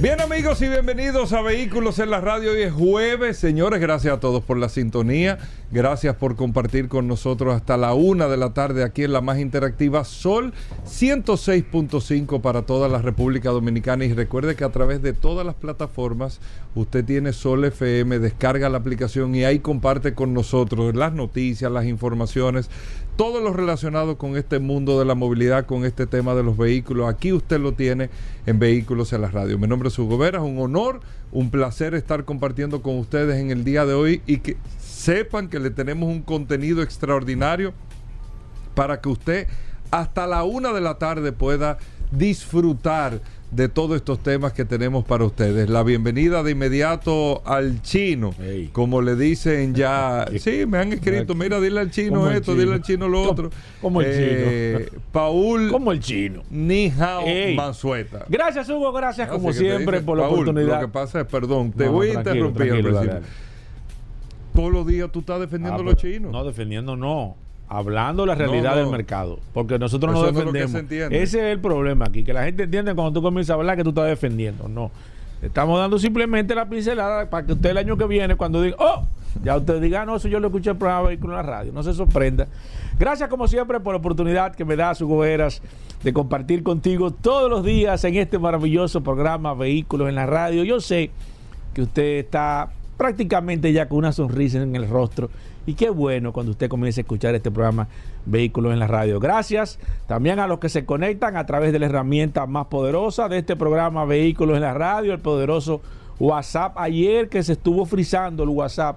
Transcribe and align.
Bien 0.00 0.20
amigos 0.20 0.62
y 0.62 0.68
bienvenidos 0.68 1.32
a 1.32 1.42
Vehículos 1.42 1.98
en 1.98 2.10
la 2.10 2.20
Radio. 2.20 2.52
Hoy 2.52 2.62
es 2.62 2.72
jueves. 2.72 3.36
Señores, 3.36 3.80
gracias 3.80 4.14
a 4.14 4.20
todos 4.20 4.44
por 4.44 4.56
la 4.56 4.68
sintonía. 4.68 5.38
Gracias 5.72 6.14
por 6.14 6.36
compartir 6.36 6.86
con 6.86 7.08
nosotros 7.08 7.52
hasta 7.52 7.76
la 7.76 7.94
una 7.94 8.28
de 8.28 8.36
la 8.36 8.54
tarde 8.54 8.84
aquí 8.84 9.02
en 9.02 9.12
la 9.12 9.20
más 9.22 9.40
interactiva 9.40 10.04
Sol 10.04 10.54
106.5 10.86 12.40
para 12.40 12.62
toda 12.62 12.88
la 12.88 13.02
República 13.02 13.50
Dominicana. 13.50 14.04
Y 14.04 14.12
recuerde 14.12 14.54
que 14.54 14.62
a 14.62 14.70
través 14.70 15.02
de 15.02 15.14
todas 15.14 15.44
las 15.44 15.56
plataformas 15.56 16.38
usted 16.76 17.04
tiene 17.04 17.32
Sol 17.32 17.64
FM, 17.64 18.20
descarga 18.20 18.68
la 18.68 18.78
aplicación 18.78 19.34
y 19.34 19.42
ahí 19.42 19.58
comparte 19.58 20.14
con 20.14 20.32
nosotros 20.32 20.94
las 20.94 21.12
noticias, 21.12 21.72
las 21.72 21.86
informaciones, 21.86 22.70
todo 23.18 23.40
lo 23.40 23.52
relacionado 23.52 24.16
con 24.16 24.36
este 24.36 24.60
mundo 24.60 24.96
de 25.00 25.04
la 25.04 25.16
movilidad, 25.16 25.66
con 25.66 25.84
este 25.84 26.06
tema 26.06 26.36
de 26.36 26.44
los 26.44 26.56
vehículos. 26.56 27.12
Aquí 27.12 27.32
usted 27.32 27.58
lo 27.58 27.72
tiene 27.72 28.10
en 28.46 28.60
Vehículos 28.60 29.12
en 29.12 29.22
la 29.22 29.28
Radio. 29.28 29.58
Mi 29.58 29.66
nombre 29.66 29.88
es 29.88 29.98
Hugo 29.98 30.18
Vera, 30.18 30.38
es 30.38 30.44
un 30.44 30.60
honor, 30.60 31.00
un 31.32 31.50
placer 31.50 31.96
estar 31.96 32.24
compartiendo 32.24 32.80
con 32.80 32.96
ustedes 32.96 33.40
en 33.40 33.50
el 33.50 33.64
día 33.64 33.84
de 33.86 33.94
hoy 33.94 34.22
y 34.28 34.38
que 34.38 34.56
sepan 34.78 35.48
que 35.48 35.58
le 35.58 35.70
tenemos 35.70 36.08
un 36.08 36.22
contenido 36.22 36.80
extraordinario 36.80 37.74
para 38.76 39.00
que 39.00 39.08
usted 39.08 39.48
hasta 39.90 40.28
la 40.28 40.44
una 40.44 40.72
de 40.72 40.80
la 40.80 40.98
tarde 40.98 41.32
pueda 41.32 41.78
disfrutar 42.12 43.20
de 43.50 43.68
todos 43.70 43.96
estos 43.96 44.22
temas 44.22 44.52
que 44.52 44.64
tenemos 44.66 45.04
para 45.04 45.24
ustedes. 45.24 45.70
La 45.70 45.82
bienvenida 45.82 46.42
de 46.42 46.50
inmediato 46.50 47.42
al 47.46 47.80
chino, 47.80 48.34
Ey. 48.40 48.68
como 48.72 49.00
le 49.00 49.16
dicen 49.16 49.74
ya. 49.74 50.26
Sí, 50.38 50.66
me 50.66 50.78
han 50.78 50.92
escrito, 50.92 51.34
mira, 51.34 51.58
dile 51.60 51.80
al 51.80 51.90
chino 51.90 52.16
¿Cómo 52.20 52.28
el 52.30 52.36
esto, 52.36 52.52
chino? 52.52 52.62
dile 52.62 52.74
al 52.74 52.82
chino 52.82 53.08
lo 53.08 53.18
¿Cómo- 53.20 53.30
otro. 53.30 53.50
cómo 53.80 54.00
el 54.02 54.06
Eh, 54.10 54.88
Paul 55.12 55.70
Como 55.70 55.92
el 55.92 56.00
chino. 56.00 56.42
Nihao 56.50 57.22
Ey. 57.26 57.56
Mansueta. 57.56 58.26
Gracias, 58.28 58.68
Hugo. 58.68 58.92
Gracias, 58.92 59.28
como 59.28 59.48
que 59.48 59.54
te 59.54 59.58
siempre, 59.60 59.96
dice, 59.98 60.06
por 60.06 60.18
la 60.18 60.24
Paul, 60.24 60.34
oportunidad. 60.40 60.80
Lo 60.80 60.86
que 60.86 60.92
pasa 60.92 61.20
es, 61.22 61.26
perdón, 61.26 61.72
te 61.72 61.86
No, 61.86 61.92
voy 61.92 62.10
a 62.10 62.14
interrumpir 62.14 62.72
al 62.72 62.82
principio. 62.82 63.20
Todos 64.54 64.72
los 64.72 64.86
días 64.86 65.10
tú 65.12 65.20
estás 65.20 65.40
defendiendo 65.40 65.78
Ah, 65.78 65.82
a 65.82 65.84
los 65.84 65.96
chinos. 65.96 66.32
No, 66.32 66.44
defendiendo 66.44 66.96
no. 66.96 67.36
Hablando 67.70 68.24
la 68.24 68.34
realidad 68.34 68.70
No, 68.70 68.76
no. 68.76 68.82
del 68.82 68.90
mercado. 68.90 69.38
Porque 69.52 69.78
nosotros 69.78 70.12
no 70.12 70.22
Eso 70.24 70.32
no 70.32 70.38
es 70.40 70.44
lo 70.46 70.52
que 70.52 70.58
defendemos. 70.60 71.12
Ese 71.12 71.38
es 71.38 71.44
el 71.52 71.60
problema 71.60 72.06
aquí. 72.06 72.24
Que 72.24 72.32
la 72.32 72.44
gente 72.44 72.62
entiende 72.62 72.94
cuando 72.94 73.12
tú 73.12 73.22
comienzas 73.22 73.50
a 73.50 73.54
hablar 73.54 73.76
que 73.76 73.82
tú 73.84 73.90
estás 73.90 74.06
defendiendo. 74.06 74.68
No. 74.68 74.90
Estamos 75.42 75.78
dando 75.78 75.98
simplemente 75.98 76.54
la 76.54 76.68
pincelada 76.68 77.28
para 77.30 77.46
que 77.46 77.52
usted 77.52 77.70
el 77.70 77.78
año 77.78 77.96
que 77.96 78.06
viene, 78.06 78.34
cuando 78.36 78.60
diga, 78.62 78.76
oh, 78.80 79.04
ya 79.44 79.56
usted 79.56 79.80
diga, 79.80 80.02
"Ah, 80.02 80.04
no, 80.06 80.16
eso 80.16 80.26
yo 80.28 80.40
lo 80.40 80.48
escuché 80.48 80.70
en 80.70 80.76
el 80.76 80.78
programa 80.78 81.08
Vehículo 81.08 81.34
en 81.34 81.36
la 81.36 81.42
radio. 81.42 81.72
No 81.72 81.82
se 81.84 81.92
sorprenda. 81.92 82.48
Gracias, 82.98 83.28
como 83.28 83.46
siempre, 83.46 83.78
por 83.78 83.92
la 83.92 83.98
oportunidad 83.98 84.54
que 84.56 84.64
me 84.64 84.74
da 84.74 84.94
su 84.96 85.06
Goberas 85.06 85.62
de 86.02 86.12
compartir 86.12 86.62
contigo 86.64 87.12
todos 87.12 87.48
los 87.50 87.64
días 87.64 88.02
en 88.04 88.16
este 88.16 88.38
maravilloso 88.38 89.00
programa 89.02 89.54
Vehículos 89.54 90.08
en 90.08 90.16
la 90.16 90.26
radio. 90.26 90.64
Yo 90.64 90.80
sé 90.80 91.10
que 91.74 91.82
usted 91.82 92.18
está 92.18 92.70
prácticamente 92.96 93.72
ya 93.72 93.88
con 93.88 93.98
una 93.98 94.10
sonrisa 94.12 94.60
en 94.60 94.74
el 94.74 94.88
rostro. 94.88 95.30
Y 95.68 95.74
qué 95.74 95.90
bueno 95.90 96.32
cuando 96.32 96.52
usted 96.52 96.70
comience 96.70 97.00
a 97.00 97.02
escuchar 97.02 97.34
este 97.34 97.50
programa 97.50 97.88
Vehículos 98.24 98.72
en 98.72 98.78
la 98.78 98.86
Radio. 98.86 99.20
Gracias 99.20 99.78
también 100.06 100.38
a 100.38 100.46
los 100.46 100.60
que 100.60 100.70
se 100.70 100.86
conectan 100.86 101.36
a 101.36 101.44
través 101.44 101.74
de 101.74 101.78
la 101.78 101.84
herramienta 101.84 102.46
más 102.46 102.68
poderosa 102.68 103.28
de 103.28 103.36
este 103.36 103.54
programa 103.54 104.06
Vehículos 104.06 104.56
en 104.56 104.62
la 104.62 104.72
Radio, 104.72 105.12
el 105.12 105.18
poderoso 105.20 105.82
WhatsApp. 106.18 106.72
Ayer 106.78 107.28
que 107.28 107.42
se 107.42 107.52
estuvo 107.52 107.84
frizando 107.84 108.44
el 108.44 108.48
WhatsApp, 108.48 108.96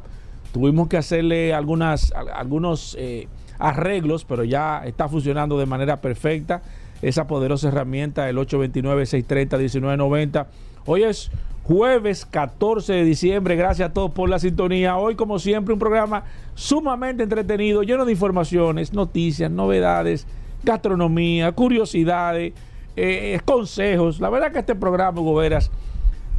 tuvimos 0.53 0.87
que 0.87 0.95
hacerle 0.95 1.53
algunas, 1.53 2.13
al- 2.13 2.29
algunos 2.29 2.95
eh, 2.97 3.27
arreglos, 3.59 4.23
pero 4.23 4.45
ya 4.45 4.83
está 4.85 5.09
funcionando 5.09 5.59
de 5.59 5.65
manera 5.65 5.97
perfecta 5.97 6.61
esa 7.01 7.27
poderosa 7.27 7.67
herramienta, 7.67 8.29
el 8.29 8.37
829-630-1990. 8.37 10.45
Hoy 10.85 11.03
es 11.03 11.31
jueves 11.63 12.25
14 12.25 12.93
de 12.93 13.03
diciembre. 13.03 13.55
Gracias 13.55 13.89
a 13.89 13.93
todos 13.93 14.11
por 14.11 14.29
la 14.29 14.39
sintonía. 14.39 14.97
Hoy, 14.97 15.15
como 15.15 15.39
siempre, 15.39 15.73
un 15.73 15.79
programa 15.79 16.23
sumamente 16.55 17.23
entretenido, 17.23 17.83
lleno 17.83 18.05
de 18.05 18.11
informaciones, 18.11 18.93
noticias, 18.93 19.49
novedades, 19.49 20.27
gastronomía, 20.63 21.51
curiosidades, 21.51 22.53
eh, 22.95 23.39
consejos. 23.45 24.19
La 24.19 24.29
verdad 24.29 24.51
que 24.51 24.59
este 24.59 24.75
programa, 24.75 25.19
Hugo 25.21 25.35
Veras, 25.35 25.71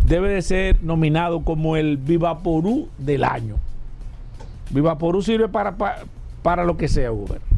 debe 0.06 0.31
de 0.31 0.43
ser 0.43 0.83
nominado 0.83 1.43
como 1.43 1.77
el 1.77 1.97
Vivaporú 1.97 2.89
del 2.99 3.25
año. 3.25 3.56
Vivaporú 4.71 5.22
sirve 5.22 5.49
para, 5.49 5.77
para, 5.77 6.04
para 6.43 6.65
lo 6.65 6.77
que 6.77 6.89
sea, 6.89 7.12
Hugo 7.12 7.27
Veras. 7.28 7.49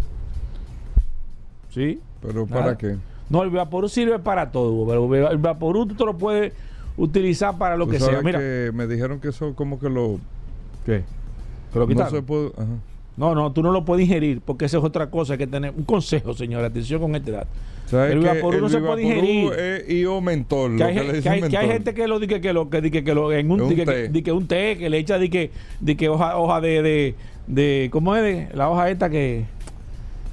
¿Sí? 1.70 2.00
Pero 2.22 2.46
¿para 2.46 2.60
Nada. 2.60 2.78
qué? 2.78 2.96
No, 3.28 3.42
el 3.42 3.50
Vaporú 3.50 3.88
sirve 3.88 4.19
para 4.19 4.52
todo, 4.52 4.72
Hugo, 4.72 5.14
el 5.26 5.38
Vaporú 5.38 5.86
tú 5.86 5.94
te 5.94 6.04
lo 6.04 6.16
puedes 6.16 6.52
utilizar 6.97 7.56
para 7.59 7.77
lo 7.77 7.87
que 7.88 7.99
sea. 8.00 8.21
Mira, 8.22 8.38
que 8.38 8.71
me 8.75 8.87
dijeron 8.87 9.21
que 9.21 9.28
eso 9.28 9.55
como 9.55 9.78
que 9.78 9.88
lo... 9.88 10.19
¿qué? 10.87 11.03
¿Te 11.72 11.78
lo 11.78 11.87
no 11.87 12.10
se 12.10 12.22
puede... 12.22 12.49
ajá. 12.56 12.66
No, 13.16 13.32
no, 13.34 13.53
tú 13.53 13.62
no 13.62 13.71
lo 13.71 13.84
puedes 13.84 14.05
ingerir 14.06 14.41
porque 14.41 14.65
esa 14.65 14.78
es 14.78 14.84
otra 14.84 15.09
cosa. 15.09 15.37
Que 15.37 15.47
tener 15.47 15.72
un 15.77 15.84
consejo, 15.84 16.34
señor. 16.34 16.65
Atención 16.65 17.00
con 17.00 17.15
este 17.15 17.31
dato. 17.31 17.47
¿Sabes 17.87 18.12
El 18.12 18.21
que 18.22 18.27
Vaporú 18.27 18.60
no 18.60 18.69
se 18.69 18.78
puede 18.81 19.03
Vivaporú 19.05 19.27
ingerir. 19.28 19.53
es 19.53 19.91
IO 19.91 20.21
mentol, 20.21 20.72
Que 20.72 20.78
lo 20.78 20.84
hay, 20.87 20.94
que 20.94 21.00
le 21.00 21.06
que 21.10 21.16
dicen 21.19 21.32
hay- 21.32 21.43
que 21.50 21.56
hay 21.59 21.69
gente 21.69 21.94
que 21.94 22.09
lo 22.09 22.19
dice 22.19 22.41
que 22.41 22.53
lo 22.53 22.71
que 22.71 22.81
dice 22.81 23.05
que 23.05 23.15
lo 23.15 23.31
en 23.31 23.50
un, 23.50 23.61
un 23.61 23.69
di 23.69 23.76
que, 23.76 23.84
té. 23.87 24.22
que 24.22 24.32
un 24.32 24.49
té 24.49 24.76
que 24.78 24.91
le 24.91 24.99
echa 24.99 25.19
di 25.19 25.28
que 25.28 25.50
di 25.81 25.94
que 25.94 26.09
hoja 26.09 26.38
hoja 26.38 26.61
de, 26.61 26.82
de, 26.82 27.15
de 27.47 27.88
¿cómo 27.93 28.16
es 28.16 28.22
de, 28.22 28.49
la 28.56 28.69
hoja 28.71 28.91
esta 28.91 29.11
que 29.11 29.44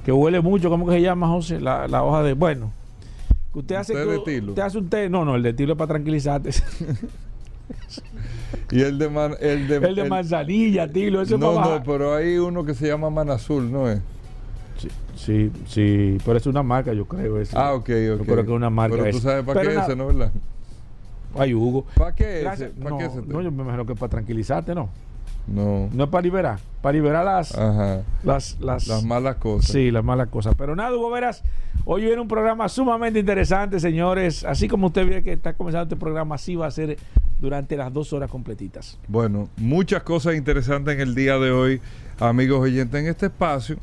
que 0.04 0.10
huele 0.12 0.40
mucho 0.40 0.70
cómo 0.70 0.86
que 0.86 0.94
se 0.94 1.02
llama 1.02 1.28
José 1.28 1.60
la, 1.60 1.86
la 1.86 2.02
hoja 2.02 2.22
de 2.22 2.32
bueno 2.32 2.72
que 2.72 2.81
usted 3.54 3.74
hace 3.76 3.94
de 3.94 4.18
tilo. 4.20 4.52
usted 4.52 4.62
hace 4.62 4.78
un 4.78 4.88
té 4.88 5.08
no 5.08 5.24
no 5.24 5.34
el 5.36 5.42
de 5.42 5.52
tilo 5.52 5.72
es 5.72 5.78
para 5.78 5.88
tranquilizarte 5.88 6.50
Y 8.70 8.80
el 8.82 8.98
de... 8.98 9.08
man- 9.08 9.34
el 9.40 9.68
de, 9.68 9.76
el 9.76 9.94
de 9.94 10.02
el- 10.02 10.08
manzanilla 10.08 10.88
tilo 10.90 11.20
ese 11.22 11.34
es 11.34 11.40
No, 11.40 11.60
no, 11.60 11.82
pero 11.84 12.14
hay 12.14 12.38
uno 12.38 12.64
que 12.64 12.74
se 12.74 12.86
llama 12.88 13.10
Manazul, 13.10 13.70
¿no 13.70 13.88
es? 13.90 14.00
sí, 14.78 14.88
sí 15.16 15.50
sí 15.66 16.18
pero 16.24 16.38
es 16.38 16.46
una 16.46 16.62
marca 16.62 16.92
yo 16.92 17.04
creo 17.04 17.38
ese. 17.40 17.56
Ah, 17.56 17.74
ok, 17.74 17.82
ok. 17.82 17.88
yo 17.88 18.18
creo 18.24 18.36
que 18.36 18.50
es 18.50 18.56
una 18.56 18.70
marca 18.70 18.96
Pero 18.96 19.10
tú 19.10 19.18
sabes 19.20 19.44
para 19.44 19.60
Pero 19.60 19.70
qué 19.70 19.76
nada, 19.76 19.86
ese, 19.88 19.96
¿no? 19.96 20.06
¿Verdad? 20.06 20.32
ay 21.38 21.54
Hugo 21.54 21.86
¿Para 21.94 22.14
qué 22.14 22.24
ese? 22.36 22.42
Gracias. 22.42 22.70
¿Para 22.72 22.90
no, 22.90 22.98
qué 22.98 23.04
ese? 23.06 23.22
no, 23.22 23.42
yo 23.42 23.50
me 23.52 23.62
imagino 23.62 23.86
que 23.86 23.92
es 23.92 23.98
para 23.98 24.10
tranquilizarte 24.10 24.74
no 24.74 24.88
No. 25.46 25.88
no 25.92 26.04
es 26.04 26.10
para 26.10 26.22
liberar 26.22 26.58
para 26.82 26.94
liberar 26.94 27.24
las 27.24 27.56
Ajá. 27.56 28.02
las, 28.24 28.58
las 28.60 28.88
Las 28.88 29.04
malas 29.04 29.36
cosas. 29.36 29.70
Sí, 29.70 29.90
las 29.90 30.04
malas 30.04 30.28
cosas. 30.28 30.54
Pero 30.58 30.74
nada, 30.74 30.94
Hugo 30.94 31.10
Veras, 31.10 31.44
hoy 31.84 32.02
viene 32.02 32.20
un 32.20 32.28
programa 32.28 32.68
sumamente 32.68 33.20
interesante, 33.20 33.78
señores. 33.78 34.44
Así 34.44 34.68
como 34.68 34.88
usted 34.88 35.08
ve 35.08 35.22
que 35.22 35.32
está 35.32 35.54
comenzando 35.54 35.84
este 35.84 35.96
programa, 35.96 36.34
así 36.34 36.56
va 36.56 36.66
a 36.66 36.70
ser 36.72 36.98
durante 37.40 37.76
las 37.76 37.92
dos 37.92 38.12
horas 38.12 38.28
completitas. 38.28 38.98
Bueno, 39.06 39.48
muchas 39.56 40.02
cosas 40.02 40.34
interesantes 40.34 40.94
en 40.94 41.00
el 41.00 41.14
día 41.14 41.38
de 41.38 41.52
hoy, 41.52 41.80
amigos 42.18 42.60
oyentes, 42.60 43.00
en 43.00 43.06
este 43.06 43.26
espacio. 43.26 43.76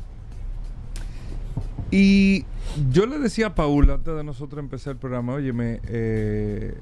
Y 1.90 2.44
yo 2.92 3.06
le 3.06 3.18
decía 3.18 3.48
a 3.48 3.54
Paul 3.54 3.90
antes 3.90 4.14
de 4.14 4.22
nosotros 4.22 4.60
empezar 4.62 4.92
el 4.92 4.98
programa, 4.98 5.32
óyeme, 5.32 5.80
eh, 5.88 6.74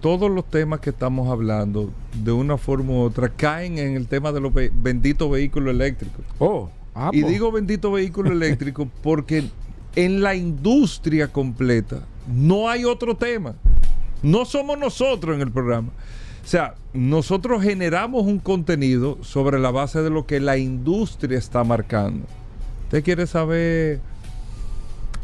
todos 0.00 0.30
los 0.30 0.44
temas 0.48 0.80
que 0.80 0.90
estamos 0.90 1.28
hablando, 1.30 1.90
de 2.22 2.32
una 2.32 2.56
forma 2.58 2.92
u 2.92 3.00
otra, 3.00 3.28
caen 3.28 3.78
en 3.78 3.96
el 3.96 4.06
tema 4.06 4.32
de 4.32 4.40
los 4.40 4.52
ve- 4.52 4.70
benditos 4.74 5.30
vehículos 5.30 5.74
eléctricos. 5.74 6.24
Oh, 6.38 6.68
ah, 6.94 7.10
Y 7.12 7.22
digo 7.22 7.50
bendito 7.52 7.90
vehículo 7.92 8.30
eléctrico 8.32 8.88
porque 9.02 9.44
en 9.96 10.20
la 10.22 10.34
industria 10.34 11.28
completa 11.32 12.00
no 12.32 12.68
hay 12.68 12.84
otro 12.84 13.16
tema. 13.16 13.54
No 14.22 14.44
somos 14.44 14.78
nosotros 14.78 15.34
en 15.36 15.42
el 15.42 15.50
programa. 15.52 15.88
O 16.44 16.48
sea, 16.48 16.74
nosotros 16.92 17.62
generamos 17.62 18.24
un 18.24 18.38
contenido 18.38 19.18
sobre 19.22 19.58
la 19.58 19.70
base 19.70 20.00
de 20.02 20.10
lo 20.10 20.26
que 20.26 20.38
la 20.40 20.56
industria 20.58 21.38
está 21.38 21.64
marcando. 21.64 22.24
¿Usted 22.84 23.02
quiere 23.02 23.26
saber 23.26 24.00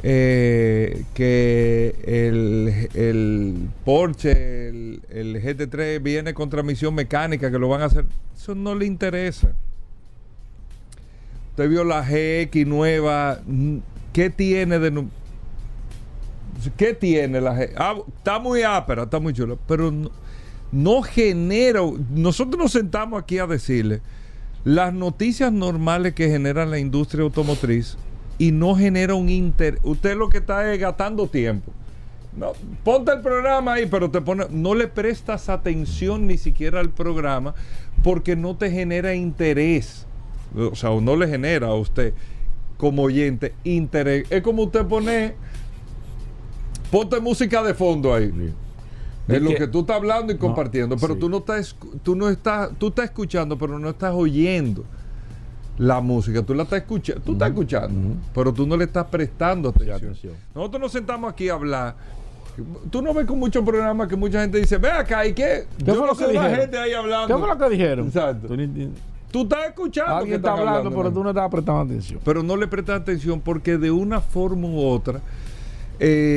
eh, 0.03 1.05
que 1.15 1.95
el, 2.05 2.89
el 2.95 3.69
Porsche, 3.85 4.69
el, 4.69 5.03
el 5.11 5.43
GT3 5.43 6.03
viene 6.03 6.35
con 6.35 6.51
transmisión 6.51 6.95
mecánica, 6.95 7.51
que 7.51 7.59
lo 7.59 7.69
van 7.69 7.83
a 7.83 7.85
hacer? 7.87 8.07
Eso 8.37 8.55
no 8.55 8.75
le 8.75 8.87
interesa. 8.87 9.55
Usted 11.51 11.69
vio 11.69 11.85
la 11.85 12.03
GX 12.03 12.67
nueva. 12.67 13.41
¿Qué 14.13 14.31
tiene 14.31 14.79
de 14.79 15.05
¿Qué 16.77 16.95
tiene 16.95 17.41
la 17.41 17.55
GX? 17.55 17.75
Ah, 17.77 17.95
está 18.17 18.39
muy 18.39 18.63
ápera, 18.63 19.05
está 19.05 19.21
muy 19.21 19.33
chula, 19.33 19.57
pero 19.69 19.91
no, 19.91 20.11
no 20.73 21.03
genera. 21.03 21.81
Nosotros 22.11 22.59
nos 22.61 22.73
sentamos 22.73 23.23
aquí 23.23 23.39
a 23.39 23.47
decirle, 23.47 24.01
las 24.65 24.93
noticias 24.93 25.53
normales 25.53 26.15
que 26.15 26.29
genera 26.29 26.67
la 26.67 26.79
industria 26.79 27.23
automotriz 27.23 27.97
y 28.39 28.53
no 28.53 28.75
genera 28.75 29.15
un 29.15 29.29
inter. 29.29 29.79
Usted 29.83 30.17
lo 30.17 30.29
que 30.29 30.39
está 30.39 30.73
es 30.73 30.81
gastando 30.81 31.27
tiempo. 31.29 31.73
No, 32.37 32.53
ponte 32.83 33.13
el 33.13 33.21
programa 33.21 33.75
ahí, 33.75 33.87
pero 33.87 34.11
te 34.11 34.21
pone, 34.23 34.47
no 34.51 34.75
le 34.75 34.89
prestas 34.89 35.49
atención 35.51 36.27
ni 36.27 36.39
siquiera 36.39 36.81
al 36.81 36.89
programa 36.89 37.55
porque 38.03 38.37
no 38.37 38.57
te 38.57 38.71
genera 38.71 39.15
interés. 39.15 40.07
O 40.57 40.75
sea, 40.75 40.91
o 40.91 41.01
no 41.01 41.15
le 41.17 41.29
genera 41.29 41.69
a 41.69 41.75
usted 41.75 42.15
como 42.79 43.03
oyente 43.03 43.55
interés. 43.65 44.25
Es 44.31 44.43
como 44.43 44.63
usted 44.65 44.85
pone, 44.87 45.35
ponte 46.91 47.21
música 47.21 47.63
de 47.63 47.75
fondo 47.75 48.15
ahí. 48.15 48.33
Es 49.29 49.37
Es 49.37 49.43
lo 49.43 49.51
que- 49.51 49.57
que 49.57 49.67
tú 49.69 49.81
estás 49.81 49.97
hablando 49.97 50.33
y 50.33 50.37
No, 50.37 50.41
compartiendo, 50.41 50.97
pero 50.97 51.15
sí. 51.15 51.21
tú 51.21 51.29
no 51.29 51.39
estás, 51.39 51.77
tú 52.03 52.17
no 52.17 52.29
estás, 52.29 52.71
tú 52.79 52.89
estás 52.89 53.05
escuchando, 53.07 53.57
pero 53.57 53.79
no 53.79 53.91
estás 53.91 54.13
oyendo 54.15 54.85
la 55.79 56.01
música. 56.01 56.43
Tú 56.43 56.55
la 56.55 56.65
estás 56.65 56.81
escuchando, 56.81 57.23
tú 57.25 57.33
estás 57.33 57.49
escuchando, 57.49 58.15
pero 58.35 58.53
tú 58.53 58.67
no 58.67 58.77
le 58.77 58.85
estás 58.85 59.07
prestando 59.07 59.71
atención. 59.71 59.97
atención. 59.97 60.35
Nosotros 60.55 60.81
nos 60.83 60.93
sentamos 60.93 61.33
aquí 61.33 61.49
a 61.49 61.55
hablar. 61.55 61.95
Tú 62.91 63.01
no 63.01 63.15
ves 63.15 63.25
con 63.27 63.39
muchos 63.39 63.65
programas 63.65 64.09
que 64.09 64.17
mucha 64.17 64.43
gente 64.43 64.59
dice, 64.59 64.77
ve 64.77 64.91
acá, 64.91 65.25
¿y 65.27 65.33
qué? 65.33 65.65
¿Qué 65.79 65.85
Yo 65.85 65.95
fue 65.95 66.03
no 66.03 66.07
lo 66.09 66.13
que 66.13 66.25
sé 66.25 66.31
una 66.31 66.33
dijeron? 66.43 66.61
gente 66.61 66.79
ahí 66.79 66.93
hablando. 66.93 67.27
¿Qué 67.35 67.41
fue 67.41 67.49
lo 67.49 67.59
que 67.59 67.69
dijeron? 67.71 68.07
Exacto. 68.09 68.49
Tú 68.49 68.57
ni- 68.57 68.91
Tú 69.31 69.43
estás 69.45 69.69
escuchando. 69.69 70.13
que 70.13 70.19
Alguien 70.19 70.37
está 70.37 70.53
hablando, 70.53 70.91
pero 70.91 71.05
¿no? 71.05 71.13
tú 71.13 71.23
no 71.25 71.31
estabas 71.31 71.51
prestando 71.51 71.81
atención. 71.81 72.21
pero 72.23 72.43
no 72.43 72.55
le 72.57 72.67
prestas 72.67 73.01
atención 73.01 73.41
porque 73.41 73.79
de 73.79 73.91
una 73.91 74.21
forma 74.21 74.69
u 74.69 74.85
otra 74.85 75.21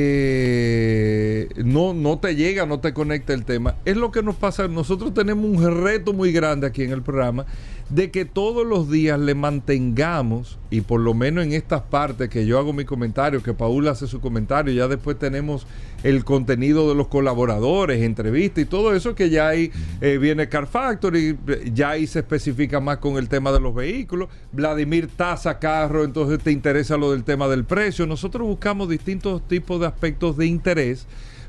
eh, 0.08 1.48
no, 1.64 1.92
no 1.92 2.18
te 2.18 2.34
llega, 2.34 2.64
no 2.66 2.80
te 2.80 2.94
conecta 2.94 3.34
el 3.34 3.44
tema. 3.44 3.74
Es 3.84 3.96
lo 3.96 4.10
que 4.10 4.22
nos 4.22 4.36
pasa. 4.36 4.68
Nosotros 4.68 5.12
tenemos 5.12 5.44
un 5.44 5.82
reto 5.84 6.12
muy 6.12 6.32
grande 6.32 6.66
aquí 6.66 6.82
en 6.82 6.92
el 6.92 7.02
programa 7.02 7.44
de 7.88 8.10
que 8.10 8.24
todos 8.24 8.66
los 8.66 8.90
días 8.90 9.18
le 9.18 9.34
mantengamos, 9.34 10.58
y 10.70 10.80
por 10.80 11.00
lo 11.00 11.14
menos 11.14 11.44
en 11.44 11.52
estas 11.52 11.82
partes 11.82 12.28
que 12.28 12.44
yo 12.44 12.58
hago 12.58 12.72
mi 12.72 12.84
comentario, 12.84 13.42
que 13.42 13.54
Paula 13.54 13.92
hace 13.92 14.08
su 14.08 14.20
comentario, 14.20 14.74
ya 14.74 14.88
después 14.88 15.18
tenemos 15.18 15.66
el 16.02 16.24
contenido 16.24 16.88
de 16.88 16.96
los 16.96 17.06
colaboradores, 17.06 18.02
entrevistas 18.02 18.62
y 18.64 18.66
todo 18.66 18.94
eso 18.94 19.14
que 19.14 19.30
ya 19.30 19.48
ahí 19.48 19.70
eh, 20.00 20.18
viene 20.18 20.48
Car 20.48 20.66
Factory, 20.66 21.38
ya 21.72 21.90
ahí 21.90 22.06
se 22.06 22.20
especifica 22.20 22.80
más 22.80 22.98
con 22.98 23.18
el 23.18 23.28
tema 23.28 23.52
de 23.52 23.60
los 23.60 23.74
vehículos. 23.74 24.28
Vladimir 24.52 25.08
tasa 25.08 25.58
carro, 25.58 26.04
entonces 26.04 26.40
te 26.40 26.50
interesa 26.50 26.96
lo 26.96 27.12
del 27.12 27.22
tema 27.22 27.46
del 27.46 27.64
precio. 27.64 28.06
Nosotros 28.06 28.46
buscamos 28.46 28.88
distintos 28.88 29.46
tipos 29.46 29.80
de 29.80 29.86
aspectos 29.86 30.36
de 30.36 30.46
interés 30.46 31.06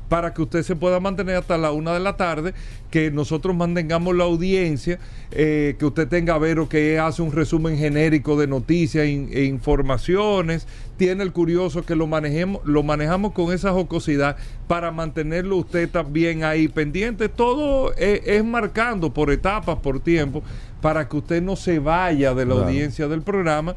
para 0.08 0.32
que 0.32 0.40
usted 0.42 0.62
se 0.62 0.74
pueda 0.74 1.00
mantener 1.00 1.36
hasta 1.36 1.58
la 1.58 1.70
una 1.72 1.92
de 1.92 2.00
la 2.00 2.16
tarde, 2.16 2.54
que 2.90 3.10
nosotros 3.10 3.54
mantengamos 3.54 4.16
la 4.16 4.24
audiencia, 4.24 4.98
eh, 5.32 5.76
que 5.78 5.84
usted 5.84 6.08
tenga 6.08 6.34
a 6.34 6.38
ver 6.38 6.58
o 6.58 6.68
que 6.68 6.98
hace 6.98 7.20
un 7.20 7.30
resumen 7.32 7.76
genérico 7.76 8.38
de 8.40 8.46
noticias 8.46 9.06
in- 9.06 9.28
e 9.32 9.44
informaciones, 9.44 10.66
tiene 10.96 11.22
el 11.22 11.32
curioso 11.32 11.84
que 11.84 11.94
lo 11.94 12.06
manejemos, 12.06 12.62
lo 12.64 12.82
manejamos 12.82 13.32
con 13.32 13.52
esa 13.52 13.72
jocosidad 13.72 14.36
para 14.66 14.90
mantenerlo 14.90 15.56
usted 15.56 15.88
también 15.90 16.42
ahí 16.42 16.68
pendiente. 16.68 17.28
Todo 17.28 17.92
eh, 17.98 18.22
es 18.24 18.44
marcando 18.44 19.12
por 19.12 19.30
etapas, 19.30 19.76
por 19.78 20.00
tiempo, 20.00 20.42
para 20.80 21.06
que 21.08 21.16
usted 21.18 21.42
no 21.42 21.54
se 21.56 21.78
vaya 21.78 22.32
de 22.34 22.46
la 22.46 22.54
Claro. 22.54 22.68
audiencia 22.68 23.08
del 23.08 23.20
programa. 23.22 23.74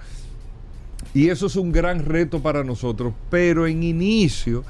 Y 1.14 1.28
eso 1.30 1.48
es 1.48 1.56
un 1.58 1.72
gran 1.74 2.06
reto 2.06 2.42
para 2.42 2.64
nosotros. 2.64 3.14
Pero 3.30 3.68
en 3.68 3.84
inicio, 3.84 4.64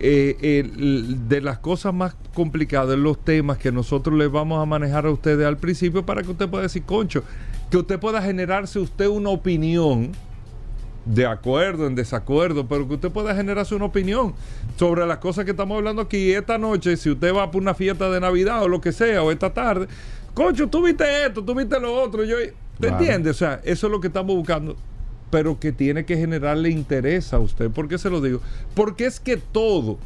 eh, 0.00 0.62
de 1.26 1.40
las 1.40 1.58
cosas 1.58 1.92
más 1.94 2.14
complicadas, 2.34 2.98
los 2.98 3.18
temas 3.24 3.58
que 3.58 3.72
nosotros 3.72 4.16
les 4.18 4.30
vamos 4.30 4.62
a 4.62 4.66
manejar 4.66 5.06
a 5.06 5.10
ustedes 5.10 5.46
al 5.46 5.56
principio 5.56 6.04
para 6.06 6.22
que 6.22 6.30
usted 6.30 6.48
pueda 6.48 6.62
decir, 6.64 6.82
concho, 6.84 7.22
que 7.70 7.76
usted 7.76 7.98
pueda 7.98 8.22
generarse 8.22 8.78
usted 8.78 9.06
una 9.08 9.30
opinión 9.30 10.12
de 11.04 11.24
acuerdo, 11.26 11.86
en 11.86 11.94
desacuerdo, 11.94 12.66
pero 12.68 12.86
que 12.86 12.94
usted 12.94 13.10
pueda 13.10 13.34
generarse 13.34 13.74
una 13.74 13.86
opinión 13.86 14.34
sobre 14.76 15.06
las 15.06 15.18
cosas 15.18 15.44
que 15.46 15.52
estamos 15.52 15.78
hablando 15.78 16.02
aquí. 16.02 16.32
Esta 16.32 16.58
noche, 16.58 16.96
si 16.98 17.10
usted 17.10 17.34
va 17.34 17.50
por 17.50 17.62
una 17.62 17.72
fiesta 17.74 18.10
de 18.10 18.20
Navidad 18.20 18.62
o 18.62 18.68
lo 18.68 18.80
que 18.80 18.92
sea, 18.92 19.22
o 19.22 19.30
esta 19.32 19.52
tarde, 19.54 19.86
concho, 20.34 20.68
tú 20.68 20.82
viste 20.84 21.04
esto, 21.26 21.42
tú 21.42 21.54
viste 21.54 21.80
lo 21.80 21.94
otro, 21.94 22.24
yo, 22.24 22.36
¿te 22.38 22.52
Claro. 22.88 22.98
entiendes? 22.98 23.36
O 23.36 23.38
sea, 23.38 23.60
eso 23.64 23.86
es 23.86 23.90
lo 23.90 24.00
que 24.00 24.08
estamos 24.08 24.36
buscando, 24.36 24.76
pero 25.30 25.58
que 25.60 25.72
tiene 25.72 26.04
que 26.04 26.16
generarle 26.16 26.70
interés 26.70 27.32
a 27.32 27.38
usted. 27.38 27.70
¿Por 27.70 27.88
qué 27.88 27.98
se 27.98 28.10
lo 28.10 28.20
digo? 28.20 28.40
Porque 28.74 29.06
es 29.06 29.20
que 29.20 29.36
todo, 29.36 29.98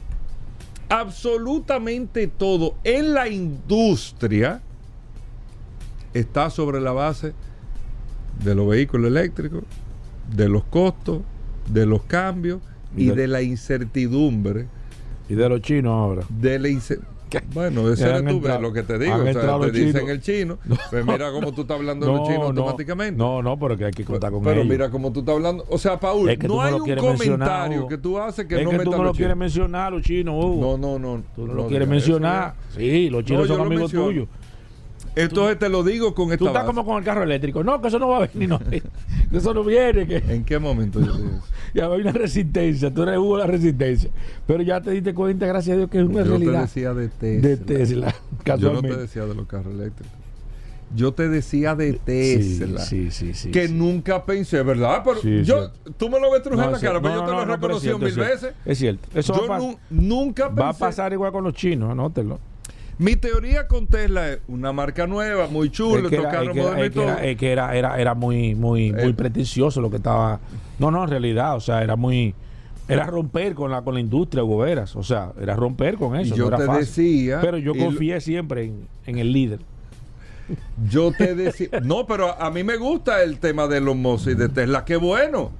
absolutamente 0.89 2.27
todo 2.27 2.75
en 2.85 3.15
la 3.15 3.29
industria 3.29 4.61
está 6.15 6.51
sobre 6.51 6.81
la 6.81 6.93
base 6.93 7.33
de 8.45 8.55
los 8.55 8.69
vehículos 8.69 9.09
eléctricos, 9.11 9.63
de 10.35 10.49
los 10.49 10.65
costos, 10.65 11.23
de 11.71 11.87
los 11.87 12.03
cambios 12.03 12.61
y 12.97 13.07
De- 13.07 13.15
de 13.15 13.29
la 13.29 13.43
incertidumbre. 13.43 14.67
Y 15.29 15.35
de 15.35 15.49
los 15.49 15.63
chinos 15.63 15.93
ahora. 15.93 16.23
De 16.29 16.59
la 16.59 16.69
Bueno, 17.55 17.95
Ya 17.95 18.07
eres 18.09 18.25
tú, 18.25 18.37
entrado- 18.37 18.61
lo 18.61 18.73
que 18.73 18.83
te 18.83 18.99
digo. 18.99 19.15
O 19.17 19.33
sea, 19.33 19.61
te 19.61 19.71
dicen 19.71 19.93
chinos. 19.93 20.11
el 20.11 20.21
chino. 20.21 20.59
Pues 20.91 21.07
mira 21.07 21.31
cómo 21.33 21.53
tú 21.53 21.63
estás 21.63 21.77
hablando 21.79 22.07
de 22.07 22.13
los 22.13 22.29
chinos 22.29 22.43
automáticamente. 22.45 23.17
No, 23.19 23.43
no, 23.43 23.59
pero 23.59 23.77
que 23.77 23.85
hay 23.87 23.93
que 23.93 24.05
contar 24.05 24.31
con 24.31 24.43
Pero 24.43 24.65
mira 24.65 24.91
cómo 24.91 25.13
tú 25.13 25.21
estás 25.21 25.35
hablando. 25.35 25.65
O 25.69 25.79
sea, 25.79 25.99
Paul, 25.99 26.29
Es 26.29 26.39
que 26.39 26.47
tú 26.47 26.55
no 26.57 26.63
hay 26.63 26.75
un 26.75 26.97
comentario 26.97 27.87
que 27.89 27.99
tú 27.99 28.19
haces 28.19 28.47
que 28.47 28.57
es 28.59 28.65
no 28.65 28.71
que 28.71 28.79
metas 28.79 28.93
tú 28.93 28.99
no 28.99 29.05
lo 29.05 29.13
quieres 29.13 29.37
mencionar, 29.37 29.93
los 29.93 30.03
chinos. 30.03 30.35
No, 30.57 30.77
no, 30.77 30.99
no. 30.99 31.23
Tú 31.35 31.47
no, 31.47 31.55
no 31.55 31.55
lo 31.63 31.69
quieres 31.69 31.87
eso, 31.87 31.91
mencionar. 31.91 32.55
Sí, 32.77 33.11
los 33.11 33.25
chinos 33.25 33.49
No, 33.49 33.55
son 33.57 33.67
amigos 33.67 33.91
tuyos. 33.91 34.29
Entonces 35.15 35.59
te 35.59 35.69
lo 35.69 35.83
digo 35.85 36.15
con 36.15 36.27
esta 36.33 36.39
Tú 36.39 36.47
estás 36.47 36.63
base. 36.65 36.75
como 36.75 36.87
con 36.87 36.99
el 36.99 37.05
carro 37.05 37.23
eléctrico. 37.23 37.63
No, 37.63 37.81
que 37.83 37.89
eso 37.89 37.99
no 37.99 38.09
va 38.09 38.19
a 38.25 38.27
venir. 38.27 38.49
No, 38.49 38.59
que 38.59 38.83
eso 39.37 39.53
no 39.53 39.63
viene. 39.65 40.07
Que 40.07 40.17
¿En 40.17 40.45
qué 40.45 40.59
momento 40.59 41.01
yo 41.01 41.13
te 41.13 41.19
digo 41.23 41.41
ya 41.75 41.87
hay 41.87 42.01
una 42.01 42.13
resistencia. 42.13 42.93
Tú 42.93 43.03
eres 43.03 43.19
Hugo 43.19 43.39
la 43.39 43.47
resistencia. 43.47 44.11
Pero 44.47 44.63
ya 44.63 44.81
te 44.81 44.91
diste 44.93 45.13
cuenta, 45.15 45.47
gracias 45.47 45.75
a 45.75 45.79
Dios, 45.79 45.91
que 45.91 45.99
es 45.99 46.05
una 46.05 46.19
Yo 46.19 46.23
te 46.25 46.29
realidad 46.31 46.63
decía 46.63 46.95
de 46.95 47.09
Tesla. 47.09 47.49
de 47.49 47.57
Tesla. 47.59 48.15
Yo 48.15 48.37
no 48.37 48.45
Casualmente. 48.45 48.89
te 48.89 48.97
decía 49.03 49.25
de 49.27 49.35
los 49.35 49.47
carros 49.47 49.75
eléctricos. 49.75 50.13
Yo 50.95 51.13
te 51.15 51.29
decía 51.29 51.75
de 51.75 51.95
Tesla. 51.95 52.81
sí, 52.81 53.11
sí, 53.11 53.33
sí, 53.33 53.51
que 53.51 53.67
nunca 53.69 54.27
pensé, 54.27 54.63
¿verdad? 54.63 55.03
Pero 55.03 55.23
yo, 55.43 55.71
tú 55.97 56.11
me 56.11 56.21
lo 56.21 56.31
ves 56.31 56.43
trujar 56.43 56.59
No, 56.59 56.65
en 56.67 56.73
la 56.73 56.77
es 56.77 56.83
cara, 56.85 57.01
pero 57.01 57.15
No, 57.15 57.21
yo 57.21 57.25
te 57.27 57.31
no, 57.31 57.37
lo 57.39 57.43
he 57.43 57.47
no, 57.47 57.55
reconocido 57.55 57.99
mil 57.99 58.15
veces. 58.15 58.53
Es 58.67 58.77
cierto. 58.79 59.09
Eso 59.15 59.35
Yo 59.35 59.49
va, 59.49 59.59
nunca 59.89 60.49
pensé. 60.49 60.61
va 60.63 60.69
a 60.69 60.73
pasar 60.75 61.13
igual 61.15 61.33
con 61.33 61.45
los 61.45 61.55
chinos, 61.55 61.91
anótelo. 61.91 62.39
Mi 63.03 63.17
teoría 63.17 63.67
con 63.67 63.87
Tesla 63.87 64.31
es 64.33 64.39
una 64.49 64.73
marca 64.73 65.07
nueva, 65.07 65.49
muy 65.49 65.71
chula, 65.71 66.03
Es 66.05 66.09
que 66.09 66.17
era, 66.17 66.31
es 66.31 66.39
que 66.39 66.45
y 66.45 66.53
que 66.53 66.61
era- 66.61 66.91
todo. 66.91 67.19
es 67.19 67.37
que 67.37 67.53
era- 67.53 67.77
era- 67.77 68.01
era 68.01 68.15
muy, 68.15 68.55
muy, 68.55 68.93
muy 68.93 69.11
Eh. 69.11 69.15
pretencioso 69.15 69.81
lo 69.81 69.91
que 69.91 69.97
estaba. 69.97 70.39
No, 70.79 70.91
no, 70.91 71.03
en 71.05 71.11
realidad, 71.11 71.57
o 71.57 71.61
sea, 71.61 71.83
era 71.83 71.97
muy. 71.97 72.35
Era 72.89 73.07
romper 73.07 73.55
con 73.55 73.71
la, 73.71 73.83
con 73.83 73.95
la 73.95 74.01
industria, 74.01 74.45
Hugo 74.45 74.59
Veras. 74.59 74.95
O 74.97 75.03
sea, 75.03 75.33
era 75.41 75.55
romper 75.57 75.95
con 75.97 76.15
eso. 76.17 76.35
Y 76.35 76.39
yo 76.39 76.45
no 76.45 76.49
era 76.49 76.59
te 76.59 76.67
fácil. 76.67 76.81
decía, 76.87 77.41
Pero 77.41 77.57
yo 77.59 77.73
lo- 77.75 77.85
confié 77.85 78.21
siempre 78.21 78.65
en, 78.65 78.87
en 79.07 79.19
el 79.19 79.33
líder. 79.33 79.61
Yo 80.91 81.13
te 81.13 81.35
decía, 81.35 81.69
no, 81.83 82.07
pero 82.07 82.41
a, 82.41 82.51
mí 82.51 82.65
me 82.65 82.77
gusta 82.77 83.23
el 83.23 83.39
tema 83.39 83.67
de 83.69 83.81
los 83.81 83.97
Musk 83.97 84.29
y 84.29 84.35
de 84.35 84.49
Tesla, 84.49 84.85
qué 84.85 84.97
bueno. 84.97 85.51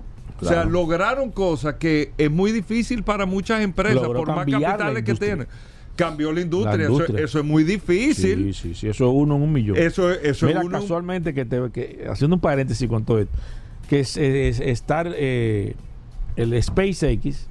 O 0.41 0.45
sea, 0.45 0.65
lograron 0.65 1.31
cosas 1.31 1.75
que 1.77 2.13
es 2.19 2.29
muy 2.31 2.51
difícil 2.51 3.05
para 3.05 3.27
muchas 3.27 3.61
empresas, 3.63 4.03
Logró 4.03 4.21
por 4.25 4.29
más 4.35 4.45
capitales 4.47 5.05
que 5.05 5.15
tienen. 5.15 5.47
Cambió 5.97 6.33
la 6.33 6.41
industria, 6.41 6.77
La 6.79 6.83
Eso, 6.85 6.93
industria. 6.93 7.25
eso 7.25 7.39
es 7.39 7.45
muy 7.45 7.65
difícil. 7.65 8.53
Sí, 8.55 8.69
sí, 8.71 8.75
sí. 8.75 8.89
Eso 8.89 9.05
es 9.09 9.11
uno 9.15 9.37
en 9.37 9.43
un 9.43 9.53
millón. 9.53 9.77
Eso, 9.77 10.11
es- 10.11 10.21
eso 10.25 10.47
Mira, 10.47 10.61
es 10.61 10.67
uno. 10.67 10.81
casualmente, 10.81 11.35
que, 11.35 11.45
te, 11.45 11.61
que 11.71 12.07
haciendo 12.11 12.37
un 12.37 12.41
paréntesis 12.41 12.89
con 12.89 13.05
todo 13.05 13.19
esto, 13.19 13.33
que 13.89 14.01
es, 14.01 14.17
es- 14.17 14.61
estar 14.61 15.13
eh, 15.15 15.75
el 16.37 16.61
SpaceX 16.63 17.49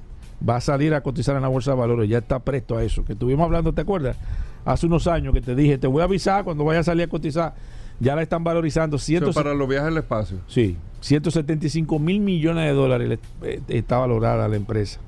va 0.47 0.55
a 0.55 0.61
salir 0.61 0.93
a 0.95 1.01
cotizar 1.01 1.35
en 1.35 1.43
la 1.43 1.47
bolsa 1.49 1.71
de 1.71 1.77
valores, 1.77 2.09
ya 2.09 2.17
está 2.17 2.39
presto 2.39 2.77
a 2.77 2.83
eso. 2.83 3.05
Que 3.05 3.13
estuvimos 3.13 3.45
hablando, 3.45 3.73
¿te 3.73 3.81
acuerdas? 3.81 4.17
Hace 4.65 4.87
unos 4.87 5.05
años 5.07 5.33
que 5.33 5.41
te 5.41 5.53
dije, 5.55 5.77
te 5.77 5.85
voy 5.87 6.01
a 6.01 6.05
avisar 6.05 6.43
cuando 6.43 6.63
vaya 6.63 6.79
a 6.79 6.83
salir 6.83 7.03
a 7.03 7.07
cotizar. 7.07 7.53
Ya 7.99 8.15
la 8.15 8.23
están 8.23 8.43
valorizando 8.43 8.95
Eso 8.95 9.05
100, 9.05 9.27
es 9.29 9.35
para 9.35 9.53
los 9.53 9.69
viajes 9.69 9.87
al 9.89 9.97
espacio. 9.97 10.37
sí, 10.47 10.77
175 11.01 11.99
mil 11.99 12.19
millones 12.19 12.65
de 12.65 12.71
dólares 12.73 13.19
eh, 13.43 13.59
está 13.67 13.97
valorada 13.99 14.47
la 14.47 14.55
empresa. 14.55 14.99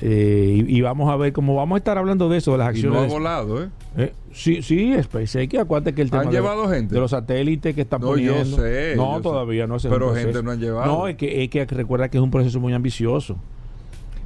Eh, 0.00 0.64
y, 0.68 0.76
y 0.78 0.80
vamos 0.80 1.10
a 1.10 1.16
ver, 1.16 1.32
como 1.32 1.56
vamos 1.56 1.76
a 1.76 1.78
estar 1.78 1.98
hablando 1.98 2.28
de 2.28 2.38
eso, 2.38 2.52
de 2.52 2.58
las 2.58 2.76
Y 2.76 2.82
no 2.82 2.88
acciones. 2.90 3.10
ha 3.10 3.14
volado, 3.14 3.64
¿eh? 3.64 3.68
eh, 3.96 4.12
sí, 4.32 4.62
sí, 4.62 4.94
SpaceX, 5.02 5.54
acuérdate 5.58 5.92
que 5.94 6.02
el 6.02 6.10
tema 6.10 6.22
¿Han 6.22 6.28
de- 6.30 6.34
llevado 6.36 6.68
gente? 6.68 6.94
de 6.94 7.00
los 7.00 7.10
satélites 7.10 7.74
que 7.74 7.80
están 7.80 8.00
No, 8.00 8.16
yo 8.16 8.32
poniendo. 8.32 8.56
sé, 8.58 8.94
no, 8.96 9.10
yo 9.12 9.16
sé. 9.16 9.22
todavía 9.24 9.66
no 9.66 9.78
se 9.80 9.88
Pero 9.88 10.14
gente 10.14 10.40
no 10.42 10.52
han 10.52 10.60
llevado. 10.60 10.86
No, 10.92 11.08
es 11.08 11.16
que, 11.16 11.42
es 11.42 11.50
que 11.50 11.64
recuerda 11.64 12.08
que 12.08 12.18
es 12.18 12.22
un 12.22 12.30
proceso 12.30 12.60
muy 12.60 12.72
ambicioso. 12.74 13.36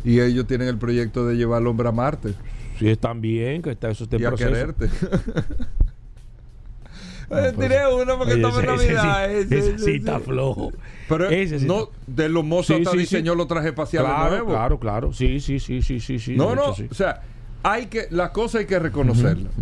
Y 0.04 0.20
ellos 0.20 0.46
tienen 0.46 0.68
el 0.68 0.76
proyecto 0.78 1.26
de 1.26 1.36
llevar 1.36 1.58
al 1.62 1.66
hombre 1.68 1.88
a 1.88 1.92
Marte 1.92 2.34
Sí, 2.78 2.88
están 2.88 3.20
bien, 3.20 3.62
que 3.62 3.70
está 3.70 3.90
eso 3.90 4.04
está 4.04 4.16
en 4.16 4.22
y 4.22 4.24
a 4.26 4.32
quererte. 4.32 4.88
Eh, 7.30 7.52
pues, 7.54 7.56
tiré 7.58 7.86
una 7.86 8.16
porque 8.18 8.34
estamos 8.34 8.58
en 8.60 8.66
Navidad. 8.66 9.30
ese, 9.32 9.58
ese 9.58 9.70
ese, 9.74 9.78
sí 9.84 9.90
está 9.92 10.20
flojo. 10.20 10.72
Pero 11.08 11.28
sí 11.30 11.66
no, 11.66 11.88
de 12.06 12.28
los 12.28 12.44
mozos 12.44 12.76
hasta 12.78 12.96
diseñó 12.96 13.34
los 13.34 13.46
trajes 13.48 13.68
espaciales 13.70 14.10
Claro, 14.10 14.30
nuevos. 14.30 14.52
claro, 14.52 14.78
claro. 14.78 15.12
Sí, 15.12 15.40
sí, 15.40 15.58
sí, 15.60 15.82
sí, 15.82 16.00
sí, 16.00 16.18
sí. 16.18 16.36
No, 16.36 16.54
no, 16.54 16.62
hecho, 16.64 16.74
sí. 16.74 16.88
o 16.90 16.94
sea, 16.94 17.22
hay 17.62 17.86
que, 17.86 18.06
las 18.10 18.30
cosas 18.30 18.60
hay 18.60 18.66
que 18.66 18.78
reconocerlas. 18.78 19.52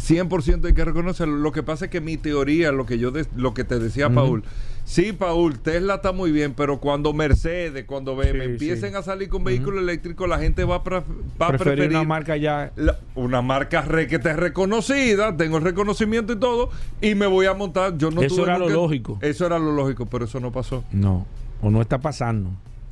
100% 0.00 0.64
hay 0.66 0.74
que 0.74 0.84
reconocerlo. 0.84 1.36
Lo 1.36 1.52
que 1.52 1.62
pasa 1.62 1.86
es 1.86 1.90
que 1.90 2.00
mi 2.00 2.16
teoría, 2.16 2.72
lo 2.72 2.86
que 2.86 2.98
yo 2.98 3.10
de- 3.10 3.26
lo 3.36 3.54
que 3.54 3.64
te 3.64 3.78
decía 3.78 4.10
Paul, 4.10 4.42
sí, 4.84 5.12
Paul, 5.12 5.58
Tesla 5.58 5.96
está 5.96 6.12
muy 6.12 6.30
bien, 6.30 6.54
pero 6.54 6.78
cuando 6.78 7.12
Mercedes, 7.12 7.84
cuando 7.86 8.14
BMW 8.16 8.32
Sí, 8.32 8.44
empiecen 8.44 8.90
sí. 8.90 8.96
a 8.96 9.02
salir 9.02 9.28
con 9.28 9.42
vehículos 9.44 9.80
eléctricos, 9.82 10.28
la 10.28 10.38
gente 10.38 10.64
va, 10.64 10.78
va 10.78 10.98
a 10.98 11.02
Preferir 11.02 11.58
preferir 11.58 11.90
una 11.90 12.04
marca 12.04 12.36
ya. 12.36 12.72
la- 12.76 12.98
una 13.14 13.42
marca 13.42 13.82
re 13.82 14.06
que 14.06 14.18
te 14.18 14.32
reconocida, 14.34 15.36
tengo 15.36 15.56
el 15.58 15.64
reconocimiento 15.64 16.32
y 16.34 16.36
todo, 16.36 16.70
y 17.00 17.14
me 17.14 17.26
voy 17.26 17.46
a 17.46 17.54
montar. 17.54 17.96
Yo 17.96 18.10
no 18.10 18.22
Eso 18.22 18.36
tuve 18.36 18.44
era 18.44 18.58
lo 18.58 18.68
lógico. 18.68 19.18
Eso 19.22 19.46
era 19.46 19.58
lo 19.58 19.72
lógico, 19.72 20.06
pero 20.06 20.24
eso 20.26 20.38
no 20.40 20.52
pasó. 20.52 20.84
No, 20.92 21.26
o 21.62 21.70
no 21.70 21.80
está 21.80 21.98
pasando. 21.98 22.50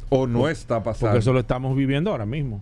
O 0.08 0.26
no 0.26 0.49
está 0.49 0.82
pasando. 0.82 1.06
Porque 1.08 1.18
eso 1.20 1.32
lo 1.32 1.40
estamos 1.40 1.76
viviendo 1.76 2.11
ahora 2.11 2.26
mismo. 2.26 2.61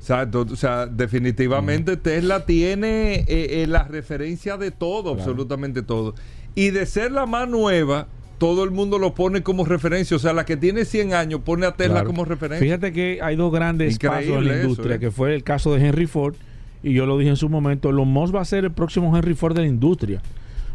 Exacto, 0.00 0.46
o 0.50 0.56
sea, 0.56 0.86
definitivamente 0.86 1.96
Tesla 1.96 2.46
tiene 2.46 3.16
eh, 3.16 3.24
eh, 3.62 3.66
la 3.68 3.82
referencia 3.84 4.56
de 4.56 4.70
todo, 4.70 5.02
Claro. 5.14 5.18
absolutamente 5.18 5.82
todo. 5.82 6.14
Y 6.54 6.70
de 6.70 6.86
ser 6.86 7.12
la 7.12 7.26
más 7.26 7.48
nueva, 7.48 8.06
todo 8.38 8.64
el 8.64 8.70
mundo 8.70 8.98
lo 8.98 9.14
pone 9.14 9.42
como 9.42 9.64
referencia. 9.64 10.16
O 10.16 10.20
sea, 10.20 10.32
la 10.32 10.44
que 10.44 10.56
tiene 10.56 10.84
100 10.84 11.12
años 11.14 11.40
pone 11.44 11.66
a 11.66 11.72
Tesla 11.72 11.94
Claro. 11.96 12.06
como 12.08 12.24
referencia. 12.24 12.64
Fíjate 12.64 12.92
que 12.92 13.18
hay 13.22 13.36
dos 13.36 13.52
grandes 13.52 13.94
Increíble 13.94 14.26
pasos 14.26 14.38
en 14.42 14.48
la 14.48 14.54
eso, 14.54 14.62
industria, 14.68 14.94
¿eh? 14.96 14.98
que 15.00 15.10
fue 15.10 15.34
el 15.34 15.42
caso 15.42 15.74
de 15.74 15.86
Henry 15.86 16.06
Ford, 16.06 16.34
y 16.82 16.92
yo 16.92 17.06
lo 17.06 17.18
dije 17.18 17.30
en 17.30 17.36
su 17.36 17.48
momento, 17.48 17.90
Elon 17.90 18.08
Musk 18.08 18.34
va 18.34 18.40
a 18.40 18.44
ser 18.44 18.64
el 18.64 18.70
próximo 18.72 19.16
Henry 19.16 19.34
Ford 19.34 19.54
de 19.54 19.62
la 19.62 19.66
industria. 19.66 20.22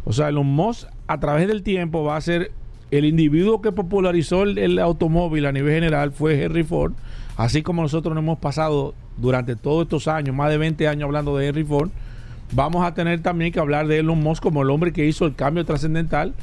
O 0.06 0.12
sea, 0.12 0.28
Elon 0.30 0.46
Musk 0.48 0.88
a 1.08 1.20
través 1.20 1.48
del 1.48 1.64
tiempo 1.64 2.04
va 2.04 2.18
a 2.18 2.22
ser 2.22 2.52
el 2.92 3.06
individuo 3.06 3.62
que 3.62 3.72
popularizó 3.72 4.44
el, 4.44 4.58
el 4.58 4.78
automóvil 4.80 5.46
a 5.46 5.52
nivel 5.52 5.74
general 5.74 6.12
fue 6.12 6.44
Henry 6.44 6.64
Ford, 6.64 6.92
así 7.38 7.62
como 7.64 7.82
nosotros 7.82 8.14
nos 8.14 8.22
hemos 8.22 8.38
pasado 8.40 8.94
durante 9.18 9.56
todos 9.56 9.84
estos 9.84 10.08
años, 10.08 10.36
más 10.36 10.50
de 10.50 10.58
20 10.58 10.88
años 10.88 11.06
hablando 11.06 11.38
de 11.38 11.48
Henry 11.48 11.64
Ford, 11.64 11.90
vamos 12.52 12.86
a 12.86 12.94
tener 12.94 13.22
también 13.22 13.52
que 13.52 13.60
hablar 13.60 13.88
de 13.88 14.00
Elon 14.00 14.20
Musk 14.20 14.44
como 14.44 14.62
el 14.62 14.70
hombre 14.70 14.92
que 14.92 15.06
hizo 15.08 15.26
el 15.26 15.34
cambio 15.36 15.64
trascendental, 15.66 16.34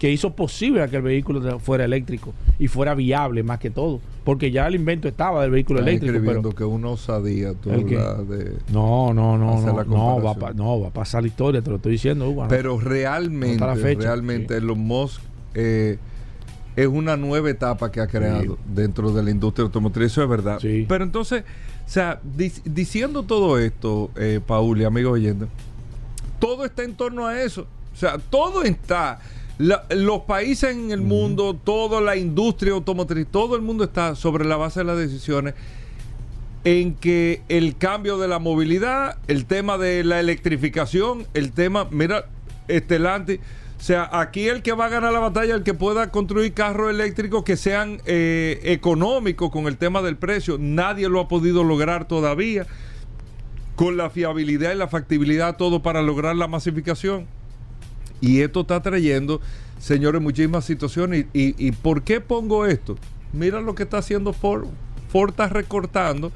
que 0.00 0.10
hizo 0.10 0.32
posible 0.34 0.88
que 0.88 0.96
el 0.96 1.02
vehículo 1.02 1.60
fuera 1.60 1.84
eléctrico 1.84 2.32
y 2.58 2.68
fuera 2.68 2.94
viable 2.94 3.42
más 3.42 3.58
que 3.60 3.68
todo, 3.68 4.00
porque 4.24 4.50
ya 4.50 4.66
el 4.66 4.74
invento 4.74 5.06
estaba 5.06 5.42
del 5.42 5.50
vehículo 5.50 5.80
Están 5.80 5.94
eléctrico. 5.94 6.24
Pero, 6.24 6.54
que 6.54 6.64
una 6.64 6.88
osadía 6.88 7.52
tú 7.52 7.68
de... 7.68 8.56
no, 8.72 9.12
no, 9.12 9.36
no, 9.36 9.60
no, 9.60 9.84
no 9.84 10.22
va, 10.22 10.48
a 10.48 10.52
no, 10.54 10.80
va 10.80 10.88
a 10.88 10.90
pasar 10.90 11.20
la 11.20 11.28
historia, 11.28 11.60
te 11.60 11.68
lo 11.68 11.76
estoy 11.76 11.92
diciendo, 11.92 12.30
Hugo. 12.30 12.46
Pero 12.48 12.80
realmente, 12.80 13.58
No 13.58 13.66
está 13.66 13.66
la 13.66 13.76
fecha, 13.76 14.00
realmente 14.04 14.54
sí. 14.54 14.64
Elon 14.64 14.78
Musk 14.80 15.20
eh, 15.52 15.98
es 16.76 16.86
una 16.86 17.18
nueva 17.18 17.50
etapa 17.50 17.92
que 17.92 18.00
ha 18.00 18.06
creado 18.06 18.56
dentro 18.74 19.12
de 19.12 19.22
la 19.22 19.30
industria 19.30 19.64
automotriz, 19.66 20.06
eso 20.12 20.22
es 20.22 20.28
verdad. 20.30 20.60
Sí. 20.60 20.86
Pero 20.88 21.04
entonces, 21.04 21.44
o 21.86 21.90
sea, 21.90 22.22
dic- 22.38 22.62
diciendo 22.64 23.22
todo 23.24 23.58
esto, 23.58 24.10
eh, 24.16 24.40
Paul 24.46 24.80
y 24.80 24.84
amigos 24.84 25.12
oyentes, 25.12 25.48
todo 26.38 26.64
está 26.64 26.84
en 26.84 26.94
torno 26.94 27.26
a 27.26 27.38
eso. 27.42 27.66
O 27.92 27.96
sea, 27.96 28.16
todo 28.16 28.62
está. 28.62 29.20
La- 29.60 29.84
los 29.90 30.20
países 30.22 30.74
en 30.74 30.90
el 30.90 31.02
mundo, 31.02 31.54
toda 31.54 32.00
la 32.00 32.16
industria 32.16 32.72
automotriz, 32.72 33.26
todo 33.30 33.56
el 33.56 33.62
mundo 33.62 33.84
está 33.84 34.14
sobre 34.14 34.46
la 34.46 34.56
base 34.56 34.80
de 34.80 34.84
las 34.84 34.96
decisiones 34.96 35.52
en 36.64 36.94
que 36.94 37.42
el 37.50 37.76
cambio 37.76 38.16
de 38.16 38.26
la 38.26 38.38
movilidad, 38.38 39.18
el 39.28 39.44
tema 39.44 39.76
de 39.76 40.02
la 40.02 40.18
electrificación, 40.18 41.26
el 41.34 41.52
tema, 41.52 41.86
mira, 41.90 42.24
Estelanti, 42.68 43.34
o 43.78 43.82
sea, 43.82 44.08
aquí 44.12 44.48
el 44.48 44.62
que 44.62 44.72
va 44.72 44.86
a 44.86 44.88
ganar 44.88 45.12
la 45.12 45.18
batalla, 45.20 45.54
el 45.54 45.62
que 45.62 45.74
pueda 45.74 46.10
construir 46.10 46.54
carros 46.54 46.88
eléctricos 46.90 47.44
que 47.44 47.58
sean 47.58 48.00
eh, 48.06 48.60
económicos 48.64 49.50
con 49.50 49.66
el 49.66 49.76
tema 49.76 50.00
del 50.00 50.16
precio, 50.16 50.56
nadie 50.58 51.08
lo 51.10 51.20
ha 51.20 51.28
podido 51.28 51.64
lograr 51.64 52.08
todavía, 52.08 52.66
con 53.76 53.98
la 53.98 54.08
fiabilidad 54.08 54.72
y 54.72 54.76
la 54.76 54.88
factibilidad, 54.88 55.56
todo 55.58 55.82
para 55.82 56.00
lograr 56.00 56.34
la 56.36 56.46
masificación. 56.48 57.26
Y 58.20 58.40
esto 58.40 58.62
está 58.62 58.80
trayendo, 58.82 59.40
señores, 59.78 60.20
muchísimas 60.20 60.64
situaciones. 60.64 61.26
¿Y, 61.32 61.48
y, 61.48 61.54
y 61.58 61.72
por 61.72 62.02
qué 62.02 62.20
pongo 62.20 62.66
esto? 62.66 62.96
Mira 63.32 63.60
lo 63.60 63.74
que 63.74 63.84
está 63.84 63.98
haciendo 63.98 64.32
Ford. 64.32 64.66
Ford 65.08 65.30
está 65.30 65.48
recortando 65.48 66.32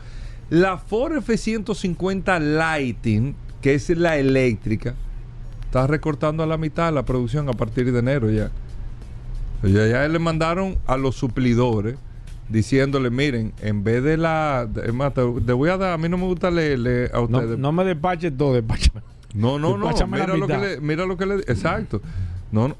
la 0.50 0.78
Ford 0.78 1.16
F-150 1.16 2.38
Lighting, 2.40 3.34
que 3.60 3.74
es 3.74 3.88
la 3.90 4.18
eléctrica, 4.18 4.94
está 5.64 5.86
recortando 5.86 6.42
a 6.42 6.46
la 6.46 6.56
mitad 6.56 6.92
la 6.92 7.04
producción 7.04 7.48
a 7.48 7.52
partir 7.52 7.90
de 7.92 7.98
enero 7.98 8.30
ya. 8.30 8.50
Ya, 9.62 9.86
ya 9.86 10.06
le 10.06 10.18
mandaron 10.18 10.76
a 10.86 10.98
los 10.98 11.14
suplidores 11.16 11.96
diciéndole, 12.50 13.08
miren, 13.08 13.54
en 13.62 13.82
vez 13.82 14.02
de 14.02 14.18
la... 14.18 14.68
Es 14.84 14.92
más, 14.92 15.14
te, 15.14 15.22
te 15.46 15.52
voy 15.54 15.70
a 15.70 15.78
dar, 15.78 15.92
a 15.92 15.98
mí 15.98 16.08
no 16.10 16.18
me 16.18 16.24
gusta 16.26 16.50
leerle 16.50 17.06
a 17.06 17.16
no, 17.16 17.22
ustedes. 17.22 17.58
no 17.58 17.72
me 17.72 17.84
despache 17.84 18.30
todo, 18.30 18.52
despáchame. 18.52 19.00
No, 19.34 19.58
no, 19.58 19.76
no. 19.76 19.90
Mira 20.06 20.36
lo, 20.36 20.46
que 20.46 20.56
le, 20.56 20.80
mira 20.80 21.04
lo 21.04 21.16
que 21.16 21.26
le. 21.26 21.34
Exacto. 21.34 22.00
No, 22.52 22.68
no. 22.68 22.76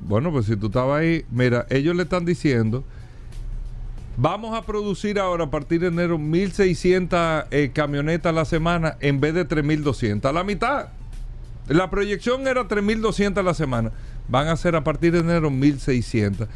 Bueno, 0.00 0.32
pues 0.32 0.46
si 0.46 0.56
tú 0.56 0.66
estabas 0.66 1.00
ahí, 1.00 1.24
mira, 1.30 1.66
ellos 1.70 1.94
le 1.94 2.04
están 2.04 2.24
diciendo. 2.24 2.82
Vamos 4.16 4.56
a 4.56 4.62
producir 4.62 5.20
ahora 5.20 5.44
a 5.44 5.50
partir 5.50 5.80
de 5.80 5.88
enero 5.88 6.18
1.600 6.18 7.46
eh, 7.52 7.70
camionetas 7.72 8.30
a 8.30 8.32
la 8.32 8.44
semana 8.44 8.96
en 9.00 9.20
vez 9.20 9.34
de 9.34 9.46
3.200. 9.46 10.24
A 10.24 10.32
la 10.32 10.42
mitad. 10.42 10.88
La 11.68 11.88
proyección 11.90 12.48
era 12.48 12.66
3.200 12.66 13.38
a 13.38 13.42
la 13.42 13.54
semana. 13.54 13.92
Van 14.28 14.48
a 14.48 14.56
ser 14.56 14.74
a 14.74 14.82
partir 14.82 15.12
de 15.12 15.20
enero 15.20 15.50
1.600. 15.50 16.48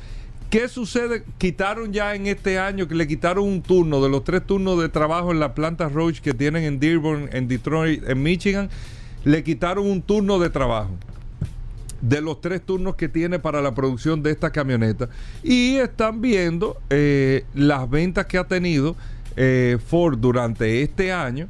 ¿Qué 0.50 0.68
sucede? 0.68 1.24
Quitaron 1.38 1.92
ya 1.92 2.14
en 2.14 2.26
este 2.26 2.58
año 2.58 2.88
que 2.88 2.94
le 2.94 3.06
quitaron 3.06 3.44
un 3.44 3.62
turno 3.62 4.02
de 4.02 4.08
los 4.08 4.24
tres 4.24 4.44
turnos 4.44 4.80
de 4.80 4.88
trabajo 4.88 5.30
en 5.30 5.38
la 5.38 5.54
planta 5.54 5.88
Roach 5.88 6.20
que 6.20 6.34
tienen 6.34 6.64
en 6.64 6.80
Dearborn, 6.80 7.30
en 7.32 7.48
Detroit, 7.48 8.06
en 8.08 8.22
Michigan. 8.22 8.70
Le 9.24 9.44
quitaron 9.44 9.86
un 9.86 10.02
turno 10.02 10.38
de 10.38 10.50
trabajo 10.50 10.90
de 12.02 12.20
los 12.20 12.40
tres 12.40 12.60
turnos 12.60 12.96
que 12.96 13.08
tiene 13.08 13.38
para 13.38 13.62
la 13.62 13.74
producción 13.74 14.22
de 14.22 14.32
esta 14.32 14.50
camioneta. 14.50 15.08
Y 15.42 15.76
están 15.76 16.20
viendo 16.20 16.76
eh, 16.90 17.44
las 17.54 17.88
ventas 17.88 18.26
que 18.26 18.36
ha 18.36 18.44
tenido 18.44 18.96
eh, 19.36 19.78
Ford 19.86 20.18
durante 20.18 20.82
este 20.82 21.12
año 21.12 21.48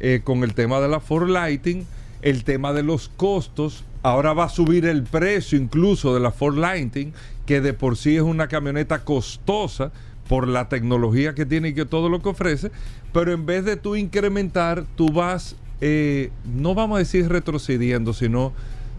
eh, 0.00 0.20
con 0.22 0.42
el 0.42 0.54
tema 0.54 0.80
de 0.80 0.88
la 0.88 1.00
Ford 1.00 1.30
Lighting, 1.30 1.86
el 2.20 2.44
tema 2.44 2.72
de 2.72 2.82
los 2.82 3.08
costos. 3.08 3.84
Ahora 4.02 4.32
va 4.32 4.44
a 4.44 4.48
subir 4.48 4.84
el 4.84 5.04
precio 5.04 5.56
incluso 5.56 6.12
de 6.12 6.20
la 6.20 6.32
Ford 6.32 6.58
Lighting, 6.58 7.12
que 7.46 7.60
de 7.60 7.72
por 7.72 7.96
sí 7.96 8.16
es 8.16 8.22
una 8.22 8.48
camioneta 8.48 9.04
costosa 9.04 9.92
por 10.28 10.48
la 10.48 10.68
tecnología 10.68 11.34
que 11.34 11.46
tiene 11.46 11.68
y 11.68 11.74
que 11.74 11.84
todo 11.84 12.08
lo 12.08 12.20
que 12.20 12.30
ofrece. 12.30 12.72
Pero 13.12 13.32
en 13.32 13.46
vez 13.46 13.64
de 13.64 13.76
tú 13.76 13.94
incrementar, 13.94 14.84
tú 14.96 15.12
vas, 15.12 15.54
eh, 15.84 16.30
no 16.44 16.76
vamos 16.76 16.94
a 16.94 16.98
decir 17.00 17.28
retrocediendo, 17.28 18.12
sino 18.12 18.52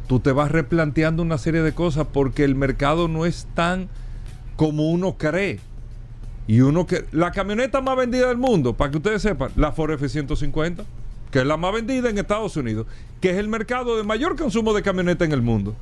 tú 0.08 0.20
te 0.20 0.34
vas 0.34 0.52
replanteando 0.52 1.24
una 1.24 1.38
serie 1.38 1.62
de 1.62 1.72
cosas 1.72 2.08
porque 2.12 2.44
el 2.44 2.56
mercado 2.56 3.08
no 3.08 3.26
es 3.26 3.48
tan 3.56 3.88
como 4.58 4.90
uno 4.90 5.18
cree. 5.18 5.62
Y 6.46 6.60
uno 6.60 6.86
que 6.86 7.06
la 7.14 7.32
camioneta 7.32 7.80
más 7.80 7.96
vendida 7.96 8.28
del 8.28 8.38
mundo, 8.38 8.74
para 8.74 8.92
que 8.92 8.98
ustedes 8.98 9.22
sepan, 9.22 9.52
la 9.56 9.72
Ford 9.72 9.92
F150, 9.92 10.84
que 11.32 11.40
es 11.40 11.46
la 11.46 11.56
más 11.56 11.74
vendida 11.74 12.10
en 12.10 12.18
Estados 12.18 12.58
Unidos, 12.58 12.86
que 13.22 13.30
es 13.30 13.38
el 13.38 13.48
mercado 13.48 13.96
de 13.96 14.04
mayor 14.04 14.36
consumo 14.36 14.74
de 14.74 14.82
camioneta 14.82 15.24
en 15.24 15.32
el 15.32 15.42
mundo. 15.42 15.78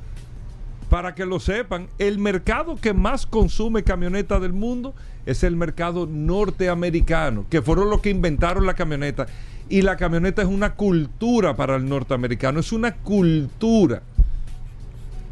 Para 0.88 1.16
que 1.16 1.26
lo 1.26 1.40
sepan, 1.40 1.88
el 1.98 2.20
mercado 2.20 2.76
que 2.76 2.94
más 2.94 3.26
consume 3.26 3.84
camioneta 3.84 4.40
del 4.40 4.54
mundo 4.54 4.94
es 5.26 5.44
el 5.44 5.56
mercado 5.56 6.06
norteamericano, 6.06 7.48
que 7.50 7.64
fueron 7.64 7.90
los 7.90 8.02
que 8.02 8.12
inventaron 8.12 8.68
la 8.68 8.76
camioneta. 8.76 9.26
Y 9.72 9.84
la 9.84 9.96
camioneta 9.96 10.42
es 10.42 10.50
una 10.50 10.76
cultura 10.76 11.56
para 11.56 11.78
el 11.78 11.88
norteamericano, 11.88 12.60
es 12.60 12.74
una 12.74 12.94
cultura. 12.94 14.04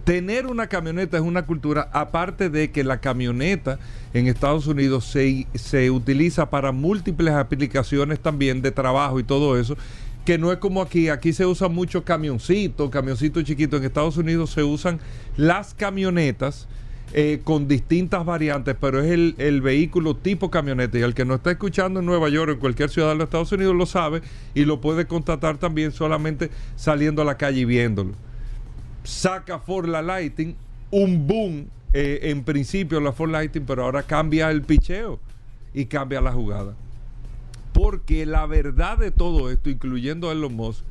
Tener 0.05 0.45
una 0.45 0.67
camioneta 0.67 1.17
es 1.17 1.23
una 1.23 1.45
cultura, 1.45 1.89
aparte 1.91 2.49
de 2.49 2.71
que 2.71 2.85
la 2.85 3.01
camioneta 3.01 3.79
en 4.13 4.27
Estados 4.27 4.65
Unidos 4.65 5.03
se, 5.03 5.45
se 5.55 5.91
utiliza 5.91 6.49
para 6.49 6.71
múltiples 6.71 7.33
aplicaciones 7.33 8.21
también 8.21 8.61
de 8.61 8.71
trabajo 8.71 9.19
y 9.19 9.23
todo 9.25 9.59
eso, 9.59 9.75
que 10.23 10.37
no 10.37 10.53
es 10.53 10.59
como 10.59 10.81
aquí, 10.81 11.09
aquí 11.09 11.33
se 11.33 11.45
usa 11.45 11.67
mucho 11.67 12.05
camioncito, 12.05 12.89
camioncito 12.89 13.41
chiquito, 13.41 13.75
en 13.75 13.83
Estados 13.83 14.15
Unidos 14.15 14.51
se 14.51 14.63
usan 14.63 15.01
las 15.35 15.73
camionetas 15.73 16.69
eh, 17.13 17.41
con 17.43 17.67
distintas 17.67 18.25
variantes, 18.25 18.75
pero 18.79 19.01
es 19.01 19.11
el, 19.11 19.61
vehículo 19.61 20.15
tipo 20.15 20.51
camioneta 20.51 20.97
y 20.97 21.01
el 21.01 21.13
que 21.13 21.25
no 21.25 21.35
está 21.35 21.51
escuchando 21.51 21.99
en 21.99 22.05
Nueva 22.05 22.29
York 22.29 22.49
o 22.49 22.53
en 22.53 22.59
cualquier 22.59 22.89
ciudad 22.89 23.09
de 23.09 23.15
los 23.15 23.25
Estados 23.25 23.51
Unidos 23.51 23.75
lo 23.75 23.85
sabe 23.85 24.21
y 24.53 24.65
lo 24.65 24.79
puede 24.81 25.07
constatar 25.07 25.57
también 25.57 25.91
solamente 25.91 26.49
saliendo 26.75 27.21
a 27.21 27.25
la 27.25 27.37
calle 27.37 27.61
y 27.61 27.65
viéndolo 27.65 28.13
saca 29.03 29.59
Ford 29.59 29.87
la 29.87 30.01
Lighting, 30.01 30.55
un 30.91 31.27
boom 31.27 31.67
eh, 31.93 32.19
en 32.23 32.43
principio 32.43 32.99
la 32.99 33.11
Ford 33.11 33.31
Lighting, 33.31 33.65
pero 33.65 33.83
ahora 33.83 34.03
cambia 34.03 34.49
el 34.51 34.61
picheo 34.61 35.19
y 35.73 35.85
cambia 35.85 36.21
la 36.21 36.31
jugada. 36.31 36.75
Porque 37.73 38.25
la 38.25 38.45
verdad 38.45 38.97
de 38.97 39.11
todo 39.11 39.49
esto, 39.49 39.69
incluyendo 39.69 40.29
a 40.29 40.33
Elon 40.33 40.53
Musk, 40.53 40.83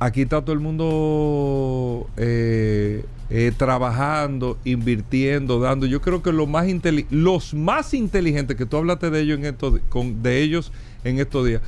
aquí 0.00 0.22
está 0.22 0.40
todo 0.40 0.54
el 0.54 0.60
mundo 0.60 2.08
eh, 2.16 3.04
eh, 3.28 3.52
trabajando, 3.56 4.58
invirtiendo, 4.64 5.60
dando. 5.60 5.86
Yo 5.86 6.00
creo 6.00 6.22
que 6.22 6.32
lo 6.32 6.46
más 6.46 6.66
los 7.10 7.54
más 7.54 7.94
inteligentes, 7.94 8.56
que 8.56 8.66
tú 8.66 8.78
hablaste 8.78 9.10
de 9.10 9.20
ellos 9.20 9.38
en 9.38 9.44
estos, 9.44 9.78
con, 9.90 10.22
de 10.22 10.42
ellos 10.42 10.72
en 11.04 11.20
estos 11.20 11.46
días, 11.46 11.62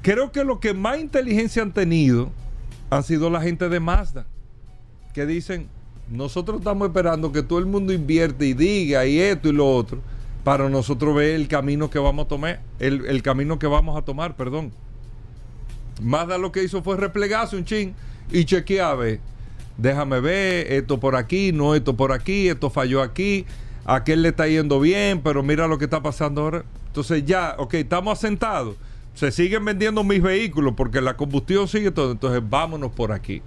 creo 0.00 0.32
que 0.32 0.44
lo 0.44 0.60
que 0.60 0.72
más 0.72 0.98
inteligencia 0.98 1.62
han 1.62 1.72
tenido 1.72 2.30
han 2.88 3.02
sido 3.02 3.28
la 3.30 3.42
gente 3.42 3.68
de 3.68 3.80
Mazda 3.80 4.26
que 5.12 5.26
dicen, 5.26 5.68
nosotros 6.08 6.58
estamos 6.58 6.88
esperando 6.88 7.32
que 7.32 7.42
todo 7.42 7.58
el 7.58 7.66
mundo 7.66 7.92
invierte 7.92 8.46
y 8.46 8.54
diga 8.54 9.06
y 9.06 9.18
esto 9.18 9.48
y 9.48 9.52
lo 9.52 9.76
otro 9.76 9.98
para 10.44 10.68
nosotros 10.68 11.14
ver 11.14 11.34
el 11.34 11.48
camino 11.48 11.90
que 11.90 11.98
vamos 11.98 12.26
a 12.26 12.28
tomar, 12.28 12.60
el, 12.78 13.04
el 13.06 13.22
camino 13.22 13.58
que 13.58 13.66
vamos 13.66 13.98
a 13.98 14.02
tomar, 14.02 14.36
perdón. 14.36 14.72
Mazda 16.00 16.38
lo 16.38 16.52
que 16.52 16.62
hizo 16.62 16.82
fue 16.82 16.96
replegarse 16.96 17.56
un 17.56 17.64
chin 17.64 17.94
y 18.30 18.44
chequear, 18.44 18.96
ver, 18.96 19.20
déjame 19.76 20.20
ver, 20.20 20.72
esto 20.72 20.98
por 20.98 21.16
aquí, 21.16 21.52
no 21.52 21.74
esto 21.74 21.96
por 21.96 22.12
aquí, 22.12 22.48
esto 22.48 22.70
falló 22.70 23.02
aquí, 23.02 23.46
aquel 23.84 24.22
le 24.22 24.28
está 24.28 24.46
yendo 24.46 24.80
bien, 24.80 25.20
pero 25.22 25.42
mira 25.42 25.66
lo 25.66 25.78
que 25.78 25.84
está 25.84 26.02
pasando 26.02 26.42
ahora. 26.42 26.64
Entonces 26.86 27.24
ya, 27.24 27.54
ok, 27.58 27.74
estamos 27.74 28.18
asentados, 28.18 28.76
se 29.14 29.30
siguen 29.30 29.64
vendiendo 29.64 30.02
mis 30.04 30.22
vehículos 30.22 30.74
porque 30.76 31.00
la 31.00 31.16
combustión 31.16 31.68
sigue 31.68 31.90
todo, 31.90 32.12
entonces 32.12 32.42
vámonos 32.48 32.92
por 32.92 33.12
aquí. 33.12 33.42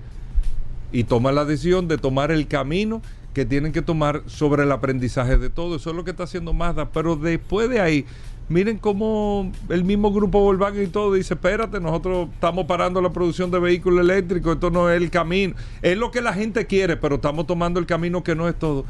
Y 0.91 1.05
toma 1.05 1.31
la 1.31 1.43
decisión 1.43 1.87
de 1.87 1.97
tomar 1.97 2.31
el 2.31 2.47
camino 2.47 3.01
que 3.33 3.45
tienen 3.45 3.71
que 3.71 3.81
tomar 3.81 4.21
sobre 4.27 4.63
el 4.63 4.71
aprendizaje 4.71 5.37
de 5.37 5.49
todo. 5.49 5.75
Eso 5.75 5.89
es 5.89 5.95
lo 5.95 6.03
que 6.03 6.11
está 6.11 6.23
haciendo 6.23 6.53
Mazda. 6.53 6.91
Pero 6.91 7.15
después 7.15 7.69
de 7.69 7.79
ahí, 7.79 8.05
miren 8.49 8.77
cómo 8.77 9.51
el 9.69 9.83
mismo 9.83 10.11
grupo 10.11 10.39
Volkswagen 10.41 10.83
y 10.83 10.87
todo 10.87 11.13
dice, 11.13 11.33
espérate, 11.33 11.79
nosotros 11.79 12.29
estamos 12.33 12.65
parando 12.65 13.01
la 13.01 13.11
producción 13.11 13.51
de 13.51 13.59
vehículos 13.59 14.01
eléctricos, 14.01 14.55
esto 14.55 14.69
no 14.69 14.89
es 14.89 15.01
el 15.01 15.09
camino. 15.09 15.55
Es 15.81 15.97
lo 15.97 16.11
que 16.11 16.21
la 16.21 16.33
gente 16.33 16.65
quiere, 16.65 16.97
pero 16.97 17.15
estamos 17.15 17.47
tomando 17.47 17.79
el 17.79 17.85
camino 17.85 18.23
que 18.23 18.35
no 18.35 18.47
es 18.47 18.55
todo. 18.57 18.85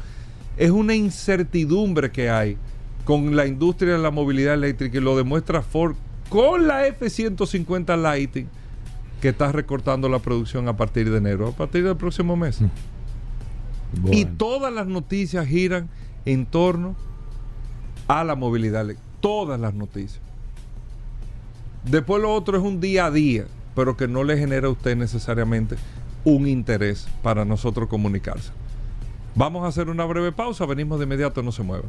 Es 0.56 0.70
una 0.70 0.94
incertidumbre 0.94 2.10
que 2.10 2.30
hay 2.30 2.56
con 3.04 3.36
la 3.36 3.46
industria 3.46 3.92
de 3.94 3.98
la 3.98 4.10
movilidad 4.10 4.54
eléctrica 4.54 4.98
y 4.98 5.00
lo 5.00 5.16
demuestra 5.16 5.62
Ford 5.62 5.94
con 6.28 6.66
la 6.66 6.86
F-150 6.86 8.00
Lighting 8.00 8.48
que 9.20 9.30
está 9.30 9.52
recortando 9.52 10.08
la 10.08 10.18
producción 10.18 10.68
a 10.68 10.76
partir 10.76 11.10
de 11.10 11.18
enero, 11.18 11.48
a 11.48 11.52
partir 11.52 11.84
del 11.84 11.96
próximo 11.96 12.36
mes. 12.36 12.60
Y 14.10 14.24
todas 14.24 14.72
las 14.72 14.86
noticias 14.86 15.46
giran 15.46 15.88
en 16.24 16.44
torno 16.46 16.96
a 18.08 18.24
la 18.24 18.34
movilidad 18.34 18.82
eléctrica. 18.82 19.03
Todas 19.24 19.58
las 19.58 19.72
noticias. 19.72 20.20
Después 21.82 22.20
lo 22.20 22.34
otro 22.34 22.58
es 22.58 22.62
un 22.62 22.78
día 22.78 23.06
a 23.06 23.10
día, 23.10 23.46
pero 23.74 23.96
que 23.96 24.06
no 24.06 24.22
le 24.22 24.36
genera 24.36 24.66
a 24.66 24.70
usted 24.70 24.98
necesariamente 24.98 25.76
un 26.24 26.46
interés 26.46 27.08
para 27.22 27.46
nosotros 27.46 27.88
comunicarse. 27.88 28.52
Vamos 29.34 29.64
a 29.64 29.68
hacer 29.68 29.88
una 29.88 30.04
breve 30.04 30.30
pausa, 30.30 30.66
venimos 30.66 30.98
de 30.98 31.06
inmediato, 31.06 31.42
no 31.42 31.52
se 31.52 31.62
muevan. 31.62 31.88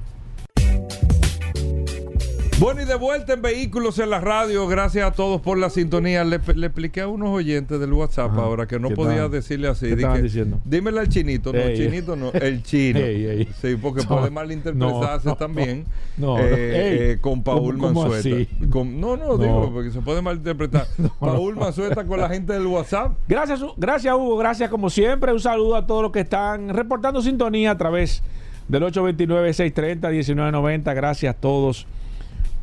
Bueno, 2.58 2.82
y 2.82 2.86
de 2.86 2.96
vuelta 2.96 3.34
en 3.34 3.42
Vehículos 3.42 4.00
en 4.00 4.10
la 4.10 4.22
Radio. 4.22 4.66
Gracias 4.66 5.06
a 5.06 5.12
todos 5.12 5.42
por 5.42 5.58
la 5.58 5.70
sintonía. 5.70 6.24
Le, 6.24 6.40
le 6.56 6.68
expliqué 6.68 7.02
a 7.02 7.08
unos 7.10 7.28
oyentes 7.30 7.78
del 7.82 7.92
WhatsApp 7.92 8.32
Ajá. 8.32 8.44
ahora 8.44 8.66
que 8.66 8.80
no 8.80 8.88
¿Qué 8.88 8.96
podía 8.96 9.28
decirle 9.28 9.68
así. 9.68 9.88
qué 9.90 9.98
Dije, 9.98 10.22
diciendo? 10.22 10.60
Dímele 10.64 11.02
al 11.02 11.10
chinito. 11.10 11.52
No, 11.52 11.60
Ey. 11.60 11.76
chinito 11.76 12.16
no, 12.16 12.32
el 12.32 12.64
chino. 12.64 13.00
Ey, 13.02 13.26
ey. 13.26 13.50
Sí, 13.62 13.76
porque 13.76 14.04
No, 14.04 14.08
puede 14.08 14.30
malinterpretarse 14.30 15.28
no, 15.28 15.36
también 15.36 15.84
no, 16.16 16.38
no. 16.38 16.40
eh, 16.40 16.54
Ey, 16.54 16.98
eh, 17.12 17.18
con 17.20 17.44
Paul 17.44 17.76
¿cómo- 17.78 17.90
cómo 17.94 18.08
Mansueta. 18.10 18.38
así? 18.38 18.48
Con- 18.70 19.02
no, 19.02 19.18
no, 19.18 19.36
No. 19.36 19.38
digo, 19.38 19.72
porque 19.74 19.92
se 19.92 20.00
puede 20.00 20.22
malinterpretar. 20.22 20.88
Paul 21.20 21.58
Mansueta 21.58 22.06
con 22.06 22.22
la 22.22 22.30
gente 22.30 22.54
del 22.54 22.68
WhatsApp. 22.68 23.18
Gracias, 23.28 23.60
gracias 23.76 24.16
Hugo, 24.16 24.38
gracias 24.38 24.70
como 24.70 24.90
siempre. 24.90 25.34
Un 25.34 25.42
saludo 25.42 25.76
a 25.76 25.86
todos 25.86 26.04
los 26.04 26.12
que 26.14 26.22
están 26.22 26.70
reportando 26.70 27.22
sintonía 27.22 27.72
a 27.72 27.78
través 27.78 28.24
del 28.70 28.82
829-630-1990. 28.84 30.96
Gracias 30.96 31.36
a 31.36 31.38
todos 31.38 31.86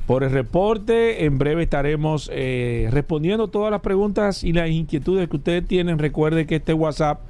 por 0.07 0.25
el 0.25 0.31
reporte. 0.31 1.25
En 1.25 1.39
breve 1.39 1.63
estaremos 1.63 2.31
eh, 2.33 2.89
respondiendo 2.91 3.49
todas 3.49 3.71
las 3.71 3.81
preguntas 3.81 4.45
y 4.45 4.53
las 4.53 4.71
inquietudes 4.71 5.29
que 5.29 5.37
ustedes 5.37 5.67
tienen. 5.67 5.99
Recuerde 5.99 6.47
que 6.47 6.57
este 6.57 6.75
WhatsApp 6.75 7.21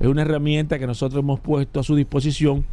es 0.00 0.06
una 0.06 0.22
herramienta 0.22 0.78
que 0.78 0.86
nosotros 0.86 1.22
hemos 1.22 1.40
puesto 1.40 1.80
a 1.80 1.84
su 1.84 1.94
disposición, 1.94 2.64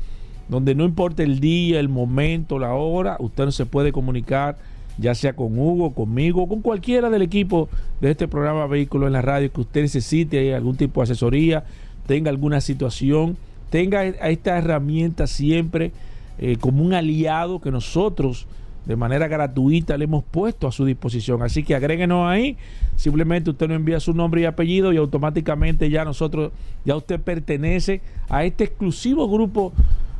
donde 0.47 0.75
no 0.75 0.83
importa 0.85 1.23
el 1.23 1.39
día, 1.39 1.79
el 1.79 1.89
momento, 1.89 2.57
la 2.57 2.73
hora, 2.73 3.17
usted 3.19 3.49
se 3.51 3.65
puede 3.65 3.91
comunicar, 3.91 4.57
ya 4.97 5.13
sea 5.13 5.33
con 5.33 5.57
Hugo, 5.57 5.93
conmigo, 5.93 6.47
con 6.47 6.61
cualquiera 6.61 7.09
del 7.09 7.21
equipo 7.21 7.69
de 8.01 8.11
este 8.11 8.27
programa 8.27 8.65
Vehículo 8.67 9.07
en 9.07 9.13
la 9.13 9.21
Radio 9.21 9.51
que 9.51 9.61
usted 9.61 9.81
necesite 9.81 10.55
algún 10.55 10.75
tipo 10.75 11.01
de 11.01 11.03
asesoría, 11.03 11.65
tenga 12.07 12.31
alguna 12.31 12.61
situación, 12.61 13.37
tenga 13.69 13.99
a 13.99 14.29
esta 14.29 14.57
herramienta 14.57 15.27
siempre 15.27 15.91
eh, 16.39 16.57
como 16.59 16.83
un 16.83 16.93
aliado 16.93 17.61
que 17.61 17.69
nosotros 17.69 18.47
de 18.89 18.95
manera 18.95 19.27
gratuita 19.27 19.95
le 19.99 20.05
hemos 20.05 20.23
puesto 20.23 20.67
a 20.67 20.71
su 20.71 20.83
disposición. 20.83 21.43
Así 21.43 21.61
que 21.61 21.75
agréguenos 21.75 22.27
ahí. 22.27 22.57
Simplemente 22.95 23.51
usted 23.51 23.67
nos 23.67 23.75
envía 23.75 23.99
su 23.99 24.15
nombre 24.15 24.41
y 24.41 24.45
apellido 24.45 24.91
y 24.91 24.97
automáticamente 24.97 25.91
ya 25.91 26.03
nosotros, 26.03 26.51
ya 26.85 26.95
usted 26.95 27.21
pertenece 27.21 28.01
a 28.29 28.45
este 28.45 28.63
exclusivo 28.63 29.29
grupo 29.29 29.73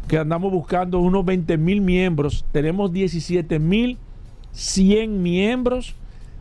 que 0.07 0.19
andamos 0.19 0.51
buscando 0.51 0.99
unos 0.99 1.25
20 1.25 1.57
mil 1.57 1.81
miembros. 1.81 2.45
Tenemos 2.51 2.93
17 2.93 3.57
mil 3.57 3.97
100 4.51 5.23
miembros, 5.23 5.95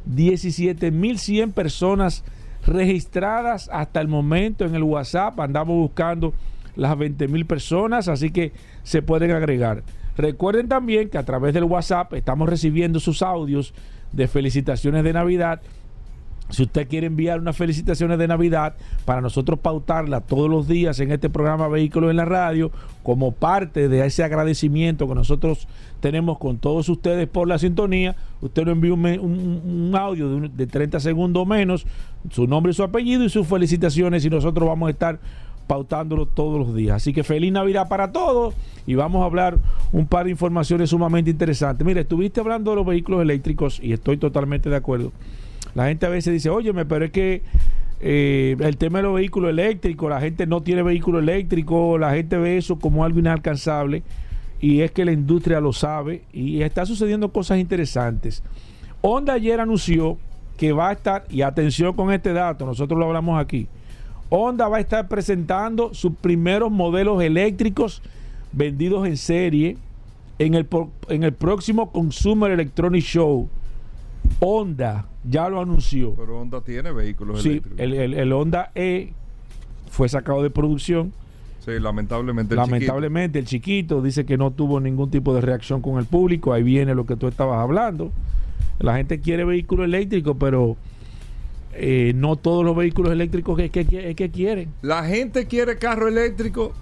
17 0.04 0.90
mil 0.90 1.18
100 1.18 1.52
personas 1.52 2.24
registradas 2.66 3.70
hasta 3.72 4.02
el 4.02 4.08
momento 4.08 4.66
en 4.66 4.74
el 4.74 4.82
WhatsApp. 4.82 5.40
Andamos 5.40 5.76
buscando 5.76 6.34
las 6.76 6.98
20 6.98 7.26
mil 7.26 7.46
personas, 7.46 8.06
así 8.06 8.28
que 8.28 8.52
se 8.82 9.00
pueden 9.00 9.30
agregar. 9.30 9.82
Recuerden 10.18 10.68
también 10.68 11.09
que 11.09 11.16
a 11.16 11.24
través 11.24 11.54
del 11.54 11.64
WhatsApp 11.64 12.12
estamos 12.14 12.48
recibiendo 12.48 12.98
sus 13.00 13.22
audios 13.22 13.72
de 14.12 14.26
felicitaciones 14.28 15.04
de 15.04 15.12
Navidad. 15.12 15.61
Si 16.50 16.62
usted 16.62 16.88
quiere 16.88 17.07
enviar 17.09 17.38
unas 17.40 17.57
felicitaciones 17.59 18.18
de 18.18 18.26
Navidad 18.26 18.74
para 19.04 19.20
nosotros 19.20 19.59
pautarla 19.61 20.22
todos 20.22 20.48
los 20.48 20.66
días 20.66 20.98
en 20.98 21.12
este 21.12 21.28
programa 21.28 21.68
Vehículos 21.68 22.11
en 22.11 22.16
la 22.16 22.24
Radio, 22.24 22.72
como 23.02 23.33
parte 23.33 23.88
de 23.88 24.04
ese 24.07 24.24
agradecimiento 24.24 25.07
que 25.07 25.14
nosotros 25.14 25.68
tenemos 26.00 26.38
con 26.38 26.57
todos 26.59 26.88
ustedes 26.88 27.28
por 27.28 27.46
la 27.48 27.59
sintonía, 27.59 28.16
usted 28.40 28.64
nos 28.64 28.72
envía 28.72 28.94
un, 28.94 29.92
audio 29.94 30.31
de, 30.31 30.35
un- 30.37 30.57
de 30.57 30.66
30 30.66 31.00
segundos 31.00 31.42
o 31.42 31.46
menos, 31.46 31.87
su 32.31 32.46
nombre 32.46 32.70
y 32.70 32.74
su 32.74 32.83
apellido 32.83 33.24
y 33.24 33.28
sus 33.28 33.46
felicitaciones 33.46 34.24
y 34.24 34.31
nosotros 34.31 34.66
vamos 34.66 34.88
a 34.88 34.90
estar 34.90 35.20
pautándolo 35.68 36.26
todos 36.26 36.59
los 36.59 36.74
días. 36.74 36.96
Así 36.96 37.12
que 37.12 37.22
feliz 37.22 37.52
Navidad 37.52 37.88
para 37.88 38.11
todos 38.11 38.54
y 38.87 38.96
vamos 38.96 39.22
a 39.22 39.26
hablar 39.26 39.59
un 39.92 40.07
par 40.07 40.24
de 40.24 40.33
informaciones 40.33 40.90
sumamente 40.90 41.31
interesantes. 41.31 41.87
Mire, 41.87 42.00
estuviste 42.00 42.40
hablando 42.40 42.72
de 42.72 42.76
los 42.76 42.87
vehículos 42.87 43.22
eléctricos 43.22 43.78
y 43.81 43.92
estoy 43.92 44.16
totalmente 44.16 44.68
de 44.68 44.76
acuerdo. 44.76 45.12
La 45.76 45.87
gente 45.87 46.07
a 46.07 46.09
veces 46.09 46.33
dice, 46.33 46.50
óyeme, 46.50 46.85
pero 46.87 47.04
es 47.04 47.12
que 47.12 47.42
eh, 48.00 48.57
el 48.59 48.76
tema 48.76 48.98
de 48.98 49.04
los 49.04 49.14
vehículos 49.14 49.50
eléctricos, 49.50 50.11
la 50.11 50.20
gente 50.20 50.46
no 50.46 50.62
tiene 50.62 50.83
vehículo 50.83 51.20
eléctrico, 51.20 51.98
la 51.98 52.14
gente 52.14 52.38
ve 52.38 52.57
eso 52.57 52.78
como 52.78 53.04
algo 53.04 53.20
inalcanzable 53.20 54.02
y 54.61 54.81
es 54.81 54.90
que 54.90 55.04
la 55.04 55.12
industria 55.12 55.61
lo 55.61 55.72
sabe 55.72 56.22
y 56.33 56.62
está 56.62 56.87
sucediendo 56.87 57.31
cosas 57.31 57.59
interesantes. 57.59 58.42
Honda 59.02 59.35
ayer 59.35 59.61
anunció 59.61 60.18
que 60.57 60.72
va 60.72 60.88
a 60.88 60.92
estar, 60.92 61.24
y 61.31 61.42
atención 61.42 61.94
con 61.94 62.12
este 62.12 62.33
dato, 62.33 62.66
nosotros 62.66 62.98
lo 62.98 63.07
hablamos 63.07 63.40
aquí, 63.40 63.68
Honda 64.30 64.68
va 64.68 64.76
a 64.76 64.80
estar 64.80 65.08
presentando 65.08 65.94
sus 65.94 66.12
primeros 66.14 66.70
modelos 66.70 67.22
eléctricos 67.22 68.02
vendidos 68.52 69.06
en 69.06 69.16
serie 69.16 69.76
en 70.38 70.54
el, 70.54 70.66
en 71.08 71.22
el 71.24 71.32
próximo 71.32 71.90
Consumer 71.90 72.50
Electronic 72.52 73.02
Show. 73.02 73.48
Honda 74.40 75.06
ya 75.28 75.48
lo 75.48 75.60
anunció. 75.60 76.14
Pero 76.14 76.40
Honda 76.40 76.60
tiene 76.60 76.92
vehículos 76.92 77.42
Sí, 77.42 77.48
eléctricos. 77.50 77.80
el, 77.80 77.94
el- 77.94 78.14
el 78.14 78.32
Honda 78.32 78.70
E 78.74 79.12
fue 79.90 80.08
sacado 80.08 80.42
de 80.42 80.50
producción. 80.50 81.12
sí, 81.64 81.72
lamentablemente. 81.80 82.54
el 82.54 82.58
Lamentablemente 82.60 83.38
el 83.38 83.46
chiquito 83.46 84.00
dice 84.02 84.24
que 84.26 84.36
no 84.36 84.50
tuvo 84.50 84.80
ningún 84.80 85.10
tipo 85.10 85.34
de 85.34 85.40
reacción 85.40 85.80
con 85.82 85.98
el 85.98 86.04
público. 86.04 86.52
Ahí 86.52 86.62
viene 86.62 86.94
lo 86.94 87.04
que 87.06 87.16
tú 87.16 87.26
estabas 87.28 87.58
hablando. 87.58 88.12
La 88.78 88.96
gente 88.96 89.20
quiere 89.20 89.44
vehículo 89.44 89.84
eléctrico, 89.84 90.34
pero 90.36 90.76
eh, 91.80 92.12
no 92.14 92.36
todos 92.36 92.64
los 92.64 92.76
vehículos 92.76 93.12
eléctricos 93.12 93.58
es 93.60 93.70
que, 93.70 93.80
es 93.80 94.16
que 94.16 94.30
quieren. 94.30 94.72
La 94.82 95.04
gente 95.04 95.46
quiere 95.46 95.78
carro 95.78 96.08
eléctrico, 96.08 96.72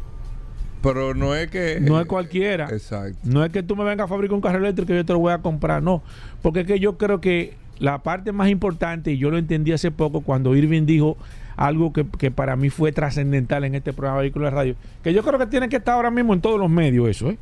pero 0.83 1.15
no 1.15 1.35
es 1.35 1.51
que. 1.51 1.79
No 1.81 2.01
es 2.01 2.07
cualquiera. 2.07 2.69
Exacto. 2.71 3.19
No 3.25 3.45
es 3.45 3.51
que 3.51 3.63
tú 3.63 3.77
me 3.77 3.85
vengas 3.85 4.05
a 4.05 4.09
fabricar 4.09 4.35
un 4.35 4.41
carro 4.41 4.59
eléctrico 4.59 4.93
y 4.93 4.97
yo 4.97 5.05
te 5.05 5.13
lo 5.13 5.19
voy 5.19 5.33
a 5.33 5.39
comprar, 5.39 5.83
no. 5.83 6.03
Porque 6.43 6.61
es 6.61 6.67
que 6.67 6.79
yo 6.79 6.97
creo 6.97 7.21
que 7.21 7.55
la 7.79 8.03
parte 8.03 8.33
más 8.33 8.49
importante, 8.49 9.13
y 9.13 9.19
yo 9.19 9.31
lo 9.31 9.39
entendí 9.39 9.73
hace 9.73 9.91
poco 9.91 10.21
cuando 10.21 10.55
Irving 10.57 10.87
dijo 10.87 11.17
algo 11.57 11.93
que, 11.93 12.07
que 12.19 12.31
para 12.31 12.57
mí 12.57 12.71
fue 12.71 12.93
trascendental 12.93 13.65
en 13.65 13.75
este 13.75 13.93
programa 13.93 14.21
Vehículos 14.21 14.51
de 14.51 14.57
Radio, 14.57 14.77
que 15.03 15.13
yo 15.13 15.23
creo 15.23 15.39
que 15.39 15.47
tiene 15.47 15.69
que 15.69 15.77
estar 15.77 15.95
ahora 15.95 16.11
mismo 16.11 16.35
en 16.35 16.41
todos 16.41 16.59
los 16.59 16.71
medios 16.71 17.09
eso, 17.09 17.31
¿eh? 17.31 17.39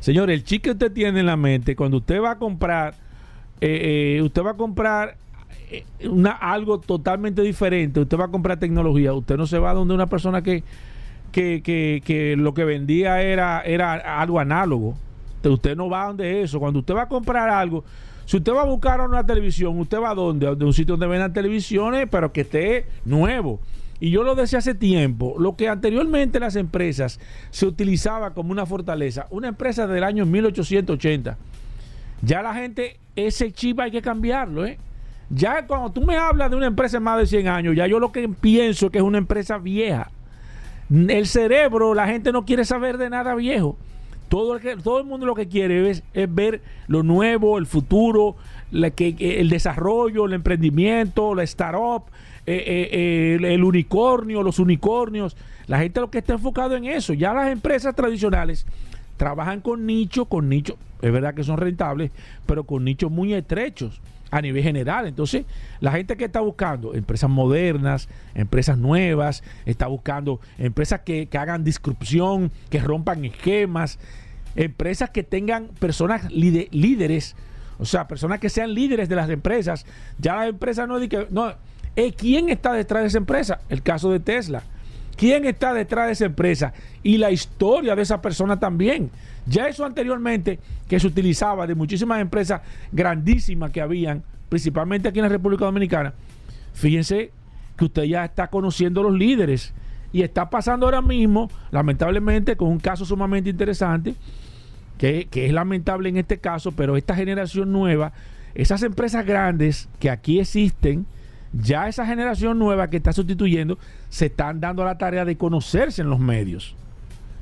Señor, 0.00 0.30
el 0.30 0.44
chip 0.44 0.62
que 0.62 0.70
usted 0.70 0.90
tiene 0.90 1.20
en 1.20 1.26
la 1.26 1.36
mente, 1.36 1.76
cuando 1.76 1.98
usted 1.98 2.22
va 2.22 2.32
a 2.32 2.38
comprar, 2.38 2.94
eh, 3.60 4.16
eh, 4.16 4.22
usted 4.22 4.42
va 4.42 4.52
a 4.52 4.56
comprar 4.56 5.16
una, 6.08 6.32
algo 6.32 6.80
totalmente 6.80 7.42
diferente, 7.42 8.00
usted 8.00 8.18
va 8.18 8.24
a 8.26 8.28
comprar 8.30 8.58
tecnología, 8.58 9.12
usted 9.12 9.36
no 9.36 9.46
se 9.46 9.58
va 9.58 9.72
donde 9.74 9.94
una 9.94 10.06
persona 10.06 10.42
que, 10.42 10.62
que, 11.32 11.62
que, 11.62 12.02
que 12.04 12.36
lo 12.36 12.54
que 12.54 12.64
vendía 12.64 13.22
era, 13.22 13.60
era 13.62 14.20
algo 14.20 14.40
análogo. 14.40 14.96
Usted- 15.44 15.76
no 15.76 15.88
va 15.88 16.06
donde 16.06 16.42
eso. 16.42 16.58
Cuando 16.60 16.80
usted 16.80 16.94
va 16.94 17.02
a 17.02 17.08
comprar 17.08 17.48
algo, 17.48 17.84
Si 18.26 18.36
usted 18.36 18.52
va 18.52 18.62
a 18.62 18.66
buscar 18.66 19.00
una 19.00 19.24
televisión, 19.26 19.76
¿usted 19.80 19.98
va 19.98 20.10
a 20.10 20.14
dónde? 20.14 20.54
De 20.54 20.64
un 20.64 20.72
sitio 20.72 20.92
donde 20.94 21.06
vendan 21.08 21.32
televisiones, 21.32 22.06
pero 22.10 22.30
que 22.32 22.42
esté 22.42 22.86
nuevo. 23.04 23.58
Y 23.98 24.10
yo 24.10 24.22
lo 24.22 24.34
decía 24.36 24.60
hace 24.60 24.74
tiempo, 24.74 25.34
lo 25.38 25.56
que 25.56 25.68
anteriormente 25.68 26.38
las 26.40 26.54
empresas 26.56 27.18
se 27.50 27.66
utilizaba 27.66 28.32
como 28.32 28.52
una 28.52 28.66
fortaleza, 28.66 29.26
una 29.30 29.48
empresa 29.48 29.86
del 29.88 30.04
año 30.04 30.26
1880, 30.26 31.36
ya 32.22 32.40
la 32.42 32.54
gente, 32.54 32.98
ese 33.16 33.50
chip 33.52 33.80
hay 33.80 33.90
que 33.90 34.00
cambiarlo, 34.00 34.64
¿eh? 34.64 34.78
Ya 35.30 35.64
cuando 35.64 35.90
tú 35.90 36.02
me 36.02 36.16
hablas 36.16 36.50
de 36.50 36.56
una 36.56 36.66
empresa 36.66 36.96
de 36.96 37.00
más 37.00 37.18
de 37.18 37.26
100 37.26 37.48
años, 37.48 37.76
ya 37.76 37.86
yo 37.86 38.00
lo 38.00 38.10
que 38.10 38.28
pienso 38.28 38.86
es 38.86 38.92
que 38.92 38.98
es 38.98 39.04
una 39.04 39.18
empresa 39.18 39.58
vieja. 39.58 40.10
El 40.90 41.26
cerebro, 41.28 41.94
la 41.94 42.08
gente 42.08 42.32
no 42.32 42.44
quiere 42.44 42.64
saber 42.64 42.98
de 42.98 43.08
nada 43.08 43.36
viejo. 43.36 43.76
Todo 44.28 44.56
el, 44.56 44.60
que, 44.60 44.76
todo 44.76 44.98
el 44.98 45.06
mundo 45.06 45.26
lo 45.26 45.36
que 45.36 45.46
quiere 45.46 45.88
es, 45.88 46.02
ver 46.28 46.62
lo 46.88 47.04
nuevo, 47.04 47.58
el 47.58 47.66
futuro, 47.66 48.36
el 48.72 49.48
desarrollo, 49.48 50.26
el 50.26 50.32
emprendimiento, 50.32 51.34
la 51.34 51.44
startup, 51.44 52.04
eh, 52.46 52.88
eh, 52.92 53.34
el, 53.36 53.44
el 53.44 53.62
unicornio, 53.62 54.42
los 54.42 54.58
unicornios. 54.58 55.36
La 55.68 55.78
gente 55.78 56.00
lo 56.00 56.10
que 56.10 56.18
está 56.18 56.32
enfocado 56.32 56.74
en 56.74 56.86
eso. 56.86 57.12
Ya 57.12 57.32
las 57.32 57.50
empresas 57.50 57.94
tradicionales 57.94 58.66
trabajan 59.16 59.60
con 59.60 59.86
nichos, 59.86 60.26
con 60.26 60.48
nichos, 60.48 60.76
es 61.02 61.12
verdad 61.12 61.34
que 61.34 61.44
son 61.44 61.58
rentables, 61.58 62.10
pero 62.46 62.64
con 62.64 62.84
nichos 62.84 63.10
muy 63.12 63.34
estrechos 63.34 64.00
a 64.30 64.40
nivel 64.40 64.62
general. 64.62 65.06
Entonces, 65.06 65.44
la 65.80 65.92
gente 65.92 66.16
que 66.16 66.24
está 66.26 66.40
buscando 66.40 66.94
empresas 66.94 67.28
modernas, 67.30 68.08
empresas 68.34 68.78
nuevas, 68.78 69.42
está 69.66 69.86
buscando 69.86 70.40
empresas 70.58 71.00
que, 71.00 71.26
que 71.26 71.38
hagan 71.38 71.64
disrupción, 71.64 72.50
que 72.68 72.78
rompan 72.80 73.24
esquemas, 73.24 73.98
empresas 74.56 75.10
que 75.10 75.22
tengan 75.22 75.68
personas 75.78 76.30
líde- 76.30 76.68
líderes, 76.70 77.36
o 77.78 77.84
sea, 77.84 78.06
personas 78.08 78.40
que 78.40 78.48
sean 78.50 78.74
líderes 78.74 79.08
de 79.08 79.16
las 79.16 79.30
empresas. 79.30 79.86
Ya 80.18 80.36
las 80.36 80.48
empresas 80.48 80.86
no, 80.88 80.98
di 80.98 81.08
que- 81.08 81.26
no 81.30 81.52
eh, 81.96 82.12
¿quién 82.12 82.48
está 82.50 82.72
detrás 82.72 83.02
de 83.02 83.08
esa 83.08 83.18
empresa? 83.18 83.60
El 83.68 83.82
caso 83.82 84.10
de 84.12 84.20
Tesla. 84.20 84.62
¿Quién 85.20 85.44
está 85.44 85.74
detrás 85.74 86.06
de 86.06 86.12
esa 86.12 86.24
empresa? 86.24 86.72
Y 87.02 87.18
la 87.18 87.30
historia 87.30 87.94
de 87.94 88.00
esa 88.00 88.22
persona 88.22 88.58
también. 88.58 89.10
Ya 89.44 89.68
eso 89.68 89.84
anteriormente 89.84 90.58
que 90.88 90.98
se 90.98 91.06
utilizaba 91.06 91.66
de 91.66 91.74
muchísimas 91.74 92.22
empresas 92.22 92.62
grandísimas 92.90 93.70
que 93.70 93.82
habían, 93.82 94.22
principalmente 94.48 95.10
aquí 95.10 95.18
en 95.18 95.24
la 95.24 95.28
República 95.28 95.66
Dominicana. 95.66 96.14
Fíjense 96.72 97.32
que 97.76 97.84
usted 97.84 98.04
ya 98.04 98.24
está 98.24 98.46
conociendo 98.46 99.02
los 99.02 99.12
líderes 99.12 99.74
y 100.10 100.22
está 100.22 100.48
pasando 100.48 100.86
ahora 100.86 101.02
mismo, 101.02 101.50
lamentablemente, 101.70 102.56
con 102.56 102.68
un 102.68 102.80
caso 102.80 103.04
sumamente 103.04 103.50
interesante, 103.50 104.14
que, 104.96 105.28
que 105.30 105.44
es 105.44 105.52
lamentable 105.52 106.08
en 106.08 106.16
este 106.16 106.38
caso, 106.38 106.72
pero 106.72 106.96
esta 106.96 107.14
generación 107.14 107.72
nueva, 107.72 108.14
esas 108.54 108.82
empresas 108.82 109.26
grandes 109.26 109.86
que 109.98 110.08
aquí 110.08 110.40
existen, 110.40 111.04
ya 111.52 111.88
esa 111.88 112.06
generación 112.06 112.58
nueva 112.58 112.88
que 112.88 112.96
está 112.96 113.12
sustituyendo, 113.12 113.78
se 114.08 114.26
están 114.26 114.60
dando 114.60 114.84
la 114.84 114.98
tarea 114.98 115.24
de 115.24 115.36
conocerse 115.36 116.02
en 116.02 116.10
los 116.10 116.20
medios. 116.20 116.74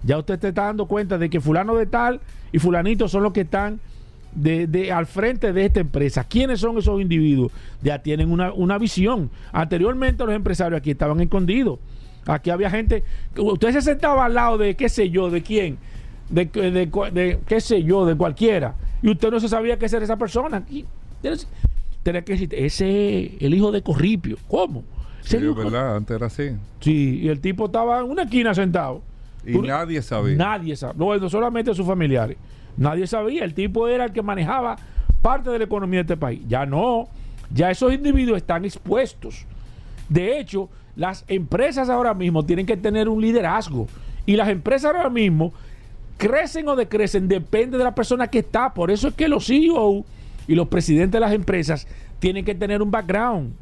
Ya 0.04 0.18
usted 0.18 0.40
se 0.40 0.48
está 0.48 0.64
dando 0.64 0.86
cuenta 0.86 1.18
de 1.18 1.28
que 1.28 1.40
fulano 1.40 1.74
de 1.74 1.86
tal 1.86 2.20
y 2.52 2.58
fulanito 2.58 3.08
son 3.08 3.22
los 3.24 3.32
que 3.32 3.42
están 3.42 3.80
de, 4.34 4.92
al 4.92 5.06
frente 5.06 5.52
de 5.52 5.64
esta 5.64 5.80
empresa. 5.80 6.24
¿Quiénes 6.24 6.60
son 6.60 6.78
esos 6.78 7.00
individuos? 7.00 7.52
Ya 7.82 8.00
tienen 8.00 8.30
una, 8.30 8.52
una 8.52 8.78
visión. 8.78 9.30
Anteriormente 9.52 10.24
los 10.24 10.34
empresarios 10.34 10.78
aquí 10.78 10.92
estaban 10.92 11.20
escondidos. 11.20 11.78
Aquí 12.26 12.50
había 12.50 12.70
gente, 12.70 13.04
usted 13.36 13.72
se 13.72 13.82
sentaba 13.82 14.26
al 14.26 14.34
lado 14.34 14.58
de, 14.58 14.76
qué 14.76 14.88
sé 14.88 15.08
yo, 15.08 15.30
de 15.30 15.42
quién, 15.42 15.78
de, 16.28 16.48
qué 17.46 17.60
sé 17.60 17.82
yo, 17.82 18.04
de 18.04 18.16
cualquiera. 18.16 18.74
Y 19.02 19.10
usted 19.10 19.30
no 19.30 19.40
se 19.40 19.48
sabía 19.48 19.78
qué 19.78 19.86
era 19.86 20.04
esa 20.04 20.16
persona. 20.16 20.62
Tenía- 22.08 22.22
que 22.24 22.32
decir, 22.32 22.48
ese 22.54 23.26
es 23.36 23.42
el 23.42 23.54
hijo 23.54 23.70
de 23.72 23.82
Corripio. 23.82 24.36
¿Cómo? 24.48 24.82
Sí, 25.22 25.36
es 25.36 25.54
verdad, 25.54 25.96
antes 25.96 26.16
era 26.16 26.26
así. 26.26 26.50
Sí, 26.80 27.20
y 27.22 27.28
el 27.28 27.40
tipo 27.40 27.66
estaba 27.66 28.00
en 28.00 28.10
una 28.10 28.22
esquina 28.22 28.54
sentado. 28.54 29.02
Y 29.44 29.52
Tú- 29.52 29.62
nadie 29.62 30.00
sabía. 30.02 30.36
Nadie 30.36 30.74
sabía. 30.76 30.96
No, 31.18 31.28
solamente 31.28 31.74
sus 31.74 31.86
familiares. 31.86 32.36
Nadie 32.76 33.06
sabía. 33.06 33.44
El 33.44 33.54
tipo 33.54 33.88
era 33.88 34.04
el 34.06 34.12
que 34.12 34.22
manejaba 34.22 34.76
parte 35.22 35.50
de 35.50 35.58
la 35.58 35.64
economía 35.64 35.98
de 35.98 36.02
este 36.02 36.16
país. 36.16 36.40
Ya 36.48 36.64
no. 36.64 37.08
Ya 37.52 37.70
esos 37.70 37.92
individuos 37.92 38.38
están 38.38 38.64
expuestos. 38.64 39.44
De 40.08 40.38
hecho, 40.38 40.68
las 40.96 41.24
empresas 41.28 41.88
ahora 41.88 42.14
mismo 42.14 42.44
tienen 42.44 42.66
que 42.66 42.76
tener 42.76 43.08
un 43.08 43.20
liderazgo. 43.20 43.86
Y 44.26 44.36
las 44.36 44.48
empresas 44.48 44.94
ahora 44.94 45.10
mismo 45.10 45.52
crecen 46.16 46.68
o 46.68 46.76
decrecen, 46.76 47.28
depende 47.28 47.78
de 47.78 47.84
la 47.84 47.94
persona 47.94 48.26
que 48.28 48.40
está. 48.40 48.72
Por 48.74 48.90
eso 48.90 49.08
es 49.08 49.14
que 49.14 49.28
los 49.28 49.46
CEO 49.46 50.04
y 50.48 50.54
los 50.56 50.66
presidentes 50.68 51.12
de 51.12 51.20
las 51.20 51.32
empresas 51.32 51.86
tienen 52.18 52.44
que 52.44 52.54
tener 52.56 52.82
un 52.82 52.90
background. 52.90 53.52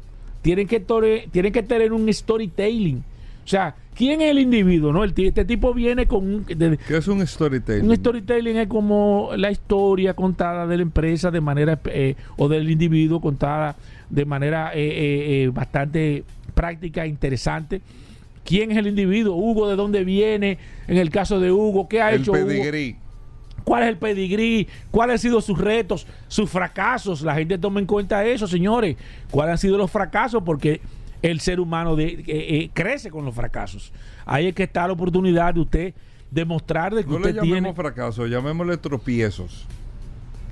Tienen 0.41 0.67
que, 0.67 0.79
tore- 0.85 1.27
tienen 1.31 1.51
que 1.51 1.61
tener 1.61 1.91
un 1.93 2.11
storytelling. 2.11 2.97
O 3.43 3.49
sea, 3.49 3.75
¿quién 3.95 4.21
es 4.21 4.29
el 4.31 4.39
individuo? 4.39 4.91
No? 4.93 5.03
El 5.03 5.13
este 5.15 5.45
tipo 5.45 5.73
viene 5.73 6.05
con 6.05 6.23
un, 6.25 6.45
de- 6.45 6.77
¿Qué 6.87 6.97
es 6.97 7.07
un 7.07 7.25
storytelling? 7.25 7.87
un 7.89 7.95
storytelling 7.95 8.57
es 8.57 8.67
como 8.67 9.31
la 9.35 9.51
historia 9.51 10.13
contada 10.13 10.65
de 10.67 10.77
la 10.77 10.83
empresa 10.83 11.29
de 11.31 11.41
manera 11.41 11.79
eh, 11.85 12.15
o 12.37 12.47
del 12.47 12.69
individuo 12.69 13.19
contada 13.21 13.75
de 14.09 14.25
manera 14.25 14.71
eh, 14.73 14.79
eh, 14.87 15.43
eh, 15.43 15.47
bastante 15.53 16.23
práctica 16.53 17.03
e 17.05 17.07
interesante. 17.09 17.81
¿Quién 18.45 18.71
es 18.71 18.77
el 18.77 18.87
individuo? 18.87 19.35
Hugo, 19.35 19.67
¿de 19.67 19.75
dónde 19.75 20.03
viene? 20.05 20.57
En 20.87 20.97
el 20.97 21.09
caso 21.09 21.39
de 21.41 21.51
Hugo, 21.51 21.87
¿qué 21.89 22.01
ha 22.01 22.11
el 22.11 22.21
hecho 22.21 22.31
Hugo? 22.31 22.39
¿Cuál 23.67 23.83
es 23.83 23.89
el 23.89 23.97
pedigrí? 23.97 24.65
¿Cuáles 24.91 25.15
han 25.15 25.19
sido 25.19 25.41
sus 25.41 25.57
retos, 25.59 26.07
sus 26.29 26.49
fracasos? 26.49 27.21
La 27.21 27.35
gente 27.35 27.57
toma 27.57 27.81
en 27.81 27.85
cuenta 27.85 28.23
eso, 28.25 28.47
señores. 28.47 28.95
¿Cuáles 29.29 29.51
han 29.51 29.57
sido 29.57 29.77
los 29.77 29.91
fracasos? 29.91 30.41
Porque 30.45 30.79
el 31.21 31.41
ser 31.41 31.59
humano 31.59 31.97
de- 31.97 32.13
eh, 32.13 32.23
eh, 32.27 32.69
crece 32.73 33.11
con 33.11 33.25
los 33.25 33.35
fracasos. 33.35 33.91
Ahí 34.25 34.47
es 34.47 34.55
que 34.55 34.63
está 34.63 34.87
la 34.87 34.93
oportunidad 34.93 35.53
de 35.53 35.59
usted 35.59 35.93
demostrar 36.31 36.95
de 36.95 37.03
que 37.03 37.09
No 37.09 37.19
le 37.19 37.25
usted 37.31 37.35
llamemos 37.35 37.51
tiene... 37.61 37.73
fracaso, 37.73 38.25
llamémosle 38.25 38.77
tropiezos. 38.77 39.65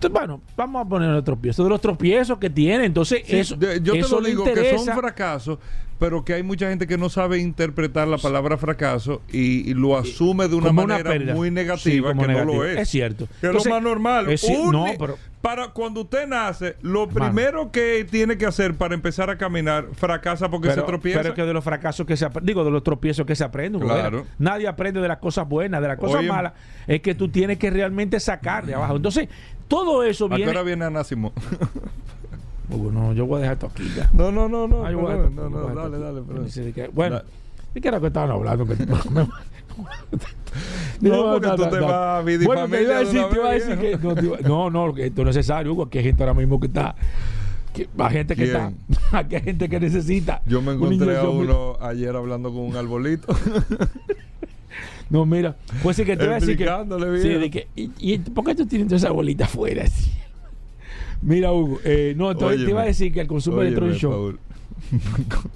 Entonces, 0.05 0.27
bueno, 0.27 0.41
vamos 0.55 0.85
a 0.85 0.89
poner 0.89 1.09
los 1.09 1.23
tropiezos. 1.23 1.65
De 1.65 1.69
los 1.69 1.81
tropiezos 1.81 2.37
que 2.37 2.49
tiene. 2.49 2.85
Entonces, 2.85 3.23
Sí, 3.25 3.35
eso, 3.37 3.55
de- 3.55 3.81
yo 3.81 3.93
te 3.93 3.99
lo 4.07 4.21
digo 4.21 4.43
que 4.43 4.77
son 4.77 4.95
fracasos, 4.95 5.59
pero 5.99 6.25
que 6.25 6.33
hay 6.33 6.43
mucha 6.43 6.69
gente 6.69 6.87
que 6.87 6.97
no 6.97 7.09
sabe 7.09 7.39
interpretar 7.39 8.07
la 8.07 8.17
palabra 8.17 8.57
fracaso 8.57 9.21
y, 9.31 9.69
y 9.69 9.73
lo 9.73 9.97
asume 9.97 10.47
de 10.47 10.55
una 10.55 10.67
como 10.67 10.85
manera 10.87 11.33
muy 11.33 11.51
negativa 11.51 12.13
que 12.13 12.27
no 12.27 12.45
lo 12.45 12.65
es. 12.65 12.79
Es 12.79 12.89
cierto. 12.89 13.27
Que 13.39 13.47
Entonces, 13.47 13.61
es 13.61 13.65
lo 13.67 13.73
más 13.75 13.83
normal. 13.83 14.29
es 14.29 14.43
Un- 14.43 14.71
no, 14.71 14.85
pero- 14.99 15.17
para 15.41 15.67
cuando 15.67 16.01
usted 16.01 16.27
nace, 16.27 16.75
lo 16.81 17.07
primero 17.07 17.71
que 17.71 18.03
tiene 18.09 18.35
que 18.35 18.47
hacer 18.47 18.73
para 18.73 18.95
empezar 18.95 19.29
a 19.29 19.37
caminar, 19.37 19.85
fracasa 19.93 20.49
porque 20.49 20.69
pero, 20.69 20.81
se 20.81 20.87
tropieza. 20.87 21.19
pero 21.19 21.29
es 21.29 21.35
que 21.35 21.43
de 21.45 21.53
los 21.53 21.63
fracasos 21.63 22.03
que 22.07 22.17
se 22.17 22.25
aprende, 22.25 22.49
digo, 22.51 22.65
de 22.65 22.71
los 22.71 22.81
tropiezos 22.81 23.27
que 23.27 23.35
se 23.35 23.43
aprende. 23.43 23.77
Nadie 24.39 24.67
aprende 24.67 25.01
de 25.01 25.07
las 25.07 25.19
cosas 25.19 25.47
buenas, 25.47 25.81
de 25.83 25.87
las 25.87 25.97
cosas 25.99 26.21
Oye, 26.21 26.29
malas. 26.29 26.53
Es 26.87 26.99
que 27.01 27.13
tú 27.13 27.29
tienes 27.29 27.59
que 27.59 27.69
realmente 27.69 28.19
sacar 28.19 28.65
de 28.65 28.73
abajo. 28.73 28.95
Entonces, 28.95 29.29
todo 29.67 30.03
eso 30.03 30.25
¿A 30.25 30.29
qué 30.29 30.35
viene. 30.37 30.51
hora 30.51 30.63
viene 30.63 30.85
Anásimo? 30.85 31.33
Hugo, 32.69 32.91
no, 32.93 33.13
yo 33.13 33.25
voy 33.25 33.37
a 33.37 33.41
dejar 33.41 33.53
esto 33.55 33.67
aquí 33.67 33.89
ya. 33.95 34.09
no, 34.13 34.31
no, 34.31 34.47
no, 34.49 34.67
no. 34.67 34.85
Ah, 34.85 34.91
yo 34.91 34.99
voy 34.99 35.11
a 35.13 35.15
perdón, 35.17 35.35
dejar 35.35 35.51
no, 35.51 35.69
no, 35.69 35.89
dale, 35.89 35.99
dale. 35.99 36.73
que- 36.73 36.87
Bueno, 36.89 37.21
¿y 37.73 37.81
qué 37.81 37.87
era 37.87 37.99
que 37.99 38.07
estaban 38.07 38.31
hablando? 38.31 38.65
Que- 38.65 38.75
No, 41.01 41.33
porque 41.33 41.49
tú 41.49 41.69
te 41.69 41.79
vas 41.79 42.25
a 42.25 42.31
y 42.31 42.37
Bueno, 42.45 42.67
te 42.69 42.81
iba 42.83 42.95
a 42.95 42.99
de 42.99 43.05
decir, 43.05 43.25
te 43.29 43.35
iba 43.35 43.49
a 43.49 43.51
decir 43.53 43.77
que 43.77 43.97
no, 44.47 44.69
no, 44.69 44.87
no, 44.87 44.97
esto 44.97 45.21
es 45.21 45.25
necesario, 45.27 45.73
Hugo, 45.73 45.89
que 45.89 45.97
hay 45.99 46.05
gente 46.05 46.23
ahora 46.23 46.33
mismo 46.33 46.59
que 46.59 46.67
está 46.67 46.95
que, 47.73 47.89
hay 47.97 48.11
gente 48.13 48.35
que 48.37 48.43
¿Quién? 48.49 48.77
está 48.89 49.17
aquí 49.19 49.35
hay 49.35 49.41
gente 49.41 49.67
que 49.67 49.79
necesita 49.81 50.41
Yo 50.45 50.61
me 50.61 50.71
encontré 50.73 51.17
a 51.17 51.23
uno 51.23 51.75
ayer 51.81 52.15
hablando 52.15 52.49
con 52.53 52.61
un 52.61 52.75
arbolito. 52.77 53.35
No, 55.09 55.25
mira, 55.25 55.55
pues 55.83 55.97
sí 55.97 56.03
que 56.05 56.17
te 56.17 56.23
iba 56.25 56.35
a 56.35 56.39
decir 56.39 56.57
que. 56.57 56.65
Sí, 57.21 57.29
de 57.29 57.49
que 57.51 57.67
y, 57.75 57.91
y 57.99 58.17
¿Por 58.17 58.43
qué 58.43 58.55
tú 58.55 58.65
tienes 58.65 58.87
toda 58.87 58.97
esa 58.97 59.11
bolita 59.11 59.45
afuera? 59.45 59.83
así? 59.85 60.11
Mira, 61.21 61.51
Hugo, 61.51 61.79
eh, 61.83 62.13
no, 62.17 62.35
te 62.35 62.43
Óyeme, 62.45 62.69
iba 62.69 62.81
a 62.81 62.85
decir 62.85 63.13
que 63.13 63.21
el 63.21 63.27
consumo 63.27 63.57
óyeme, 63.57 63.77
electrónico. 63.77 64.39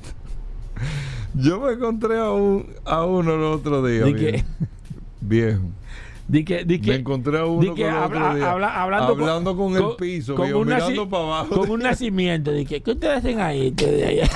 Yo 1.36 1.60
me 1.60 1.74
encontré 1.74 2.18
a, 2.18 2.32
un, 2.32 2.66
a 2.86 3.06
uno 3.06 3.36
el 3.36 3.44
otro 3.44 3.86
día. 3.86 4.04
¿De 4.06 4.14
viejo. 4.14 4.38
qué? 4.38 4.44
Viejo. 5.22 5.62
Di 6.28 6.44
que, 6.46 6.64
di 6.64 6.80
que, 6.80 6.92
me 6.92 6.98
encontré 6.98 7.40
a 7.40 7.46
uno 7.46 7.62
di 7.62 7.74
que 7.74 7.84
con 7.84 7.92
habla- 7.94 8.06
otro 8.26 8.36
día, 8.36 8.52
habla- 8.52 8.82
hablando, 8.82 9.08
hablando 9.14 9.58
con, 9.58 9.76
el 9.76 9.96
piso, 9.98 10.36
con 10.36 10.46
viejo, 10.46 10.64
mirando 10.64 11.10
para 11.10 11.24
abajo. 11.24 11.56
Con 11.56 11.72
un 11.72 11.80
nacimiento. 11.80 12.52
De 12.52 12.66
que, 12.66 12.82
¿Qué 12.82 12.92
ustedes 12.92 13.18
hacen 13.18 13.40
ahí? 13.40 13.70
ustedes 13.70 14.08
allá? 14.08 14.30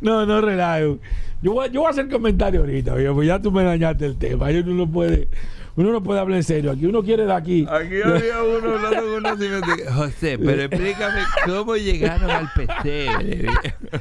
No, 0.00 0.26
no 0.26 0.40
relajo. 0.40 0.98
Yo 1.42 1.54
voy, 1.54 1.70
yo 1.70 1.80
voy 1.80 1.88
a 1.88 1.90
hacer 1.90 2.08
comentario 2.08 2.60
ahorita, 2.60 2.94
viejo, 2.94 3.14
pues 3.14 3.28
ya 3.28 3.40
tú 3.40 3.50
me 3.50 3.64
dañaste 3.64 4.04
el 4.04 4.16
tema. 4.16 4.48
Uno 4.50 4.74
no 4.74 4.90
puede, 4.90 5.28
uno 5.74 5.90
no 5.90 6.02
puede 6.02 6.20
hablar 6.20 6.36
en 6.36 6.44
serio. 6.44 6.70
Aquí 6.70 6.84
uno 6.84 7.02
quiere 7.02 7.24
de 7.24 7.32
aquí. 7.32 7.66
Aquí 7.70 7.94
había 8.04 8.42
uno 8.58 8.74
hablando 8.74 9.00
con 9.00 9.14
un 9.14 9.22
nacimiento. 9.22 9.66
José, 9.94 10.38
pero 10.38 10.62
explícame 10.62 11.20
cómo 11.46 11.76
llegaron 11.76 12.30
al 12.30 12.50
pesebre. 12.54 13.48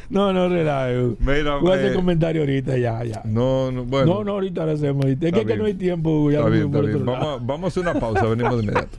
No, 0.10 0.34
no 0.34 0.50
relajo. 0.50 1.16
Mira, 1.20 1.56
Voy 1.58 1.72
a 1.72 1.76
hacer 1.76 1.92
eh, 1.94 1.96
comentario 1.96 2.42
ahorita, 2.42 2.78
ya, 2.78 3.04
ya. 3.06 3.22
No, 3.24 3.72
no, 3.72 3.86
bueno. 3.86 4.16
no, 4.16 4.24
no, 4.26 4.32
ahorita 4.34 4.66
lo 4.66 4.74
hacemos. 4.74 5.06
ahorita. 5.06 5.28
Es 5.28 5.46
que, 5.46 5.56
no 5.56 5.64
hay 5.64 5.76
tiempo. 5.76 6.30
Ya 6.30 6.40
Está 6.40 6.50
bien, 6.50 6.66
está 6.66 6.82
bien. 6.82 7.06
Vamos, 7.06 7.46
vamos 7.46 7.64
a 7.64 7.68
hacer 7.68 7.84
una 7.84 8.00
pausa, 8.00 8.26
venimos 8.26 8.58
de 8.58 8.64
inmediato. 8.64 8.98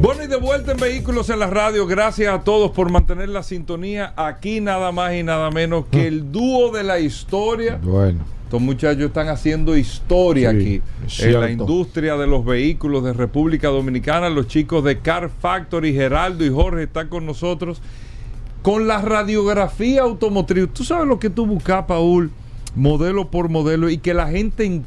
Bueno, 0.00 0.22
y 0.22 0.26
de 0.28 0.36
vuelta 0.36 0.72
en 0.72 0.78
Vehículos 0.78 1.28
en 1.28 1.40
la 1.40 1.48
Radio. 1.48 1.86
Gracias 1.86 2.32
a 2.32 2.42
todos 2.42 2.70
por 2.70 2.90
mantener 2.90 3.28
la 3.28 3.42
sintonía. 3.42 4.12
Aquí 4.16 4.60
nada 4.60 4.92
más 4.92 5.12
y 5.14 5.22
nada 5.24 5.50
menos 5.50 5.86
que 5.90 6.06
el 6.06 6.30
dúo 6.30 6.70
de 6.70 6.84
la 6.84 7.00
historia. 7.00 7.78
Bueno. 7.82 8.20
Estos 8.44 8.62
muchachos 8.62 9.02
están 9.02 9.28
haciendo 9.28 9.76
historia 9.76 10.52
Sí, 10.52 10.56
aquí 10.56 10.82
en 11.26 11.40
la 11.40 11.50
industria 11.50 12.16
de 12.16 12.26
los 12.26 12.44
vehículos 12.46 13.04
de 13.04 13.12
República 13.12 13.68
Dominicana. 13.68 14.30
Los 14.30 14.46
chicos 14.46 14.82
de 14.84 15.00
Car 15.00 15.30
Factory, 15.40 15.92
Geraldo 15.92 16.44
y 16.46 16.48
Jorge 16.50 16.84
están 16.84 17.08
con 17.08 17.26
nosotros 17.26 17.82
con 18.62 18.86
la 18.88 19.02
radiografía 19.02 20.02
automotriz. 20.02 20.68
Tú 20.72 20.82
sabes 20.84 21.06
lo 21.06 21.18
que 21.18 21.28
tú 21.28 21.44
buscas, 21.46 21.84
Paul, 21.86 22.30
modelo 22.74 23.30
por 23.30 23.48
modelo 23.50 23.90
y 23.90 23.98
que 23.98 24.14
la 24.14 24.28
gente 24.28 24.64
en- 24.64 24.84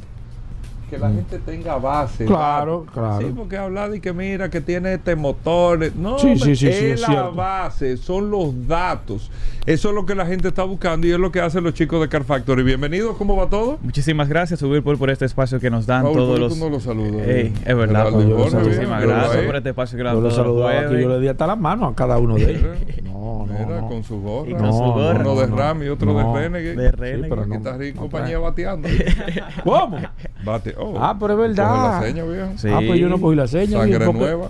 que 0.92 0.98
la 0.98 1.08
gente 1.08 1.38
tenga 1.38 1.76
base. 1.78 2.24
Mm. 2.24 2.26
Claro, 2.28 2.84
claro. 2.92 3.26
Sí, 3.26 3.32
porque 3.34 3.56
hablar 3.56 3.90
de 3.90 3.98
que 4.02 4.12
mira 4.12 4.50
que 4.50 4.60
tiene 4.60 4.92
este 4.92 5.16
motor, 5.16 5.90
no, 5.96 6.18
Sí, 6.18 6.36
sí, 6.36 6.54
sí, 6.54 6.68
es 6.68 6.76
sí, 6.78 6.84
es 6.84 7.00
la 7.00 7.06
cierto. 7.06 7.32
base, 7.32 7.96
son 7.96 8.30
los 8.30 8.68
datos. 8.68 9.30
Eso 9.64 9.88
es 9.88 9.94
lo 9.94 10.04
que 10.04 10.14
la 10.14 10.26
gente 10.26 10.48
está 10.48 10.64
buscando 10.64 11.06
y 11.06 11.12
es 11.12 11.18
lo 11.18 11.32
que 11.32 11.40
hacen 11.40 11.64
los 11.64 11.72
chicos 11.72 11.98
de 12.02 12.08
Car 12.10 12.24
Factory. 12.24 12.62
Bienvenidos, 12.62 13.16
¿cómo 13.16 13.36
va 13.36 13.48
todo? 13.48 13.78
Muchísimas 13.80 14.28
gracias, 14.28 14.60
Subir 14.60 14.82
por, 14.82 14.98
por 14.98 15.08
este 15.08 15.24
espacio 15.24 15.58
que 15.60 15.70
nos 15.70 15.86
dan 15.86 16.02
Paul, 16.02 16.14
todos 16.14 16.28
¿por 16.28 16.36
qué 16.36 16.40
los. 16.42 16.58
no 16.58 16.68
los 16.68 16.82
saludas? 16.82 17.26
Ey, 17.26 17.54
es 17.64 17.76
verdad, 17.76 18.10
Paul, 18.10 18.26
muchísimas 18.26 19.00
pero 19.00 19.14
gracias 19.14 19.46
por 19.46 19.56
este 19.56 19.68
espacio 19.70 19.96
que 19.96 20.04
nos 20.04 20.12
Yo 20.14 20.20
dan 20.20 20.22
lo 20.22 20.26
todos 20.26 20.38
los 20.38 20.46
saludaba 20.58 21.00
yo 21.00 21.08
le 21.08 21.20
di 21.20 21.28
hasta 21.28 21.46
la 21.46 21.56
mano 21.56 21.86
a 21.86 21.94
cada 21.94 22.18
uno 22.18 22.34
de 22.34 22.50
ellos. 22.50 22.76
No, 23.22 23.46
no, 23.46 23.52
Mira, 23.52 23.80
no. 23.82 23.88
con 23.88 24.02
su 24.02 24.20
gorra. 24.20 24.50
Y 24.50 24.54
con 24.54 24.72
su 24.72 24.78
gorra. 24.78 25.20
Uno 25.20 25.40
de 25.40 25.46
no. 25.46 25.56
Ram 25.56 25.82
y 25.84 25.88
otro 25.88 26.12
No, 26.12 26.34
de 26.34 26.48
Renegade. 26.48 26.74
de 26.82 26.90
Renegade. 26.90 27.28
pero 27.28 27.40
Aquí 27.42 27.50
no, 27.50 27.56
está 27.56 27.76
Rico 27.76 27.94
no 27.94 28.00
compañía 28.02 28.28
trae. 28.30 28.38
bateando. 28.42 28.88
¿Cómo? 29.64 29.98
Bate. 30.44 30.74
Oh, 30.84 30.98
Ah, 31.00 31.16
pero 31.18 31.32
es 31.34 31.38
verdad. 31.38 32.00
la 32.00 32.06
seña, 32.06 32.24
viejo. 32.24 32.48
Sí. 32.56 32.68
Ah, 32.68 32.80
pues 32.86 32.98
yo 33.00 33.08
no 33.08 33.20
cogí 33.20 33.36
la 33.36 33.46
seña. 33.46 33.78
Sangre 33.78 34.04
porque- 34.06 34.20
nueva. 34.20 34.48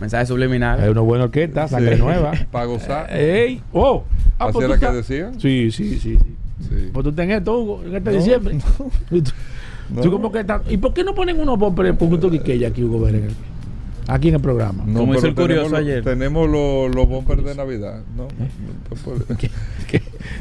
Mensaje 0.00 0.26
subliminal. 0.26 0.80
Es 0.82 0.90
una 0.90 1.00
buena 1.00 1.24
orquesta, 1.24 1.66
sangre 1.66 1.96
Sí. 1.96 2.02
nueva. 2.02 2.32
Para 2.52 2.64
gozar. 2.66 3.12
¡Ey! 3.12 3.60
¡Oh! 3.72 4.04
Ah, 4.38 4.44
¿Así 4.44 4.52
pues 4.52 4.64
era 4.66 4.78
que 4.78 4.96
decían? 4.96 5.40
Sí, 5.40 5.70
sí, 5.72 5.98
sí. 5.98 6.16
sí. 6.16 6.18
Sí. 6.68 6.90
Pues 6.92 7.04
tú 7.04 7.12
tenés 7.12 7.38
esto, 7.38 7.58
Hugo, 7.58 7.82
en 7.84 7.94
este 7.96 8.10
No, 8.10 8.16
diciembre. 8.16 8.58
Y 9.10 9.22
tú- 9.22 9.30
No. 9.94 10.00
tú 10.02 10.10
como 10.12 10.30
que 10.30 10.40
estás- 10.40 10.62
¿Y 10.68 10.76
por 10.76 10.92
qué 10.92 11.02
no 11.02 11.14
ponen 11.14 11.40
unos 11.40 11.58
bumpers 11.58 11.96
con 11.96 12.12
un 12.12 12.20
toquiqueya 12.20 12.68
aquí, 12.68 12.84
Hugo 12.84 13.00
Berenguer? 13.00 13.32
Aquí 14.06 14.28
en 14.28 14.36
el 14.36 14.40
programa. 14.40 14.84
No, 14.86 15.00
Como 15.00 15.14
hizo 15.14 15.26
el 15.26 15.34
curioso 15.34 15.64
tenemos, 15.64 15.78
ayer. 15.80 16.02
Tenemos 16.04 16.48
los, 16.48 16.94
los 16.94 17.08
bumpers 17.08 17.44
de 17.44 17.54
Navidad. 17.54 18.00
No, 18.16 18.24
¿Eh? 18.24 18.48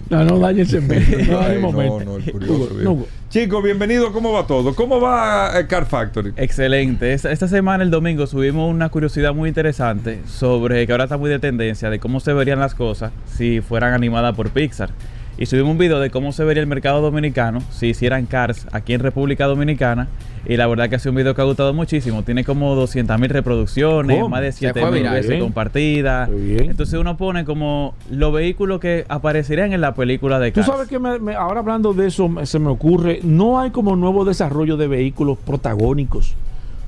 No, 0.09 0.23
no, 0.23 0.25
puede- 0.25 0.25
No, 0.25 0.25
no 0.37 0.39
dañe 0.39 0.65
el. 0.65 1.27
No 1.27 1.39
Ay, 1.39 1.57
momento. 1.59 2.01
no, 2.05 2.15
el 2.17 2.31
curioso, 2.31 2.53
Hugo, 2.53 2.91
Hugo. 2.91 3.07
Chicos, 3.29 3.63
bienvenidos. 3.63 4.11
¿Cómo 4.11 4.31
va 4.31 4.47
todo? 4.47 4.73
¿Cómo 4.73 5.01
va 5.01 5.59
eh, 5.59 5.67
Car 5.67 5.85
Factory? 5.85 6.33
Excelente. 6.37 7.11
Esta, 7.13 7.31
esta 7.31 7.47
semana, 7.47 7.83
el 7.83 7.91
domingo, 7.91 8.25
subimos 8.25 8.69
una 8.73 8.89
curiosidad 8.89 9.33
muy 9.33 9.49
interesante 9.49 10.21
sobre 10.27 10.85
que 10.85 10.91
ahora 10.93 11.03
está 11.05 11.17
muy 11.17 11.29
de 11.29 11.39
tendencia 11.39 11.89
de 11.89 11.99
cómo 11.99 12.19
se 12.21 12.31
verían 12.33 12.59
las 12.59 12.73
cosas 12.73 13.11
si 13.25 13.59
fueran 13.61 13.93
animadas 13.93 14.33
por 14.35 14.49
Pixar. 14.49 14.89
Y 15.39 15.45
subimos 15.45 15.71
un 15.71 15.77
video 15.77 15.99
de 15.99 16.09
cómo 16.09 16.31
se 16.31 16.43
vería 16.43 16.61
el 16.61 16.67
mercado 16.67 16.99
dominicano 16.99 17.61
si 17.71 17.87
hicieran 17.89 18.25
Cars 18.25 18.65
aquí 18.71 18.93
en 18.93 19.01
República 19.01 19.45
Dominicana. 19.45 20.07
Y 20.47 20.57
la 20.57 20.65
verdad 20.65 20.89
que 20.89 20.95
ha 20.95 20.99
sido 20.99 21.11
un 21.11 21.17
video 21.17 21.35
que 21.35 21.41
ha 21.41 21.45
gustado 21.45 21.73
muchísimo. 21.73 22.23
Tiene 22.23 22.43
como 22.43 22.73
200 22.73 23.19
mil 23.19 23.29
reproducciones, 23.29 24.17
¿Cómo? 24.17 24.29
más 24.29 24.41
de 24.41 24.51
Se 24.51 24.59
7 24.59 24.79
fue 24.81 24.91
mil 24.91 25.03
veces 25.03 25.29
Bien. 25.29 25.41
compartidas. 25.41 26.29
Entonces 26.31 26.97
uno 26.99 27.17
pone 27.17 27.45
como 27.45 27.93
los 28.09 28.33
vehículos 28.33 28.79
que 28.79 29.05
aparecerían 29.09 29.73
en 29.73 29.81
la 29.81 29.93
película 29.93 30.39
de 30.39 30.51
Tú 30.51 30.61
Cars. 30.61 30.67
sabes 30.67 30.87
que 30.87 30.97
me- 30.97 31.19
me- 31.19 31.35
ahora 31.35 31.59
hablando 31.59 31.93
de 31.93 32.07
eso, 32.07 32.29
se 32.43 32.57
me 32.59 32.69
ocurre, 32.69 33.19
no 33.23 33.59
hay 33.59 33.69
como 33.69 33.95
nuevo 33.95 34.25
desarrollo 34.25 34.75
de 34.77 34.87
vehículos 34.87 35.37
protagónicos. 35.37 36.33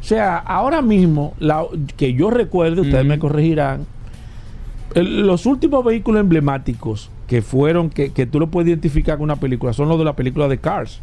O 0.02 0.04
sea, 0.04 0.38
ahora 0.38 0.82
mismo, 0.82 1.34
la- 1.40 1.66
que 1.98 2.14
yo 2.14 2.32
recuerde, 2.32 2.82
ustedes 2.82 3.06
me 3.06 3.20
corregirán, 3.20 3.86
los 4.96 5.46
últimos 5.46 5.84
vehículos 5.84 6.22
emblemáticos 6.22 7.10
que 7.28 7.42
fueron, 7.42 7.90
que, 7.90 8.12
que 8.12 8.26
tú 8.26 8.40
lo 8.40 8.48
puedes 8.50 8.70
identificar 8.70 9.18
con 9.18 9.26
una 9.26 9.36
película, 9.36 9.74
son 9.74 9.88
los 9.90 10.00
de 10.00 10.06
la 10.06 10.16
película 10.16 10.48
de 10.48 10.58
Cars. 10.58 11.00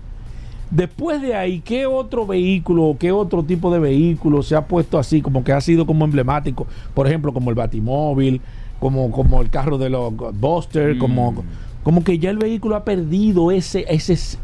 Después 0.71 1.23
de 1.23 1.37
ahí, 1.37 1.61
¿qué 1.61 1.87
otro 1.87 2.27
vehículo, 2.27 2.97
qué 2.99 3.13
otro 3.13 3.45
tipo 3.45 3.73
de 3.73 3.79
vehículo 3.79 4.43
se 4.43 4.57
ha 4.57 4.67
puesto 4.67 4.99
así, 4.99 5.23
como 5.23 5.45
que 5.45 5.53
ha 5.53 5.61
sido 5.61 5.87
como 5.87 6.05
emblemático? 6.05 6.67
Por 6.95 7.07
ejemplo, 7.07 7.33
como 7.33 7.51
el 7.51 7.57
Batimóvil, 7.57 8.41
como, 8.81 9.13
como 9.13 9.41
el 9.41 9.49
carro 9.51 9.79
de 9.79 9.91
los 9.91 10.13
Buster, 10.41 10.97
Mm. 10.97 10.99
como, 10.99 11.45
como 11.85 12.03
que 12.03 12.19
ya 12.19 12.31
el 12.31 12.39
vehículo 12.39 12.75
ha 12.75 12.85
perdido 12.85 13.53
ese, 13.53 13.87
ese, 13.89 14.39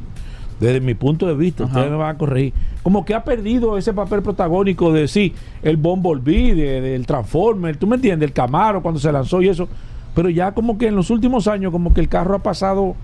desde 0.62 0.80
mi 0.80 0.94
punto 0.94 1.26
de 1.26 1.34
vista, 1.34 1.64
Ajá. 1.64 1.72
ustedes 1.74 1.90
me 1.90 1.96
van 1.98 2.14
a 2.14 2.18
corregir, 2.18 2.52
como 2.82 3.04
que 3.04 3.14
ha 3.14 3.24
perdido 3.24 3.76
ese 3.76 3.92
papel 3.92 4.22
protagónico 4.22 4.92
de 4.92 5.08
sí, 5.08 5.34
el 5.62 5.76
Bumblebee, 5.76 6.54
de- 6.54 6.80
del 6.80 7.06
Transformer, 7.06 7.76
tú 7.76 7.86
me 7.86 7.96
entiendes, 7.96 8.28
el 8.28 8.32
Camaro 8.32 8.80
cuando 8.82 9.00
se 9.00 9.10
lanzó 9.12 9.42
y 9.42 9.48
eso, 9.48 9.68
pero 10.14 10.28
ya 10.30 10.52
como 10.52 10.78
que 10.78 10.86
en 10.88 10.96
los 10.96 11.10
últimos 11.10 11.48
años 11.48 11.72
como 11.72 11.92
que 11.92 12.00
el 12.00 12.08
carro 12.08 12.34
ha 12.36 12.38
pasado, 12.42 12.94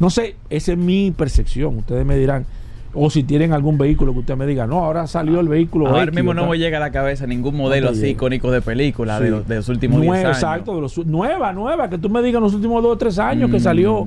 no 0.00 0.10
sé, 0.10 0.36
esa 0.50 0.72
es 0.72 0.78
mi 0.78 1.10
percepción, 1.10 1.78
ustedes 1.78 2.04
me 2.06 2.16
dirán, 2.16 2.46
o 2.98 3.10
si 3.10 3.22
tienen 3.24 3.52
algún 3.52 3.76
vehículo 3.76 4.14
que 4.14 4.20
usted 4.20 4.36
me 4.36 4.46
diga, 4.46 4.66
no, 4.66 4.78
ahora 4.82 5.06
salió 5.06 5.38
el 5.40 5.48
vehículo. 5.48 5.86
Ahora 5.88 6.06
mismo 6.06 6.32
no 6.32 6.42
¿verdad?". 6.42 6.50
me 6.52 6.58
llega 6.58 6.76
a 6.78 6.80
la 6.80 6.90
cabeza 6.92 7.26
ningún 7.26 7.54
modelo 7.54 7.88
No 7.88 7.92
así 7.92 8.06
icónico 8.06 8.50
de 8.50 8.62
película 8.62 9.20
de, 9.20 9.28
los, 9.30 9.46
de 9.46 9.56
los 9.56 9.68
últimos 9.68 10.00
10 10.00 10.08
Nueva, 10.08 10.28
años. 10.28 10.38
Exacto, 10.38 10.74
de 10.76 10.80
los- 10.80 11.06
nueva, 11.06 11.52
nueva, 11.52 11.90
que 11.90 11.98
tú 11.98 12.08
me 12.08 12.22
digas 12.22 12.38
en 12.38 12.44
los 12.44 12.54
últimos 12.54 12.82
dos 12.82 12.92
o 12.92 12.96
tres 12.96 13.18
años 13.18 13.50
que 13.50 13.58
Mm. 13.58 13.60
salió, 13.60 14.06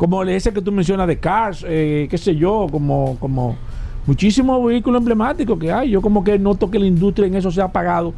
como 0.00 0.22
ese 0.22 0.50
que 0.50 0.62
tú 0.62 0.72
mencionas 0.72 1.06
de 1.06 1.18
Cars, 1.18 1.62
eh, 1.68 2.08
qué 2.10 2.16
sé 2.16 2.34
yo, 2.34 2.68
como, 2.72 3.18
como 3.20 3.54
muchísimos 4.06 4.64
vehículos 4.64 4.98
emblemáticos 4.98 5.58
que 5.58 5.70
hay. 5.70 5.90
Yo 5.90 6.00
como 6.00 6.24
que 6.24 6.38
noto 6.38 6.70
que 6.70 6.78
la 6.78 6.86
industria 6.86 7.26
en 7.26 7.34
eso 7.34 7.50
se 7.50 7.60
ha 7.60 7.64
apagado. 7.64 8.14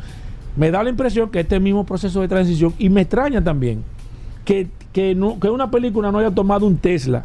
Me 0.54 0.70
da 0.70 0.80
la 0.84 0.90
impresión 0.90 1.28
que 1.28 1.40
este 1.40 1.58
mismo 1.58 1.84
proceso 1.84 2.20
de 2.20 2.28
transición, 2.28 2.72
y 2.78 2.88
me 2.88 3.00
extraña 3.00 3.42
también, 3.42 3.82
que, 4.44 4.68
que, 4.92 5.16
no, 5.16 5.40
que 5.40 5.50
una 5.50 5.72
película 5.72 6.12
no 6.12 6.20
haya 6.20 6.30
tomado 6.30 6.66
un 6.66 6.76
Tesla 6.76 7.24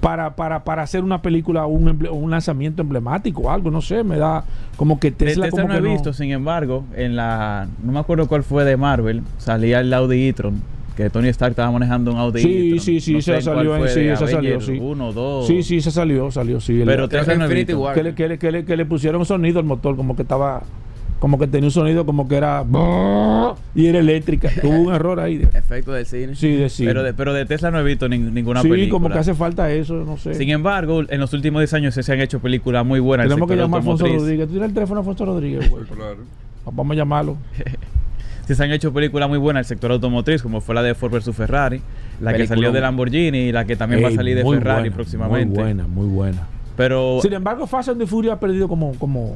para, 0.00 0.34
para, 0.34 0.64
para 0.64 0.82
hacer 0.82 1.04
una 1.04 1.22
película, 1.22 1.66
un, 1.66 2.04
un 2.10 2.30
lanzamiento 2.32 2.82
emblemático 2.82 3.42
o 3.42 3.50
algo, 3.52 3.70
no 3.70 3.80
sé, 3.80 4.02
me 4.02 4.16
da 4.16 4.42
como 4.76 4.98
que 4.98 5.12
Tesla, 5.12 5.44
Tesla 5.44 5.62
como 5.62 5.72
no 5.72 5.86
he 5.86 5.92
visto, 5.92 6.12
sin 6.12 6.32
embargo, 6.32 6.82
en 6.96 7.14
la. 7.14 7.68
No 7.80 7.92
me 7.92 8.00
acuerdo 8.00 8.26
cuál 8.26 8.42
fue 8.42 8.64
de 8.64 8.76
Marvel, 8.76 9.22
salía 9.38 9.78
el 9.78 9.94
Audi 9.94 10.26
e-tron, 10.26 10.62
que 10.96 11.10
Tony 11.10 11.28
Stark 11.28 11.50
estaba 11.50 11.70
manejando 11.70 12.10
un 12.12 12.16
Audi 12.18 12.40
Sí, 12.40 12.78
sí, 12.80 13.00
sí, 13.00 13.12
No 13.12 13.18
en 13.18 13.42
salió 13.42 13.76
en- 13.76 13.88
sí, 13.88 14.00
esa 14.00 14.26
salió, 14.26 14.60
sí. 14.60 14.78
1, 14.80 15.12
2. 15.12 15.46
Sí, 15.46 15.62
sí, 15.62 15.80
se 15.82 15.90
salió, 15.90 16.30
salió, 16.30 16.60
sí. 16.60 16.82
Pero 16.84 17.06
Creo 17.06 17.20
Tesla 17.20 17.34
que 17.34 17.38
no 17.38 17.44
he 17.44 17.48
Infinity 17.48 17.72
visto. 17.74 17.82
War. 17.82 17.94
que 17.94 18.02
le, 18.02 18.14
que, 18.14 18.28
le, 18.28 18.38
que, 18.38 18.50
le, 18.50 18.64
que 18.64 18.76
le 18.76 18.86
pusieron 18.86 19.24
sonido 19.26 19.58
al 19.58 19.66
motor, 19.66 19.94
como 19.94 20.16
que 20.16 20.22
estaba, 20.22 20.62
como 21.18 21.38
que 21.38 21.46
tenía 21.48 21.66
un 21.66 21.70
sonido 21.70 22.06
como 22.06 22.26
que 22.28 22.36
era 22.36 22.64
y 23.74 23.86
era 23.86 23.98
eléctrica. 23.98 24.50
Hubo 24.62 24.78
un 24.88 24.94
error 24.94 25.20
ahí. 25.20 25.36
de- 25.36 25.58
Efecto 25.58 25.92
del 25.92 26.06
cine. 26.06 26.34
sí, 26.34 26.52
de 26.52 26.70
sí. 26.70 26.86
Pero, 26.86 27.02
de, 27.02 27.12
pero 27.12 27.34
de 27.34 27.44
Tesla 27.44 27.70
no 27.70 27.78
he 27.78 27.84
visto 27.84 28.08
nin- 28.08 28.32
ninguna 28.32 28.62
sí, 28.62 28.68
película. 28.70 28.90
como 28.92 29.08
que 29.12 29.18
hace 29.18 29.34
falta 29.34 29.70
eso, 29.70 29.96
no 29.96 30.16
sé. 30.16 30.32
Sin 30.34 30.48
embargo, 30.48 31.02
en 31.06 31.20
los 31.20 31.30
últimos 31.34 31.60
10 31.60 31.74
años 31.74 31.94
sí 31.94 32.02
se 32.02 32.12
han 32.12 32.20
hecho 32.20 32.38
películas 32.40 32.86
muy 32.86 33.00
buenas. 33.00 33.28
Tenemos 33.28 33.48
que 33.50 33.56
llamar 33.56 33.80
a 33.80 33.82
Alfonso. 33.82 34.06
Rodríguez. 34.06 34.46
¿Tú 34.46 34.52
tienes 34.52 34.68
el 34.68 34.74
teléfono 34.74 35.02
de 35.02 35.08
Alfonso 35.10 35.24
Rodríguez, 35.26 35.70
güey? 35.70 35.84
Claro. 35.94 36.18
Vamos 36.64 36.90
a 36.94 36.96
llamarlo. 36.96 37.36
Sí 38.46 38.54
se 38.54 38.62
han 38.62 38.70
hecho 38.70 38.92
películas 38.92 39.28
muy 39.28 39.38
buenas 39.38 39.60
en 39.60 39.64
el 39.64 39.64
sector 39.66 39.90
automotriz, 39.90 40.40
como 40.40 40.60
fue 40.60 40.74
la 40.74 40.82
de 40.82 40.94
Ford 40.94 41.12
vs 41.12 41.34
Ferrari, 41.34 41.82
la 42.20 42.32
que 42.32 42.46
salió 42.46 42.70
de 42.70 42.80
Lamborghini 42.80 43.38
y 43.38 43.52
la 43.52 43.64
que 43.64 43.74
también 43.74 44.04
va 44.04 44.08
a 44.08 44.12
salir 44.12 44.36
de 44.36 44.44
Ferrari 44.44 44.82
buena, 44.82 44.94
próximamente. 44.94 45.54
Muy 45.54 45.64
buena, 45.64 45.86
muy 45.88 46.06
buena. 46.06 46.46
Pero 46.76 47.18
Sin 47.22 47.32
embargo, 47.32 47.66
Fast 47.66 47.88
and 47.88 47.98
the 47.98 48.06
Furious 48.06 48.36
ha 48.36 48.40
perdido 48.40 48.68
como, 48.68 48.92
como 48.98 49.34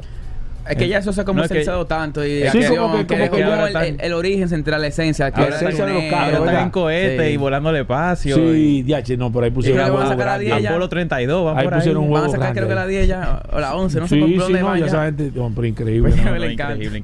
Es 0.69 0.77
que 0.77 0.87
ya 0.87 0.99
eso 0.99 1.11
se 1.11 1.21
ha 1.21 1.23
No, 1.23 1.25
que- 1.25 1.31
comercializado 1.33 1.85
tanto 1.87 2.25
y 2.25 2.43
Sí, 2.49 2.59
como 2.67 2.97
que- 2.97 3.07
como 3.07 3.23
es 3.23 3.29
que 3.31 3.43
ahora 3.43 3.67
el, 3.69 3.75
el- 3.95 4.01
el 4.01 4.13
origen 4.13 4.47
central, 4.47 4.81
la 4.81 4.87
esencia. 4.87 5.31
Que 5.31 5.41
La 5.41 5.47
esencia 5.47 5.85
de 5.85 5.93
los 5.93 6.03
carros, 6.05 6.39
están 6.47 6.63
en 6.63 6.69
cohete 6.69 7.27
Sí. 7.27 7.33
y 7.33 7.37
volando 7.37 7.69
al 7.69 7.75
espacio. 7.77 8.35
Sí, 8.35 8.41
y- 8.41 8.83
DH, 8.83 9.17
no, 9.17 9.31
por 9.31 9.43
ahí 9.43 9.51
pusieron 9.51 9.83
que 9.85 9.91
un 9.91 9.97
van 9.97 10.05
a 10.05 10.09
huevo 10.09 10.21
grande. 10.21 10.45
10 10.45 10.61
ya. 10.61 10.69
Apolo 10.69 10.89
32, 10.89 11.45
van 11.45 11.57
Ahí 11.57 11.63
por 11.65 11.73
ahí. 11.73 11.79
pusieron 11.79 12.03
un 12.03 12.11
Van 12.11 12.17
a 12.17 12.21
huevo 12.27 12.33
sacar 12.33 12.53
creo 12.53 12.67
que 12.67 12.75
la 12.75 12.87
10 12.87 13.07
ya, 13.07 13.43
o 13.51 13.59
la 13.59 13.75
11, 13.75 13.99
no 13.99 14.07
sé 14.07 14.15
sí, 14.15 14.21
por 14.21 14.29
sí, 14.29 14.35
dónde 14.37 14.59
no, 14.59 14.65
van 14.67 14.79
ya 14.79 14.85
esa 14.85 15.05
gente, 15.05 15.31
pero 15.33 15.65
increíble. 15.67 16.11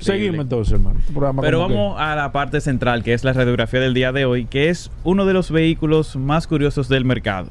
Seguimos 0.01 0.41
entonces, 0.41 0.73
hermano. 0.73 0.99
Pero 1.41 1.57
como 1.59 1.67
que- 1.67 1.73
vamos 1.73 1.95
a 1.99 2.15
la 2.15 2.31
parte 2.31 2.61
central, 2.61 3.03
que 3.03 3.13
es 3.13 3.23
la 3.23 3.33
radiografía 3.33 3.79
del 3.79 3.93
día 3.93 4.11
de 4.11 4.25
hoy, 4.25 4.45
que 4.45 4.69
es 4.69 4.91
uno 5.03 5.25
de 5.25 5.33
los 5.33 5.51
vehículos 5.51 6.15
más 6.15 6.47
curiosos 6.47 6.89
del 6.89 7.05
mercado, 7.05 7.49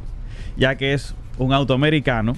ya 0.57 0.77
que 0.77 0.93
es 0.95 1.15
un 1.39 1.53
auto 1.53 1.75
americano 1.75 2.35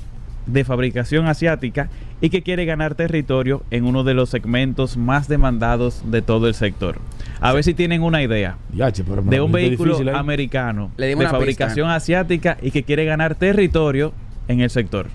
de 0.47 0.65
fabricación 0.65 1.27
asiática 1.27 1.89
y 2.21 2.31
que 2.31 2.43
quiere 2.43 2.65
ganar 2.65 2.95
territorio 2.95 3.63
en 3.71 3.85
uno 3.85 4.05
de 4.05 4.15
los 4.15 4.31
segmentos 4.31 4.97
más 4.97 5.29
demandados 5.29 6.03
de 6.11 6.23
todo 6.23 6.49
el 6.49 6.55
sector. 6.55 6.99
A 7.41 7.53
ver 7.53 7.63
si 7.63 7.75
tienen 7.75 8.03
una 8.03 8.23
idea 8.23 8.57
de 8.73 9.41
un 9.41 9.53
vehículo 9.53 9.93
difícil 9.93 10.09
ahí. 10.09 10.17
americano 10.17 10.91
de 10.97 11.17
fabricación 11.29 11.91
asiática 11.91 12.59
y 12.61 12.71
que 12.71 12.83
quiere 12.83 13.05
ganar 13.05 13.35
territorio 13.37 14.13
en 14.49 14.61
el 14.61 14.71
sector. 14.71 15.07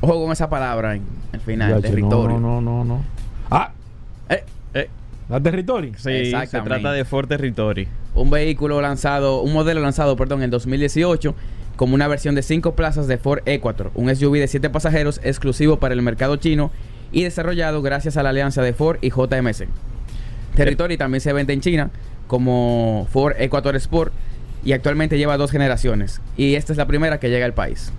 Ojo 0.00 0.22
con 0.22 0.32
esa 0.32 0.48
palabra 0.48 0.94
en 0.94 1.02
el 1.32 1.40
final, 1.40 1.82
territorio. 1.82 2.38
No, 2.38 2.60
no, 2.60 2.60
no, 2.60 2.84
no. 2.84 3.04
Ah, 3.50 3.70
Eh, 4.28 4.44
Eh, 4.74 4.88
la 5.28 5.40
territorio. 5.40 5.92
sí, 5.96 6.30
se 6.46 6.60
trata 6.60 6.92
de 6.92 7.04
Ford 7.04 7.28
Territory. 7.28 7.88
un 8.14 8.30
vehículo 8.30 8.80
lanzado, 8.80 9.42
un 9.42 9.52
modelo 9.52 9.80
lanzado, 9.80 10.16
perdón, 10.16 10.42
en 10.42 10.50
2018 10.50 11.34
como 11.76 11.94
una 11.94 12.08
versión 12.08 12.34
de 12.34 12.42
5 12.42 12.74
plazas 12.74 13.06
de 13.06 13.18
Ford 13.18 13.40
Equator, 13.46 13.90
un 13.94 14.14
SUV 14.14 14.34
de 14.38 14.48
7 14.48 14.70
pasajeros 14.70 15.20
exclusivo 15.22 15.78
para 15.78 15.94
el 15.94 16.02
mercado 16.02 16.36
chino 16.36 16.70
y 17.12 17.22
desarrollado 17.22 17.82
gracias 17.82 18.16
a 18.16 18.22
la 18.22 18.30
alianza 18.30 18.62
de 18.62 18.72
Ford 18.72 18.98
y 19.02 19.10
JMC. 19.10 19.68
Territory 20.54 20.96
también 20.96 21.20
se 21.20 21.32
vende 21.32 21.52
en 21.52 21.60
China 21.60 21.90
como 22.26 23.06
Ford 23.10 23.34
Equator 23.38 23.76
Sport 23.76 24.12
y 24.64 24.72
actualmente 24.72 25.18
lleva 25.18 25.36
dos 25.36 25.50
generaciones 25.50 26.20
y 26.36 26.54
esta 26.54 26.72
es 26.72 26.78
la 26.78 26.86
primera 26.86 27.20
que 27.20 27.28
llega 27.30 27.44
al 27.46 27.54
país. 27.54 27.92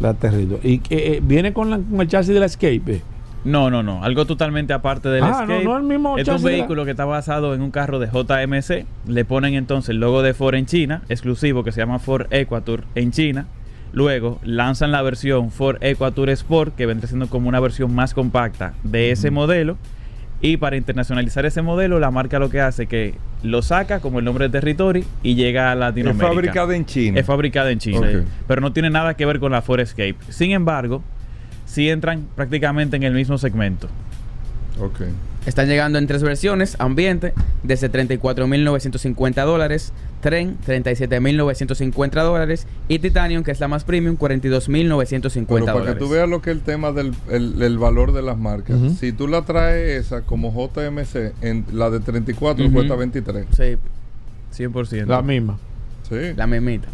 La 0.00 0.14
terrible. 0.14 0.58
Y 0.62 0.78
que, 0.78 1.14
eh, 1.16 1.20
viene 1.22 1.52
con, 1.52 1.70
la- 1.70 1.78
con 1.78 2.00
el 2.00 2.08
chasis 2.08 2.34
de 2.34 2.40
la 2.40 2.46
Escape. 2.46 3.02
No, 3.44 3.70
no, 3.70 3.82
no. 3.82 4.04
Algo 4.04 4.26
totalmente 4.26 4.72
aparte 4.72 5.08
del 5.08 5.22
Ah, 5.24 5.28
no, 5.30 5.54
Escape. 5.54 5.64
no 5.64 5.76
el 5.78 5.82
mismo 5.84 6.18
es 6.18 6.28
un 6.28 6.42
vehículo 6.42 6.84
que 6.84 6.90
está 6.90 7.04
basado 7.06 7.54
en 7.54 7.62
un 7.62 7.70
carro 7.70 7.98
de 7.98 8.06
JMC. 8.08 8.86
Le 9.08 9.24
ponen 9.24 9.54
entonces 9.54 9.90
el 9.90 9.96
logo 10.00 10.22
de 10.22 10.34
Ford 10.34 10.54
en 10.56 10.66
China, 10.66 11.02
exclusivo 11.08 11.64
que 11.64 11.72
se 11.72 11.80
llama 11.80 11.98
Ford 11.98 12.26
Equator 12.30 12.84
en 12.94 13.12
China. 13.12 13.46
Luego 13.92 14.38
lanzan 14.44 14.92
la 14.92 15.02
versión 15.02 15.50
Ford 15.50 15.78
Equator 15.80 16.28
Sport, 16.30 16.76
que 16.76 16.86
vendrá 16.86 17.08
siendo 17.08 17.28
como 17.28 17.48
una 17.48 17.60
versión 17.60 17.94
más 17.94 18.14
compacta 18.14 18.74
de 18.84 19.10
ese 19.10 19.30
modelo. 19.30 19.78
Y 20.42 20.56
para 20.56 20.76
internacionalizar 20.76 21.44
ese 21.44 21.60
modelo, 21.60 21.98
la 21.98 22.10
marca 22.10 22.38
lo 22.38 22.48
que 22.48 22.60
hace 22.60 22.84
es 22.84 22.88
que 22.88 23.14
lo 23.42 23.60
saca 23.62 24.00
como 24.00 24.20
el 24.20 24.24
nombre 24.24 24.48
de 24.48 24.52
Territory 24.58 25.04
y 25.22 25.34
llega 25.34 25.70
a 25.70 25.72
Es 25.74 25.78
Latinoamérica. 25.80 26.28
fabricada 26.28 26.76
en 26.76 26.86
China. 26.86 27.20
Es 27.20 27.26
fabricada 27.26 27.70
en 27.70 27.78
China, 27.78 28.08
pero 28.46 28.60
no 28.60 28.72
tiene 28.72 28.88
nada 28.90 29.14
que 29.14 29.26
ver 29.26 29.38
con 29.40 29.52
la 29.52 29.60
Ford 29.60 29.80
Escape. 29.80 30.16
Sin 30.28 30.52
embargo, 30.52 31.02
sí 31.70 31.88
entran 31.88 32.26
prácticamente 32.34 32.96
en 32.96 33.02
el 33.04 33.12
mismo 33.14 33.38
segmento. 33.38 33.88
Ok. 34.80 35.02
Están 35.46 35.68
llegando 35.68 35.98
en 35.98 36.06
tres 36.06 36.22
versiones, 36.22 36.76
ambiente, 36.80 37.32
desde 37.62 37.90
34.950 37.90 39.44
dólares, 39.46 39.92
tren, 40.20 40.58
37.950 40.66 42.22
dólares, 42.22 42.66
y 42.88 42.98
Titanium, 42.98 43.42
que 43.42 43.50
es 43.50 43.60
la 43.60 43.68
más 43.68 43.84
premium, 43.84 44.16
42.950 44.18 45.46
Pero 45.46 45.64
para 45.64 45.72
dólares. 45.78 45.94
que 45.94 45.98
tú 46.00 46.08
veas 46.10 46.28
lo 46.28 46.42
que 46.42 46.50
es 46.50 46.56
el 46.56 46.62
tema 46.62 46.92
del 46.92 47.14
el, 47.30 47.60
el 47.62 47.78
valor 47.78 48.12
de 48.12 48.20
las 48.22 48.36
marcas. 48.36 48.76
Si 48.98 49.12
tú 49.12 49.28
la 49.28 49.42
traes 49.42 50.06
esa 50.06 50.22
como 50.22 50.52
JMC, 50.52 51.32
en 51.42 51.64
la 51.72 51.88
de 51.88 52.00
34 52.00 52.64
Ujú. 52.64 52.74
cuesta 52.74 52.94
23. 52.96 53.46
Sí, 53.56 54.62
100%. 54.64 55.06
La 55.06 55.22
misma. 55.22 55.58
Sí. 56.08 56.16
la 56.36 56.46
mismita. 56.46 56.88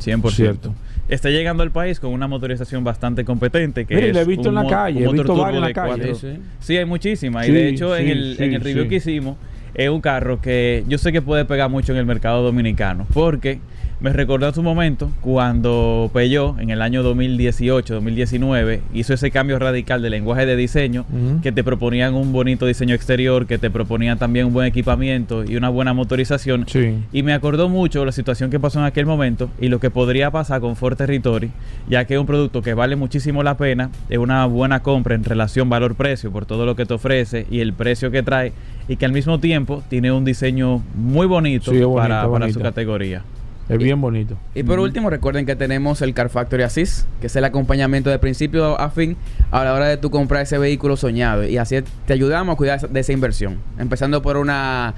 100%. 0.00 0.30
Cierto. 0.30 0.74
Está 1.08 1.30
llegando 1.30 1.62
al 1.62 1.70
país 1.70 2.00
con 2.00 2.12
una 2.12 2.26
motorización 2.28 2.84
bastante 2.84 3.24
competente. 3.24 3.86
Que 3.86 3.94
Mire, 3.94 4.10
es 4.10 4.16
he 4.16 4.24
visto 4.24 4.50
un 4.50 4.58
en 4.58 4.64
la 4.64 4.70
calle, 4.70 4.98
he 5.00 5.02
motor 5.04 5.14
visto 5.14 5.26
turbo 5.32 5.42
varias 5.42 5.56
en 5.56 5.60
la 5.62 5.68
de 5.68 5.74
calle. 5.74 6.12
cuatro- 6.12 6.42
Sí, 6.60 6.76
hay 6.76 6.84
muchísimas. 6.84 7.46
Sí, 7.46 7.50
y 7.52 7.54
de 7.54 7.68
hecho, 7.68 7.96
en, 7.96 8.08
el, 8.08 8.36
sí, 8.36 8.44
en 8.44 8.54
el 8.54 8.60
review 8.60 8.82
sí. 8.84 8.88
que 8.90 8.96
hicimos, 8.96 9.36
es 9.74 9.88
un 9.88 10.00
carro 10.02 10.40
que 10.40 10.84
yo 10.86 10.98
sé 10.98 11.10
que 11.12 11.22
puede 11.22 11.44
pegar 11.46 11.70
mucho 11.70 11.92
en 11.92 11.98
el 11.98 12.04
mercado 12.06 12.42
dominicano. 12.42 13.06
Porque 13.14 13.58
me 14.00 14.12
recordó 14.12 14.46
en 14.46 14.54
su 14.54 14.62
momento 14.62 15.10
cuando 15.20 16.10
Peugeot, 16.12 16.60
en 16.60 16.70
el 16.70 16.82
año 16.82 17.02
2018-2019, 17.02 18.80
hizo 18.94 19.14
ese 19.14 19.30
cambio 19.30 19.58
radical 19.58 20.02
de 20.02 20.10
lenguaje 20.10 20.46
de 20.46 20.56
diseño, 20.56 21.04
que 21.42 21.50
te 21.52 21.64
proponían 21.64 22.14
un 22.14 22.32
bonito 22.32 22.66
diseño 22.66 22.94
exterior, 22.94 23.46
que 23.46 23.58
te 23.58 23.70
proponían 23.70 24.18
también 24.18 24.46
un 24.46 24.52
buen 24.52 24.66
equipamiento 24.66 25.44
y 25.44 25.56
una 25.56 25.68
buena 25.68 25.94
motorización. 25.94 26.64
Sí. 26.68 26.94
Y 27.12 27.22
me 27.22 27.32
acordó 27.32 27.68
mucho 27.68 28.04
la 28.04 28.12
situación 28.12 28.50
que 28.50 28.60
pasó 28.60 28.78
en 28.78 28.84
aquel 28.84 29.06
momento 29.06 29.50
y 29.60 29.68
lo 29.68 29.80
que 29.80 29.90
podría 29.90 30.30
pasar 30.30 30.60
con 30.60 30.76
Ford 30.76 30.96
Territory, 30.96 31.50
ya 31.88 32.04
que 32.04 32.14
es 32.14 32.20
un 32.20 32.26
producto 32.26 32.62
que 32.62 32.74
vale 32.74 32.94
muchísimo 32.96 33.42
la 33.42 33.56
pena, 33.56 33.90
es 34.08 34.18
una 34.18 34.46
buena 34.46 34.80
compra 34.80 35.16
en 35.16 35.24
relación 35.24 35.68
valor-precio 35.68 36.30
por 36.30 36.46
todo 36.46 36.66
lo 36.66 36.76
que 36.76 36.86
te 36.86 36.94
ofrece 36.94 37.46
y 37.50 37.60
el 37.60 37.72
precio 37.72 38.10
que 38.10 38.22
trae, 38.22 38.52
y 38.86 38.96
que 38.96 39.04
al 39.04 39.12
mismo 39.12 39.38
tiempo 39.40 39.82
tiene 39.88 40.12
un 40.12 40.24
diseño 40.24 40.82
muy 40.94 41.26
bonito, 41.26 41.72
Sí, 41.72 41.78
es 41.78 41.84
bonito, 41.84 42.00
para, 42.00 42.16
para 42.20 42.26
bonito. 42.28 42.52
su 42.54 42.60
categoría. 42.60 43.22
Es 43.68 43.76
bien 43.76 44.00
bonito. 44.00 44.36
Y 44.54 44.62
por 44.62 44.80
último, 44.80 45.10
recuerden 45.10 45.44
que 45.44 45.54
tenemos 45.54 46.00
el 46.00 46.14
Car 46.14 46.30
Factory 46.30 46.62
Assist, 46.62 47.06
que 47.20 47.26
es 47.26 47.36
el 47.36 47.44
acompañamiento 47.44 48.08
de 48.08 48.18
principio 48.18 48.80
a 48.80 48.88
fin 48.88 49.16
a 49.50 49.62
la 49.62 49.74
hora 49.74 49.86
de 49.86 49.98
tú 49.98 50.10
comprar 50.10 50.42
ese 50.42 50.56
vehículo 50.56 50.96
soñado. 50.96 51.44
Y 51.44 51.58
así 51.58 51.76
te 52.06 52.12
ayudamos 52.14 52.54
a 52.54 52.56
cuidar 52.56 52.88
de 52.88 53.00
esa 53.00 53.12
inversión. 53.12 53.58
Empezando 53.78 54.22
por 54.22 54.38
una 54.38 54.94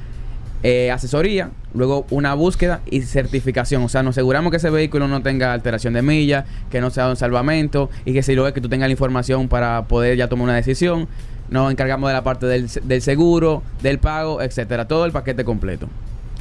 eh, 0.63 0.93
asesoría, 0.93 1.51
luego 1.75 2.07
una 2.11 2.35
búsqueda 2.35 2.81
y 2.89 3.03
certificación. 3.03 3.83
O 3.83 3.89
sea, 3.89 4.05
nos 4.05 4.15
aseguramos 4.15 4.53
que 4.53 4.59
ese 4.59 4.71
vehículo 4.71 5.09
no 5.09 5.21
tenga 5.21 5.53
alteración 5.53 5.95
de 5.95 6.03
milla, 6.03 6.45
que 6.71 6.81
no 6.81 6.91
sea 6.91 7.09
un 7.09 7.17
salvamento 7.17 7.91
y 8.05 8.13
que 8.13 8.23
si 8.23 8.37
lo 8.37 8.47
es 8.47 8.53
que 8.53 8.61
tú 8.61 8.69
tengas 8.69 8.89
la 8.89 8.93
información 8.93 9.49
para 9.49 9.89
poder 9.89 10.17
ya 10.17 10.29
tomar 10.29 10.45
una 10.45 10.55
decisión. 10.55 11.09
Nos 11.49 11.73
encargamos 11.73 12.09
de 12.09 12.15
la 12.15 12.23
parte 12.23 12.47
del, 12.47 12.69
del 12.85 13.03
seguro, 13.03 13.65
del 13.83 13.99
pago, 13.99 14.41
etcétera. 14.41 14.87
Todo 14.87 15.07
el 15.07 15.11
paquete 15.11 15.43
completo. 15.45 15.89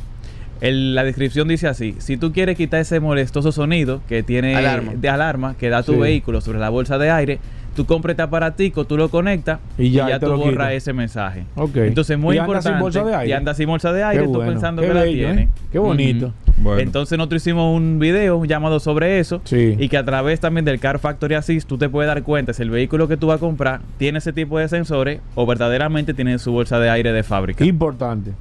El- 0.60 0.96
la 0.96 1.04
descripción 1.06 1.48
dice 1.48 1.68
así: 1.70 1.96
si 2.00 2.18
tú 2.18 2.34
quieres 2.34 2.58
quitar 2.58 2.82
ese 2.82 3.00
molestoso 3.00 3.54
sonido 3.54 4.02
que 4.10 4.22
tiene 4.22 4.54
Alarma. 4.56 4.92
de 4.96 5.08
alarma 5.10 5.56
que 5.58 5.70
da 5.70 5.82
tu 5.82 5.94
Sí. 5.94 6.00
vehículo 6.00 6.42
sobre 6.42 6.60
la 6.60 6.68
bolsa 6.70 6.98
de 6.98 7.10
aire, 7.10 7.40
tú 7.78 7.86
compras 7.86 8.12
este 8.16 8.24
aparatico, 8.24 8.84
tú 8.86 8.98
lo 8.98 9.08
conectas 9.08 9.60
Y 9.78 9.84
y 9.86 9.92
ya, 9.92 10.10
ya, 10.10 10.20
te 10.20 10.26
tú 10.26 10.36
borras 10.36 10.74
ese 10.74 10.92
mensaje. 10.92 11.46
Ok. 11.56 11.78
Entonces, 11.78 12.18
muy 12.18 12.36
Y 12.36 12.40
anda 12.40 12.48
importante. 12.52 12.76
sin 12.76 12.82
bolsa 12.82 13.04
de 13.06 13.16
aire. 13.16 13.30
Y 13.30 13.34
anda 13.34 13.54
sin 13.54 13.68
bolsa 13.70 13.94
de 13.94 14.04
aire, 14.04 14.24
Qué 14.24 14.28
tú 14.28 14.34
bueno, 14.36 14.52
pensando 14.52 14.82
qué 14.82 14.88
que 14.90 14.94
la 14.94 15.04
tiene. 15.06 15.42
¿eh? 15.44 15.50
Qué 15.72 15.80
bonito. 15.80 16.34
Bueno. 16.58 16.82
Entonces 16.82 17.18
nosotros 17.20 17.44
hicimos 17.44 17.78
un 17.78 18.00
video 18.00 18.44
llamado 18.44 18.80
sobre 18.80 19.20
eso 19.20 19.42
Sí. 19.44 19.76
y 19.78 19.90
que 19.90 19.98
a 19.98 20.04
través 20.04 20.40
también 20.40 20.66
del 20.66 20.80
Car 20.80 20.98
Factory 20.98 21.36
Assist 21.36 21.68
tú 21.70 21.78
te 21.78 21.88
puedes 21.88 22.08
dar 22.08 22.24
cuenta 22.24 22.52
si 22.52 22.64
el 22.64 22.72
vehículo 22.72 23.08
que 23.08 23.16
tú 23.16 23.28
vas 23.28 23.38
a 23.38 23.40
comprar 23.40 23.82
tiene 24.00 24.18
ese 24.18 24.34
tipo 24.34 24.58
de 24.58 24.68
sensores 24.68 25.22
o 25.36 25.46
verdaderamente 25.46 26.16
tiene 26.16 26.40
su 26.40 26.52
bolsa 26.52 26.80
de 26.80 26.90
aire 26.90 27.12
de 27.14 27.22
fábrica. 27.22 27.64
Importante. 27.64 28.32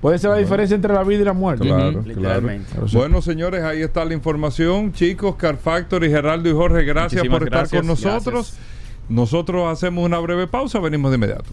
Puede 0.00 0.18
ser 0.18 0.30
la 0.30 0.36
diferencia 0.36 0.74
entre 0.74 0.92
la 0.92 1.02
vida 1.02 1.22
y 1.22 1.24
la 1.24 1.32
muerte. 1.32 1.64
Claro, 1.66 2.04
sí. 2.86 2.94
Bueno, 2.96 3.22
señores, 3.22 3.62
ahí 3.62 3.80
está 3.80 4.04
la 4.04 4.12
información. 4.12 4.92
Chicos, 4.92 5.34
Car 5.36 5.56
Factory, 5.56 6.10
Geraldo 6.10 6.48
y 6.50 6.52
Jorge, 6.52 6.84
gracias 6.84 7.22
Muchísimas 7.22 7.38
por 7.38 7.48
estar 7.48 7.60
gracias. 7.60 7.80
con 7.80 7.86
nosotros. 7.88 8.54
Nosotros 9.08 9.70
hacemos 9.70 10.04
una 10.04 10.18
breve 10.18 10.46
pausa, 10.46 10.78
venimos 10.78 11.10
de 11.10 11.16
inmediato. 11.16 11.50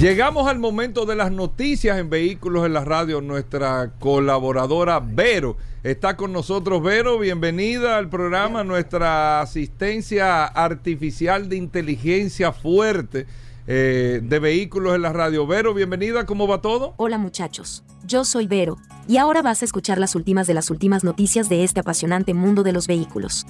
Llegamos 0.00 0.48
al 0.48 0.58
momento 0.58 1.06
de 1.06 1.14
las 1.14 1.30
noticias 1.30 1.98
en 1.98 2.10
Vehículos 2.10 2.66
en 2.66 2.74
la 2.74 2.84
Radio. 2.84 3.20
Nuestra 3.20 3.92
colaboradora 3.98 5.00
Vero 5.00 5.56
está 5.82 6.16
con 6.16 6.32
nosotros. 6.32 6.82
Vero, 6.82 7.18
bienvenida 7.18 7.96
al 7.96 8.10
programa. 8.10 8.64
Nuestra 8.64 9.40
asistencia 9.40 10.44
artificial 10.44 11.48
de 11.48 11.56
inteligencia 11.56 12.52
fuerte 12.52 13.26
eh, 13.66 14.20
de 14.22 14.38
Vehículos 14.38 14.94
en 14.94 15.02
la 15.02 15.12
Radio. 15.12 15.46
Vero, 15.46 15.74
bienvenida. 15.74 16.26
¿Cómo 16.26 16.46
va 16.46 16.60
todo? 16.60 16.94
Hola 16.96 17.18
muchachos, 17.18 17.84
yo 18.04 18.24
soy 18.24 18.46
Vero, 18.46 18.78
y 19.08 19.16
ahora 19.16 19.42
vas 19.42 19.62
a 19.62 19.64
escuchar 19.64 19.98
las 19.98 20.14
últimas 20.14 20.46
de 20.46 20.54
las 20.54 20.70
últimas 20.70 21.04
noticias 21.04 21.48
de 21.48 21.64
este 21.64 21.80
apasionante 21.80 22.34
mundo 22.34 22.62
de 22.62 22.72
los 22.72 22.86
vehículos. 22.86 23.46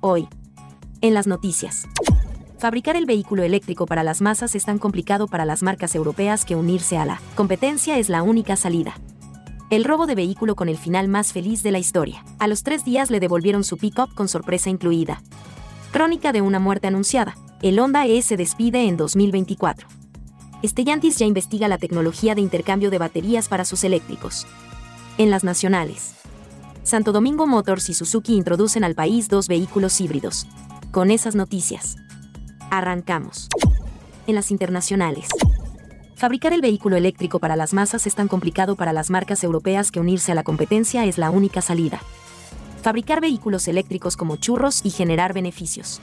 Hoy, 0.00 0.28
en 1.00 1.14
las 1.14 1.26
noticias. 1.26 1.86
Fabricar 2.58 2.94
el 2.94 3.06
vehículo 3.06 3.42
eléctrico 3.42 3.86
para 3.86 4.02
las 4.02 4.20
masas 4.20 4.54
es 4.54 4.66
tan 4.66 4.78
complicado 4.78 5.28
para 5.28 5.46
las 5.46 5.62
marcas 5.62 5.94
europeas 5.94 6.44
que 6.44 6.56
unirse 6.56 6.98
a 6.98 7.06
la 7.06 7.20
competencia 7.34 7.98
es 7.98 8.10
la 8.10 8.22
única 8.22 8.54
salida. 8.54 8.94
El 9.70 9.84
robo 9.84 10.06
de 10.06 10.14
vehículo 10.14 10.56
con 10.56 10.68
el 10.68 10.76
final 10.76 11.08
más 11.08 11.32
feliz 11.32 11.62
de 11.62 11.70
la 11.70 11.78
historia. 11.78 12.24
A 12.38 12.48
los 12.48 12.62
tres 12.62 12.84
días 12.84 13.10
le 13.10 13.20
devolvieron 13.20 13.64
su 13.64 13.78
pick-up 13.78 14.14
con 14.14 14.28
sorpresa 14.28 14.68
incluida. 14.68 15.22
Crónica 15.92 16.32
de 16.32 16.42
una 16.42 16.58
muerte 16.58 16.88
anunciada. 16.88 17.36
El 17.62 17.78
Honda 17.78 18.06
E 18.06 18.22
se 18.22 18.38
despide 18.38 18.88
en 18.88 18.96
2024. 18.96 19.86
Stellantis 20.64 21.18
ya 21.18 21.26
investiga 21.26 21.68
la 21.68 21.76
tecnología 21.76 22.34
de 22.34 22.40
intercambio 22.40 22.90
de 22.90 22.96
baterías 22.96 23.48
para 23.48 23.66
sus 23.66 23.84
eléctricos. 23.84 24.46
En 25.18 25.30
las 25.30 25.44
nacionales. 25.44 26.14
Santo 26.84 27.12
Domingo 27.12 27.46
Motors 27.46 27.90
y 27.90 27.94
Suzuki 27.94 28.34
introducen 28.34 28.82
al 28.82 28.94
país 28.94 29.28
dos 29.28 29.46
vehículos 29.46 30.00
híbridos. 30.00 30.46
Con 30.90 31.10
esas 31.10 31.34
noticias. 31.34 31.96
Arrancamos. 32.70 33.50
En 34.26 34.36
las 34.36 34.50
internacionales. 34.50 35.28
Fabricar 36.14 36.54
el 36.54 36.62
vehículo 36.62 36.96
eléctrico 36.96 37.40
para 37.40 37.56
las 37.56 37.74
masas 37.74 38.06
es 38.06 38.14
tan 38.14 38.28
complicado 38.28 38.74
para 38.74 38.94
las 38.94 39.10
marcas 39.10 39.44
europeas 39.44 39.90
que 39.90 40.00
unirse 40.00 40.32
a 40.32 40.34
la 40.34 40.44
competencia 40.44 41.04
es 41.04 41.18
la 41.18 41.30
única 41.30 41.60
salida. 41.60 42.00
Fabricar 42.82 43.20
vehículos 43.20 43.68
eléctricos 43.68 44.16
como 44.16 44.36
churros 44.36 44.80
y 44.82 44.88
generar 44.88 45.34
beneficios. 45.34 46.00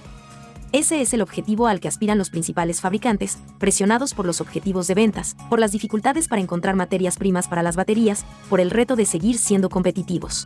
Ese 0.73 1.01
es 1.01 1.13
el 1.13 1.21
objetivo 1.21 1.67
al 1.67 1.79
que 1.79 1.87
aspiran 1.87 2.17
los 2.17 2.29
principales 2.29 2.81
fabricantes, 2.81 3.37
presionados 3.57 4.13
por 4.13 4.25
los 4.25 4.41
objetivos 4.41 4.87
de 4.87 4.95
ventas, 4.95 5.37
por 5.49 5.59
las 5.59 5.71
dificultades 5.71 6.27
para 6.27 6.41
encontrar 6.41 6.75
materias 6.75 7.17
primas 7.17 7.47
para 7.47 7.63
las 7.63 7.77
baterías, 7.77 8.25
por 8.49 8.59
el 8.59 8.69
reto 8.69 8.97
de 8.97 9.05
seguir 9.05 9.37
siendo 9.37 9.69
competitivos. 9.69 10.45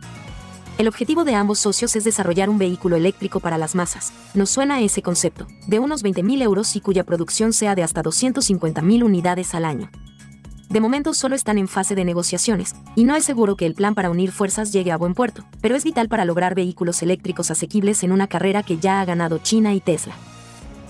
El 0.78 0.88
objetivo 0.88 1.24
de 1.24 1.34
ambos 1.34 1.58
socios 1.58 1.96
es 1.96 2.04
desarrollar 2.04 2.48
un 2.48 2.58
vehículo 2.58 2.96
eléctrico 2.96 3.40
para 3.40 3.58
las 3.58 3.74
masas. 3.74 4.12
Nos 4.34 4.50
suena 4.50 4.80
ese 4.80 5.02
concepto, 5.02 5.46
de 5.66 5.80
unos 5.80 6.04
20.000 6.04 6.42
euros 6.42 6.76
y 6.76 6.80
cuya 6.80 7.04
producción 7.04 7.52
sea 7.52 7.74
de 7.74 7.82
hasta 7.82 8.02
250.000 8.02 9.04
unidades 9.04 9.54
al 9.54 9.64
año. 9.64 9.90
De 10.72 10.80
momento 10.80 11.12
solo 11.12 11.34
están 11.34 11.58
en 11.58 11.68
fase 11.68 11.94
de 11.94 12.02
negociaciones, 12.02 12.74
y 12.96 13.04
no 13.04 13.14
es 13.14 13.24
seguro 13.24 13.56
que 13.56 13.66
el 13.66 13.74
plan 13.74 13.94
para 13.94 14.08
unir 14.08 14.32
fuerzas 14.32 14.72
llegue 14.72 14.90
a 14.90 14.96
buen 14.96 15.12
puerto, 15.12 15.44
pero 15.60 15.76
es 15.76 15.84
vital 15.84 16.08
para 16.08 16.24
lograr 16.24 16.54
vehículos 16.54 17.02
eléctricos 17.02 17.50
asequibles 17.50 18.02
en 18.02 18.10
una 18.10 18.26
carrera 18.26 18.62
que 18.62 18.78
ya 18.78 19.02
ha 19.02 19.04
ganado 19.04 19.36
China 19.36 19.74
y 19.74 19.80
Tesla. 19.80 20.14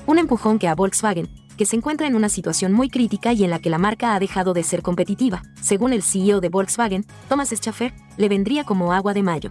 Un 0.07 0.21
empujón 0.21 0.61
que 0.61 0.69
a 0.69 0.77
Volkswagen, 0.77 1.29
que 1.57 1.67
se 1.67 1.75
encuentra 1.75 2.07
en 2.07 2.15
una 2.15 2.29
situación 2.29 2.73
muy 2.73 2.91
crítica 2.91 3.33
y 3.33 3.43
en 3.43 3.51
la 3.51 3.59
que 3.59 3.71
la 3.71 3.79
marca 3.79 4.15
ha 4.15 4.21
dejado 4.21 4.55
de 4.55 4.63
ser 4.63 4.83
competitiva, 4.83 5.43
según 5.61 5.93
el 5.93 6.05
CEO 6.05 6.41
de 6.41 6.49
Volkswagen, 6.49 7.05
Thomas 7.29 7.51
Schaffer, 7.51 7.93
le 8.17 8.29
vendría 8.29 8.63
como 8.63 8.93
agua 8.93 9.15
de 9.15 9.25
mayo 9.25 9.51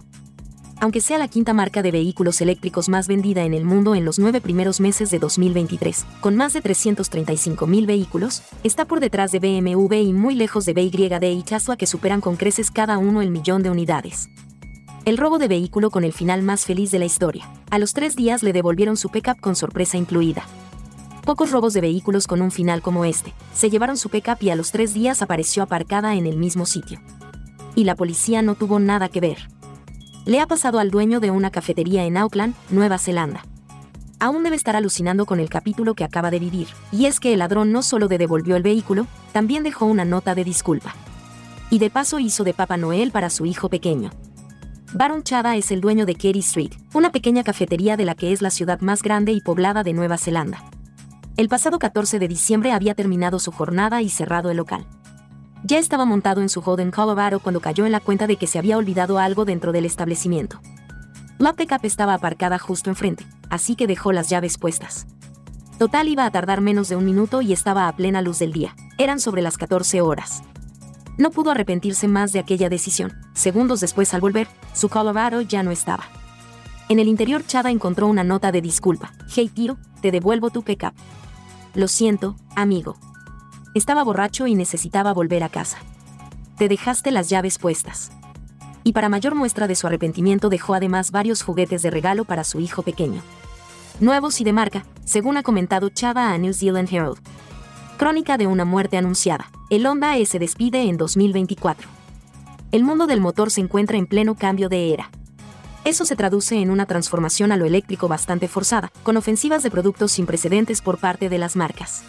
aunque 0.82 1.00
sea 1.00 1.16
la 1.16 1.28
quinta 1.28 1.52
marca 1.52 1.80
de 1.80 1.92
vehículos 1.92 2.40
eléctricos 2.40 2.88
más 2.88 3.06
vendida 3.06 3.44
en 3.44 3.54
el 3.54 3.64
mundo 3.64 3.94
en 3.94 4.04
los 4.04 4.18
nueve 4.18 4.40
primeros 4.40 4.80
meses 4.80 5.12
de 5.12 5.20
2023, 5.20 6.04
con 6.20 6.34
más 6.34 6.54
de 6.54 6.60
335 6.60 7.68
mil 7.68 7.86
vehículos, 7.86 8.42
está 8.64 8.84
por 8.84 8.98
detrás 8.98 9.30
de 9.30 9.38
BMW 9.38 9.94
y 9.94 10.12
muy 10.12 10.34
lejos 10.34 10.64
de 10.64 10.72
BYD 10.72 11.22
y 11.22 11.44
Tesla 11.44 11.76
que 11.76 11.86
superan 11.86 12.20
con 12.20 12.34
creces 12.34 12.72
cada 12.72 12.98
uno 12.98 13.22
el 13.22 13.30
millón 13.30 13.62
de 13.62 13.70
unidades. 13.70 14.28
El 15.04 15.18
robo 15.18 15.38
de 15.38 15.46
vehículo 15.46 15.90
con 15.90 16.02
el 16.02 16.12
final 16.12 16.42
más 16.42 16.64
feliz 16.64 16.90
de 16.90 16.98
la 16.98 17.04
historia. 17.04 17.48
A 17.70 17.78
los 17.78 17.92
tres 17.92 18.16
días 18.16 18.42
le 18.42 18.52
devolvieron 18.52 18.96
su 18.96 19.08
pickup 19.08 19.38
con 19.38 19.54
sorpresa 19.54 19.98
incluida. 19.98 20.42
Pocos 21.24 21.52
robos 21.52 21.74
de 21.74 21.80
vehículos 21.80 22.26
con 22.26 22.42
un 22.42 22.50
final 22.50 22.82
como 22.82 23.04
este. 23.04 23.32
Se 23.54 23.70
llevaron 23.70 23.96
su 23.96 24.08
pickup 24.08 24.42
y 24.42 24.50
a 24.50 24.56
los 24.56 24.72
tres 24.72 24.94
días 24.94 25.22
apareció 25.22 25.62
aparcada 25.62 26.16
en 26.16 26.26
el 26.26 26.38
mismo 26.38 26.66
sitio. 26.66 27.00
Y 27.76 27.84
la 27.84 27.94
policía 27.94 28.42
no 28.42 28.56
tuvo 28.56 28.80
nada 28.80 29.08
que 29.08 29.20
ver 29.20 29.61
le 30.24 30.40
ha 30.40 30.46
pasado 30.46 30.78
al 30.78 30.90
dueño 30.90 31.20
de 31.20 31.30
una 31.30 31.50
cafetería 31.50 32.04
en 32.04 32.16
Auckland, 32.16 32.54
Nueva 32.70 32.98
Zelanda. 32.98 33.44
Aún 34.20 34.44
debe 34.44 34.54
estar 34.54 34.76
alucinando 34.76 35.26
con 35.26 35.40
el 35.40 35.50
capítulo 35.50 35.94
que 35.94 36.04
acaba 36.04 36.30
de 36.30 36.38
vivir, 36.38 36.68
y 36.92 37.06
es 37.06 37.18
que 37.18 37.32
el 37.32 37.40
ladrón 37.40 37.72
no 37.72 37.82
solo 37.82 38.06
devolvió 38.18 38.54
el 38.54 38.62
vehículo, 38.62 39.06
también 39.32 39.64
dejó 39.64 39.86
una 39.86 40.04
nota 40.04 40.34
de 40.36 40.44
disculpa. 40.44 40.94
Y 41.70 41.80
de 41.80 41.90
paso 41.90 42.20
hizo 42.20 42.44
de 42.44 42.54
Papá 42.54 42.76
Noel 42.76 43.10
para 43.10 43.30
su 43.30 43.46
hijo 43.46 43.68
pequeño. 43.68 44.10
Baron 44.94 45.24
Chada 45.24 45.56
es 45.56 45.72
el 45.72 45.80
dueño 45.80 46.06
de 46.06 46.14
Kerry 46.14 46.40
Street, 46.40 46.72
una 46.94 47.10
pequeña 47.10 47.42
cafetería 47.42 47.96
de 47.96 48.04
la 48.04 48.14
que 48.14 48.32
es 48.32 48.42
la 48.42 48.50
ciudad 48.50 48.80
más 48.80 49.02
grande 49.02 49.32
y 49.32 49.40
poblada 49.40 49.82
de 49.82 49.92
Nueva 49.92 50.18
Zelanda. 50.18 50.62
El 51.36 51.48
pasado 51.48 51.78
14 51.78 52.18
de 52.18 52.28
diciembre 52.28 52.72
había 52.72 52.94
terminado 52.94 53.38
su 53.38 53.50
jornada 53.50 54.02
y 54.02 54.10
cerrado 54.10 54.50
el 54.50 54.58
local. 54.58 54.86
Ya 55.64 55.78
estaba 55.78 56.04
montado 56.04 56.42
en 56.42 56.48
su 56.48 56.60
Holden 56.60 56.90
Colorado 56.90 57.38
cuando 57.38 57.60
cayó 57.60 57.86
en 57.86 57.92
la 57.92 58.00
cuenta 58.00 58.26
de 58.26 58.36
que 58.36 58.48
se 58.48 58.58
había 58.58 58.76
olvidado 58.76 59.18
algo 59.18 59.44
dentro 59.44 59.70
del 59.70 59.84
establecimiento. 59.84 60.60
La 61.38 61.52
pickup 61.52 61.84
estaba 61.84 62.14
aparcada 62.14 62.58
justo 62.58 62.90
enfrente, 62.90 63.24
así 63.48 63.76
que 63.76 63.86
dejó 63.86 64.12
las 64.12 64.28
llaves 64.28 64.58
puestas. 64.58 65.06
Total 65.78 66.08
iba 66.08 66.26
a 66.26 66.30
tardar 66.30 66.60
menos 66.60 66.88
de 66.88 66.96
un 66.96 67.04
minuto 67.04 67.42
y 67.42 67.52
estaba 67.52 67.88
a 67.88 67.96
plena 67.96 68.22
luz 68.22 68.38
del 68.38 68.52
día. 68.52 68.74
Eran 68.98 69.20
sobre 69.20 69.42
las 69.42 69.56
14 69.56 70.00
horas. 70.00 70.42
No 71.16 71.30
pudo 71.30 71.50
arrepentirse 71.50 72.08
más 72.08 72.32
de 72.32 72.40
aquella 72.40 72.68
decisión. 72.68 73.12
Segundos 73.34 73.80
después 73.80 74.14
al 74.14 74.20
volver, 74.20 74.48
su 74.74 74.88
Colorado 74.88 75.40
ya 75.42 75.62
no 75.62 75.70
estaba. 75.70 76.04
En 76.88 76.98
el 76.98 77.08
interior 77.08 77.44
Chada 77.46 77.70
encontró 77.70 78.06
una 78.08 78.24
nota 78.24 78.52
de 78.52 78.60
disculpa. 78.60 79.12
Hey 79.34 79.48
tío, 79.48 79.76
te 80.00 80.10
devuelvo 80.10 80.50
tu 80.50 80.62
pickup. 80.62 80.94
Lo 81.74 81.88
siento, 81.88 82.36
amigo. 82.56 82.96
Estaba 83.74 84.04
borracho 84.04 84.46
y 84.46 84.54
necesitaba 84.54 85.14
volver 85.14 85.42
a 85.42 85.48
casa. 85.48 85.78
Te 86.58 86.68
dejaste 86.68 87.10
las 87.10 87.30
llaves 87.30 87.58
puestas. 87.58 88.12
Y 88.84 88.92
para 88.92 89.08
mayor 89.08 89.34
muestra 89.34 89.66
de 89.66 89.74
su 89.76 89.86
arrepentimiento 89.86 90.50
dejó 90.50 90.74
además 90.74 91.10
varios 91.10 91.42
juguetes 91.42 91.80
de 91.80 91.90
regalo 91.90 92.26
para 92.26 92.44
su 92.44 92.60
hijo 92.60 92.82
pequeño. 92.82 93.22
Nuevos 93.98 94.42
y 94.42 94.44
de 94.44 94.52
marca, 94.52 94.84
según 95.06 95.38
ha 95.38 95.42
comentado 95.42 95.88
Chava 95.88 96.32
a 96.32 96.38
New 96.38 96.52
Zealand 96.52 96.92
Herald. 96.92 97.18
Crónica 97.96 98.36
de 98.36 98.46
una 98.46 98.66
muerte 98.66 98.98
anunciada. 98.98 99.50
El 99.70 99.86
Honda 99.86 100.18
S 100.18 100.38
despide 100.38 100.82
en 100.82 100.98
2024. 100.98 101.88
El 102.72 102.84
mundo 102.84 103.06
del 103.06 103.22
motor 103.22 103.50
se 103.50 103.62
encuentra 103.62 103.96
en 103.96 104.06
pleno 104.06 104.34
cambio 104.34 104.68
de 104.68 104.92
era. 104.92 105.10
Eso 105.86 106.04
se 106.04 106.14
traduce 106.14 106.60
en 106.60 106.70
una 106.70 106.84
transformación 106.84 107.52
a 107.52 107.56
lo 107.56 107.64
eléctrico 107.64 108.06
bastante 108.06 108.48
forzada, 108.48 108.92
con 109.02 109.16
ofensivas 109.16 109.62
de 109.62 109.70
productos 109.70 110.12
sin 110.12 110.26
precedentes 110.26 110.82
por 110.82 110.98
parte 110.98 111.30
de 111.30 111.38
las 111.38 111.56
marcas. 111.56 112.04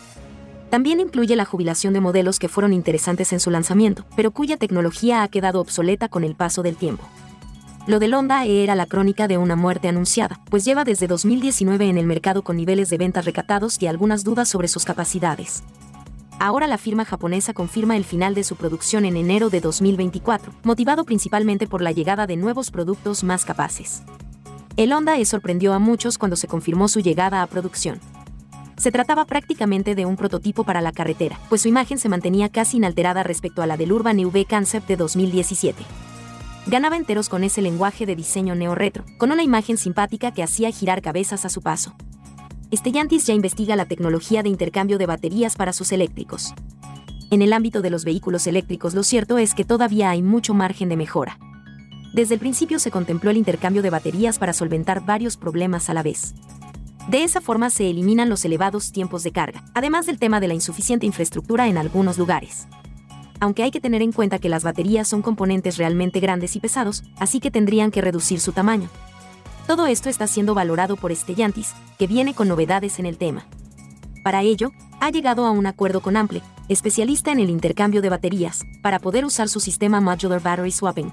También 0.73 0.99
incluye 0.99 1.35
la 1.35 1.45
jubilación 1.45 1.93
de 1.93 2.01
modelos 2.01 2.39
que 2.39 2.49
fueron 2.49 2.73
interesantes 2.73 3.31
en 3.31 3.39
su 3.39 3.51
lanzamiento, 3.51 4.05
pero 4.15 4.31
cuya 4.31 4.57
tecnología 4.57 5.21
ha 5.21 5.27
quedado 5.27 5.61
obsoleta 5.61 6.09
con 6.09 6.23
el 6.23 6.33
paso 6.33 6.63
del 6.63 6.77
tiempo. 6.77 7.07
Lo 7.85 7.99
del 7.99 8.15
Honda 8.15 8.47
E 8.47 8.63
era 8.63 8.73
la 8.73 8.87
crónica 8.87 9.27
de 9.27 9.37
una 9.37 9.55
muerte 9.55 9.87
anunciada, 9.87 10.39
pues 10.49 10.65
lleva 10.65 10.83
desde 10.83 11.05
2019 11.05 11.89
en 11.89 11.99
el 11.99 12.07
mercado 12.07 12.41
con 12.41 12.57
niveles 12.57 12.89
de 12.89 12.97
ventas 12.97 13.25
recatados 13.25 13.79
y 13.83 13.85
algunas 13.85 14.23
dudas 14.23 14.49
sobre 14.49 14.67
sus 14.67 14.83
capacidades. 14.83 15.61
Ahora 16.39 16.65
la 16.65 16.79
firma 16.79 17.05
japonesa 17.05 17.53
confirma 17.53 17.95
el 17.95 18.03
final 18.03 18.33
de 18.33 18.43
su 18.43 18.55
producción 18.55 19.05
en 19.05 19.15
enero 19.15 19.51
de 19.51 19.61
2024, 19.61 20.53
motivado 20.63 21.03
principalmente 21.05 21.67
por 21.67 21.83
la 21.83 21.91
llegada 21.91 22.25
de 22.25 22.35
nuevos 22.35 22.71
productos 22.71 23.23
más 23.23 23.45
capaces. 23.45 24.01
El 24.75 24.91
Honda 24.91 25.19
E 25.19 25.25
sorprendió 25.25 25.73
a 25.73 25.77
muchos 25.77 26.17
cuando 26.17 26.35
se 26.35 26.47
confirmó 26.47 26.87
su 26.87 26.99
llegada 26.99 27.43
a 27.43 27.45
producción. 27.45 27.99
Se 28.77 28.91
trataba 28.91 29.25
prácticamente 29.25 29.95
de 29.95 30.05
un 30.05 30.15
prototipo 30.15 30.63
para 30.63 30.81
la 30.81 30.91
carretera, 30.91 31.39
pues 31.49 31.61
su 31.61 31.67
imagen 31.67 31.97
se 31.97 32.09
mantenía 32.09 32.49
casi 32.49 32.77
inalterada 32.77 33.23
respecto 33.23 33.61
a 33.61 33.67
la 33.67 33.77
del 33.77 33.91
Urban 33.91 34.19
EV 34.19 34.45
Concept 34.47 34.87
de 34.87 34.97
2017. 34.97 35.83
Ganaba 36.65 36.95
enteros 36.95 37.29
con 37.29 37.43
ese 37.43 37.61
lenguaje 37.61 38.05
de 38.05 38.15
diseño 38.15 38.55
neo-retro, 38.55 39.03
con 39.17 39.31
una 39.31 39.43
imagen 39.43 39.77
simpática 39.77 40.31
que 40.31 40.43
hacía 40.43 40.71
girar 40.71 41.01
cabezas 41.01 41.45
a 41.45 41.49
su 41.49 41.61
paso. 41.61 41.93
Stellantis 42.73 43.27
ya 43.27 43.33
investiga 43.33 43.75
la 43.75 43.85
tecnología 43.85 44.41
de 44.41 44.49
intercambio 44.49 44.97
de 44.97 45.05
baterías 45.05 45.55
para 45.55 45.73
sus 45.73 45.91
eléctricos. 45.91 46.53
En 47.29 47.41
el 47.41 47.53
ámbito 47.53 47.81
de 47.81 47.89
los 47.89 48.05
vehículos 48.05 48.47
eléctricos 48.47 48.93
lo 48.93 49.03
cierto 49.03 49.37
es 49.37 49.53
que 49.53 49.65
todavía 49.65 50.09
hay 50.09 50.21
mucho 50.21 50.53
margen 50.53 50.89
de 50.89 50.97
mejora. 50.97 51.37
Desde 52.13 52.35
el 52.35 52.39
principio 52.39 52.79
se 52.79 52.91
contempló 52.91 53.31
el 53.31 53.37
intercambio 53.37 53.81
de 53.81 53.89
baterías 53.89 54.39
para 54.39 54.53
solventar 54.53 55.03
varios 55.03 55.35
problemas 55.35 55.89
a 55.89 55.93
la 55.93 56.03
vez. 56.03 56.35
De 57.07 57.23
esa 57.23 57.41
forma 57.41 57.69
se 57.69 57.89
eliminan 57.89 58.29
los 58.29 58.45
elevados 58.45 58.93
tiempos 58.93 59.23
de 59.23 59.33
carga, 59.33 59.65
además 59.73 60.05
del 60.05 60.19
tema 60.19 60.39
de 60.39 60.47
la 60.47 60.53
insuficiente 60.53 61.05
infraestructura 61.05 61.67
en 61.67 61.77
algunos 61.77 62.17
lugares. 62.17 62.67
Aunque 63.41 63.63
hay 63.63 63.71
que 63.71 63.81
tener 63.81 64.01
en 64.01 64.13
cuenta 64.13 64.39
que 64.39 64.47
las 64.47 64.63
baterías 64.63 65.09
son 65.09 65.21
componentes 65.21 65.77
realmente 65.77 66.21
grandes 66.21 66.55
y 66.55 66.61
pesados, 66.61 67.03
así 67.17 67.41
que 67.41 67.51
tendrían 67.51 67.91
que 67.91 67.99
reducir 67.99 68.39
su 68.39 68.53
tamaño. 68.53 68.87
Todo 69.67 69.85
esto 69.85 70.09
está 70.09 70.27
siendo 70.27 70.53
valorado 70.53 70.95
por 70.95 71.13
Stellantis, 71.13 71.73
que 71.99 72.07
viene 72.07 72.33
con 72.33 72.47
novedades 72.47 72.99
en 72.99 73.05
el 73.05 73.17
tema. 73.17 73.45
Para 74.23 74.41
ello, 74.41 74.71
ha 75.01 75.09
llegado 75.09 75.45
a 75.45 75.51
un 75.51 75.65
acuerdo 75.65 75.99
con 75.99 76.15
Ample, 76.15 76.41
especialista 76.69 77.33
en 77.33 77.39
el 77.39 77.49
intercambio 77.49 78.01
de 78.01 78.09
baterías, 78.09 78.63
para 78.81 78.99
poder 78.99 79.25
usar 79.25 79.49
su 79.49 79.59
sistema 79.59 79.99
Modular 79.99 80.41
Battery 80.41 80.71
Swapping, 80.71 81.11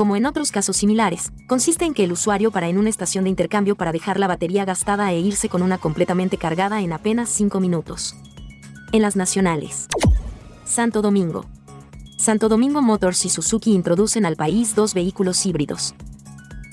como 0.00 0.16
en 0.16 0.24
otros 0.24 0.50
casos 0.50 0.78
similares, 0.78 1.30
consiste 1.46 1.84
en 1.84 1.92
que 1.92 2.04
el 2.04 2.12
usuario 2.12 2.50
para 2.50 2.70
en 2.70 2.78
una 2.78 2.88
estación 2.88 3.24
de 3.24 3.28
intercambio 3.28 3.76
para 3.76 3.92
dejar 3.92 4.18
la 4.18 4.28
batería 4.28 4.64
gastada 4.64 5.12
e 5.12 5.20
irse 5.20 5.50
con 5.50 5.60
una 5.60 5.76
completamente 5.76 6.38
cargada 6.38 6.80
en 6.80 6.94
apenas 6.94 7.28
5 7.28 7.60
minutos. 7.60 8.16
En 8.92 9.02
las 9.02 9.14
nacionales. 9.14 9.88
Santo 10.64 11.02
Domingo. 11.02 11.44
Santo 12.16 12.48
Domingo 12.48 12.80
Motors 12.80 13.26
y 13.26 13.28
Suzuki 13.28 13.74
introducen 13.74 14.24
al 14.24 14.36
país 14.36 14.74
dos 14.74 14.94
vehículos 14.94 15.44
híbridos. 15.44 15.94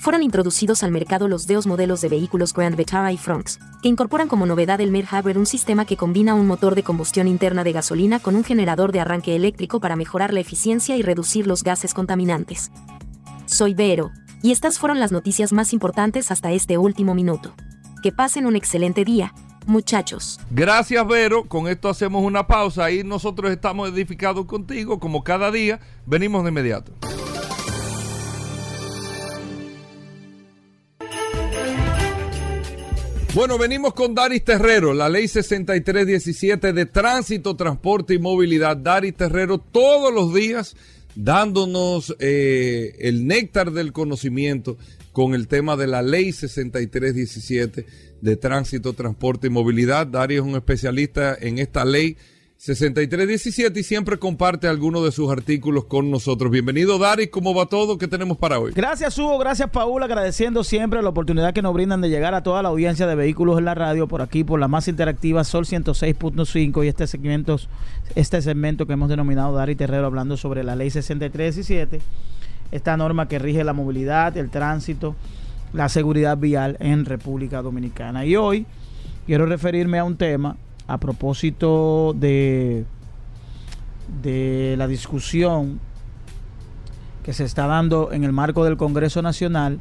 Fueron 0.00 0.22
introducidos 0.22 0.82
al 0.82 0.90
mercado 0.90 1.28
los 1.28 1.46
dos 1.46 1.66
modelos 1.66 2.00
de 2.00 2.08
vehículos 2.08 2.54
Grand 2.54 2.76
Vitara 2.76 3.12
y 3.12 3.18
Fronx, 3.18 3.58
que 3.82 3.90
incorporan 3.90 4.28
como 4.28 4.46
novedad 4.46 4.80
el 4.80 4.90
Mer 4.90 5.04
Hybrid 5.04 5.36
un 5.36 5.44
sistema 5.44 5.84
que 5.84 5.98
combina 5.98 6.34
un 6.34 6.46
motor 6.46 6.74
de 6.74 6.82
combustión 6.82 7.28
interna 7.28 7.62
de 7.62 7.72
gasolina 7.72 8.20
con 8.20 8.36
un 8.36 8.44
generador 8.44 8.90
de 8.90 9.00
arranque 9.00 9.36
eléctrico 9.36 9.80
para 9.80 9.96
mejorar 9.96 10.32
la 10.32 10.40
eficiencia 10.40 10.96
y 10.96 11.02
reducir 11.02 11.46
los 11.46 11.62
gases 11.62 11.92
contaminantes. 11.92 12.70
Soy 13.48 13.72
Vero, 13.72 14.12
y 14.42 14.52
estas 14.52 14.78
fueron 14.78 15.00
las 15.00 15.10
noticias 15.10 15.54
más 15.54 15.72
importantes 15.72 16.30
hasta 16.30 16.52
este 16.52 16.76
último 16.76 17.14
minuto. 17.14 17.54
Que 18.02 18.12
pasen 18.12 18.44
un 18.44 18.56
excelente 18.56 19.06
día, 19.06 19.32
muchachos. 19.66 20.38
Gracias, 20.50 21.06
Vero. 21.08 21.44
Con 21.44 21.66
esto 21.66 21.88
hacemos 21.88 22.22
una 22.24 22.46
pausa 22.46 22.90
y 22.90 23.04
nosotros 23.04 23.50
estamos 23.50 23.88
edificados 23.88 24.44
contigo, 24.44 25.00
como 25.00 25.24
cada 25.24 25.50
día. 25.50 25.80
Venimos 26.04 26.44
de 26.44 26.50
inmediato. 26.50 26.92
Bueno, 33.34 33.56
venimos 33.56 33.94
con 33.94 34.14
Daris 34.14 34.44
Terrero, 34.44 34.92
la 34.92 35.08
ley 35.08 35.26
6317 35.26 36.74
de 36.74 36.86
tránsito, 36.86 37.56
transporte 37.56 38.12
y 38.12 38.18
movilidad. 38.18 38.76
Daris 38.76 39.14
Terrero 39.14 39.56
todos 39.58 40.12
los 40.12 40.34
días 40.34 40.76
dándonos 41.14 42.14
eh, 42.18 42.96
el 43.00 43.26
néctar 43.26 43.72
del 43.72 43.92
conocimiento 43.92 44.76
con 45.12 45.34
el 45.34 45.48
tema 45.48 45.76
de 45.76 45.86
la 45.86 46.02
ley 46.02 46.32
6317 46.32 47.86
de 48.20 48.36
tránsito, 48.36 48.92
transporte 48.92 49.48
y 49.48 49.50
movilidad. 49.50 50.06
Dari 50.06 50.36
es 50.36 50.42
un 50.42 50.56
especialista 50.56 51.36
en 51.40 51.58
esta 51.58 51.84
ley 51.84 52.16
6317 52.58 53.78
y 53.78 53.82
siempre 53.84 54.18
comparte 54.18 54.66
algunos 54.66 55.04
de 55.04 55.12
sus 55.12 55.30
artículos 55.30 55.84
con 55.84 56.10
nosotros. 56.10 56.50
Bienvenido, 56.50 56.98
Dari. 56.98 57.28
¿Cómo 57.28 57.54
va 57.54 57.66
todo? 57.66 57.98
¿Qué 57.98 58.08
tenemos 58.08 58.36
para 58.36 58.58
hoy? 58.58 58.72
Gracias, 58.74 59.16
Hugo. 59.16 59.38
Gracias, 59.38 59.70
Paul. 59.70 60.02
Agradeciendo 60.02 60.64
siempre 60.64 61.00
la 61.00 61.08
oportunidad 61.08 61.54
que 61.54 61.62
nos 61.62 61.72
brindan 61.72 62.00
de 62.00 62.08
llegar 62.08 62.34
a 62.34 62.42
toda 62.42 62.60
la 62.64 62.70
audiencia 62.70 63.06
de 63.06 63.14
vehículos 63.14 63.60
en 63.60 63.64
la 63.64 63.76
radio 63.76 64.08
por 64.08 64.22
aquí, 64.22 64.42
por 64.42 64.58
la 64.58 64.66
más 64.66 64.88
interactiva 64.88 65.44
Sol 65.44 65.66
106.5 65.66 66.84
y 66.84 66.88
este 66.88 67.06
segmento, 67.06 67.60
este 68.16 68.42
segmento 68.42 68.88
que 68.88 68.94
hemos 68.94 69.08
denominado 69.08 69.54
Dari 69.54 69.76
Terrero 69.76 70.06
hablando 70.06 70.36
sobre 70.36 70.64
la 70.64 70.74
ley 70.74 70.90
6317, 70.90 72.00
esta 72.72 72.96
norma 72.96 73.28
que 73.28 73.38
rige 73.38 73.62
la 73.62 73.72
movilidad, 73.72 74.36
el 74.36 74.50
tránsito, 74.50 75.14
la 75.72 75.88
seguridad 75.88 76.36
vial 76.36 76.76
en 76.80 77.04
República 77.04 77.62
Dominicana. 77.62 78.26
Y 78.26 78.34
hoy 78.34 78.66
quiero 79.26 79.46
referirme 79.46 80.00
a 80.00 80.04
un 80.04 80.16
tema 80.16 80.56
a 80.88 80.98
propósito 80.98 82.14
de, 82.16 82.84
de 84.22 84.74
la 84.76 84.88
discusión 84.88 85.78
que 87.22 87.32
se 87.32 87.44
está 87.44 87.66
dando 87.66 88.10
en 88.10 88.24
el 88.24 88.32
marco 88.32 88.64
del 88.64 88.76
Congreso 88.76 89.22
Nacional 89.22 89.78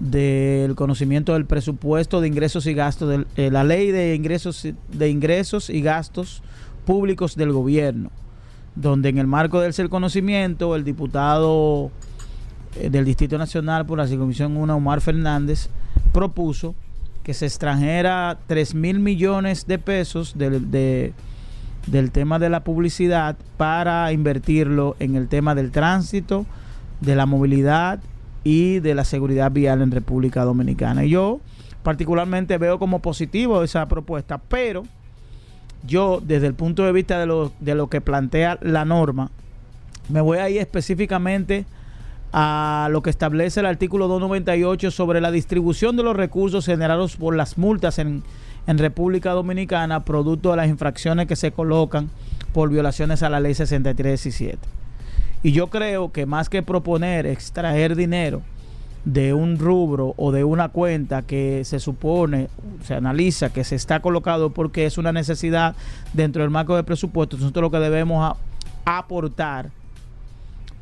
del 0.00 0.74
conocimiento 0.74 1.34
del 1.34 1.46
presupuesto 1.46 2.20
de 2.20 2.26
ingresos 2.26 2.66
y 2.66 2.74
gastos, 2.74 3.08
de 3.08 3.26
eh, 3.36 3.50
la 3.52 3.62
ley 3.62 3.92
de 3.92 4.16
ingresos, 4.16 4.66
de 4.88 5.08
ingresos 5.08 5.70
y 5.70 5.80
gastos 5.80 6.42
públicos 6.84 7.36
del 7.36 7.52
gobierno, 7.52 8.10
donde 8.74 9.10
en 9.10 9.18
el 9.18 9.28
marco 9.28 9.60
del 9.60 9.88
conocimiento 9.88 10.74
el 10.74 10.82
diputado 10.82 11.92
eh, 12.80 12.90
del 12.90 13.04
Distrito 13.04 13.38
Nacional 13.38 13.86
por 13.86 13.98
la 13.98 14.08
Comisión 14.08 14.56
1, 14.56 14.74
Omar 14.74 15.00
Fernández, 15.00 15.68
propuso 16.12 16.74
que 17.22 17.34
se 17.34 17.46
extranjera 17.46 18.38
3 18.46 18.74
mil 18.74 18.98
millones 18.98 19.66
de 19.66 19.78
pesos 19.78 20.36
del, 20.36 20.70
del 20.70 22.10
tema 22.10 22.38
de 22.38 22.50
la 22.50 22.64
publicidad 22.64 23.36
para 23.56 24.12
invertirlo 24.12 24.96
en 24.98 25.16
el 25.16 25.28
tema 25.28 25.54
del 25.54 25.70
tránsito, 25.70 26.46
de 27.00 27.16
la 27.16 27.26
movilidad 27.26 28.00
y 28.44 28.80
de 28.80 28.94
la 28.94 29.04
seguridad 29.04 29.52
vial 29.52 29.82
en 29.82 29.90
República 29.90 30.44
Dominicana. 30.44 31.04
Y 31.04 31.10
yo 31.10 31.40
particularmente 31.82 32.58
veo 32.58 32.78
como 32.78 33.00
positivo 33.00 33.62
esa 33.62 33.86
propuesta, 33.86 34.38
pero 34.38 34.84
yo 35.86 36.20
desde 36.24 36.46
el 36.46 36.54
punto 36.54 36.84
de 36.84 36.92
vista 36.92 37.18
de 37.18 37.26
lo, 37.26 37.52
de 37.60 37.74
lo 37.74 37.88
que 37.88 38.00
plantea 38.00 38.58
la 38.62 38.84
norma, 38.84 39.30
me 40.08 40.20
voy 40.20 40.38
a 40.38 40.48
ir 40.48 40.58
específicamente 40.58 41.64
a 42.32 42.88
lo 42.90 43.02
que 43.02 43.10
establece 43.10 43.60
el 43.60 43.66
artículo 43.66 44.08
298 44.08 44.90
sobre 44.90 45.20
la 45.20 45.30
distribución 45.30 45.96
de 45.96 46.02
los 46.02 46.16
recursos 46.16 46.64
generados 46.64 47.16
por 47.16 47.36
las 47.36 47.58
multas 47.58 47.98
en, 47.98 48.22
en 48.66 48.78
República 48.78 49.32
Dominicana, 49.32 50.04
producto 50.04 50.50
de 50.50 50.56
las 50.56 50.68
infracciones 50.68 51.26
que 51.26 51.36
se 51.36 51.52
colocan 51.52 52.10
por 52.52 52.70
violaciones 52.70 53.22
a 53.22 53.28
la 53.28 53.40
ley 53.40 53.54
6317. 53.54 54.58
Y 55.42 55.52
yo 55.52 55.68
creo 55.68 56.12
que 56.12 56.24
más 56.24 56.48
que 56.48 56.62
proponer 56.62 57.26
extraer 57.26 57.96
dinero 57.96 58.42
de 59.04 59.34
un 59.34 59.58
rubro 59.58 60.14
o 60.16 60.30
de 60.30 60.44
una 60.44 60.68
cuenta 60.68 61.22
que 61.22 61.64
se 61.64 61.80
supone, 61.80 62.48
se 62.84 62.94
analiza 62.94 63.52
que 63.52 63.64
se 63.64 63.74
está 63.74 64.00
colocado 64.00 64.50
porque 64.50 64.86
es 64.86 64.98
una 64.98 65.12
necesidad 65.12 65.74
dentro 66.12 66.42
del 66.42 66.50
marco 66.50 66.76
de 66.76 66.84
presupuesto, 66.84 67.36
nosotros 67.36 67.62
lo 67.62 67.70
que 67.70 67.78
debemos 67.78 68.36
aportar 68.84 69.70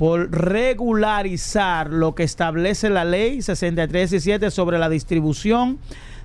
por 0.01 0.30
regularizar 0.30 1.90
lo 1.90 2.14
que 2.14 2.22
establece 2.22 2.88
la 2.88 3.05
ley 3.05 3.42
6317 3.42 4.51
sobre 4.51 4.78
la 4.78 4.88
distribución 4.88 5.78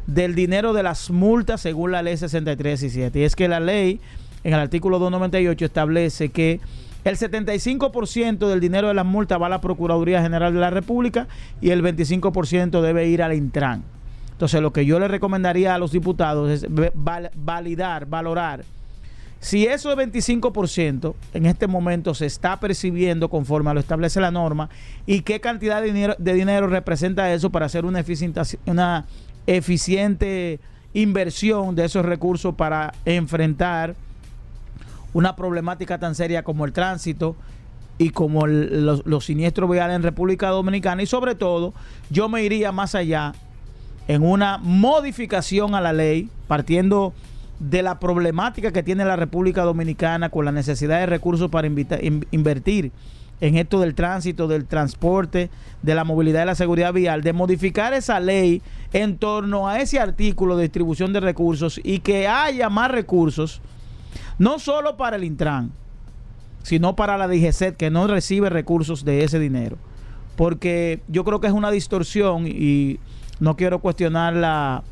del 0.07 0.34
dinero 0.34 0.71
de 0.71 0.82
las 0.82 1.09
multas 1.09 1.59
según 1.59 1.91
la 1.91 2.01
ley 2.01 2.15
6317. 2.15 3.19
Y 3.19 3.23
es 3.23 3.36
que 3.36 3.49
la 3.49 3.59
ley 3.59 3.99
en 4.45 4.53
el 4.53 4.61
artículo 4.61 4.97
298 4.99 5.65
establece 5.65 6.30
que 6.30 6.61
el 7.03 7.17
75% 7.17 8.47
del 8.47 8.61
dinero 8.61 8.88
de 8.88 8.93
las 8.93 9.05
multas 9.05 9.41
va 9.41 9.47
a 9.47 9.49
la 9.49 9.59
Procuraduría 9.59 10.21
General 10.21 10.53
de 10.53 10.59
la 10.61 10.69
República 10.69 11.28
y 11.59 11.71
el 11.71 11.84
25% 11.84 12.80
debe 12.80 13.09
ir 13.09 13.21
al 13.21 13.34
Intran. 13.34 13.84
Entonces, 14.32 14.61
lo 14.61 14.71
que 14.71 14.86
yo 14.86 15.01
le 15.01 15.09
recomendaría 15.09 15.76
a 15.76 15.80
los 15.80 15.91
diputados 15.91 16.49
es 16.49 16.65
validar, 17.34 18.05
valorar 18.05 18.63
si 19.46 19.68
eso 19.68 19.91
es 19.91 19.98
25%, 20.12 21.14
en 21.36 21.46
este 21.46 21.68
momento 21.68 22.16
se 22.16 22.26
está 22.26 22.60
percibiendo 22.60 23.30
conforme 23.30 23.72
lo 23.76 23.80
establece 23.80 24.20
la 24.20 24.32
norma, 24.32 24.72
y 25.06 25.22
qué 25.22 25.39
cantidad 25.39 25.84
de 25.84 25.93
dinero, 25.93 26.16
de 26.18 26.62
representa 26.62 27.32
eso 27.32 27.52
para 27.52 27.68
hacer 27.68 27.86
una 27.86 28.04
una 28.66 29.06
eficiente 29.46 30.60
inversión 30.96 31.76
de 31.76 31.86
esos 31.86 32.04
recursos 32.04 32.56
para 32.56 32.96
enfrentar 33.06 33.93
una 35.14 35.36
problemática 35.36 36.00
tan 36.00 36.16
seria 36.16 36.41
como 36.41 36.66
el 36.66 36.74
tránsito 36.74 37.36
y 38.00 38.10
como 38.10 38.48
los 38.48 39.26
siniestros 39.26 39.70
viales 39.70 39.96
en 39.96 40.02
República 40.02 40.50
Dominicana. 40.50 41.04
Y 41.04 41.06
sobre 41.06 41.36
todo, 41.36 41.76
yo 42.10 42.30
me 42.30 42.41
iría 42.41 42.72
más 42.72 42.96
allá 42.96 43.34
en 44.08 44.24
una 44.24 44.58
modificación 44.58 45.76
a 45.76 45.82
la 45.82 45.93
ley, 45.93 46.32
partiendo 46.48 47.14
de 47.60 47.82
la 47.82 47.99
problemática 47.99 48.72
que 48.72 48.84
tiene 48.84 49.06
la 49.06 49.16
República 49.16 49.64
Dominicana 49.64 50.30
con 50.30 50.45
la 50.45 50.51
necesidad 50.51 50.99
de 50.99 51.06
recursos 51.06 51.49
para 51.49 51.68
invertir 51.68 52.91
en 53.41 53.58
esto 53.58 53.80
del 53.80 53.95
tránsito, 53.95 54.47
del 54.47 54.66
transporte, 54.66 55.49
de 55.82 55.95
la 55.95 56.03
movilidad 56.03 56.43
y 56.43 56.45
la 56.45 56.56
seguridad 56.56 56.93
vial, 56.93 57.22
de 57.22 57.34
modificar 57.34 57.93
esa 57.93 58.20
ley 58.20 58.62
en 58.93 59.18
torno 59.18 59.68
a 59.68 59.82
ese 59.82 59.99
artículo 59.99 60.56
de 60.56 60.64
distribución 60.64 61.14
de 61.14 61.20
recursos 61.20 61.80
y 61.84 61.99
que 61.99 62.28
haya 62.28 62.70
más 62.70 62.91
recursos, 62.91 63.62
no 64.38 64.60
solo 64.60 64.95
para 64.97 65.18
el 65.18 65.24
Intran, 65.24 65.72
sino 66.64 66.95
para 66.95 67.18
la 67.18 67.28
DGCET, 67.28 67.76
que 67.76 67.91
no 67.91 68.08
recibe 68.08 68.49
recursos 68.49 69.06
de 69.06 69.24
ese 69.24 69.39
dinero. 69.39 69.78
Porque 70.36 71.01
yo 71.08 71.24
creo 71.24 71.39
que 71.39 71.47
es 71.47 71.53
una 71.53 71.72
distorsión 71.72 72.47
y 72.47 72.99
no 73.39 73.56
quiero 73.56 73.80
cuestionar 73.80 74.34
la, 74.34 74.84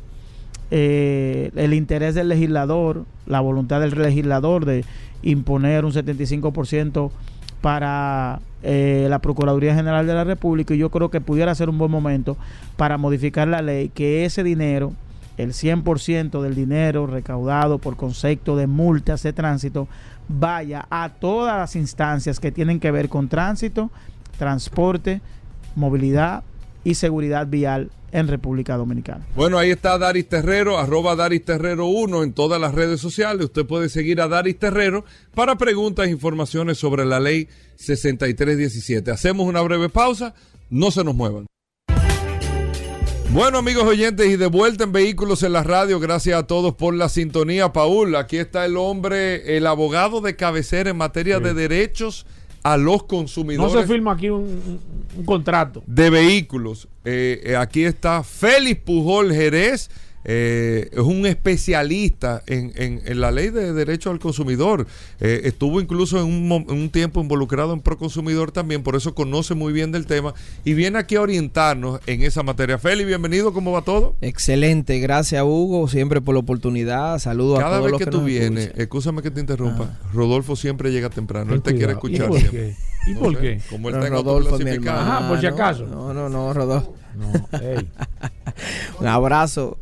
eh, 0.76 1.52
el 1.54 1.72
interés 1.72 2.16
del 2.16 2.28
legislador, 2.28 3.04
la 3.26 3.38
voluntad 3.38 3.80
del 3.80 3.96
legislador 3.96 4.64
de 4.64 4.84
imponer 5.22 5.84
un 5.84 5.92
75% 5.92 7.12
para 7.60 8.40
eh, 8.64 9.06
la 9.08 9.20
Procuraduría 9.20 9.76
General 9.76 10.04
de 10.04 10.14
la 10.14 10.24
República 10.24 10.74
y 10.74 10.78
yo 10.78 10.90
creo 10.90 11.12
que 11.12 11.20
pudiera 11.20 11.54
ser 11.54 11.68
un 11.68 11.78
buen 11.78 11.92
momento 11.92 12.36
para 12.76 12.98
modificar 12.98 13.46
la 13.46 13.62
ley, 13.62 13.88
que 13.88 14.24
ese 14.24 14.42
dinero, 14.42 14.94
el 15.36 15.52
100% 15.52 16.42
del 16.42 16.56
dinero 16.56 17.06
recaudado 17.06 17.78
por 17.78 17.94
concepto 17.94 18.56
de 18.56 18.66
multas 18.66 19.22
de 19.22 19.32
tránsito, 19.32 19.86
vaya 20.26 20.88
a 20.90 21.08
todas 21.08 21.56
las 21.56 21.76
instancias 21.76 22.40
que 22.40 22.50
tienen 22.50 22.80
que 22.80 22.90
ver 22.90 23.08
con 23.08 23.28
tránsito, 23.28 23.92
transporte, 24.38 25.20
movilidad 25.76 26.42
y 26.84 26.94
seguridad 26.94 27.46
vial 27.46 27.90
en 28.12 28.28
República 28.28 28.76
Dominicana. 28.76 29.26
Bueno, 29.34 29.58
ahí 29.58 29.70
está 29.70 29.98
Daris 29.98 30.28
Terrero, 30.28 30.78
arroba 30.78 31.16
Daris 31.16 31.44
Terrero 31.44 31.86
1 31.86 32.22
en 32.22 32.32
todas 32.32 32.60
las 32.60 32.72
redes 32.72 33.00
sociales. 33.00 33.46
Usted 33.46 33.66
puede 33.66 33.88
seguir 33.88 34.20
a 34.20 34.28
Daris 34.28 34.58
Terrero 34.58 35.04
para 35.34 35.56
preguntas 35.56 36.06
e 36.06 36.10
informaciones 36.10 36.78
sobre 36.78 37.04
la 37.04 37.18
ley 37.18 37.48
6317. 37.74 39.10
Hacemos 39.10 39.48
una 39.48 39.62
breve 39.62 39.88
pausa, 39.88 40.34
no 40.70 40.92
se 40.92 41.02
nos 41.02 41.16
muevan. 41.16 41.46
Bueno 43.30 43.58
amigos 43.58 43.82
oyentes 43.82 44.28
y 44.28 44.36
de 44.36 44.46
vuelta 44.46 44.84
en 44.84 44.92
Vehículos 44.92 45.42
en 45.42 45.54
la 45.54 45.64
Radio, 45.64 45.98
gracias 45.98 46.38
a 46.38 46.46
todos 46.46 46.74
por 46.76 46.94
la 46.94 47.08
sintonía. 47.08 47.72
Paul, 47.72 48.14
aquí 48.14 48.36
está 48.36 48.64
el 48.64 48.76
hombre, 48.76 49.56
el 49.56 49.66
abogado 49.66 50.20
de 50.20 50.36
cabecera 50.36 50.90
en 50.90 50.96
materia 50.96 51.40
de 51.40 51.52
derechos 51.52 52.26
a 52.64 52.76
los 52.78 53.04
consumidores. 53.04 53.72
No 53.72 53.80
se 53.80 53.86
firma 53.86 54.12
aquí 54.12 54.30
un, 54.30 54.80
contrato. 55.24 55.84
De 55.86 56.10
vehículos. 56.10 56.88
Eh, 57.04 57.40
eh, 57.44 57.56
aquí 57.56 57.84
está 57.84 58.24
Félix 58.24 58.80
Pujol 58.80 59.32
Jerez 59.32 59.90
eh, 60.24 60.88
es 60.92 61.00
un 61.00 61.26
especialista 61.26 62.42
en, 62.46 62.72
en, 62.76 63.20
la 63.20 63.30
ley 63.30 63.50
de 63.50 63.72
derecho 63.72 64.10
al 64.10 64.18
consumidor. 64.18 64.86
Eh, 65.20 65.42
estuvo 65.44 65.80
incluso 65.80 66.18
en 66.20 66.50
un, 66.50 66.90
tiempo 66.90 67.20
involucrado 67.20 67.74
en 67.74 67.80
Proconsumidor 67.80 68.50
también, 68.50 68.82
por 68.82 68.96
eso 68.96 69.14
conoce 69.14 69.54
muy 69.54 69.72
bien 69.72 69.92
del 69.92 70.06
tema 70.06 70.34
y 70.64 70.74
viene 70.74 70.98
aquí 70.98 71.16
a 71.16 71.20
orientarnos 71.20 72.00
en 72.06 72.22
esa 72.22 72.42
materia. 72.42 72.78
Feli, 72.78 73.04
bienvenido, 73.04 73.52
¿cómo 73.52 73.72
va 73.72 73.82
todo? 73.82 74.16
Excelente, 74.20 74.98
gracias 74.98 75.42
Hugo, 75.42 75.88
siempre 75.88 76.20
por 76.20 76.34
la 76.34 76.40
oportunidad. 76.40 77.18
Saludos 77.18 77.58
a 77.58 77.62
todos. 77.62 77.72
Cada 77.72 77.86
vez 77.86 77.98
que, 77.98 78.06
tú 78.06 78.24
vienes, 78.24 78.72
escúchame 78.76 79.22
que 79.22 79.30
te 79.30 79.40
interrumpa, 79.40 79.90
ah. 79.92 80.08
Rodolfo 80.12 80.56
siempre 80.56 80.90
llega 80.90 81.10
temprano, 81.10 81.52
él 81.52 81.62
te 81.62 81.74
quiere 81.74 81.92
escuchar. 81.92 82.28
¿Y 82.28 82.30
por 82.30 82.50
qué? 82.50 82.76
¿Y 83.06 83.14
por 83.14 83.38
qué? 83.38 83.60
Como 83.68 83.90
él 83.90 83.96
está 83.96 84.08
Rodolfo, 84.08 84.58
por 84.58 85.40
si 85.40 85.46
acaso. 85.46 85.86
No, 85.86 86.14
no, 86.14 86.28
no, 86.28 86.52
Rodolfo. 86.52 86.94
No, 87.14 87.30
un 89.00 89.06
abrazo 89.06 89.78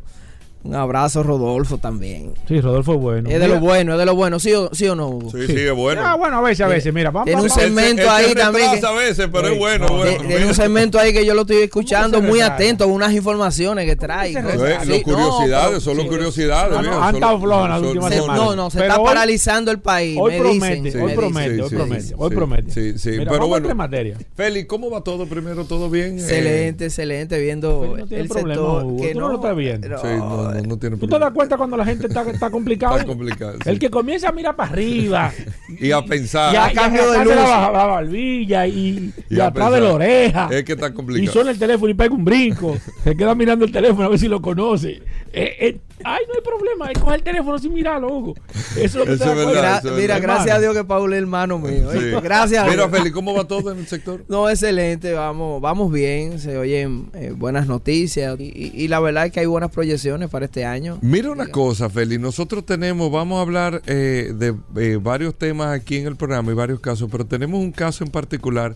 Un 0.65 0.75
abrazo, 0.75 1.23
Rodolfo, 1.23 1.77
también. 1.77 2.31
Sí, 2.47 2.61
Rodolfo 2.61 2.93
es 2.93 2.99
bueno. 3.01 3.27
Es 3.29 3.35
de 3.37 3.47
Mira- 3.47 3.55
lo 3.55 3.59
bueno, 3.59 3.91
es 3.93 3.99
de 3.99 4.05
lo 4.05 4.15
bueno. 4.15 4.39
¿Sí 4.39 4.53
o, 4.53 4.69
sí 4.73 4.87
o 4.87 4.95
no, 4.95 5.09
Hugo? 5.09 5.29
Sí, 5.31 5.45
sí, 5.45 5.57
es 5.59 5.73
bueno. 5.75 6.01
Ah, 6.05 6.15
bueno, 6.15 6.37
a 6.37 6.41
veces, 6.41 6.61
a 6.61 6.67
veces. 6.69 6.93
Mira, 6.93 7.11
vamos 7.11 7.25
Tiene 7.25 7.41
un 7.41 7.49
segmento 7.49 8.09
ahí 8.09 8.27
se 8.29 8.35
también. 8.35 8.79
que- 8.79 8.85
a 8.85 8.91
veces, 8.93 9.27
pero 9.29 9.47
Sí, 9.49 9.53
es 9.55 9.59
bueno, 9.59 9.87
no, 9.87 9.97
bueno. 9.97 10.11
Tie- 10.23 10.27
Tiene 10.27 10.45
un 10.45 10.53
segmento 10.55 10.97
ahí 10.99 11.11
que 11.11 11.25
yo 11.25 11.33
lo 11.33 11.41
estoy 11.41 11.57
escuchando 11.57 12.21
muy 12.21 12.39
atento 12.39 12.85
a 12.85 12.87
unas 12.87 13.11
informaciones 13.11 13.85
que 13.85 13.97
trae. 13.97 14.31
los 14.31 14.43
No, 14.43 15.01
curiosidades, 15.03 15.67
pero- 15.67 15.79
solo 15.81 16.03
sí, 16.03 16.07
curiosidades. 16.07 16.71
Ah, 16.71 16.75
no, 16.75 16.81
viejo, 16.81 17.01
han 17.03 17.15
estado 17.15 17.41
flojas 17.41 17.69
las 17.69 17.77
solo- 17.79 17.89
últimas 17.89 18.13
se- 18.13 18.19
semanas. 18.21 18.37
no, 18.45 18.55
no, 18.55 18.69
se 18.69 18.77
Pero 18.77 18.89
está 18.89 19.01
hoy- 19.01 19.07
paralizando 19.07 19.71
el 19.71 19.79
país. 19.79 20.17
Hoy 20.21 20.31
me 20.31 20.39
promete, 20.39 20.81
dicen, 20.81 21.01
hoy 21.01 21.07
me 21.07 21.13
promete, 21.15 21.49
dicen. 21.49 21.63
hoy 21.63 21.69
sí, 21.69 21.75
promete, 21.75 22.01
sí, 22.03 22.13
hoy 22.17 22.29
sí, 22.29 22.35
promete. 22.35 22.71
Sí, 22.71 22.97
sí, 22.99 23.09
Mira, 23.09 23.23
pero 23.25 23.31
vamos 23.49 23.57
a 23.57 23.61
bueno. 23.89 24.17
Félix, 24.35 24.67
¿cómo 24.69 24.89
va 24.89 25.01
todo 25.01 25.25
primero? 25.25 25.65
¿Todo 25.65 25.89
bien? 25.89 26.19
Excelente, 26.19 26.85
excelente, 26.85 27.37
viendo 27.37 27.97
el 28.09 28.27
problema, 28.29 28.53
sector 28.53 28.83
Hugo, 28.85 29.01
que 29.01 29.13
tú 29.13 29.19
no 29.19 29.27
lo 29.27 29.35
estás 29.35 29.55
viendo. 29.57 30.52
Sí, 30.53 30.61
no, 30.61 30.63
no, 30.63 30.69
no 30.75 30.77
tiene 30.77 30.97
¿Tú 30.97 31.07
te 31.07 31.19
das 31.19 31.31
cuenta 31.33 31.57
cuando 31.57 31.77
la 31.77 31.85
gente 31.85 32.07
está, 32.07 32.21
está 32.29 32.49
complicada? 32.49 32.95
Está 32.95 33.07
complicado. 33.07 33.53
sí. 33.63 33.69
El 33.69 33.79
que 33.79 33.89
comienza 33.89 34.29
a 34.29 34.31
mirar 34.31 34.55
para 34.55 34.71
arriba 34.71 35.31
Y 35.79 35.91
a 35.91 36.01
pensar. 36.03 36.53
ya, 36.53 36.65
a 36.65 36.71
cambio 36.73 37.11
de 37.11 37.25
luz. 37.25 37.35
la, 37.35 37.71
la 37.71 37.85
barbilla 37.85 38.67
y, 38.67 39.13
y 39.29 39.35
Y 39.35 39.39
a 39.39 39.47
atrás 39.47 39.71
de 39.73 39.81
la 39.81 39.93
oreja. 39.93 40.49
Es 40.51 40.63
que 40.63 40.73
está 40.73 40.87
Y 40.87 40.93
complicado. 40.93 41.31
suena 41.33 41.51
el 41.51 41.59
teléfono 41.59 41.89
y 41.89 41.93
pega 41.93 42.13
un 42.13 42.23
brinco. 42.25 42.77
Se 43.03 43.15
queda 43.15 43.35
mirando 43.35 43.65
el 43.65 43.71
teléfono 43.71 44.05
a 44.05 44.09
ver 44.09 44.19
si 44.19 44.27
lo 44.27 44.41
conoce. 44.41 45.01
Eh, 45.35 45.55
eh, 45.59 45.77
ay, 46.03 46.21
no 46.27 46.33
hay 46.35 46.41
problema. 46.43 46.91
Es 46.91 46.99
coger 46.99 47.15
el 47.15 47.23
teléfono 47.23 47.57
sin 47.57 47.73
mirarlo, 47.73 48.07
Hugo. 48.15 48.33
Eso 48.75 48.83
es 48.83 48.95
lo 48.95 49.05
que 49.05 49.13
Eso 49.13 49.23
te 49.23 49.29
das 49.29 49.37
es 49.37 49.43
cuenta. 49.43 49.51
verdad, 49.61 49.75
Gra- 49.75 49.79
eso 49.79 49.95
es 49.95 50.01
mira, 50.01 50.19
gracias 50.19 50.55
a 50.55 50.59
Dios 50.59 50.75
que 50.75 50.83
Paul 50.83 51.13
es 51.13 51.19
hermano 51.19 51.57
mío. 51.57 51.91
Sí. 51.91 51.97
¿eh? 51.99 52.19
Gracias 52.21 52.63
a 52.63 52.69
Mira. 52.69 52.87
Félix, 52.89 53.11
¿cómo 53.15 53.33
va 53.33 53.45
todo 53.45 53.71
en 53.71 53.79
el 53.79 53.87
sector? 53.87 54.23
No, 54.29 54.47
excelente, 54.49 55.13
vamos, 55.13 55.59
vamos 55.61 55.91
bien, 55.91 56.39
se 56.39 56.57
oyen 56.57 57.09
eh, 57.13 57.33
buenas 57.35 57.67
noticias 57.67 58.39
y, 58.39 58.43
y- 58.43 58.71
y 58.83 58.87
la 58.87 58.99
verdad 58.99 59.25
es 59.25 59.31
que 59.31 59.39
hay 59.39 59.45
buenas 59.45 59.71
proyecciones 59.71 60.29
para 60.29 60.42
este 60.43 60.65
año. 60.65 60.99
Mira 61.01 61.31
una 61.31 61.47
cosa, 61.47 61.89
Félix. 61.89 62.21
Nosotros 62.21 62.65
tenemos, 62.65 63.11
vamos 63.11 63.39
a 63.39 63.41
hablar 63.41 63.81
eh, 63.85 64.33
de 64.35 64.55
eh, 64.77 64.99
varios 65.01 65.37
temas 65.37 65.69
aquí 65.69 65.97
en 65.97 66.07
el 66.07 66.15
programa 66.15 66.51
y 66.51 66.55
varios 66.55 66.79
casos, 66.79 67.09
pero 67.11 67.25
tenemos 67.25 67.59
un 67.59 67.71
caso 67.71 68.03
en 68.03 68.11
particular 68.11 68.75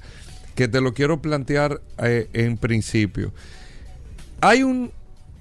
que 0.55 0.67
te 0.67 0.81
lo 0.81 0.93
quiero 0.93 1.21
plantear 1.21 1.81
eh, 1.99 2.27
en 2.33 2.57
principio. 2.57 3.31
Hay 4.41 4.63
un 4.63 4.91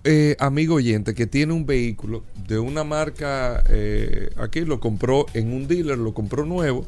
eh, 0.05 0.37
amigo 0.39 0.77
oyente 0.77 1.15
que 1.15 1.27
tiene 1.27 1.53
un 1.53 1.67
vehículo 1.67 2.23
de 2.47 2.59
una 2.59 2.85
marca, 2.85 3.65
eh, 3.69 4.31
aquí 4.37 4.61
lo 4.61 4.79
compró 4.79 5.27
en 5.35 5.53
un 5.53 5.67
dealer, 5.67 5.99
lo 5.99 6.15
compró 6.15 6.45
nuevo. 6.45 6.85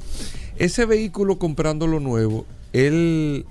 Ese 0.57 0.85
vehículo 0.85 1.39
comprándolo 1.39 2.01
nuevo, 2.01 2.47
él 2.73 3.45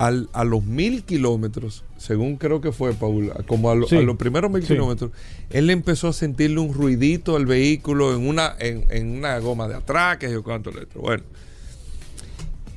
al- 0.00 0.30
a 0.32 0.44
los 0.44 0.64
mil 0.64 1.02
kilómetros, 1.04 1.84
según 1.98 2.36
creo 2.38 2.62
que 2.62 2.72
fue, 2.72 2.94
Paul, 2.94 3.32
como 3.46 3.70
a, 3.70 3.74
lo- 3.74 3.86
Sí. 3.86 3.96
a 3.98 4.00
los 4.00 4.16
primeros 4.16 4.50
mil 4.50 4.62
Sí. 4.62 4.68
kilómetros, 4.68 5.10
él 5.50 5.68
empezó 5.68 6.08
a 6.08 6.14
sentirle 6.14 6.58
un 6.58 6.72
ruidito 6.72 7.36
al 7.36 7.44
vehículo 7.44 8.16
en 8.16 8.26
una, 8.26 8.54
en, 8.60 8.86
en 8.88 9.10
una 9.18 9.38
goma 9.40 9.68
de 9.68 9.74
atrás, 9.74 10.16
que 10.16 10.32
yo 10.32 10.42
cuánto 10.42 10.70
le 10.70 10.86
Bueno, 10.94 11.22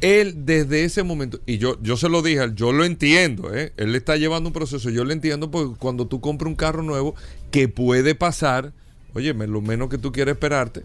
él 0.02 0.46
desde 0.46 0.84
ese 0.84 1.04
momento, 1.04 1.40
y 1.46 1.60
yo, 1.60 1.82
yo 1.82 1.96
se 1.96 2.10
lo 2.10 2.22
dije, 2.22 2.42
yo 2.56 2.74
lo 2.74 2.84
entiendo, 2.84 3.56
¿eh? 3.56 3.72
él 3.78 3.96
está 3.96 4.18
llevando 4.18 4.50
un 4.50 4.54
proceso, 4.54 4.90
yo 4.90 5.06
lo 5.06 5.14
entiendo 5.14 5.50
porque 5.50 5.80
cuando 5.80 6.08
tú 6.08 6.20
compras 6.20 6.50
un 6.50 6.56
carro 6.56 6.84
nuevo, 6.84 7.16
que 7.52 7.70
puede 7.70 8.16
pasar, 8.16 8.74
oye, 9.14 9.34
lo 9.34 9.62
menos 9.62 9.88
que 9.88 9.98
tú 9.98 10.12
quieres 10.12 10.34
esperarte 10.34 10.82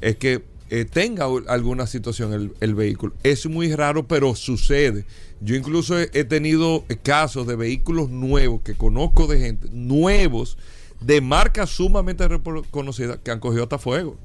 es 0.00 0.14
que 0.16 0.44
eh, 0.70 0.84
tenga 0.84 1.26
alguna 1.48 1.86
situación 1.86 2.32
el, 2.32 2.52
el 2.60 2.74
vehículo. 2.74 3.12
Es 3.22 3.46
muy 3.46 3.74
raro, 3.74 4.06
pero 4.06 4.34
sucede. 4.34 5.04
Yo 5.40 5.54
incluso 5.56 5.98
he, 5.98 6.10
he 6.12 6.24
tenido 6.24 6.84
casos 7.02 7.46
de 7.46 7.56
vehículos 7.56 8.08
nuevos 8.10 8.62
que 8.62 8.74
conozco 8.74 9.26
de 9.26 9.38
gente, 9.40 9.68
nuevos, 9.72 10.56
de 11.00 11.20
marcas 11.20 11.70
sumamente 11.70 12.26
reconocidas, 12.28 13.18
que 13.22 13.30
han 13.30 13.40
cogido 13.40 13.64
hasta 13.64 13.78
fuego. 13.78 14.16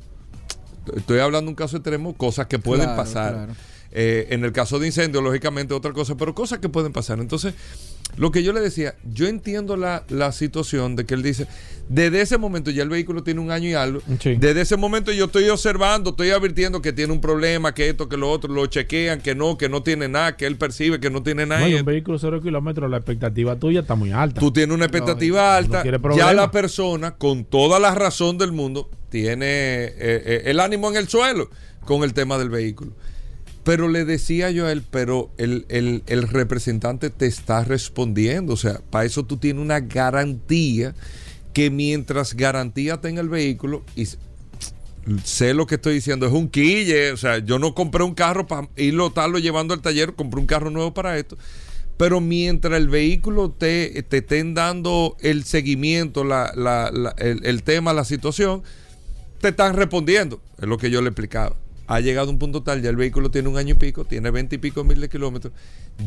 Estoy 0.95 1.19
hablando 1.19 1.45
de 1.47 1.49
un 1.51 1.55
caso 1.55 1.77
extremo, 1.77 2.13
cosas 2.15 2.47
que 2.47 2.59
pueden 2.59 2.85
Claro, 2.85 3.01
pasar. 3.01 3.33
claro. 3.33 3.53
Eh, 3.97 4.27
en 4.31 4.43
el 4.43 4.51
caso 4.51 4.77
de 4.77 4.87
incendio, 4.87 5.21
lógicamente, 5.21 5.73
otra 5.73 5.93
cosa, 5.93 6.17
pero 6.17 6.35
cosas 6.35 6.59
que 6.59 6.67
pueden 6.67 6.91
pasar. 6.91 7.19
Entonces, 7.21 7.53
lo 8.17 8.29
que 8.29 8.43
yo 8.43 8.51
le 8.51 8.59
decía, 8.59 8.95
yo 9.09 9.25
entiendo 9.25 9.77
la, 9.77 10.03
la 10.09 10.33
situación 10.33 10.97
de 10.97 11.05
que 11.05 11.13
él 11.13 11.23
dice, 11.23 11.47
desde 11.87 12.19
ese 12.19 12.37
momento 12.37 12.71
ya 12.71 12.83
el 12.83 12.89
vehículo 12.89 13.23
tiene 13.23 13.39
un 13.39 13.51
año 13.51 13.69
y 13.69 13.73
algo, 13.73 14.01
Sí. 14.19 14.35
desde 14.35 14.61
ese 14.61 14.75
momento 14.75 15.13
yo 15.13 15.25
estoy 15.25 15.47
observando, 15.47 16.09
estoy 16.09 16.31
advirtiendo 16.31 16.81
que 16.81 16.91
tiene 16.91 17.13
un 17.13 17.21
problema, 17.21 17.73
que 17.73 17.87
esto, 17.87 18.09
que 18.09 18.17
lo 18.17 18.29
otro, 18.29 18.53
lo 18.53 18.65
chequean, 18.67 19.21
que 19.21 19.33
no, 19.33 19.57
que 19.57 19.69
no 19.69 19.81
tiene 19.81 20.09
nada, 20.09 20.35
que 20.35 20.45
él 20.45 20.57
percibe 20.57 20.99
que 20.99 21.09
no 21.09 21.23
tiene 21.23 21.45
nada. 21.45 21.61
No, 21.61 21.67
y 21.69 21.71
Y 21.71 21.75
un 21.75 21.85
vehículo 21.85 22.19
cero 22.19 22.41
kilómetros, 22.41 22.91
la 22.91 22.97
expectativa 22.97 23.55
tuya 23.57 23.79
está 23.79 23.95
muy 23.95 24.11
alta. 24.11 24.41
Tú 24.41 24.51
tienes 24.51 24.75
una 24.75 24.85
expectativa 24.85 25.55
alta, 25.55 25.83
ya 26.17 26.33
la 26.33 26.51
persona, 26.51 27.15
con 27.15 27.45
toda 27.45 27.79
la 27.79 27.95
razón 27.95 28.37
del 28.37 28.51
mundo, 28.51 28.89
tiene 29.09 29.45
eh, 29.45 29.93
eh, 29.99 30.41
el 30.47 30.59
ánimo 30.59 30.89
en 30.89 30.97
el 30.97 31.07
suelo 31.07 31.49
con 31.85 32.03
el 32.03 32.13
tema 32.13 32.37
del 32.37 32.49
vehículo. 32.49 32.91
Pero 33.65 33.89
le 33.89 34.05
decía 34.05 34.51
yo 34.51 34.67
a 34.67 34.71
él, 34.71 34.83
pero 34.89 35.31
el, 35.37 35.65
el- 35.69 36.03
el 36.07 36.27
representante 36.29 37.09
te 37.09 37.25
está 37.25 37.63
respondiendo. 37.65 38.53
O 38.53 38.57
sea, 38.57 38.79
para 38.91 39.03
eso 39.05 39.23
tú 39.25 39.35
tienes 39.37 39.61
una 39.61 39.81
garantía 39.81 40.95
que 41.51 41.69
mientras 41.71 42.33
garantía 42.35 43.01
tenga 43.01 43.21
el 43.21 43.29
vehículo, 43.29 43.83
y 43.95 44.07
sé 45.23 45.53
lo 45.53 45.65
que 45.67 45.75
estoy 45.75 45.95
diciendo, 45.95 46.25
es 46.27 46.31
un 46.31 46.47
quille. 46.49 47.11
O 47.11 47.17
sea, 47.17 47.39
yo 47.39 47.57
no 47.59 47.73
compré 47.73 48.03
un 48.03 48.13
carro 48.13 48.45
para 48.47 48.69
irlo, 48.77 49.07
estarlo 49.07 49.39
llevando 49.39 49.73
al 49.73 49.81
taller, 49.81 50.13
compré 50.13 50.39
un 50.39 50.47
carro 50.47 50.69
nuevo 50.69 50.93
para 50.93 51.17
esto. 51.17 51.37
Pero 51.97 52.21
mientras 52.21 52.77
el 52.77 52.89
vehículo 52.89 53.49
te, 53.51 54.03
te 54.03 54.17
estén 54.17 54.53
dando 54.53 55.15
el 55.21 55.43
seguimiento, 55.43 56.23
la- 56.23 56.51
la- 56.55 57.15
el, 57.17 57.43
el 57.45 57.63
tema, 57.63 57.93
la 57.93 58.03
situación, 58.05 58.61
te 59.41 59.47
están 59.49 59.75
respondiendo. 59.75 60.41
Es 60.61 60.67
lo 60.67 60.77
que 60.77 60.91
yo 60.91 61.01
le 61.01 61.07
explicaba. 61.09 61.55
Ha 61.87 61.99
llegado 61.99 62.31
un 62.31 62.39
punto 62.39 62.63
tal, 62.63 62.81
ya 62.81 62.89
el 62.89 62.95
vehículo 62.95 63.29
tiene 63.29 63.47
un 63.47 63.57
año 63.57 63.75
y 63.75 63.77
pico, 63.77 64.05
tiene 64.05 64.31
veinte 64.31 64.55
y 64.55 64.59
pico 64.59 64.83
mil 64.83 64.99
de 64.99 65.09
kilómetros. 65.09 65.53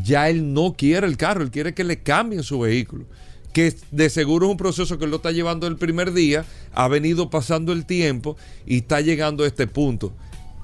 Ya 0.02 0.28
él 0.28 0.52
no 0.52 0.74
quiere 0.76 1.06
el 1.06 1.16
carro, 1.16 1.42
él 1.42 1.50
quiere 1.50 1.74
que 1.74 1.84
le 1.84 2.00
cambien 2.02 2.42
su 2.42 2.60
vehículo. 2.60 3.04
Que 3.52 3.74
de 3.90 4.10
seguro 4.10 4.46
es 4.46 4.50
un 4.50 4.56
proceso 4.56 4.98
que 4.98 5.04
él 5.04 5.10
lo 5.10 5.16
está 5.16 5.30
llevando 5.30 5.66
el 5.66 5.76
primer 5.76 6.12
día, 6.12 6.44
ha 6.74 6.88
venido 6.88 7.30
pasando 7.30 7.72
el 7.72 7.86
tiempo 7.86 8.36
y 8.66 8.78
está 8.78 9.00
llegando 9.00 9.44
a 9.44 9.46
este 9.46 9.66
punto. 9.66 10.12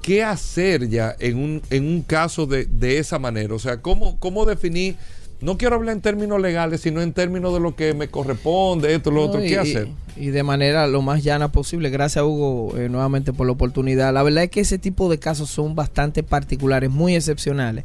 ¿Qué 0.03 0.23
hacer 0.23 0.89
ya 0.91 1.17
en 1.19 1.39
un, 1.39 1.63
en 1.71 1.87
un 1.87 2.03
caso 2.03 2.45
de, 2.47 2.67
de 2.67 2.99
esa 2.99 3.19
manera? 3.19 3.55
O 3.55 3.59
sea, 3.59 3.81
¿cómo, 3.81 4.19
¿cómo 4.19 4.45
definir? 4.45 4.97
No 5.45 5.59
quiero 5.59 5.77
hablar 5.77 5.95
en 5.95 6.01
términos 6.01 6.41
legales, 6.41 6.81
sino 6.81 7.03
en 7.03 7.13
términos 7.13 7.53
de 7.53 7.61
lo 7.61 7.77
que 7.77 7.93
me 7.93 8.09
corresponde, 8.09 8.95
esto, 8.95 9.11
lo 9.11 9.21
No, 9.21 9.27
otro. 9.27 9.45
y- 9.45 9.49
¿Qué 9.49 9.59
hacer? 9.59 9.89
Y 10.17 10.29
de 10.29 10.43
manera 10.43 10.87
lo 10.87 11.03
más 11.03 11.23
llana 11.23 11.53
posible. 11.53 11.91
Gracias, 11.91 12.25
Hugo, 12.25 12.75
eh, 12.79 12.89
nuevamente 12.89 13.33
por 13.35 13.47
la 13.47 13.53
oportunidad. 13.53 14.15
La 14.15 14.23
verdad 14.23 14.45
es 14.45 14.51
que 14.51 14.61
ese 14.61 14.79
tipo 14.79 15.11
de 15.11 15.19
casos 15.19 15.51
son 15.51 15.75
bastante 15.75 16.23
particulares, 16.23 16.89
muy 16.91 17.15
excepcionales. 17.15 17.85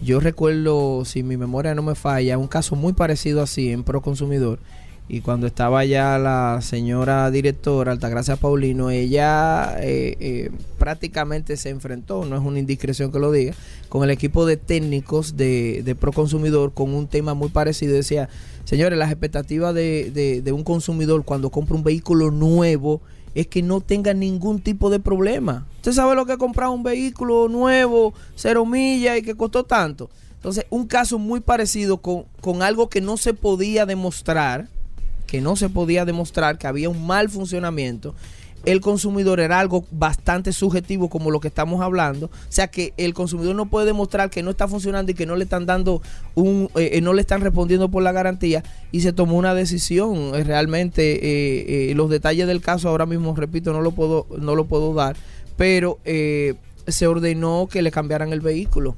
Yo 0.00 0.18
recuerdo, 0.18 1.04
si 1.04 1.22
mi 1.22 1.36
memoria 1.36 1.74
no 1.74 1.82
me 1.82 1.94
falla, 1.94 2.38
un 2.38 2.48
caso 2.48 2.74
muy 2.74 2.94
parecido 2.94 3.42
así 3.42 3.70
en 3.70 3.84
Proconsumidor. 3.84 4.58
Y 5.06 5.20
cuando 5.20 5.46
estaba 5.46 5.84
ya 5.84 6.18
la 6.18 6.60
señora 6.62 7.30
directora, 7.30 7.92
Altagracia 7.92 8.36
Paulino, 8.36 8.88
ella 8.88 9.76
eh, 9.80 10.16
eh, 10.18 10.50
prácticamente 10.78 11.58
se 11.58 11.68
enfrentó, 11.68 12.24
no 12.24 12.36
es 12.36 12.42
una 12.42 12.58
indiscreción 12.58 13.12
que 13.12 13.18
lo 13.18 13.30
diga, 13.30 13.52
con 13.90 14.02
el 14.02 14.10
equipo 14.10 14.46
de 14.46 14.56
técnicos 14.56 15.36
de, 15.36 15.82
de 15.84 15.94
Proconsumidor 15.94 16.72
con 16.72 16.94
un 16.94 17.06
tema 17.06 17.34
muy 17.34 17.50
parecido. 17.50 17.92
Decía, 17.94 18.30
señores, 18.64 18.98
las 18.98 19.10
expectativas 19.10 19.74
de, 19.74 20.42
un 20.54 20.64
consumidor 20.64 21.22
cuando 21.24 21.50
compra 21.50 21.76
un 21.76 21.84
vehículo 21.84 22.30
nuevo 22.30 23.02
es 23.34 23.46
que 23.46 23.62
no 23.62 23.82
tenga 23.82 24.14
ningún 24.14 24.60
tipo 24.60 24.88
de 24.88 25.00
problema. 25.00 25.66
Usted 25.76 25.92
sabe 25.92 26.14
lo 26.14 26.24
que 26.24 26.38
comprar 26.38 26.70
un 26.70 26.82
vehículo 26.82 27.48
nuevo, 27.48 28.14
cero 28.36 28.64
millas 28.64 29.18
y 29.18 29.22
que 29.22 29.34
costó 29.34 29.64
tanto. 29.64 30.08
Entonces, 30.36 30.64
un 30.70 30.86
caso 30.86 31.18
muy 31.18 31.40
parecido 31.40 31.98
con 31.98 32.62
algo 32.62 32.88
que 32.88 33.00
no 33.02 33.16
se 33.16 33.34
podía 33.34 33.86
demostrar, 33.86 34.68
que 35.26 35.40
no 35.40 35.56
se 35.56 35.68
podía 35.68 36.04
demostrar 36.04 36.58
que 36.58 36.66
había 36.66 36.88
un 36.88 37.06
mal 37.06 37.28
funcionamiento. 37.28 38.14
El 38.64 38.80
consumidor 38.80 39.40
era 39.40 39.60
algo 39.60 39.84
bastante 39.90 40.52
subjetivo 40.52 41.10
como 41.10 41.30
lo 41.30 41.40
que 41.40 41.48
estamos 41.48 41.82
hablando. 41.82 42.26
O 42.26 42.30
sea 42.48 42.68
que 42.68 42.94
el 42.96 43.12
consumidor 43.12 43.54
no 43.54 43.66
puede 43.66 43.86
demostrar 43.86 44.30
que 44.30 44.42
no 44.42 44.50
está 44.50 44.68
funcionando 44.68 45.12
y 45.12 45.14
que 45.14 45.26
no 45.26 45.36
le 45.36 45.44
están 45.44 45.66
dando 45.66 46.00
un, 46.34 46.70
eh, 46.76 46.90
eh, 46.94 47.00
no 47.02 47.12
le 47.12 47.20
están 47.20 47.42
respondiendo 47.42 47.90
por 47.90 48.02
la 48.02 48.12
garantía 48.12 48.64
y 48.90 49.02
se 49.02 49.12
tomó 49.12 49.36
una 49.36 49.54
decisión. 49.54 50.34
Eh, 50.34 50.44
Realmente 50.44 51.90
eh, 51.90 51.94
los 51.94 52.08
detalles 52.08 52.46
del 52.46 52.62
caso 52.62 52.88
ahora 52.88 53.06
mismo, 53.06 53.34
repito, 53.36 53.72
no 53.72 53.82
lo 53.82 53.92
puedo, 53.92 54.26
no 54.38 54.54
lo 54.54 54.64
puedo 54.64 54.94
dar, 54.94 55.16
pero 55.56 55.98
se 56.04 57.06
ordenó 57.06 57.68
que 57.70 57.82
le 57.82 57.90
cambiaran 57.90 58.32
el 58.32 58.40
vehículo 58.40 58.96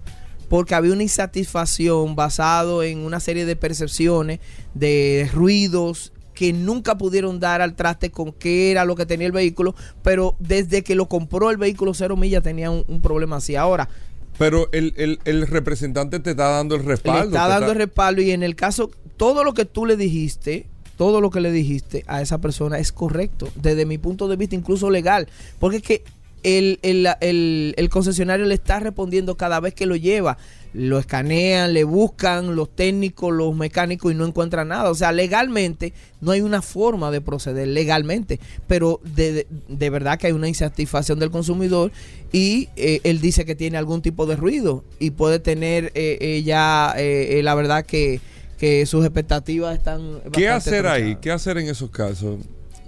porque 0.49 0.75
había 0.75 0.93
una 0.93 1.03
insatisfacción 1.03 2.15
basado 2.15 2.83
en 2.83 2.99
una 2.99 3.19
serie 3.19 3.47
de 3.47 3.57
percepciones, 3.57 4.39
de 4.75 5.29
ruidos 5.33 6.13
que 6.37 6.53
nunca 6.53 6.97
pudieron 6.97 7.41
dar 7.41 7.61
al 7.63 7.75
traste 7.75 8.11
con 8.13 8.31
qué 8.33 8.71
era 8.71 8.85
lo 8.85 8.95
que 8.95 9.07
tenía 9.07 9.27
el 9.27 9.33
vehículo, 9.33 9.75
pero 10.05 10.37
desde 10.39 10.85
que 10.85 10.95
lo 10.95 11.09
compró 11.09 11.51
el 11.51 11.57
vehículo 11.57 11.95
cero 11.95 12.17
millas 12.17 12.45
tenía 12.45 12.71
un, 12.71 12.85
un 12.87 13.01
problema 13.01 13.37
así. 13.37 13.57
Ahora, 13.57 13.89
Pero 14.39 14.69
el, 14.73 14.93
el- 14.97 15.19
el 15.25 15.47
representante 15.47 16.21
te 16.21 16.31
está 16.33 16.49
dando 16.51 16.75
el 16.77 16.85
respaldo. 16.85 17.21
le 17.31 17.37
está 17.37 17.49
dando 17.49 17.73
el 17.73 17.79
respaldo 17.79 18.21
y 18.23 18.31
en 18.31 18.43
el 18.43 18.55
caso, 18.55 18.91
todo 19.17 19.43
lo 19.45 19.55
que 19.55 19.65
tú 19.65 19.87
le 19.87 19.97
dijiste, 19.97 20.67
todo 20.99 21.21
lo 21.23 21.31
que 21.31 21.41
le 21.41 21.51
dijiste 21.53 22.05
a 22.07 22.21
esa 22.21 22.39
persona 22.39 22.79
es 22.79 22.93
correcto, 22.93 23.49
desde 23.55 23.87
mi 23.87 23.97
punto 23.99 24.29
de 24.29 24.37
vista 24.37 24.55
incluso 24.55 24.91
legal, 24.91 25.27
porque 25.59 25.79
es 25.79 25.83
que 25.83 26.05
el, 26.47 26.79
el- 26.83 27.09
el- 27.21 27.75
el 27.77 27.89
concesionario 27.89 28.47
le 28.47 28.55
está 28.55 28.79
respondiendo 28.81 29.37
cada 29.37 29.59
vez 29.61 29.75
que 29.75 29.85
lo 29.87 29.97
lleva. 29.97 30.39
Lo 30.73 30.99
escanean, 30.99 31.73
le 31.73 31.85
buscan 31.85 32.55
los 32.55 32.69
técnicos, 32.75 33.33
los 33.33 33.57
mecánicos 33.57 34.13
y 34.13 34.15
no 34.15 34.27
encuentran 34.27 34.69
nada. 34.69 34.91
O 34.91 34.95
sea, 34.95 35.11
legalmente 35.11 35.95
no 36.21 36.33
hay 36.33 36.43
una 36.43 36.61
forma 36.61 37.11
de 37.11 37.23
proceder 37.23 37.67
legalmente, 37.69 38.39
pero 38.67 39.01
de, 39.03 39.33
de- 39.33 39.47
de 39.69 39.91
verdad 39.91 40.19
que 40.19 40.27
hay 40.27 40.33
una 40.35 40.49
insatisfacción 40.49 41.19
del 41.19 41.31
consumidor 41.31 41.93
y 42.31 42.69
eh, 42.77 43.01
él 43.05 43.21
dice 43.23 43.45
que 43.47 43.55
tiene 43.55 43.79
algún 43.79 44.03
tipo 44.03 44.27
de 44.27 44.37
ruido 44.37 44.85
y 44.99 45.11
puede 45.13 45.39
tener 45.39 45.87
eh, 45.95 46.19
eh, 46.21 46.43
ya 46.45 46.93
eh, 46.99 47.41
la 47.43 47.55
verdad 47.55 47.87
que, 47.87 48.21
que 48.59 48.85
sus 48.85 49.03
expectativas 49.05 49.75
están... 49.77 50.21
¿Qué 50.33 50.49
hacer 50.49 50.87
ahí? 50.87 51.17
¿Qué 51.23 51.31
hacer 51.31 51.57
en 51.57 51.69
esos 51.69 51.89
casos? 51.91 52.39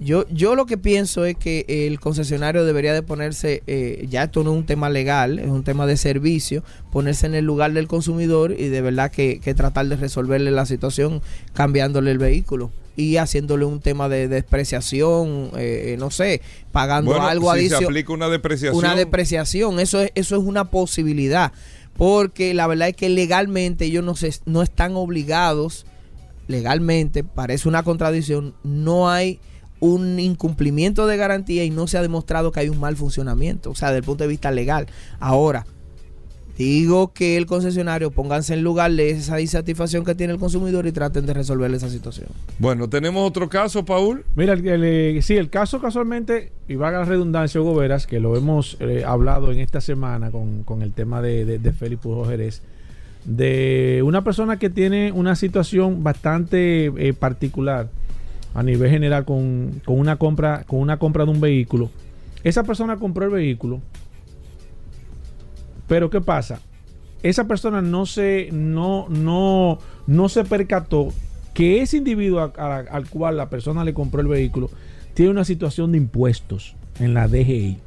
Yo, 0.00 0.26
yo 0.30 0.54
lo 0.54 0.66
que 0.66 0.78
pienso 0.78 1.24
es 1.24 1.36
que 1.36 1.64
el 1.68 1.98
concesionario 1.98 2.64
debería 2.64 2.94
de 2.94 3.02
ponerse, 3.02 3.62
eh, 3.66 4.06
ya 4.08 4.24
esto 4.24 4.44
no 4.44 4.52
es 4.52 4.58
un 4.58 4.66
tema 4.66 4.90
legal, 4.90 5.38
es 5.38 5.48
un 5.48 5.64
tema 5.64 5.86
de 5.86 5.96
servicio, 5.96 6.62
ponerse 6.92 7.26
en 7.26 7.34
el 7.34 7.44
lugar 7.44 7.72
del 7.72 7.88
consumidor 7.88 8.52
y 8.52 8.68
de 8.68 8.80
verdad 8.80 9.10
que, 9.10 9.40
que 9.40 9.54
tratar 9.54 9.86
de 9.88 9.96
resolverle 9.96 10.52
la 10.52 10.66
situación 10.66 11.20
cambiándole 11.52 12.12
el 12.12 12.18
vehículo 12.18 12.70
y 12.98 13.16
haciéndole 13.16 13.64
un 13.64 13.80
tema 13.80 14.08
de 14.08 14.26
despreciación, 14.26 15.52
eh, 15.56 15.96
no 16.00 16.10
sé, 16.10 16.42
pagando 16.72 17.12
Bueno, 17.12 17.28
algo 17.28 17.52
si 17.52 17.60
se 17.60 17.60
adicional 17.60 17.84
aplica 17.84 18.12
una 18.12 18.28
depreciación. 18.28 18.76
una 18.76 18.96
depreciación. 18.96 19.78
Eso 19.78 20.02
es, 20.02 20.10
eso 20.16 20.36
es 20.36 20.42
una 20.42 20.64
posibilidad. 20.64 21.52
Porque 21.96 22.54
la 22.54 22.66
verdad 22.66 22.88
es 22.88 22.96
que 22.96 23.08
legalmente 23.08 23.84
ellos 23.84 24.04
no, 24.04 24.16
se, 24.16 24.32
no 24.46 24.62
están 24.62 24.96
obligados, 24.96 25.86
legalmente, 26.48 27.22
parece 27.22 27.68
una 27.68 27.84
contradicción, 27.84 28.54
no 28.64 29.08
hay 29.08 29.38
un 29.80 30.18
incumplimiento 30.18 31.06
de 31.06 31.16
garantía 31.16 31.64
y 31.64 31.70
no 31.70 31.86
se 31.86 31.98
ha 31.98 32.02
demostrado 32.02 32.52
que 32.52 32.60
hay 32.60 32.68
un 32.68 32.80
mal 32.80 32.96
funcionamiento, 32.96 33.70
o 33.70 33.74
sea, 33.74 33.88
desde 33.88 33.98
el 33.98 34.04
punto 34.04 34.24
de 34.24 34.28
vista 34.28 34.50
legal. 34.50 34.86
Ahora, 35.20 35.66
digo 36.56 37.12
que 37.12 37.36
el 37.36 37.46
concesionario 37.46 38.10
pónganse 38.10 38.54
en 38.54 38.64
lugar 38.64 38.90
de 38.90 39.10
esa 39.10 39.40
insatisfacción 39.40 40.04
que 40.04 40.16
tiene 40.16 40.32
el 40.32 40.40
consumidor 40.40 40.86
y 40.88 40.92
traten 40.92 41.24
de 41.24 41.32
resolver 41.32 41.72
esa 41.72 41.88
situación. 41.88 42.26
Bueno, 42.58 42.88
tenemos 42.88 43.28
otro 43.28 43.48
caso, 43.48 43.84
Paul. 43.84 44.24
Mira, 44.34 44.54
el, 44.54 44.66
el, 44.66 44.82
eh, 44.84 45.22
sí, 45.22 45.36
el 45.36 45.50
caso 45.50 45.80
casualmente, 45.80 46.50
y 46.66 46.74
valga 46.74 46.98
la 46.98 47.04
redundancia, 47.04 47.60
Hugo 47.60 47.76
Veras, 47.76 48.08
que 48.08 48.18
lo 48.18 48.36
hemos 48.36 48.76
eh, 48.80 49.04
hablado 49.06 49.52
en 49.52 49.60
esta 49.60 49.80
semana 49.80 50.32
con, 50.32 50.64
con 50.64 50.82
el 50.82 50.92
tema 50.92 51.22
de, 51.22 51.44
de, 51.44 51.60
de 51.60 51.72
Félix 51.72 52.02
Pujol 52.02 52.28
Jerez, 52.28 52.62
de 53.24 54.02
una 54.04 54.24
persona 54.24 54.58
que 54.58 54.68
tiene 54.70 55.12
una 55.12 55.36
situación 55.36 56.02
bastante 56.02 56.86
eh, 56.86 57.12
particular 57.12 57.88
a 58.54 58.62
nivel 58.62 58.90
general 58.90 59.24
con, 59.24 59.80
con 59.84 59.98
una 59.98 60.16
compra 60.16 60.64
con 60.66 60.80
una 60.80 60.98
compra 60.98 61.24
de 61.24 61.30
un 61.30 61.40
vehículo. 61.40 61.90
Esa 62.44 62.62
persona 62.64 62.96
compró 62.96 63.24
el 63.24 63.30
vehículo, 63.30 63.80
pero 65.86 66.10
¿qué 66.10 66.20
pasa? 66.20 66.60
Esa 67.22 67.46
persona 67.48 67.82
no 67.82 68.06
se, 68.06 68.48
no, 68.52 69.08
no, 69.08 69.78
no 70.06 70.28
se 70.28 70.44
percató 70.44 71.08
que 71.54 71.82
ese 71.82 71.96
individuo 71.96 72.40
a- 72.40 72.52
a- 72.56 72.78
al 72.78 73.08
cual 73.08 73.36
la 73.36 73.48
persona 73.50 73.84
le 73.84 73.94
compró 73.94 74.20
el 74.20 74.28
vehículo 74.28 74.70
tiene 75.14 75.30
una 75.32 75.44
situación 75.44 75.90
de 75.92 75.98
impuestos 75.98 76.76
en 77.00 77.14
la 77.14 77.26
DGI. 77.26 77.78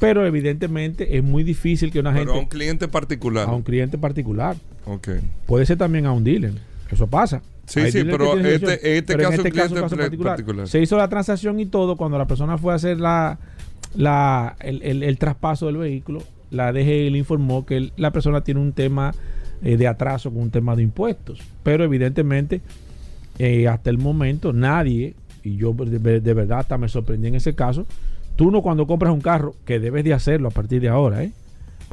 Pero 0.00 0.26
evidentemente 0.26 1.16
es 1.18 1.22
muy 1.22 1.44
difícil 1.44 1.92
que 1.92 2.00
una 2.00 2.12
Pero 2.12 2.30
a 2.30 2.34
un 2.34 2.40
gente 2.40 2.56
cliente 2.56 2.88
particular. 2.88 3.48
a 3.48 3.52
un 3.52 3.62
cliente 3.62 3.98
particular, 3.98 4.56
Ok. 4.86 5.08
puede 5.46 5.66
ser 5.66 5.76
también 5.76 6.06
a 6.06 6.12
un 6.12 6.24
dealer. 6.24 6.52
Eso 6.90 7.06
pasa. 7.06 7.42
Sí, 7.66 7.80
Hay 7.80 7.92
sí, 7.92 8.04
pero 8.04 8.36
este- 8.38 8.98
este 8.98 9.02
Pero 9.14 9.22
en 9.24 9.30
caso, 9.30 9.40
este 9.42 9.50
cliente 9.50 9.74
caso 9.80 9.96
particular. 9.96 10.32
particular, 10.36 10.68
se 10.68 10.80
hizo 10.82 10.96
la 10.98 11.08
transacción 11.08 11.58
y 11.60 11.66
todo. 11.66 11.96
Cuando 11.96 12.18
la 12.18 12.26
persona 12.26 12.58
fue 12.58 12.72
a 12.72 12.76
hacer 12.76 13.00
la, 13.00 13.38
la, 13.96 14.56
el, 14.60 14.82
el- 14.82 15.02
el 15.02 15.18
traspaso 15.18 15.66
del 15.66 15.78
vehículo, 15.78 16.22
la 16.50 16.72
DGI 16.72 17.10
le 17.10 17.18
informó 17.18 17.64
que 17.64 17.76
el- 17.78 17.92
la 17.96 18.10
persona 18.10 18.42
tiene 18.42 18.60
un 18.60 18.72
tema 18.72 19.14
eh, 19.62 19.76
de 19.78 19.86
atraso 19.88 20.30
con 20.30 20.42
un 20.42 20.50
tema 20.50 20.76
de 20.76 20.82
impuestos. 20.82 21.40
Pero 21.62 21.84
evidentemente, 21.84 22.60
eh, 23.38 23.66
hasta 23.66 23.88
el 23.88 23.96
momento, 23.98 24.52
nadie, 24.52 25.14
y 25.42 25.56
yo 25.56 25.72
de, 25.72 26.20
de 26.20 26.34
verdad 26.34 26.58
hasta 26.60 26.76
me 26.76 26.88
sorprendí 26.88 27.28
en 27.28 27.34
ese 27.36 27.54
caso, 27.54 27.86
tú 28.36 28.50
no 28.50 28.60
cuando 28.62 28.86
compras 28.86 29.12
un 29.14 29.20
carro, 29.22 29.54
que 29.64 29.80
debes 29.80 30.04
de 30.04 30.12
hacerlo 30.12 30.48
a 30.48 30.50
partir 30.50 30.82
de 30.82 30.88
ahora, 30.90 31.22
¿eh? 31.24 31.32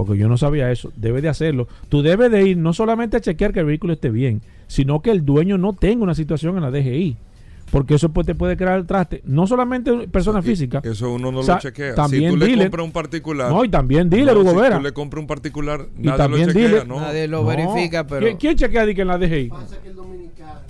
Porque 0.05 0.21
yo 0.21 0.29
no 0.29 0.37
sabía 0.37 0.71
eso, 0.71 0.91
debes 0.95 1.23
de 1.23 1.29
hacerlo. 1.29 1.67
Tú 1.89 2.01
debes 2.01 2.31
de 2.31 2.47
ir 2.47 2.57
no 2.57 2.73
solamente 2.73 3.17
a 3.17 3.21
chequear 3.21 3.53
que 3.53 3.59
el 3.61 3.65
vehículo 3.65 3.93
esté 3.93 4.09
bien, 4.09 4.41
sino 4.67 5.01
que 5.01 5.11
el 5.11 5.25
dueño 5.25 5.57
no 5.57 5.73
tenga 5.73 6.03
una 6.03 6.15
situación 6.15 6.57
en 6.57 6.63
la 6.63 6.71
DGI. 6.71 7.17
Porque 7.71 7.95
eso 7.95 8.09
pues, 8.09 8.27
te 8.27 8.35
puede 8.35 8.57
crear 8.57 8.77
el 8.77 8.85
traste. 8.85 9.21
No 9.25 9.47
solamente 9.47 10.07
persona 10.09 10.41
física. 10.41 10.81
Eso 10.83 11.11
uno 11.13 11.31
no 11.31 11.39
O 11.39 11.43
sea, 11.43 11.55
lo 11.55 11.61
chequea. 11.61 11.95
también 11.95 12.23
si 12.25 12.29
tú 12.31 12.37
le 12.37 12.45
dealer. 12.47 12.65
compras 12.67 12.85
un 12.85 12.91
particular. 12.91 13.51
No, 13.51 13.63
y 13.63 13.69
también 13.69 14.09
dealer, 14.09 14.33
no, 14.35 14.41
Hugo 14.41 14.51
si 14.51 14.55
Vera. 14.57 14.77
tú 14.77 14.83
le 14.83 14.91
compras 14.93 15.21
un 15.21 15.27
particular, 15.27 15.85
Y 15.97 16.01
nadie 16.03 16.17
también 16.17 16.47
lo 16.47 16.53
chequea, 16.53 16.67
dealer. 16.67 16.87
¿no? 16.87 16.99
Nadie 16.99 17.27
lo 17.27 17.41
No. 17.41 17.47
verifica, 17.47 18.05
pero... 18.05 18.25
¿Quién, 18.25 18.37
quién 18.37 18.55
chequea 18.57 18.85
de 18.85 18.93
que 18.95 19.01
en 19.01 19.07
la 19.07 19.17
DGI? 19.17 19.51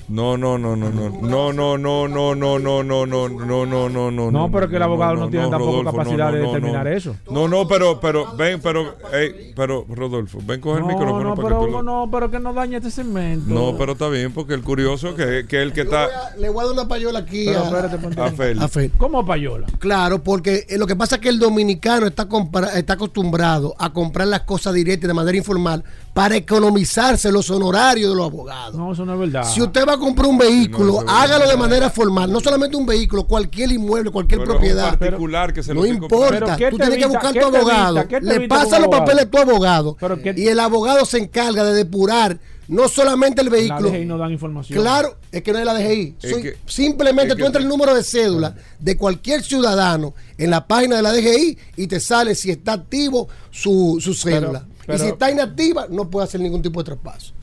No, 0.09 0.35
no, 0.37 0.57
no, 0.57 0.75
no, 0.75 0.89
no, 0.89 1.09
no, 1.21 1.53
no, 1.53 1.77
no, 1.77 2.05
no, 2.07 2.35
no, 2.35 2.57
no, 2.59 2.83
no, 2.83 3.05
no, 3.05 3.29
no, 3.29 3.65
no, 3.65 3.89
no, 3.89 4.11
no. 4.11 4.31
No, 4.31 4.51
pero 4.51 4.67
que 4.67 4.75
el 4.75 4.81
abogado 4.83 5.15
no 5.15 5.29
tiene 5.29 5.47
tampoco 5.49 5.85
capacidad 5.85 6.31
no, 6.31 6.35
de 6.35 6.39
no, 6.39 6.45
no, 6.47 6.53
determinar 6.53 6.85
no. 6.85 6.91
eso. 6.91 7.15
No, 7.31 7.47
no, 7.47 7.65
pero, 7.67 7.99
pero, 8.01 8.35
ven, 8.35 8.59
pero, 8.61 8.95
ey, 9.13 9.53
pero, 9.55 9.85
Rodolfo, 9.89 10.39
ven 10.45 10.59
coge 10.59 10.79
el 10.79 10.81
No, 10.81 10.87
micrófono 10.89 11.23
no, 11.23 11.35
para 11.35 11.47
pero 11.47 11.65
que 11.65 11.71
tú 11.71 11.83
no, 11.83 12.09
pero 12.11 12.29
que 12.31 12.39
no 12.39 12.53
dañe 12.53 12.77
este 12.77 12.91
segmento. 12.91 13.53
No, 13.53 13.77
pero 13.77 13.93
está 13.93 14.09
bien, 14.09 14.33
porque 14.33 14.53
el 14.53 14.63
curioso 14.63 15.15
que, 15.15 15.45
que 15.47 15.61
el 15.61 15.71
que 15.71 15.81
está 15.81 16.09
Le 16.37 16.49
voy 16.49 16.61
a 16.61 16.65
dar 16.67 16.73
una 16.73 16.87
payola 16.91 17.19
aquí 17.19 17.45
Pero 17.45 17.59
a, 17.61 17.63
espérate, 17.63 17.97
ponte- 17.97 18.21
a 18.21 18.31
Félix. 18.31 18.61
a 18.61 18.67
Félix. 18.67 18.95
¿Cómo 18.97 19.25
payola? 19.25 19.67
Claro, 19.79 20.21
porque 20.21 20.65
eh, 20.67 20.77
lo 20.77 20.85
que 20.85 20.95
pasa 20.97 21.15
es 21.15 21.21
que 21.21 21.29
el 21.29 21.39
dominicano 21.39 22.05
está, 22.07 22.27
está 22.75 22.93
acostumbrado 22.93 23.73
a 23.79 23.93
comprar 23.93 24.27
las 24.27 24.41
cosas 24.41 24.73
directas 24.73 25.07
de 25.07 25.13
manera 25.13 25.37
informal 25.37 25.83
para 26.13 26.35
economizarse 26.35 27.31
los 27.31 27.49
honorarios 27.49 28.09
de 28.09 28.15
los 28.17 28.25
abogados. 28.27 28.75
No, 28.75 28.91
eso 28.91 29.05
no 29.05 29.13
es 29.13 29.19
verdad. 29.31 29.43
Si 29.49 29.61
usted 29.61 29.85
va 29.87 29.93
a 29.93 29.97
comprar 29.97 30.27
un 30.27 30.37
vehículo, 30.37 31.01
No, 31.03 31.09
hágalo 31.11 31.47
de 31.49 31.55
manera 31.57 31.89
formal. 31.89 32.29
No 32.31 32.39
solamente 32.41 32.75
un 32.75 32.85
vehículo, 32.85 33.23
cualquier 33.23 33.71
inmueble, 33.71 34.11
cualquier 34.11 34.41
Pero 34.41 34.51
propiedad. 34.51 34.97
particular 34.99 35.53
que 35.53 35.63
se 35.63 35.73
lo 35.73 35.81
No 35.81 35.87
importa, 35.87 36.29
Pero 36.29 36.57
¿qué 36.57 36.69
tú 36.71 36.77
tienes 36.77 36.97
que 36.97 37.05
buscar 37.05 37.33
tu 37.33 37.45
abogado, 37.45 38.05
le 38.21 38.47
pasa 38.49 38.65
los 38.79 38.83
abogado? 38.87 38.89
papeles 39.05 39.25
a 39.25 39.29
tu 39.29 39.37
abogado 39.37 39.97
Pero 39.99 40.21
¿qué- 40.21 40.33
y 40.35 40.47
el 40.47 40.59
abogado 40.59 41.05
se 41.05 41.19
encarga 41.19 41.63
de 41.63 41.73
depurar 41.73 42.37
no 42.71 42.87
solamente 42.87 43.41
el 43.41 43.47
la 43.49 43.51
vehículo. 43.53 43.89
DGI 43.91 44.05
no 44.05 44.17
dan 44.17 44.31
información. 44.31 44.79
Claro, 44.81 45.17
es 45.31 45.43
que 45.43 45.51
no 45.53 45.59
es 45.59 45.65
la 45.65 45.73
DGI. 45.75 46.15
Es 46.21 46.31
Soy- 46.31 46.41
que- 46.41 46.57
simplemente 46.65 47.33
es 47.33 47.39
tú 47.39 47.45
entras 47.45 47.63
el 47.63 47.69
número 47.69 47.93
de 47.93 48.03
cédula 48.03 48.55
de 48.79 48.97
cualquier 48.97 49.43
ciudadano 49.43 50.13
en 50.37 50.49
la 50.49 50.65
página 50.65 50.95
de 50.95 51.01
la 51.03 51.11
DGI 51.13 51.57
y 51.77 51.87
te 51.87 51.99
sale 51.99 52.33
si 52.33 52.49
está 52.49 52.73
activo 52.73 53.27
su, 53.51 53.97
su 54.01 54.13
cédula. 54.13 54.65
pero- 54.87 54.97
y 54.97 54.99
si 55.01 55.07
está 55.11 55.29
inactiva, 55.29 55.85
no 55.89 56.09
puede 56.09 56.25
hacer 56.25 56.41
ningún 56.41 56.61
tipo 56.61 56.81
de 56.81 56.85
traspaso. 56.85 57.33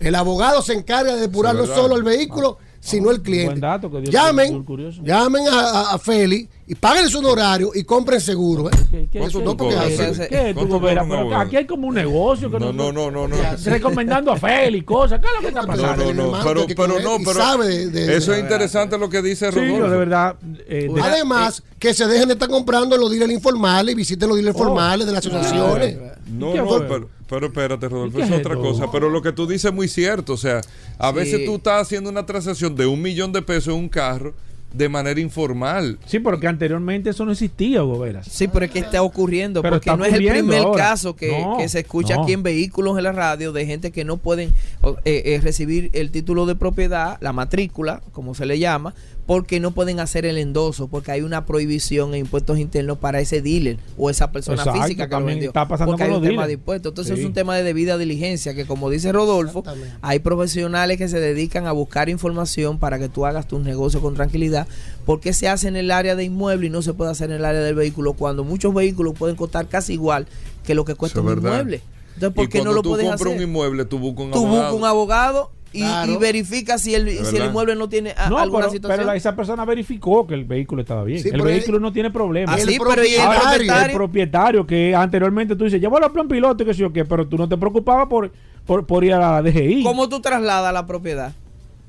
El 0.00 0.14
abogado 0.16 0.62
se 0.62 0.72
encarga 0.72 1.14
de 1.14 1.20
depurar 1.20 1.54
Sí, 1.54 1.62
no 1.62 1.66
solo 1.74 1.96
el 1.96 2.02
vehículo, 2.02 2.58
sino 2.80 3.10
el 3.12 3.22
cliente. 3.22 3.46
buen 3.50 3.60
dato 3.60 3.88
que 3.90 3.98
dio 3.98 4.06
el 4.06 4.10
llamen, 4.10 4.64
curioso. 4.64 5.00
llamen 5.04 5.46
a, 5.48 5.60
a, 5.60 5.94
a 5.94 5.98
Félix 5.98 6.48
y 6.66 6.74
paguen 6.76 7.08
su 7.08 7.18
honorario 7.18 7.70
y 7.74 7.82
compren 7.84 8.20
seguro. 8.20 8.68
¿eh? 8.68 8.72
¿Qué, 8.90 9.08
qué, 9.10 9.18
¿Cuánto 9.18 9.38
qué- 9.38 9.44
tú 9.44 9.50
no, 9.50 9.56
porque? 9.56 9.74
¿Qué 9.74 10.54
un 10.56 10.80
Pero 10.80 11.00
abogado? 11.00 11.42
aquí 11.42 11.56
hay 11.56 11.66
como 11.66 11.88
un 11.88 11.94
negocio 11.94 12.50
que 12.50 12.58
No, 12.58 12.72
no, 12.72 12.92
no, 12.92 13.10
no, 13.10 13.26
no. 13.28 13.36
recomendando 13.64 14.30
a 14.32 14.36
Félix 14.36 14.84
cosas. 14.84 15.20
¿Qué 15.20 15.26
es 15.26 15.32
lo 15.34 15.40
que 15.40 15.48
está 15.48 15.62
No, 15.62 15.66
pasando? 15.66 16.04
No, 16.04 16.14
no, 16.14 16.24
hermano, 16.38 16.44
pero, 16.44 16.66
pero 16.76 17.00
no, 17.00 17.16
pero 17.18 17.32
sabe 17.34 17.66
de- 17.68 17.90
de- 17.90 18.16
eso 18.16 18.32
es 18.32 18.40
interesante 18.40 18.96
lo 18.96 19.08
que 19.10 19.22
dice 19.22 19.50
Sí, 19.50 19.58
Rodolfo. 19.58 19.78
yo 19.78 19.90
de 19.90 19.96
verdad. 19.98 20.36
eh, 20.68 20.88
de- 20.94 21.00
Además, 21.02 21.62
que 21.78 21.92
se 21.94 22.06
dejen 22.06 22.28
de 22.28 22.34
estar 22.34 22.48
comprando 22.48 22.96
los 22.96 23.10
dealers 23.10 23.32
informales 23.32 23.92
y 23.92 23.96
visiten 23.96 24.28
los 24.28 24.36
dealers 24.36 24.56
Oh. 24.56 24.62
formales 24.64 25.06
de 25.06 25.12
las 25.12 25.26
asociaciones. 25.26 25.96
No, 26.30 26.50
¿Y 26.50 26.52
qué 26.52 26.58
no, 26.58 26.78
pero, 26.88 27.08
pero 27.28 27.46
espérate, 27.46 27.88
Rodolfo, 27.88 28.18
¿Y 28.18 28.22
qué 28.22 28.26
es 28.28 28.32
es 28.34 28.38
otra 28.40 28.56
cosa. 28.56 28.90
Pero 28.90 29.10
lo 29.10 29.20
que 29.20 29.32
tú 29.32 29.46
dices 29.46 29.66
es 29.66 29.72
muy 29.74 29.88
cierto. 29.88 30.34
O 30.34 30.36
sea, 30.36 30.60
a 30.98 31.10
Sí. 31.10 31.14
veces 31.16 31.44
tú 31.44 31.56
estás 31.56 31.82
haciendo 31.82 32.08
una 32.08 32.24
transacción 32.24 32.74
de 32.76 32.86
un 32.86 33.02
millón 33.02 33.32
de 33.32 33.42
pesos 33.42 33.74
en 33.74 33.80
un 33.80 33.88
carro 33.88 34.32
de 34.74 34.88
manera 34.88 35.20
informal. 35.20 35.98
sí, 36.06 36.18
porque 36.18 36.46
anteriormente 36.46 37.10
eso 37.10 37.24
no 37.24 37.32
existía, 37.32 37.82
Hugo 37.84 37.98
Veras. 38.00 38.26
Sí, 38.30 38.48
pero 38.48 38.64
es 38.64 38.70
que 38.70 38.78
está 38.80 39.02
ocurriendo, 39.02 39.62
Pero 39.62 39.74
porque 39.76 39.90
está 39.90 39.96
no 39.96 40.04
es 40.04 40.12
el 40.14 40.26
primer 40.26 40.62
ahora. 40.62 40.82
caso 40.84 41.14
que, 41.16 41.30
No, 41.40 41.58
que 41.58 41.68
se 41.68 41.80
escucha 41.80 42.16
no. 42.16 42.22
aquí 42.22 42.32
en 42.32 42.42
vehículos 42.42 42.96
en 42.98 43.04
la 43.04 43.12
radio 43.12 43.52
de 43.52 43.66
gente 43.66 43.90
que 43.90 44.04
no 44.04 44.16
pueden 44.16 44.52
o, 44.80 44.96
eh, 45.04 45.22
eh, 45.26 45.40
recibir 45.42 45.90
el 45.92 46.10
título 46.10 46.46
de 46.46 46.54
propiedad, 46.54 47.18
la 47.20 47.32
matrícula, 47.32 48.00
como 48.12 48.34
se 48.34 48.46
le 48.46 48.58
llama, 48.58 48.94
porque 49.24 49.60
no 49.60 49.70
pueden 49.70 50.00
hacer 50.00 50.26
el 50.26 50.36
endoso, 50.36 50.88
porque 50.88 51.12
hay 51.12 51.20
una 51.22 51.46
prohibición 51.46 52.12
en 52.14 52.20
impuestos 52.20 52.58
internos 52.58 52.98
para 52.98 53.20
ese 53.20 53.40
dealer 53.40 53.78
o 53.96 54.10
esa 54.10 54.32
persona 54.32 54.58
Exacto, 54.62 54.82
física 54.82 55.08
que 55.08 55.14
lo 55.14 55.24
vendió. 55.24 55.48
está 55.50 55.68
pasando 55.68 55.92
porque 55.92 56.02
con 56.02 56.06
hay 56.06 56.10
los 56.10 56.18
un 56.18 56.22
tema 56.24 56.42
dealers. 56.42 56.46
de 56.48 56.52
impuestos. 56.54 56.90
Entonces 56.90 57.14
Sí. 57.14 57.20
es 57.20 57.26
un 57.26 57.32
tema 57.32 57.54
de 57.56 57.62
debida 57.62 57.98
diligencia 57.98 58.54
que, 58.54 58.66
como 58.66 58.90
dice 58.90 59.12
Rodolfo, 59.12 59.62
hay 60.00 60.18
profesionales 60.18 60.98
que 60.98 61.08
se 61.08 61.20
dedican 61.20 61.66
a 61.66 61.72
buscar 61.72 62.08
información 62.08 62.78
para 62.78 62.98
que 62.98 63.08
tú 63.08 63.24
hagas 63.24 63.46
tus 63.46 63.60
negocios 63.62 64.02
con 64.02 64.14
tranquilidad. 64.14 64.66
porque 65.06 65.32
se 65.32 65.48
hace 65.48 65.66
en 65.68 65.74
el 65.76 65.90
área 65.90 66.14
de 66.14 66.24
inmueble 66.24 66.66
y 66.66 66.70
no 66.70 66.80
se 66.82 66.94
puede 66.94 67.10
hacer 67.10 67.30
en 67.30 67.36
el 67.36 67.44
área 67.44 67.60
del 67.60 67.74
vehículo? 67.74 68.12
Cuando 68.12 68.44
muchos 68.44 68.72
vehículos 68.74 69.14
pueden 69.18 69.34
costar 69.36 69.66
casi 69.68 69.94
igual 69.94 70.26
que 70.64 70.74
lo 70.76 70.84
que 70.84 70.94
cuesta 70.94 71.18
Eso 71.18 71.28
un 71.28 71.34
verdad. 71.34 71.50
inmueble. 71.60 71.80
Entonces, 72.14 72.34
¿por 72.36 72.48
qué 72.48 72.62
no 72.62 72.72
lo 72.72 72.82
tú 72.82 72.90
pueden 72.90 73.06
compras 73.08 73.22
hacer? 73.32 73.36
un 73.36 73.42
inmueble, 73.48 73.84
tú 73.84 73.98
buscas 73.98 74.26
un 74.26 74.30
tú 74.32 74.38
abogado. 74.38 74.56
buscas 74.62 74.74
un 74.80 74.84
abogado 74.84 75.50
y, 75.72 75.80
Claro. 75.80 76.12
y 76.12 76.16
verifica 76.18 76.76
si 76.78 76.94
el, 76.94 77.08
si 77.24 77.36
el 77.36 77.46
inmueble 77.46 77.74
no 77.76 77.88
tiene 77.88 78.12
a- 78.16 78.28
No, 78.28 78.38
alguna 78.38 78.64
pero, 78.64 78.72
situación. 78.72 78.96
pero 78.98 79.06
la- 79.06 79.16
esa 79.16 79.34
persona 79.34 79.64
verificó 79.64 80.26
que 80.26 80.34
el 80.34 80.44
vehículo 80.44 80.82
estaba 80.82 81.02
bien. 81.04 81.22
Sí, 81.22 81.30
el 81.32 81.40
vehículo 81.42 81.80
no 81.80 81.92
tiene 81.92 82.10
problema. 82.10 82.52
Ah, 82.52 82.58
el 82.60 82.68
sí, 82.68 82.78
pero 82.78 83.02
¿y 83.04 83.14
el 83.14 83.20
propietario. 83.20 83.26
Ahora, 83.26 83.50
propietario? 83.54 83.86
el 83.86 83.92
propietario 83.96 84.66
que 84.66 84.94
anteriormente 84.94 85.56
tú 85.56 85.64
dices, 85.64 85.80
llévalo 85.80 86.06
a 86.06 86.12
plan 86.12 86.28
piloto, 86.28 86.64
que 86.64 86.74
sé 86.74 86.80
yo 86.80 86.92
qué, 86.92 87.04
pero 87.04 87.26
tú 87.26 87.36
no 87.38 87.48
te 87.48 87.56
preocupabas 87.56 88.08
por, 88.08 88.32
por, 88.66 88.86
por 88.86 89.04
ir 89.04 89.14
a 89.14 89.18
la 89.18 89.42
DGI. 89.42 89.82
¿Cómo 89.82 90.08
tú 90.08 90.20
trasladas 90.20 90.72
la 90.74 90.86
propiedad? 90.86 91.32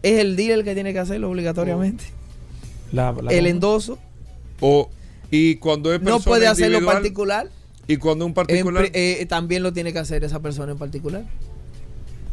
Es 0.01 0.19
el 0.19 0.35
dealer 0.35 0.59
el 0.59 0.63
que 0.65 0.73
tiene 0.73 0.93
que 0.93 0.99
hacerlo 0.99 1.29
obligatoriamente. 1.29 2.05
La- 2.91 3.11
la- 3.11 3.31
el 3.31 3.47
endoso 3.47 3.97
O, 4.59 4.89
y 5.31 5.55
cuando 5.55 5.93
es 5.93 6.01
no 6.01 6.19
puede 6.19 6.47
hacerlo 6.47 6.85
particular. 6.85 7.47
Y 7.87 7.97
cuando 7.97 8.25
un 8.25 8.33
particular. 8.33 8.85
eh, 8.93 9.25
también 9.27 9.61
lo 9.63 9.73
tiene 9.73 9.91
que 9.91 9.99
hacer 9.99 10.23
esa 10.23 10.39
persona 10.41 10.71
en 10.71 10.77
particular. 10.77 11.23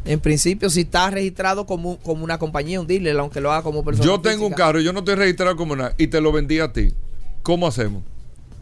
En 0.04 0.20
principio, 0.20 0.70
si 0.70 0.80
está 0.80 1.10
registrado 1.10 1.66
como, 1.66 1.98
como 1.98 2.24
una 2.24 2.38
compañía, 2.38 2.80
un 2.80 2.86
dealer, 2.86 3.18
aunque 3.18 3.40
lo 3.40 3.52
haga 3.52 3.62
como 3.62 3.84
persona. 3.84 4.06
yo 4.06 4.20
tengo 4.20 4.46
un 4.46 4.52
carro 4.52 4.80
y 4.80 4.84
yo 4.84 4.92
no 4.92 5.00
estoy 5.00 5.14
registrado 5.14 5.56
como 5.56 5.76
nada 5.76 5.94
y 5.98 6.06
te 6.06 6.20
lo 6.20 6.32
vendí 6.32 6.58
a 6.58 6.72
ti. 6.72 6.92
¿Cómo 7.42 7.66
hacemos? 7.66 8.02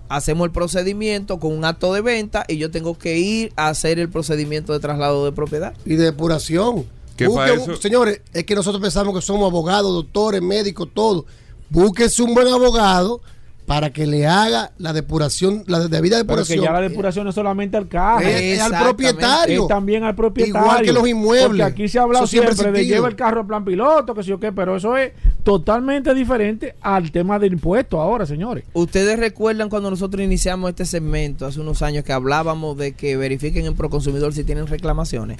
Hacemos 0.09 0.47
el 0.47 0.53
procedimiento 0.53 1.39
con 1.39 1.53
un 1.53 1.64
acto 1.64 1.93
de 1.93 2.01
venta 2.01 2.45
y 2.49 2.57
yo 2.57 2.70
tengo 2.70 2.99
que 2.99 3.18
ir 3.18 3.53
a 3.57 3.68
hacer 3.68 3.99
el 3.99 4.09
procedimiento 4.09 4.72
de 4.72 4.80
traslado 4.80 5.24
de 5.24 5.32
propiedad. 5.32 5.74
y 5.84 5.97
de 5.97 6.05
depuración. 6.05 6.86
¿Qué 7.16 7.26
Busque 7.26 7.55
eso? 7.55 7.76
Señores, 7.76 8.20
es 8.32 8.45
que 8.45 8.55
nosotros 8.55 8.80
pensamos 8.80 9.14
que 9.14 9.20
somos 9.20 9.51
abogados, 9.51 9.93
doctores, 9.93 10.41
médicos, 10.41 10.89
todo. 10.95 11.26
Búsquese 11.68 12.22
un 12.22 12.32
buen 12.32 12.49
abogado 12.49 13.20
para 13.69 13.91
que 13.91 14.07
le 14.07 14.27
haga 14.27 14.73
la 14.79 14.95
depuración, 14.95 15.62
la 15.66 15.81
debida 15.81 16.16
Pero 16.25 16.43
que 16.43 16.55
depuración. 16.55 16.64
ya 16.64 16.73
la 16.73 16.81
depuración 16.81 17.25
no 17.25 17.29
es 17.29 17.35
solamente 17.35 17.77
al 17.77 17.87
carro. 17.87 18.27
es, 18.27 18.41
es 18.41 18.61
al 18.62 18.83
propietario. 18.83 19.62
Es 19.62 19.69
también 19.69 20.05
al 20.05 20.14
propietario. 20.14 20.59
Igual 20.59 20.83
que 20.83 20.93
los 20.95 21.07
inmuebles. 21.07 21.49
Porque 21.49 21.62
aquí 21.64 21.87
se 21.87 21.99
ha 21.99 22.03
hablado 22.05 22.27
siempre 22.27 22.55
siempre, 22.55 22.81
de 22.81 22.87
lleva 22.87 23.09
el 23.09 23.14
carro 23.14 23.43
a 23.43 23.47
plan 23.47 23.66
piloto, 23.66 24.14
que 24.14 24.23
sé 24.23 24.31
yo 24.31 24.41
qué, 24.41 24.53
pero 24.53 24.77
eso 24.77 24.97
es 24.97 25.12
totalmente 25.43 26.14
diferente 26.14 26.77
al 26.81 27.12
tema 27.12 27.39
del 27.39 27.53
impuesto 27.53 28.01
ahora, 28.01 28.25
señores. 28.25 28.64
Ustedes 28.73 29.19
recuerdan 29.19 29.69
cuando 29.69 29.91
nosotros 29.91 30.23
iniciamos 30.25 30.71
este 30.71 30.87
segmento 30.87 31.45
hace 31.45 31.61
unos 31.61 31.83
años 31.83 32.05
que 32.05 32.14
hablábamos 32.14 32.75
de 32.79 32.93
que 32.93 33.19
verifiquen 33.19 33.66
en 33.66 33.77
Proconsumidor 33.77 34.33
si 34.33 34.45
tienen 34.45 34.66
reclamaciones. 34.66 35.37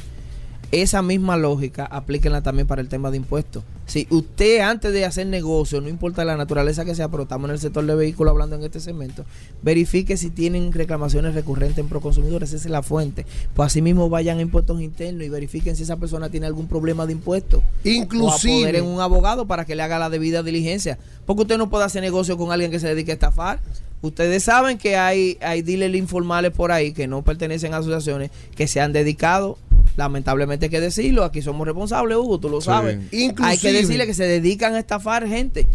Esa 0.71 1.01
misma 1.01 1.39
lógica 1.39 1.87
aplíquenla 1.87 2.43
también 2.43 2.66
para 2.66 2.83
el 2.83 2.89
tema 2.89 3.11
de 3.11 3.16
impuestos. 3.16 3.64
Si 3.87 4.07
usted 4.11 4.61
antes 4.61 4.93
de 4.93 5.07
hacer 5.07 5.27
negocio, 5.27 5.81
no 5.81 5.89
importa 5.89 6.23
la 6.27 6.37
naturaleza 6.37 6.85
que 6.85 6.95
sea, 6.95 7.09
pero 7.09 7.23
estamos 7.23 7.49
en 7.49 7.55
el 7.55 7.59
sector 7.59 7.87
de 7.87 7.95
vehículos 7.95 8.33
hablando 8.33 8.57
en 8.57 8.62
este 8.62 8.79
segmento, 8.81 9.25
verifique 9.62 10.19
si 10.19 10.29
tienen 10.29 10.73
reclamaciones 10.73 11.35
recurrentes 11.35 11.79
en 11.79 11.89
Proconsumidor, 11.89 12.43
esa 12.43 12.57
es 12.57 12.66
la 12.66 12.83
fuente. 12.83 13.25
Pues 13.55 13.69
asimismo 13.69 14.11
vayan 14.11 14.39
a 14.39 14.43
impuestos 14.43 14.83
internos 14.83 15.25
y 15.25 15.31
verifiquen 15.31 15.75
si 15.75 15.85
esa 15.85 15.97
persona 15.97 16.29
tiene 16.29 16.47
algún 16.47 16.69
problema 16.69 17.07
de 17.07 17.12
impuestos. 17.14 17.62
O 17.62 17.89
Inclusive, 17.89 18.59
apoderen 18.59 18.85
un 18.85 19.01
abogado 19.01 19.47
para 19.47 19.64
que 19.64 19.75
le 19.75 19.83
haga 19.83 19.99
la 19.99 20.11
debida 20.11 20.43
diligencia. 20.43 20.99
Porque 21.25 21.43
usted 21.43 21.57
no 21.57 21.71
puede 21.71 21.85
hacer 21.85 22.03
negocio 22.03 22.37
con 22.37 22.53
alguien 22.53 22.71
que 22.71 22.81
se 22.81 22.89
dedique 22.89 23.12
a 23.12 23.14
estafar. 23.14 23.61
Ustedes 24.01 24.45
saben 24.45 24.79
que 24.79 24.97
hay, 24.97 25.39
hay 25.41 25.62
dealers 25.62 25.97
informales 25.97 26.53
por 26.53 26.71
ahí 26.71 26.93
que 26.93 27.09
no 27.09 27.23
pertenecen 27.23 27.75
a 27.75 27.79
asociaciones 27.79 28.31
que 28.55 28.69
se 28.69 28.81
han 28.81 28.93
dedicado, 28.93 29.59
lamentablemente 29.97 30.66
hay 30.66 30.70
que 30.70 30.80
decirlo, 30.80 31.24
aquí 31.24 31.43
somos 31.43 31.66
responsables, 31.66 32.16
Hugo, 32.18 32.39
tú 32.39 32.49
lo 32.49 32.61
Sí. 32.61 32.66
sabes. 32.66 32.99
Hay 32.99 33.09
que 33.09 33.16
Inclusive- 33.16 33.72
decirle 33.72 34.07
que 34.07 34.14
se 34.14 34.24
dedican 34.24 34.74
a 34.74 34.78
estafar 34.78 35.26
gente. 35.26 35.66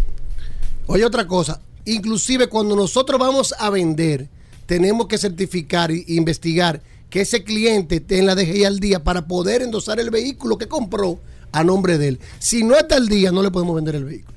oye 0.88 1.06
otra 1.06 1.28
cosa, 1.28 1.62
inclusive 1.86 2.48
cuando 2.48 2.76
nosotros 2.76 3.20
vamos 3.20 3.54
a 3.58 3.70
vender, 3.70 4.28
tenemos 4.66 5.08
que 5.08 5.18
certificar 5.18 5.92
e 5.92 6.04
investigar 6.08 6.82
que 7.10 7.22
ese 7.22 7.44
cliente 7.44 7.98
esté 7.98 8.18
en 8.20 8.26
la 8.26 8.36
DGI 8.36 8.66
al 8.66 8.80
día 8.80 9.04
para 9.04 9.28
poder 9.28 9.62
endosar 9.62 10.00
el 10.00 10.10
vehículo 10.10 10.58
que 10.58 10.68
compró 10.68 11.20
a 11.52 11.64
nombre 11.64 11.98
de 11.98 12.08
él. 12.10 12.20
Si 12.40 12.64
no 12.64 12.76
está 12.76 12.96
al 12.96 13.08
día, 13.08 13.32
no 13.32 13.44
le 13.44 13.52
podemos 13.52 13.76
vender 13.76 13.96
el 13.96 14.06
vehículo. 14.06 14.33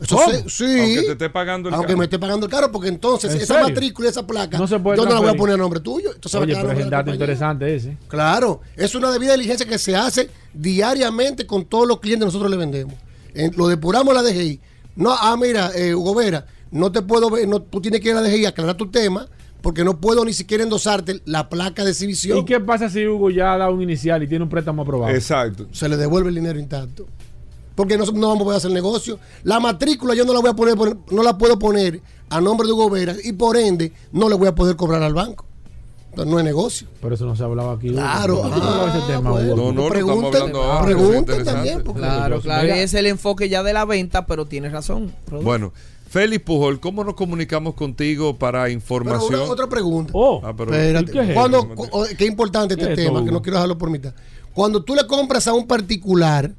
Eso 0.00 0.16
¿Cómo? 0.16 0.30
se- 0.30 0.48
sí. 0.48 0.64
Aunque 0.78 1.02
te 1.02 1.12
esté 1.12 1.30
pagando 1.30 1.68
el 1.68 1.74
Aunque 1.74 1.88
carro. 1.88 1.98
me 1.98 2.04
esté 2.04 2.18
pagando 2.20 2.46
el 2.46 2.52
carro, 2.52 2.70
porque 2.70 2.88
entonces 2.88 3.34
¿En 3.34 3.40
esa 3.40 3.54
serio? 3.54 3.68
matrícula 3.68 4.06
y 4.08 4.10
esa 4.10 4.26
placa, 4.26 4.56
No 4.56 4.66
se 4.68 4.78
puede 4.78 4.96
yo 4.98 5.04
no 5.04 5.12
la 5.14 5.20
voy 5.20 5.30
a 5.30 5.34
poner 5.34 5.54
a 5.54 5.58
nombre 5.58 5.80
tuyo. 5.80 6.10
Entonces 6.14 6.40
Oye, 6.40 6.54
pero 6.54 6.70
es 6.72 6.78
la 6.84 6.90
dato 6.98 7.12
interesante 7.12 7.74
ese. 7.74 7.96
Claro, 8.06 8.60
es 8.76 8.94
una 8.94 9.10
debida 9.10 9.32
diligencia 9.32 9.66
que 9.66 9.76
se 9.78 9.96
hace 9.96 10.30
diariamente 10.54 11.46
con 11.46 11.64
todos 11.64 11.86
los 11.88 11.98
clientes 12.00 12.24
que 12.24 12.26
nosotros 12.26 12.50
le 12.50 12.56
vendemos. 12.56 12.94
En- 13.34 13.52
lo 13.56 13.66
depuramos 13.66 14.16
a 14.16 14.22
la 14.22 14.28
DGI. 14.28 14.60
No, 14.96 15.10
ah, 15.12 15.36
mira, 15.36 15.70
eh, 15.74 15.94
Hugo 15.94 16.14
Vera, 16.14 16.46
no 16.70 16.92
te 16.92 17.02
puedo 17.02 17.30
ver, 17.30 17.48
no, 17.48 17.60
tú 17.62 17.80
tienes 17.80 18.00
que 18.00 18.10
ir 18.10 18.14
a 18.16 18.20
la 18.20 18.28
DGI 18.28 18.46
a 18.46 18.48
aclarar 18.50 18.76
tu 18.76 18.90
tema, 18.90 19.26
porque 19.62 19.82
no 19.82 20.00
puedo 20.00 20.24
ni 20.24 20.32
siquiera 20.32 20.62
endosarte 20.62 21.20
la 21.24 21.48
placa 21.48 21.84
de 21.84 21.90
exhibición. 21.90 22.38
¿Y 22.38 22.44
qué 22.44 22.60
pasa 22.60 22.88
si 22.88 23.04
Hugo 23.06 23.30
ya 23.30 23.56
da 23.56 23.68
un 23.70 23.82
inicial 23.82 24.22
y 24.22 24.28
tiene 24.28 24.44
un 24.44 24.50
préstamo 24.50 24.82
aprobado? 24.82 25.12
Exacto. 25.14 25.66
Se 25.72 25.88
le 25.88 25.96
devuelve 25.96 26.28
el 26.28 26.36
dinero 26.36 26.58
intacto. 26.60 27.06
Porque 27.78 27.96
no, 27.96 28.04
no 28.06 28.26
vamos 28.26 28.40
a 28.40 28.44
poder 28.44 28.56
hacer 28.56 28.72
negocio. 28.72 29.20
La 29.44 29.60
matrícula 29.60 30.12
yo 30.12 30.24
no 30.24 30.32
la 30.32 30.40
voy 30.40 30.50
a 30.50 30.54
poner, 30.54 30.76
no 31.12 31.22
la 31.22 31.38
puedo 31.38 31.60
poner 31.60 32.00
a 32.28 32.40
nombre 32.40 32.66
de 32.66 32.72
Hugo 32.72 32.90
Vera 32.90 33.14
y 33.22 33.32
por 33.34 33.56
ende 33.56 33.92
no 34.10 34.28
le 34.28 34.34
voy 34.34 34.48
a 34.48 34.54
poder 34.56 34.74
cobrar 34.74 35.00
al 35.04 35.14
banco. 35.14 35.44
Entonces 36.10 36.32
no 36.32 36.40
es 36.40 36.44
negocio. 36.44 36.88
Por 37.00 37.12
eso 37.12 37.24
no 37.24 37.36
se 37.36 37.44
hablaba 37.44 37.74
aquí. 37.74 37.90
Claro. 37.90 38.42
¿Por 38.42 38.52
qué 38.52 38.60
tú 38.60 38.66
no 38.66 38.82
de 38.84 38.88
ese 38.88 38.98
ah, 38.98 39.06
tema, 39.06 39.30
bueno. 39.30 39.54
No, 39.54 39.72
no, 39.72 39.88
pregunten, 39.88 40.56
ahora, 40.56 41.44
también. 41.44 41.84
porque- 41.84 42.00
Claro, 42.00 42.40
claro. 42.40 42.62
mira. 42.64 42.76
Y 42.78 42.80
es 42.80 42.94
el 42.94 43.06
enfoque 43.06 43.48
ya 43.48 43.62
de 43.62 43.72
la 43.72 43.84
venta, 43.84 44.26
pero 44.26 44.44
tienes 44.46 44.72
razón. 44.72 45.12
Rodolfo. 45.28 45.44
Bueno, 45.44 45.72
Félix 46.10 46.42
Pujol, 46.42 46.80
¿cómo 46.80 47.04
nos 47.04 47.14
comunicamos 47.14 47.74
contigo 47.74 48.36
para 48.36 48.62
Pero 48.64 48.72
información? 48.72 49.42
una- 49.42 49.52
otra 49.52 49.68
pregunta. 49.68 50.10
Oh, 50.16 50.40
Ah, 50.44 50.52
pero- 50.56 50.74
Espérate. 50.74 51.12
¿y 51.12 51.14
qué 51.14 51.20
es 51.30 51.34
Cuando, 51.34 51.58
eso? 51.58 51.68
cu- 51.76 52.04
qué 52.18 52.26
importante 52.26 52.74
este 52.74 52.86
¿Qué 52.86 52.92
es 52.94 52.98
tema, 53.06 53.24
que 53.24 53.30
no 53.30 53.40
quiero 53.40 53.58
dejarlo 53.58 53.78
por 53.78 53.88
mitad. 53.88 54.12
Cuando 54.52 54.82
tú 54.82 54.96
le 54.96 55.06
compras 55.06 55.46
a 55.46 55.54
un 55.54 55.68
particular, 55.68 56.50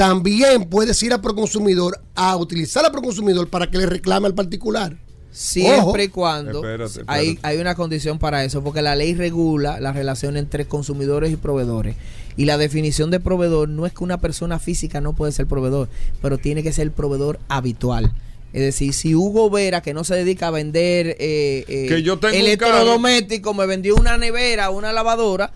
también 0.00 0.64
puedes 0.64 1.02
ir 1.02 1.12
a 1.12 1.20
Proconsumidor 1.20 2.00
a 2.14 2.34
utilizar 2.34 2.86
a 2.86 2.90
Proconsumidor 2.90 3.48
para 3.48 3.70
que 3.70 3.76
le 3.76 3.84
reclame 3.84 4.28
al 4.28 4.34
particular. 4.34 4.96
Siempre 5.30 5.78
Ojo. 5.82 5.98
y 5.98 6.08
cuando 6.08 6.64
Espérate, 6.64 6.84
espérate. 6.84 7.12
Hay, 7.12 7.38
hay 7.42 7.58
una 7.58 7.74
condición 7.74 8.18
para 8.18 8.42
eso, 8.42 8.64
porque 8.64 8.80
la 8.80 8.96
ley 8.96 9.14
regula 9.14 9.78
la 9.78 9.92
relación 9.92 10.38
entre 10.38 10.64
consumidores 10.64 11.30
y 11.30 11.36
proveedores. 11.36 11.96
Y 12.38 12.46
la 12.46 12.56
definición 12.56 13.10
de 13.10 13.20
proveedor 13.20 13.68
no 13.68 13.84
es 13.84 13.92
que 13.92 14.02
una 14.02 14.18
persona 14.22 14.58
física 14.58 15.02
no 15.02 15.12
puede 15.12 15.32
ser 15.32 15.46
proveedor, 15.46 15.90
pero 16.22 16.38
tiene 16.38 16.62
que 16.62 16.72
ser 16.72 16.84
el 16.84 16.92
proveedor 16.92 17.38
habitual. 17.50 18.10
Es 18.54 18.62
decir, 18.62 18.94
si 18.94 19.14
Hugo 19.14 19.50
Vera, 19.50 19.82
que 19.82 19.92
no 19.92 20.04
se 20.04 20.14
dedica 20.14 20.46
a 20.46 20.50
vender 20.50 21.08
eh, 21.20 21.66
eh, 21.68 21.86
Que 21.88 22.02
yo 22.02 22.18
tengo 22.18 22.34
electrodoméstico, 22.34 23.52
me 23.52 23.66
vendió 23.66 23.96
una 23.96 24.16
nevera, 24.16 24.70
una 24.70 24.92
lavadora, 24.92 25.52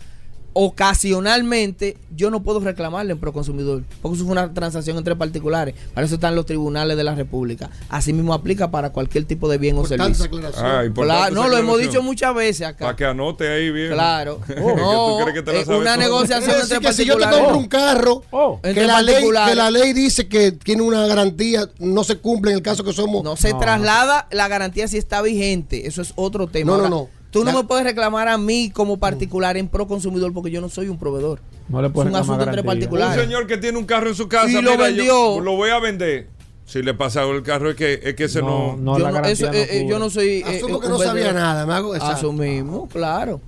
ocasionalmente 0.55 1.97
yo 2.17 2.31
no 2.31 2.43
puedo 2.43 2.61
reclamarle 2.61 3.13
en 3.13 3.19
Proconsumidor, 3.19 3.83
porque 4.01 4.17
eso 4.17 4.25
fue 4.25 4.33
una 4.33 4.53
transacción 4.55 4.97
entre 4.97 5.17
particulares. 5.17 5.75
Para 5.95 6.07
eso 6.07 6.15
están 6.15 6.35
los 6.37 6.47
tribunales 6.47 6.97
de 6.97 7.05
la 7.05 7.15
República. 7.15 7.71
Así 7.89 8.13
mismo 8.13 8.33
aplica 8.35 8.71
para 8.71 8.91
cualquier 8.91 9.25
tipo 9.25 9.49
de 9.49 9.59
bien 9.59 9.77
o 9.77 9.81
Importante 9.81 10.15
servicio. 10.15 10.39
aclaración. 10.39 10.67
Ah, 10.67 10.85
Claro, 11.05 11.35
no, 11.35 11.49
lo 11.49 11.57
hemos 11.59 11.79
dicho 11.81 12.03
muchas 12.03 12.35
veces 12.35 12.67
acá. 12.67 12.85
Para 12.87 12.97
que 12.97 13.05
anote 13.05 13.49
ahí 13.49 13.71
bien. 13.71 13.93
Claro. 13.93 14.41
Que 14.47 14.55
No, 14.61 15.19
tú 15.19 15.25
crees 15.25 15.35
que 15.35 15.43
te 15.43 15.53
la 15.59 15.65
sabes 15.65 15.81
una 15.81 15.95
toda. 15.95 15.97
negociación 15.97 16.61
entre 16.61 16.79
que 16.81 16.93
si 16.93 17.05
yo 17.05 17.17
te 17.17 17.25
particulares. 17.25 17.39
compro 17.41 17.59
un 17.59 17.69
carro, 17.69 18.23
Oh. 18.31 18.61
que, 18.63 18.69
Entre 18.71 18.87
la 18.87 19.03
ley, 19.03 19.15
particulares. 19.15 19.51
que 19.51 19.57
la 19.57 19.71
ley 19.71 19.93
dice 19.93 20.29
que 20.29 20.53
tiene 20.53 20.83
una 20.83 21.07
garantía, 21.07 21.69
no 21.79 22.05
se 22.05 22.17
cumple 22.17 22.53
en 22.53 22.59
el 22.59 22.63
caso 22.63 22.85
que 22.85 22.93
somos. 22.93 23.23
No 23.25 23.37
se 23.37 23.53
No. 23.53 23.59
traslada 23.59 24.29
la 24.31 24.49
garantía 24.49 24.87
si 24.89 24.97
está 24.99 25.21
vigente. 25.23 25.87
Eso 25.87 26.03
es 26.03 26.13
otro 26.17 26.47
tema. 26.47 26.73
No, 26.77 26.83
no, 26.83 26.89
no. 26.89 27.09
Tú 27.35 27.45
no 27.45 27.51
La- 27.53 27.59
me 27.59 27.64
puedes 27.64 27.85
reclamar 27.85 28.28
a 28.28 28.39
mí 28.39 28.70
como 28.70 28.97
particular 28.97 29.57
en 29.59 29.68
pro 29.68 29.87
consumidor 29.87 30.32
porque 30.32 30.51
yo 30.51 30.61
no 30.62 30.68
soy 30.70 30.89
un 30.89 30.99
proveedor. 30.99 31.41
No 31.68 31.82
le 31.82 31.89
Es 31.89 31.93
puedes 31.93 32.11
un 32.12 32.16
reclamar 32.16 32.20
asunto 32.20 32.32
entre 32.35 32.62
garantía. 32.62 32.62
Un 32.62 32.66
particulares. 32.66 33.22
señor 33.24 33.47
que 33.47 33.57
tiene 33.59 33.76
un 33.78 33.85
carro 33.87 34.09
en 34.09 34.14
su 34.14 34.28
casa, 34.28 34.49
Y 34.49 34.55
lo 34.62 34.70
mira, 34.70 34.76
yo 34.76 34.85
vendió. 34.97 35.41
lo 35.41 35.57
voy 35.57 35.70
a 35.70 35.78
vender. 35.80 36.28
Si 36.64 36.80
le 36.82 36.95
pasa 36.95 37.20
algo 37.22 37.35
el 37.35 37.43
carro 37.43 37.68
es 37.70 37.76
que, 37.76 38.01
es 38.03 38.14
que 38.14 38.24
ese 38.24 38.41
no... 38.41 38.76
No, 38.76 38.93
no, 38.93 38.99
yo, 38.99 39.11
la 39.11 39.20
no, 39.20 39.26
eso, 39.26 39.47
no 39.49 39.53
eh, 39.53 39.66
eh, 39.68 39.87
yo 39.87 39.99
no 39.99 40.09
soy. 40.09 40.28
eh, 40.47 40.59
Asumo 40.59 40.76
eh, 40.76 40.80
que 40.80 40.87
un 40.87 40.93
no 40.93 40.99
sabía 40.99 41.32
nada, 41.35 41.66
me 41.66 41.74
hago. 41.74 41.93
Asumimos, 41.95 42.89
claro. 42.89 43.41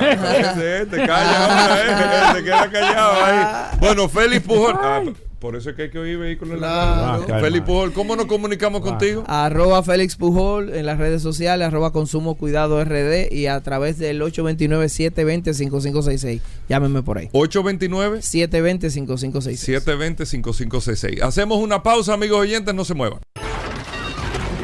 Ese, 0.00 0.86
te 0.90 0.96
calla 0.98 1.44
ahora, 1.62 2.30
eh, 2.30 2.34
te 2.34 2.44
queda 2.44 2.70
callado 2.70 3.24
ahí. 3.24 3.76
Bueno, 3.80 4.08
Félix 4.08 4.46
Pujol. 4.46 4.74
ah, 4.78 5.02
por 5.38 5.54
eso 5.56 5.68
es 5.70 5.76
que 5.76 5.82
hay 5.82 5.90
que 5.90 5.98
oír 5.98 6.16
vehículos 6.18 6.54
en 6.54 6.60
la 6.62 6.66
Claro. 6.68 7.22
Ah, 7.22 7.24
claro. 7.24 7.44
Félix 7.44 7.64
Pujol, 7.66 7.92
¿cómo 7.92 8.16
nos 8.16 8.26
comunicamos 8.26 8.80
contigo? 8.80 9.22
Arroba 9.26 9.82
Félix 9.82 10.16
Pujol 10.16 10.74
en 10.74 10.86
las 10.86 10.98
redes 10.98 11.22
sociales, 11.22 11.66
arroba 11.68 11.92
Consumo 11.92 12.34
Cuidado 12.34 12.82
RD 12.84 13.30
y 13.32 13.46
a 13.46 13.60
través 13.60 13.98
del 13.98 14.20
829-720-5566. 14.22 16.40
Llámenme 16.68 17.02
por 17.02 17.18
ahí. 17.18 17.28
829 17.32 18.18
720-5566. 18.18 19.56
720 19.56 20.26
5566. 20.26 21.22
Hacemos 21.22 21.58
una 21.58 21.82
pausa, 21.82 22.14
amigos 22.14 22.38
oyentes, 22.40 22.74
no 22.74 22.84
se 22.84 22.94
muevan. 22.94 23.20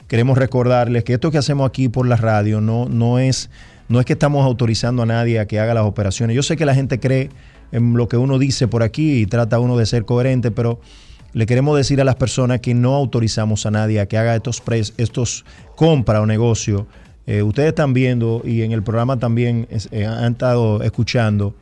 queremos 0.08 0.36
recordarles 0.36 1.04
que 1.04 1.14
esto 1.14 1.30
que 1.30 1.38
hacemos 1.38 1.68
aquí 1.68 1.88
por 1.88 2.08
la 2.08 2.16
radio 2.16 2.60
no, 2.60 2.88
no, 2.88 3.20
es, 3.20 3.48
no 3.88 4.00
es 4.00 4.04
que 4.04 4.14
estamos 4.14 4.44
autorizando 4.44 5.04
a 5.04 5.06
nadie 5.06 5.38
a 5.38 5.46
que 5.46 5.60
haga 5.60 5.74
las 5.74 5.84
operaciones. 5.84 6.34
Yo 6.34 6.42
sé 6.42 6.56
que 6.56 6.66
la 6.66 6.74
gente 6.74 6.98
cree 6.98 7.30
en 7.70 7.94
lo 7.94 8.08
que 8.08 8.16
uno 8.16 8.40
dice 8.40 8.66
por 8.66 8.82
aquí 8.82 9.20
y 9.20 9.26
trata 9.26 9.60
uno 9.60 9.76
de 9.76 9.86
ser 9.86 10.04
coherente, 10.04 10.50
pero 10.50 10.80
le 11.36 11.44
queremos 11.44 11.76
decir 11.76 12.00
a 12.00 12.04
las 12.04 12.14
personas 12.14 12.60
que 12.60 12.72
no 12.72 12.94
autorizamos 12.94 13.66
a 13.66 13.70
nadie 13.70 14.00
a 14.00 14.06
que 14.06 14.16
haga 14.16 14.34
estos, 14.34 14.64
pres- 14.64 14.94
estos 14.96 15.44
compra 15.74 16.22
o 16.22 16.24
negocio. 16.24 16.86
Eh, 17.26 17.42
ustedes 17.42 17.68
están 17.68 17.92
viendo 17.92 18.40
y 18.42 18.62
en 18.62 18.72
el 18.72 18.82
programa 18.82 19.18
también 19.18 19.68
eh, 19.90 20.06
han 20.06 20.32
estado 20.32 20.82
escuchando 20.82 21.54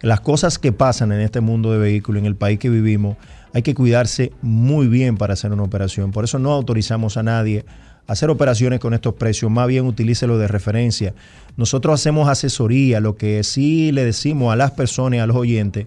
las 0.00 0.20
cosas 0.20 0.60
que 0.60 0.70
pasan 0.70 1.10
en 1.10 1.22
este 1.22 1.40
mundo 1.40 1.72
de 1.72 1.78
vehículos, 1.78 2.20
en 2.20 2.26
el 2.26 2.36
país 2.36 2.60
que 2.60 2.70
vivimos, 2.70 3.16
hay 3.52 3.62
que 3.62 3.74
cuidarse 3.74 4.30
muy 4.42 4.86
bien 4.86 5.16
para 5.16 5.32
hacer 5.32 5.52
una 5.52 5.64
operación. 5.64 6.12
Por 6.12 6.22
eso 6.22 6.38
no 6.38 6.52
autorizamos 6.52 7.16
a 7.16 7.24
nadie 7.24 7.64
a 8.06 8.12
hacer 8.12 8.30
operaciones 8.30 8.78
con 8.78 8.94
estos 8.94 9.14
precios, 9.14 9.50
más 9.50 9.66
bien 9.66 9.86
utilícelo 9.86 10.38
de 10.38 10.46
referencia. 10.46 11.14
Nosotros 11.56 12.00
hacemos 12.00 12.28
asesoría, 12.28 13.00
lo 13.00 13.16
que 13.16 13.42
sí 13.42 13.90
le 13.90 14.04
decimos 14.04 14.52
a 14.52 14.56
las 14.56 14.70
personas 14.70 15.18
a 15.18 15.26
los 15.26 15.36
oyentes, 15.36 15.86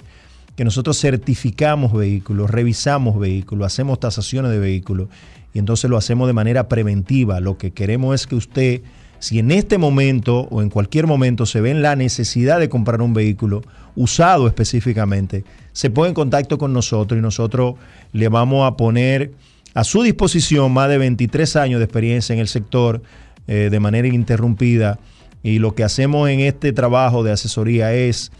que 0.59 0.65
nosotros 0.65 0.99
certificamos 0.99 1.93
vehículos, 1.93 2.49
revisamos 2.49 3.17
vehículos, 3.17 3.65
hacemos 3.65 3.97
tasaciones 3.97 4.51
de 4.51 4.59
vehículos 4.59 5.07
y 5.53 5.59
entonces 5.59 5.89
lo 5.89 5.95
hacemos 5.95 6.27
de 6.27 6.33
manera 6.33 6.67
preventiva. 6.67 7.39
Lo 7.39 7.57
que 7.57 7.71
queremos 7.71 8.13
es 8.13 8.27
que 8.27 8.35
usted, 8.35 8.81
si 9.19 9.39
en 9.39 9.51
este 9.51 9.77
momento 9.77 10.49
o 10.51 10.61
en 10.61 10.69
cualquier 10.69 11.07
momento 11.07 11.45
se 11.45 11.61
ve 11.61 11.71
en 11.71 11.81
la 11.81 11.95
necesidad 11.95 12.59
de 12.59 12.67
comprar 12.67 13.01
un 13.01 13.13
vehículo 13.13 13.61
usado 13.95 14.47
específicamente, 14.47 15.45
se 15.71 15.91
ponga 15.91 16.09
en 16.09 16.13
contacto 16.13 16.57
con 16.57 16.73
nosotros 16.73 17.17
y 17.17 17.21
nosotros 17.21 17.75
le 18.11 18.27
vamos 18.27 18.67
a 18.67 18.75
poner 18.75 19.31
a 19.75 19.85
su 19.85 20.03
disposición 20.03 20.73
más 20.73 20.89
de 20.89 20.97
23 20.97 21.55
años 21.55 21.79
de 21.79 21.85
experiencia 21.85 22.33
en 22.33 22.39
el 22.39 22.49
sector 22.49 23.01
eh, 23.47 23.69
de 23.71 23.79
manera 23.79 24.09
ininterrumpida 24.09 24.99
y 25.41 25.59
lo 25.59 25.73
que 25.73 25.85
hacemos 25.85 26.29
en 26.29 26.41
este 26.41 26.73
trabajo 26.73 27.23
de 27.23 27.31
asesoría 27.31 27.93
es 27.93 28.33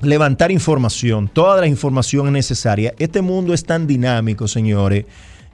levantar 0.00 0.50
información, 0.50 1.28
toda 1.28 1.60
la 1.60 1.66
información 1.66 2.32
necesaria. 2.32 2.94
Este 2.98 3.22
mundo 3.22 3.54
es 3.54 3.64
tan 3.64 3.86
dinámico, 3.86 4.48
señores, 4.48 5.06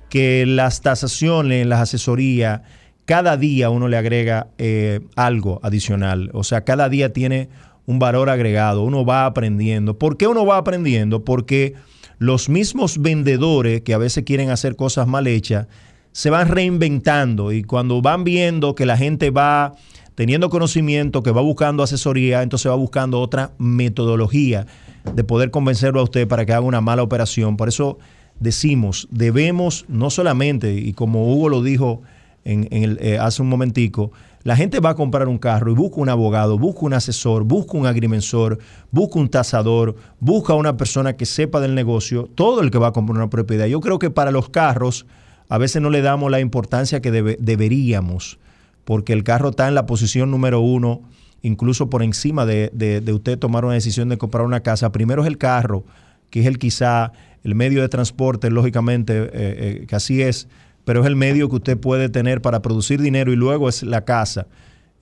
que 0.09 0.45
las 0.47 0.81
tasaciones, 0.81 1.67
las 1.67 1.81
asesorías, 1.81 2.63
cada 3.05 3.37
día 3.37 3.71
uno 3.71 3.89
le 3.89 3.97
agrega 3.97 4.49
eh, 4.59 5.01
algo 5.17 5.61
adicional. 5.63 6.31
O 6.33 6.45
sea, 6.45 6.63
cada 6.65 6.89
día 6.89 7.13
tiene 7.13 7.49
un 7.87 7.99
valor 7.99 8.31
agregado, 8.31 8.83
uno 8.83 9.05
va 9.05 9.27
aprendiendo. 9.27 9.99
¿Por 9.99 10.17
qué 10.17 10.27
uno 10.27 10.47
va 10.47 10.59
aprendiendo? 10.59 11.25
Porque 11.25 11.75
los 12.19 12.49
mismos 12.49 12.99
vendedores 12.99 13.81
que 13.83 13.95
a 13.95 13.99
veces 13.99 14.25
quieren 14.25 14.51
hacer 14.51 14.77
cosas 14.77 15.07
mal 15.07 15.27
hechas, 15.27 15.67
se 16.13 16.31
van 16.31 16.49
reinventando 16.49 17.53
y 17.53 17.63
cuando 17.63 18.03
van 18.03 18.25
viendo 18.25 18.75
que 18.75 18.87
la 18.87 18.97
gente 18.97 19.31
va 19.31 19.75
teniendo 20.15 20.51
conocimiento, 20.51 21.23
que 21.23 21.31
va 21.31 21.41
buscando 21.41 21.83
asesoría, 21.83 22.43
entonces 22.43 22.71
va 22.71 22.77
buscando 22.77 23.21
otra 23.21 23.53
metodología 23.59 24.67
de 25.15 25.25
poder 25.25 25.51
convencerlo 25.51 26.01
a 26.01 26.05
usted 26.05 26.29
para 26.29 26.45
que 26.45 26.53
haga 26.53 26.61
una 26.63 26.81
mala 26.81 27.03
operación. 27.03 27.57
Por 27.57 27.69
eso 27.69 27.99
decimos, 28.39 29.09
debemos 29.11 29.85
no 29.89 30.11
solamente, 30.11 30.75
y 30.75 30.93
como 30.93 31.33
Hugo 31.33 31.49
lo 31.49 31.63
dijo 31.63 32.03
en, 32.45 32.69
en 32.71 32.83
el, 32.85 32.99
eh, 33.01 33.19
hace 33.19 33.43
un 33.43 33.49
momentico, 33.49 34.13
la 34.43 34.57
gente 34.57 34.81
va 34.81 34.91
a 34.91 34.95
comprar 34.95 35.29
un 35.29 35.37
carro 35.37 35.71
y 35.71 35.75
busca 35.75 36.01
un 36.01 36.09
abogado, 36.09 36.59
busca 36.59 36.87
un 36.87 36.95
asesor, 36.95 37.45
busca 37.45 37.77
un 37.77 37.87
agrimensor, 37.87 38.59
busca 38.91 39.19
un 39.19 39.29
tasador, 39.29 39.97
busca 40.19 40.55
una 40.55 40.79
persona 40.79 41.15
que 41.15 41.27
sepa 41.27 41.61
del 41.61 41.75
negocio, 41.75 42.27
todo 42.35 42.63
el 42.63 42.71
que 42.71 42.79
va 42.79 42.89
a 42.89 42.93
comprar 42.93 43.19
una 43.19 43.29
propiedad. 43.29 43.67
Yo 43.67 43.81
creo 43.81 43.99
que 43.99 44.09
para 44.09 44.31
los 44.31 44.49
carros 44.49 45.05
a 45.51 45.59
veces 45.59 45.83
no 45.83 45.91
le 45.91 46.01
damos 46.01 46.31
la 46.31 46.41
importancia 46.41 47.03
que 47.03 47.13
debe- 47.13 47.37
deberíamos, 47.39 48.39
porque 48.85 49.13
el 49.13 49.25
carro 49.25 49.51
está 49.51 49.69
en 49.69 49.75
la 49.75 49.87
posición 49.87 50.31
número 50.31 50.61
uno, 50.61 51.03
incluso 51.43 51.89
por 51.91 52.03
encima 52.03 52.47
de, 52.47 52.71
de- 52.73 53.13
usted 53.13 53.39
tomar 53.39 53.65
una 53.65 53.75
decisión 53.75 54.09
de 54.09 54.19
comprar 54.19 54.45
una 54.45 54.61
casa. 54.61 54.93
Primero 54.93 55.23
es 55.23 55.29
el 55.29 55.39
carro, 55.39 55.85
que 56.31 56.41
es 56.41 56.47
el 56.47 56.59
quizá 56.59 57.13
el 57.45 57.55
medio 57.55 57.81
de 57.83 57.89
transporte, 57.89 58.51
lógicamente, 58.51 59.17
eh, 59.17 59.31
eh, 59.33 59.85
que 59.89 59.97
así 59.97 60.21
es, 60.23 60.49
pero 60.85 61.01
es 61.01 61.07
el 61.07 61.17
medio 61.17 61.49
que 61.49 61.57
usted 61.57 61.79
puede 61.79 62.09
tener 62.09 62.43
para 62.43 62.61
producir 62.63 63.01
dinero 63.01 63.33
y 63.33 63.37
luego 63.37 63.69
es 63.69 63.83
la 63.83 64.05
casa. 64.05 64.47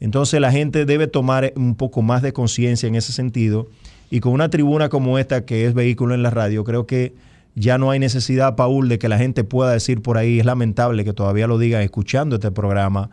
Entonces 0.00 0.40
la 0.40 0.52
gente 0.52 0.84
debe 0.84 1.08
tomar 1.08 1.52
un 1.56 1.74
poco 1.74 2.02
más 2.02 2.22
de 2.22 2.32
conciencia 2.32 2.86
en 2.86 2.94
ese 2.94 3.12
sentido 3.12 3.68
y 4.10 4.20
con 4.20 4.32
una 4.32 4.48
tribuna 4.48 4.88
como 4.88 5.18
esta 5.18 5.44
que 5.44 5.66
es 5.66 5.74
vehículo 5.74 6.14
en 6.14 6.22
la 6.22 6.30
radio, 6.30 6.62
creo 6.62 6.86
que 6.86 7.14
ya 7.56 7.76
no 7.78 7.90
hay 7.90 7.98
necesidad, 7.98 8.54
Paul, 8.54 8.88
de 8.88 9.00
que 9.00 9.08
la 9.08 9.18
gente 9.18 9.42
pueda 9.42 9.72
decir 9.72 10.00
por 10.00 10.16
ahí, 10.16 10.38
es 10.38 10.46
lamentable 10.46 11.04
que 11.04 11.12
todavía 11.12 11.48
lo 11.48 11.58
digan 11.58 11.82
escuchando 11.82 12.36
este 12.36 12.52
programa, 12.52 13.10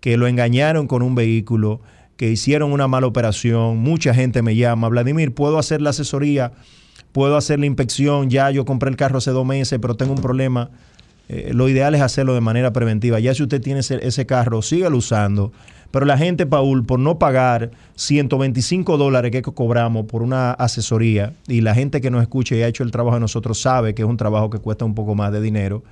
que 0.00 0.16
lo 0.16 0.26
engañaron 0.26 0.86
con 0.86 1.02
un 1.02 1.14
vehículo, 1.14 1.80
que 2.16 2.30
hicieron 2.30 2.72
una 2.72 2.88
mala 2.88 3.06
operación, 3.06 3.78
mucha 3.78 4.14
gente 4.14 4.42
me 4.42 4.56
llama, 4.56 4.88
Vladimir, 4.88 5.32
¿puedo 5.34 5.58
hacer 5.58 5.80
la 5.80 5.90
asesoría? 5.90 6.52
¿Puedo 7.12 7.36
hacer 7.36 7.58
la 7.58 7.66
inspección? 7.66 8.28
Ya 8.28 8.50
yo 8.50 8.64
compré 8.64 8.90
el 8.90 8.96
carro 8.96 9.18
hace 9.18 9.30
dos 9.30 9.46
meses, 9.46 9.78
pero 9.80 9.94
tengo 9.94 10.12
un 10.12 10.20
problema. 10.20 10.70
Eh, 11.28 11.52
lo 11.54 11.68
ideal 11.68 11.94
es 11.94 12.00
hacerlo 12.00 12.34
de 12.34 12.40
manera 12.40 12.72
preventiva. 12.72 13.20
Ya 13.20 13.34
si 13.34 13.42
usted 13.42 13.60
tiene 13.60 13.80
ese, 13.80 14.04
ese 14.06 14.26
carro, 14.26 14.62
sígalo 14.62 14.98
usando. 14.98 15.52
Pero 15.90 16.04
la 16.04 16.18
gente, 16.18 16.44
Paul, 16.44 16.84
por 16.84 16.98
no 16.98 17.18
pagar 17.18 17.70
125 17.94 18.98
dólares 18.98 19.30
que 19.30 19.42
cobramos 19.42 20.04
por 20.04 20.22
una 20.22 20.52
asesoría, 20.52 21.32
y 21.46 21.62
la 21.62 21.74
gente 21.74 22.00
que 22.00 22.10
nos 22.10 22.20
escucha 22.20 22.54
y 22.56 22.62
ha 22.62 22.68
hecho 22.68 22.82
el 22.82 22.90
trabajo 22.90 23.16
de 23.16 23.20
nosotros 23.20 23.60
sabe 23.60 23.94
que 23.94 24.02
es 24.02 24.08
un 24.08 24.18
trabajo 24.18 24.50
que 24.50 24.58
cuesta 24.58 24.84
un 24.84 24.94
poco 24.94 25.14
más 25.14 25.32
de 25.32 25.40
dinero, 25.40 25.82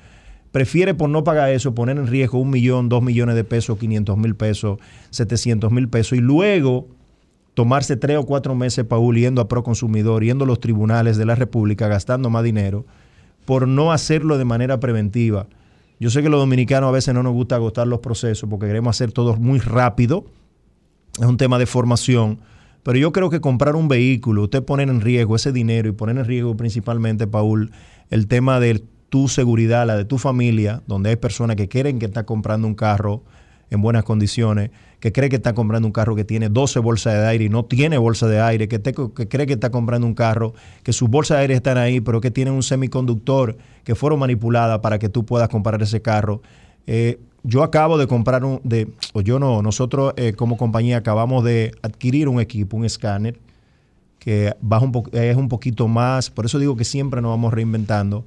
prefiere 0.53 0.94
por 0.94 1.11
no 1.11 1.24
pagar 1.24 1.51
eso 1.51 1.74
poner 1.74 1.99
en 1.99 2.07
riesgo 2.07 2.38
un 2.38 2.51
millón, 2.51 2.88
dos 2.88 3.03
millones 3.03 3.34
de 3.34 3.44
pesos, 3.44 3.78
500 3.78 4.16
mil 4.16 4.34
pesos, 4.34 4.78
700 5.11 5.70
mil 5.70 5.88
pesos, 5.88 6.18
y 6.18 6.20
luego 6.20 6.88
tomarse 7.55 7.97
tres 7.97 8.18
o 8.18 8.24
cuatro 8.24 8.55
meses, 8.55 8.84
Paul, 8.84 9.16
yendo 9.16 9.40
a 9.40 9.49
Proconsumidor, 9.49 10.22
yendo 10.22 10.44
a 10.44 10.47
los 10.47 10.61
tribunales 10.61 11.16
de 11.16 11.24
la 11.24 11.34
República, 11.34 11.88
gastando 11.88 12.28
más 12.28 12.44
dinero, 12.44 12.84
por 13.47 13.66
no 13.66 13.92
hacerlo 13.92 14.36
de 14.38 14.44
manera 14.44 14.78
preventiva. 14.78 15.47
Yo 15.99 16.11
sé 16.11 16.22
que 16.22 16.28
los 16.28 16.40
dominicanos 16.40 16.88
a 16.88 16.92
veces 16.92 17.14
no 17.14 17.22
nos 17.22 17.32
gusta 17.32 17.55
agotar 17.57 17.86
los 17.86 18.01
procesos 18.01 18.49
porque 18.51 18.66
queremos 18.66 18.94
hacer 18.94 19.12
todo 19.12 19.36
muy 19.36 19.59
rápido. 19.59 20.26
Es 21.18 21.24
un 21.24 21.38
tema 21.38 21.59
de 21.59 21.64
formación. 21.64 22.40
Pero 22.82 22.99
yo 22.99 23.12
creo 23.12 23.30
que 23.30 23.40
comprar 23.40 23.74
un 23.74 23.88
vehículo, 23.88 24.42
usted 24.42 24.62
poner 24.62 24.90
en 24.90 25.01
riesgo 25.01 25.34
ese 25.34 25.51
dinero 25.51 25.88
y 25.88 25.92
poner 25.92 26.18
en 26.18 26.24
riesgo 26.24 26.57
principalmente, 26.57 27.26
Paul, 27.26 27.72
el 28.11 28.28
tema 28.28 28.61
de 28.61 28.84
tu 29.09 29.28
seguridad, 29.28 29.86
la 29.86 29.96
de 29.96 30.04
tu 30.04 30.18
familia, 30.18 30.82
donde 30.86 31.11
hay 31.11 31.16
personas 31.16 31.57
que 31.57 31.68
quieren 31.68 31.98
que 31.98 32.07
está 32.07 32.24
comprando 32.24 32.66
un 32.66 32.74
carro 32.74 33.22
en 33.70 33.82
buenas 33.82 34.04
condiciones, 34.04 34.70
que 35.00 35.12
cree 35.12 35.28
que 35.28 35.36
está 35.36 35.52
comprando 35.54 35.86
un 35.88 35.92
carro 35.92 36.14
que 36.16 36.24
tiene 36.24 36.48
12 36.48 36.78
bolsas 36.78 37.14
de 37.14 37.26
aire 37.26 37.44
y 37.44 37.48
no 37.48 37.64
tiene 37.64 37.98
bolsa 37.98 38.26
de 38.28 38.40
aire, 38.40 38.68
que, 38.68 38.78
te- 38.78 38.94
que 38.94 39.28
cree 39.28 39.46
que 39.46 39.54
está 39.54 39.70
comprando 39.70 40.07
un 40.07 40.14
carro 40.14 40.54
que 40.82 40.92
sus 40.92 41.09
bolsas 41.09 41.38
de 41.38 41.42
aire 41.42 41.54
están 41.54 41.76
ahí, 41.76 42.00
pero 42.00 42.20
que 42.20 42.30
tienen 42.30 42.54
un 42.54 42.62
semiconductor 42.62 43.57
que 43.84 43.94
fueron 43.94 44.18
manipuladas 44.20 44.78
para 44.80 44.98
que 44.98 45.09
tú 45.09 45.24
puedas 45.24 45.48
comprar 45.48 45.82
ese 45.82 46.00
carro. 46.00 46.42
Eh, 46.86 47.18
yo 47.42 47.62
acabo 47.62 47.98
de 47.98 48.07
comprar 48.07 48.44
un, 48.44 48.61
de, 48.64 48.88
o 49.12 49.20
yo 49.20 49.38
no, 49.38 49.62
nosotros 49.62 50.14
eh, 50.16 50.32
como 50.32 50.57
compañía 50.57 50.96
acabamos 50.98 51.44
de 51.44 51.72
adquirir 51.82 52.28
un 52.28 52.40
equipo, 52.40 52.76
un 52.76 52.84
escáner, 52.84 53.38
que 54.18 54.54
baja 54.61 54.84
un 54.84 55.09
es 55.12 55.36
un 55.36 55.48
poquito 55.48 55.86
más, 55.86 56.30
por 56.30 56.46
eso 56.46 56.59
digo 56.59 56.76
que 56.76 56.84
siempre 56.84 57.20
nos 57.20 57.30
vamos 57.30 57.52
reinventando. 57.52 58.24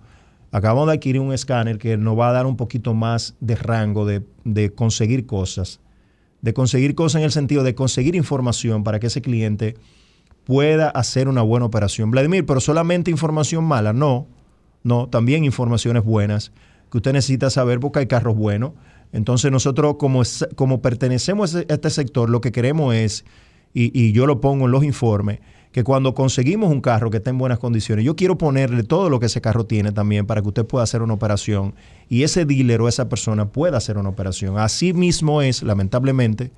Acabamos 0.52 0.88
de 0.88 0.93
adquirir 0.93 1.22
un 1.22 1.34
escáner 1.34 1.78
que 1.78 1.97
nos 1.97 2.18
va 2.18 2.30
a 2.30 2.32
dar 2.32 2.45
un 2.45 2.58
poquito 2.58 2.93
más 2.93 3.36
de 3.39 3.56
rango 3.56 4.06
de, 4.06 4.24
de 4.45 4.72
conseguir 4.72 5.26
cosas. 5.26 5.80
De 6.41 6.54
conseguir 6.54 6.95
cosas 6.95 7.20
en 7.20 7.26
el 7.26 7.32
sentido 7.32 7.64
de 7.64 7.76
conseguir 7.76 8.16
información 8.16 8.84
para 8.84 9.00
que 9.00 9.08
ese 9.08 9.22
cliente 9.22 9.76
pueda 10.45 10.89
hacer 10.89 11.28
una 11.28 11.43
buena 11.43 11.68
operación. 11.68 12.10
Vladimir, 12.10 12.45
pero 12.45 12.60
solamente 12.60 13.12
información 13.12 13.64
mala. 13.64 13.93
No, 13.93 14.28
no, 14.84 15.08
también 15.08 15.43
informaciones 15.43 16.04
buenas 16.04 16.52
que 16.91 16.97
usted 16.97 17.14
necesita 17.14 17.50
saber 17.50 17.80
porque 17.80 18.00
hay 18.00 18.08
carros 18.08 18.36
buenos. 18.36 18.72
Entonces 19.12 19.52
nosotros 19.52 19.95
como, 20.00 20.24
como 20.56 20.82
pertenecemos 20.82 21.56
a 21.56 21.62
este 21.68 21.89
sector, 21.89 22.30
lo 22.30 22.41
que 22.41 22.52
queremos 22.52 22.95
es, 22.95 23.26
y, 23.74 23.91
y 24.00 24.12
yo 24.12 24.26
lo 24.26 24.41
pongo 24.41 24.66
en 24.66 24.72
los 24.72 24.84
informes, 24.84 25.39
que 25.72 25.84
cuando 25.84 26.15
conseguimos 26.15 26.72
un 26.72 26.82
carro 26.82 27.11
que 27.11 27.17
esté 27.17 27.30
en 27.30 27.38
buenas 27.38 27.59
condiciones, 27.59 28.03
yo 28.03 28.15
quiero 28.15 28.38
ponerle 28.38 28.84
todo 28.84 29.09
lo 29.09 29.20
que 29.20 29.28
ese 29.28 29.39
carro 29.39 29.65
tiene 29.65 29.91
también 29.91 30.26
para 30.26 30.41
que 30.41 30.47
usted 30.47 30.65
pueda 30.65 30.84
hacer 30.84 31.01
una 31.01 31.13
operación 31.13 31.76
y 32.09 32.24
ese 32.24 32.45
dealer 32.45 32.82
o 32.82 32.88
esa 32.88 33.07
persona 33.07 33.49
pueda 33.49 33.78
hacer 33.78 33.97
una 33.97 34.09
operación. 34.09 34.57
Así 34.57 34.93
mismo 34.93 35.41
es, 35.41 35.61
lamentablemente, 35.61 36.51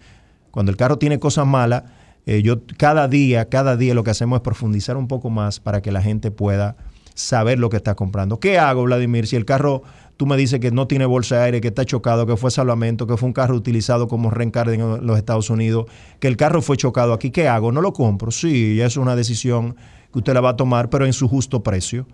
cuando 0.49 0.71
el 0.71 0.77
carro 0.77 0.97
tiene 0.97 1.19
cosas 1.19 1.45
malas, 1.45 1.83
eh, 2.25 2.41
yo 2.41 2.61
cada 2.77 3.07
día, 3.07 3.49
cada 3.49 3.75
día 3.75 3.93
lo 3.93 4.03
que 4.03 4.11
hacemos 4.11 4.37
es 4.37 4.41
profundizar 4.43 4.95
un 4.95 5.07
poco 5.07 5.29
más 5.29 5.59
para 5.59 5.81
que 5.81 5.91
la 5.91 6.01
gente 6.01 6.31
pueda 6.31 6.77
saber 7.13 7.59
lo 7.59 7.69
que 7.69 7.77
está 7.77 7.95
comprando. 7.95 8.39
¿Qué 8.39 8.57
hago, 8.59 8.83
Vladimir? 8.83 9.27
Si 9.27 9.35
el 9.35 9.45
carro, 9.45 9.83
tú 10.21 10.27
me 10.27 10.37
dices 10.37 10.59
que 10.59 10.69
no 10.69 10.85
tiene 10.85 11.07
bolsa 11.07 11.37
de 11.37 11.45
aire, 11.45 11.61
que 11.61 11.69
está 11.69 11.83
chocado, 11.83 12.27
que 12.27 12.37
fue 12.37 12.51
salvamento, 12.51 13.07
que 13.07 13.17
fue 13.17 13.25
un 13.25 13.33
carro 13.33 13.55
utilizado 13.55 14.07
como 14.07 14.29
rencar 14.29 14.69
en 14.69 15.03
los 15.03 15.17
Estados 15.17 15.49
Unidos, 15.49 15.87
que 16.19 16.27
el 16.27 16.37
carro 16.37 16.61
fue 16.61 16.77
chocado 16.77 17.13
aquí, 17.13 17.31
¿qué 17.31 17.47
hago? 17.47 17.71
¿No 17.71 17.81
lo 17.81 17.91
compro? 17.91 18.29
Sí, 18.29 18.79
es 18.79 18.97
una 18.97 19.15
decisión 19.15 19.75
que 20.13 20.19
usted 20.19 20.35
la 20.35 20.41
va 20.41 20.49
a 20.49 20.55
tomar, 20.55 20.91
pero 20.91 21.07
en 21.07 21.13
su 21.13 21.27
justo 21.27 21.63
precio, 21.63 22.05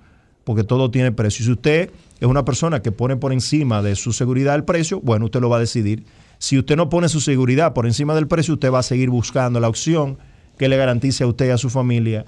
porque 0.45 0.63
todo 0.63 0.89
tiene 0.89 1.11
precio. 1.11 1.43
Si 1.43 1.51
usted 1.51 1.91
es 2.17 2.27
una 2.29 2.45
persona 2.45 2.81
que 2.81 2.93
pone 2.93 3.17
por 3.17 3.33
encima 3.33 3.81
de 3.81 3.97
su 3.97 4.13
seguridad 4.13 4.55
el 4.55 4.63
precio, 4.63 5.01
bueno, 5.01 5.25
usted 5.25 5.41
lo 5.41 5.49
va 5.49 5.57
a 5.57 5.59
decidir. 5.59 6.05
Si 6.37 6.57
usted 6.57 6.77
no 6.77 6.87
pone 6.87 7.09
su 7.09 7.19
seguridad 7.19 7.73
por 7.73 7.87
encima 7.87 8.15
del 8.15 8.29
precio, 8.29 8.53
usted 8.53 8.71
va 8.71 8.79
a 8.79 8.83
seguir 8.83 9.09
buscando 9.09 9.59
la 9.59 9.67
opción 9.67 10.17
que 10.57 10.69
le 10.69 10.77
garantice 10.77 11.25
a 11.25 11.27
usted 11.27 11.47
y 11.47 11.49
a 11.49 11.57
su 11.57 11.69
familia 11.69 12.23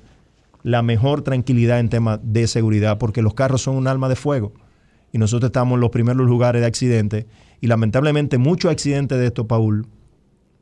la 0.62 0.82
mejor 0.82 1.22
tranquilidad 1.22 1.80
en 1.80 1.88
tema 1.88 2.20
de 2.22 2.48
seguridad, 2.48 2.98
porque 2.98 3.22
los 3.22 3.34
carros 3.34 3.62
son 3.62 3.78
un 3.78 3.88
alma 3.88 4.10
de 4.10 4.18
fuego. 4.18 4.52
Y 5.12 5.18
nosotros 5.18 5.50
estamos 5.50 5.76
en 5.76 5.82
los 5.82 5.90
primeros 5.90 6.26
lugares 6.28 6.62
de 6.62 6.68
accidentes. 6.68 7.26
Y 7.62 7.68
lamentablemente 7.68 8.38
muchos 8.38 8.72
accidentes 8.72 9.18
de 9.20 9.26
estos, 9.28 9.46
Paul, 9.48 9.86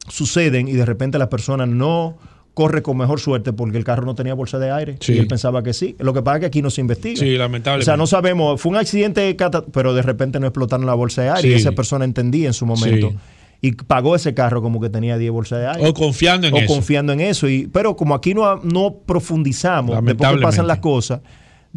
suceden 0.07 0.67
y 0.67 0.73
de 0.73 0.85
repente 0.85 1.17
la 1.17 1.29
persona 1.29 1.65
no 1.65 2.17
corre 2.53 2.81
con 2.81 2.97
mejor 2.97 3.19
suerte 3.19 3.53
porque 3.53 3.77
el 3.77 3.83
carro 3.83 4.05
no 4.05 4.15
tenía 4.15 4.33
bolsa 4.33 4.57
de 4.57 4.71
aire 4.71 4.97
Sí. 4.99 5.13
y 5.13 5.19
él 5.19 5.27
pensaba 5.27 5.61
que 5.61 5.73
sí. 5.73 5.95
Lo 5.99 6.13
que 6.13 6.23
pasa 6.23 6.37
es 6.37 6.39
que 6.41 6.45
aquí 6.47 6.61
no 6.63 6.71
se 6.71 6.81
investiga. 6.81 7.19
Sí, 7.19 7.37
lamentablemente. 7.37 7.83
O 7.83 7.85
sea, 7.85 7.97
no 7.97 8.07
sabemos, 8.07 8.59
fue 8.59 8.71
un 8.71 8.77
accidente, 8.77 9.35
pero 9.71 9.93
de 9.93 10.01
repente 10.01 10.39
no 10.39 10.47
explotaron 10.47 10.85
la 10.87 10.95
bolsa 10.95 11.21
de 11.21 11.29
aire 11.29 11.41
Sí. 11.41 11.49
y 11.49 11.53
esa 11.53 11.73
persona 11.73 12.03
entendía 12.05 12.47
en 12.47 12.53
su 12.53 12.65
momento. 12.65 13.11
Sí. 13.11 13.17
Y 13.59 13.71
pagó 13.73 14.15
ese 14.15 14.33
carro 14.33 14.61
como 14.61 14.79
que 14.79 14.89
tenía 14.89 15.17
10 15.17 15.31
bolsas 15.31 15.59
de 15.59 15.67
aire. 15.67 15.87
O 15.89 15.93
confiando 15.93 16.47
en 16.47 16.53
o 16.53 16.57
eso. 16.57 16.67
confiando 16.73 17.13
en 17.13 17.19
eso. 17.21 17.47
Y, 17.49 17.67
pero 17.67 17.95
como 17.95 18.15
aquí 18.15 18.33
no, 18.33 18.55
no 18.63 18.95
profundizamos, 19.05 20.03
después 20.03 20.31
que 20.31 20.37
pasan 20.41 20.67
las 20.67 20.79
cosas, 20.79 21.21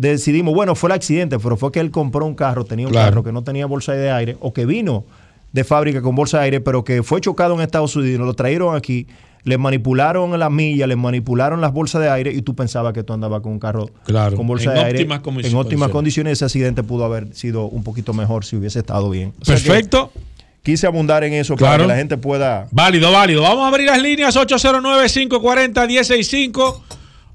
decidimos, 0.09 0.55
bueno, 0.55 0.75
fue 0.75 0.89
el 0.89 0.93
accidente, 0.95 1.39
pero 1.39 1.57
fue 1.57 1.71
que 1.73 1.81
él 1.81 1.91
compró 1.91 2.27
un 2.27 2.35
carro, 2.35 2.65
tenía 2.65 2.87
un 2.87 2.93
Claro. 2.93 3.11
carro 3.11 3.25
que 3.25 3.33
no 3.33 3.43
tenía 3.43 3.67
bolsa 3.67 3.93
de 3.93 4.11
aire, 4.11 4.37
o 4.41 4.53
que 4.53 4.67
vino 4.67 5.05
de 5.53 5.65
fábrica 5.65 6.01
con 6.03 6.15
bolsa 6.15 6.39
de 6.39 6.45
aire, 6.45 6.61
pero 6.61 6.85
que 6.85 7.03
fue 7.03 7.21
chocado 7.21 7.55
en 7.55 7.61
Estados 7.61 7.97
Unidos, 7.97 8.25
lo 8.27 8.35
trajeron 8.35 8.77
aquí, 8.77 9.07
le 9.43 9.57
manipularon 9.59 10.39
las 10.39 10.51
millas, 10.51 10.87
le 10.87 10.97
manipularon 10.97 11.61
las 11.63 11.73
bolsas 11.73 12.03
de 12.03 12.11
aire 12.11 12.31
y 12.33 12.43
tú 12.43 12.55
pensabas 12.55 12.93
que 12.93 13.03
tú 13.03 13.15
andabas 13.15 13.41
con 13.41 13.53
un 13.53 13.59
carro 13.59 13.89
Claro, 14.05 14.37
con 14.37 14.47
bolsa 14.47 14.69
en 14.71 14.75
de 14.75 14.81
aire 14.85 14.99
en 15.01 15.05
óptimas 15.07 15.21
condiciones. 15.23 15.89
condiciones. 15.91 16.33
Ese 16.35 16.45
accidente 16.45 16.83
pudo 16.83 17.05
haber 17.07 17.35
sido 17.35 17.65
un 17.67 17.83
poquito 17.83 18.13
mejor 18.13 18.45
si 18.45 18.57
hubiese 18.57 18.81
estado 18.81 19.09
bien. 19.11 19.33
O 19.41 19.45
sea 19.47 19.57
que 19.57 19.63
Perfecto. 19.63 20.13
quise 20.63 20.87
abundar 20.87 21.25
en 21.25 21.33
eso 21.33 21.57
para 21.57 21.79
que 21.79 21.87
la 21.89 21.97
gente 21.97 22.19
pueda 22.19 22.67
Válido, 22.71 23.11
válido. 23.13 23.41
Vamos 23.43 23.65
a 23.65 23.69
abrir 23.69 23.87
las 23.87 24.01
líneas 24.03 24.37
809-540-165. 24.37 26.81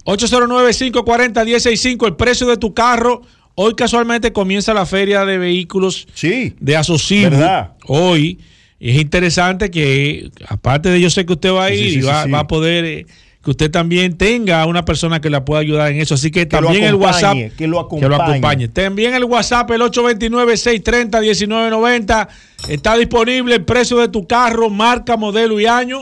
809-540-165. 0.05 2.07
El 2.07 2.15
precio 2.15 2.47
de 2.47 2.57
tu 2.57 2.73
carro. 2.73 3.21
Hoy 3.55 3.75
casualmente 3.75 4.33
comienza 4.33 4.73
la 4.73 4.85
feria 4.85 5.25
de 5.25 5.37
vehículos 5.37 6.07
sí, 6.13 6.53
de 6.59 6.75
Asocibu. 6.75 7.31
¿Verdad? 7.31 7.73
Hoy. 7.87 8.39
Es 8.77 9.01
interesante 9.01 9.71
que, 9.71 10.29
aparte 10.47 10.89
de 10.89 10.99
yo 10.99 11.09
sé 11.09 11.25
que 11.25 11.31
usted 11.33 11.51
va 11.51 11.63
a 11.65 11.73
ir 11.73 11.91
sí, 11.91 11.99
y 11.99 12.01
va, 12.01 12.25
va 12.27 12.39
a 12.39 12.47
poder, 12.47 12.83
eh, 12.83 13.05
que 13.45 13.51
usted 13.51 13.71
también 13.71 14.17
tenga 14.17 14.65
una 14.65 14.83
persona 14.83 15.21
que 15.21 15.29
la 15.29 15.45
pueda 15.45 15.61
ayudar 15.61 15.89
en 15.91 16.01
eso. 16.01 16.15
Así 16.15 16.31
que, 16.31 16.47
también 16.47 16.83
el 16.83 16.95
WhatsApp. 16.95 17.37
que 17.55 17.67
lo 17.67 17.87
Que 17.87 18.09
lo 18.09 18.15
acompañe. 18.15 18.69
También 18.69 19.13
el 19.13 19.25
WhatsApp, 19.25 19.69
el 19.69 19.81
829-630-1990. 19.81 22.27
Está 22.69 22.97
disponible 22.97 23.53
el 23.53 23.63
precio 23.63 23.97
de 23.97 24.07
tu 24.07 24.25
carro, 24.25 24.71
marca, 24.71 25.15
modelo 25.15 25.59
y 25.59 25.67
año. 25.67 26.01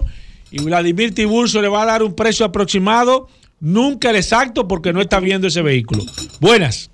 Y 0.51 0.63
Vladimir 0.63 1.13
Tiburcio 1.13 1.61
le 1.61 1.67
va 1.67 1.81
a 1.81 1.85
dar 1.85 2.01
un 2.01 2.15
precio 2.15 2.45
aproximado, 2.45 3.27
nunca 3.59 4.09
el 4.09 4.15
exacto, 4.17 4.67
porque 4.67 4.93
no 4.93 5.01
está 5.01 5.19
viendo 5.19 5.47
ese 5.47 5.61
vehículo. 5.61 6.03
Buenas, 6.39 6.89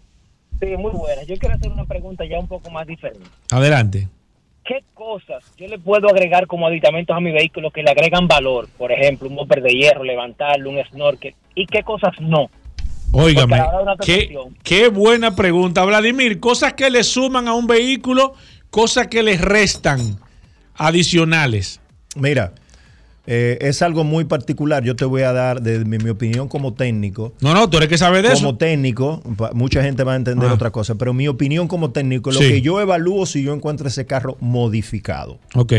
Sí, 0.59 0.65
muy 0.77 0.91
buena. 0.91 1.23
Yo 1.23 1.37
quiero 1.37 1.55
hacer 1.55 1.71
una 1.71 1.85
pregunta 1.85 2.25
ya 2.25 2.37
un 2.37 2.47
poco 2.47 2.69
más 2.69 2.85
diferente. 2.85 3.25
adelante. 3.49 4.09
¿Qué 4.65 4.83
cosas 4.93 5.41
yo 5.57 5.67
le 5.67 5.79
puedo 5.79 6.09
agregar 6.09 6.45
como 6.47 6.67
aditamentos 6.67 7.15
a 7.15 7.19
mi 7.21 7.31
vehículo 7.31 7.71
que 7.71 7.81
le 7.81 7.89
agregan 7.89 8.27
valor? 8.27 8.67
Por 8.77 8.91
ejemplo, 8.91 9.29
un 9.29 9.37
bumper 9.37 9.63
de 9.63 9.69
hierro, 9.71 10.03
levantarlo, 10.03 10.69
un 10.69 10.83
snorkel. 10.91 11.33
¿Y 11.55 11.65
qué 11.65 11.81
cosas 11.83 12.11
no? 12.19 12.49
Óigame, 13.13 13.57
qué, 14.05 14.37
qué 14.61 14.89
buena 14.89 15.35
pregunta, 15.35 15.83
Vladimir. 15.85 16.39
Cosas 16.39 16.73
que 16.73 16.89
le 16.89 17.03
suman 17.03 17.47
a 17.47 17.53
un 17.53 17.65
vehículo, 17.65 18.33
cosas 18.69 19.07
que 19.07 19.23
le 19.23 19.37
restan 19.37 20.19
adicionales. 20.75 21.79
Mira, 22.15 22.53
eh, 23.31 23.59
es 23.61 23.83
algo 23.83 24.03
muy 24.03 24.23
particular. 24.25 24.83
Yo 24.83 24.95
te 24.95 25.05
voy 25.05 25.21
a 25.21 25.31
dar, 25.31 25.61
de 25.61 25.85
mi, 25.85 25.99
mi 25.99 26.09
opinión 26.09 26.47
como 26.47 26.73
técnico. 26.73 27.33
No, 27.41 27.53
no, 27.53 27.69
tú 27.69 27.77
eres 27.77 27.87
que 27.89 27.97
saber 27.99 28.23
de 28.27 28.33
como 28.33 28.49
eso. 28.49 28.57
técnico, 28.57 29.21
pa- 29.37 29.51
mucha 29.53 29.83
gente 29.83 30.03
va 30.03 30.13
a 30.13 30.15
entender 30.15 30.49
Ah. 30.49 30.53
otra 30.55 30.71
cosa, 30.71 30.95
pero 30.95 31.13
mi 31.13 31.27
opinión 31.27 31.67
como 31.67 31.91
técnico, 31.91 32.31
lo 32.31 32.39
Sí. 32.39 32.47
que 32.49 32.61
yo 32.61 32.81
evalúo 32.81 33.27
si 33.27 33.43
yo 33.43 33.53
encuentro 33.53 33.87
ese 33.87 34.07
carro 34.07 34.35
modificado. 34.39 35.37
Ok. 35.53 35.73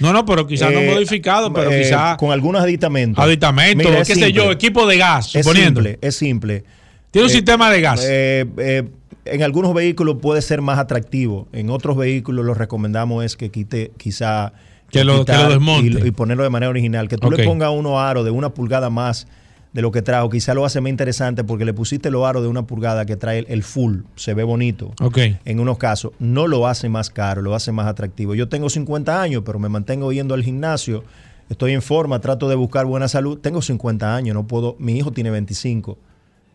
No, 0.00 0.12
no, 0.14 0.24
pero 0.24 0.46
quizás 0.46 0.72
no 0.72 0.78
Eh, 0.80 0.90
modificado, 0.94 1.52
pero 1.52 1.70
eh, 1.70 1.82
quizás 1.82 2.16
con 2.16 2.30
algunos 2.30 2.62
aditamentos. 2.62 3.22
aditamentos, 3.22 3.86
Mira, 3.90 4.04
qué 4.04 4.14
sé 4.14 4.32
yo, 4.32 4.50
equipo 4.50 4.86
de 4.86 4.96
gas, 4.96 5.34
Es 5.34 5.44
suponiendo. 5.44 5.82
simple, 5.82 5.98
es 6.00 6.14
simple. 6.16 6.64
Tiene 7.10 7.26
un 7.26 7.30
Eh, 7.30 7.34
sistema 7.34 7.70
de 7.70 7.80
gas. 7.82 8.04
eh, 8.08 8.46
eh, 8.58 8.84
en 9.26 9.42
algunos 9.42 9.74
vehículos 9.74 10.16
puede 10.22 10.40
ser 10.40 10.62
más 10.62 10.78
atractivo. 10.78 11.48
En 11.52 11.68
otros 11.68 11.96
vehículos 11.98 12.44
lo 12.46 12.54
recomendamos 12.54 13.24
es 13.24 13.36
que 13.36 13.50
quite 13.50 13.90
quizá 13.98 14.52
Que 14.90 15.04
lo- 15.04 15.24
que 15.24 15.32
lo 15.32 15.48
desmonte. 15.50 16.00
y, 16.04 16.08
y 16.08 16.10
ponerlo 16.12 16.42
de 16.44 16.50
manera 16.50 16.70
original. 16.70 17.08
Que 17.08 17.16
tú 17.16 17.30
le 17.30 17.36
pongas 17.44 17.70
unos 17.70 17.98
aros 17.98 18.24
de 18.24 18.30
una 18.30 18.50
pulgada 18.50 18.90
más 18.90 19.26
de 19.72 19.82
lo 19.82 19.92
que 19.92 20.00
trajo. 20.02 20.30
Quizá 20.30 20.54
lo 20.54 20.64
hace 20.64 20.80
más 20.80 20.88
interesante 20.90 21.44
porque 21.44 21.64
le 21.66 21.74
pusiste 21.74 22.10
los 22.10 22.24
aros 22.26 22.42
de 22.42 22.48
una 22.48 22.66
pulgada 22.66 23.04
que 23.04 23.16
trae 23.16 23.44
el, 23.48 23.62
full. 23.62 23.98
Se 24.16 24.32
ve 24.34 24.42
bonito. 24.44 24.92
Ok. 25.02 25.18
En 25.44 25.60
unos 25.60 25.76
casos 25.78 26.12
no 26.18 26.46
lo 26.46 26.66
hace 26.66 26.88
más 26.88 27.10
caro, 27.10 27.42
lo 27.42 27.54
hace 27.54 27.70
más 27.70 27.86
atractivo. 27.86 28.34
Yo 28.34 28.48
tengo 28.48 28.70
50 28.70 29.20
años, 29.20 29.42
pero 29.44 29.58
me 29.58 29.68
mantengo 29.68 30.10
yendo 30.12 30.34
al 30.34 30.42
gimnasio. 30.42 31.04
Estoy 31.50 31.72
en 31.72 31.82
forma, 31.82 32.18
trato 32.20 32.48
de 32.48 32.54
buscar 32.56 32.86
buena 32.86 33.08
salud. 33.08 33.38
Tengo 33.38 33.60
50 33.62 34.14
años, 34.16 34.34
no 34.34 34.46
puedo. 34.46 34.76
Mi 34.78 34.96
hijo 34.96 35.12
tiene 35.12 35.30
25. 35.30 35.98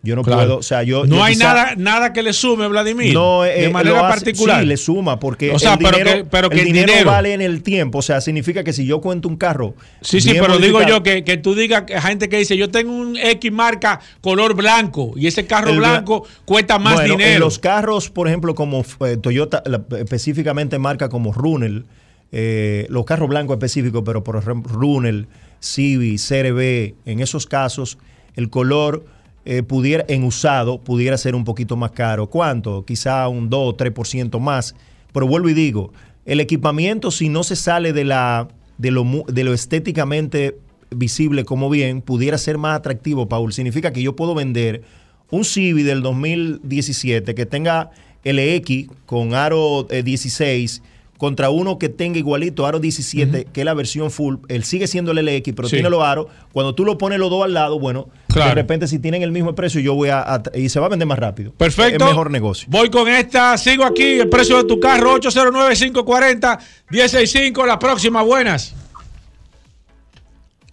Yo 0.06 0.18
no 0.18 0.22
Claro. 0.24 0.42
puedo, 0.42 0.58
o 0.58 0.64
sea, 0.64 0.84
yo 0.84 1.06
no 1.06 1.16
yo 1.16 1.24
hay 1.24 1.34
quizá- 1.34 1.46
nada, 1.54 1.74
nada 1.78 2.12
que 2.12 2.22
le 2.24 2.34
sume, 2.34 2.68
Vladimir. 2.68 3.14
no, 3.14 3.46
eh, 3.46 3.62
de 3.62 3.70
manera 3.70 4.00
lo 4.00 4.06
hace- 4.06 4.16
particular. 4.26 4.60
Sí, 4.60 4.66
le 4.68 4.76
suma 4.76 5.18
porque 5.18 5.52
O 5.52 5.58
sea, 5.60 5.74
el 5.76 5.78
pero 5.80 5.98
dinero, 5.98 6.12
que- 6.18 6.26
pero 6.26 6.50
que 6.50 6.56
el 6.56 6.60
el 6.62 6.66
dinero, 6.68 6.92
dinero- 6.92 7.10
vale 7.12 7.34
en 7.34 7.40
el 7.42 7.64
tiempo. 7.64 8.00
O 8.00 8.02
sea, 8.02 8.20
significa 8.20 8.66
que 8.66 8.74
si 8.74 8.86
yo 8.86 9.00
cuento 9.00 9.30
un 9.30 9.38
carro. 9.38 9.76
Sí, 10.02 10.20
sí, 10.20 10.34
pero 10.34 10.58
digo 10.58 10.82
yo 10.84 11.04
que, 11.04 11.24
que 11.24 11.38
tú 11.38 11.56
digas 11.56 11.86
gente 12.02 12.28
que 12.28 12.38
dice, 12.38 12.58
yo 12.58 12.70
tengo 12.70 12.92
un 12.92 13.16
X 13.16 13.50
marca 13.54 14.02
color 14.20 14.56
blanco 14.56 15.14
y 15.16 15.28
ese 15.28 15.46
carro 15.48 15.70
El 15.70 15.78
blanco 15.78 16.28
cuesta 16.44 16.80
más 16.80 16.96
Bueno, 16.96 17.14
dinero. 17.16 17.34
En 17.36 17.40
los 17.40 17.58
carros, 17.58 18.10
por 18.10 18.28
ejemplo, 18.28 18.56
como 18.56 18.84
eh, 19.06 19.16
Toyota, 19.16 19.64
la- 19.66 19.84
específicamente 20.00 20.80
marca 20.80 21.08
como 21.08 21.32
Runel, 21.32 21.86
eh, 22.34 22.88
los 22.90 23.06
carros 23.06 23.30
blancos 23.30 23.54
específicos, 23.56 24.04
pero 24.06 24.22
por 24.22 24.36
ejemplo, 24.36 24.70
Runel, 24.74 25.28
Civi, 25.62 26.18
CRB, 26.18 26.96
en 27.06 27.22
esos 27.22 27.46
casos, 27.48 27.98
el 28.36 28.50
color 28.50 29.06
eh, 29.46 29.64
pudiera, 29.64 30.06
en 30.08 30.24
usado, 30.24 30.80
pudiera 30.80 31.18
ser 31.18 31.36
un 31.36 31.44
poquito 31.44 31.76
más 31.76 31.92
caro. 31.92 32.30
¿Cuánto? 32.30 32.86
Quizá 32.86 33.28
un 33.28 33.50
2 33.50 33.74
o 33.74 33.78
3% 33.78 34.40
más. 34.40 34.76
Pero 35.12 35.28
vuelvo 35.28 35.50
y 35.50 35.54
digo, 35.54 35.92
el 36.26 36.40
equipamiento, 36.40 37.12
si 37.12 37.30
no 37.30 37.44
se 37.44 37.56
sale 37.56 37.94
de, 37.94 38.06
la, 38.06 38.48
de, 38.78 38.92
lo, 38.92 39.06
de 39.28 39.44
lo 39.44 39.54
estéticamente 39.54 40.58
visible 40.90 41.46
como 41.46 41.70
bien, 41.70 42.02
pudiera 42.02 42.38
ser 42.38 42.58
más 42.58 42.78
atractivo, 42.78 43.28
Paul. 43.28 43.54
Significa 43.54 43.92
que 43.92 44.02
yo 44.02 44.16
puedo 44.16 44.36
vender 44.36 44.84
un 45.30 45.44
Civi 45.44 45.84
del 45.84 46.02
2017 46.02 47.36
que 47.36 47.46
tenga 47.46 47.92
LX 48.24 48.88
con 49.06 49.34
aro 49.34 49.88
eh, 49.90 50.04
16 50.04 50.82
contra 51.24 51.50
uno 51.50 51.80
que 51.80 51.88
tenga 51.88 52.20
igualito 52.20 52.66
aro 52.66 52.82
17, 52.82 53.48
que 53.54 53.62
es 53.62 53.66
la 53.66 53.74
versión 53.74 54.12
full, 54.12 54.40
él 54.50 54.66
sigue 54.66 54.88
siendo 54.88 55.14
el 55.14 55.20
LX, 55.26 55.54
pero 55.56 55.70
Sí. 55.70 55.78
tiene 55.78 55.90
los 55.90 56.04
aros. 56.04 56.26
Cuando 56.52 56.76
tú 56.76 56.84
lo 56.84 56.98
pones 56.98 57.18
los 57.18 57.30
dos 57.30 57.46
al 57.46 57.54
lado, 57.54 57.80
bueno, 57.80 58.10
de 58.28 58.54
repente 58.54 58.90
si 58.90 59.00
tienen 59.00 59.24
el 59.24 59.32
mismo 59.32 59.56
precio, 59.56 59.80
yo 59.80 59.94
voy 59.96 60.10
a, 60.10 60.20
a- 60.20 60.44
y 60.54 60.68
se 60.68 60.82
va 60.82 60.88
a 60.88 60.90
vender 60.90 61.08
más 61.08 61.18
rápido. 61.18 61.54
Perfecto. 61.54 62.04
Es 62.04 62.10
mejor 62.12 62.30
negocio. 62.30 62.68
Voy 62.70 62.90
con 62.90 63.08
esta, 63.08 63.58
sigo 63.58 63.86
aquí, 63.86 64.20
el 64.20 64.28
precio 64.28 64.58
de 64.58 64.66
tu 64.66 64.82
carro, 64.82 65.14
809-540-165, 65.16 67.66
la 67.66 67.80
próxima, 67.80 68.22
buenas. 68.22 68.76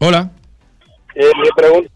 Hola. 0.00 0.32
Eh, 1.14 1.30
mi 1.40 1.48
pregunta 1.56 1.92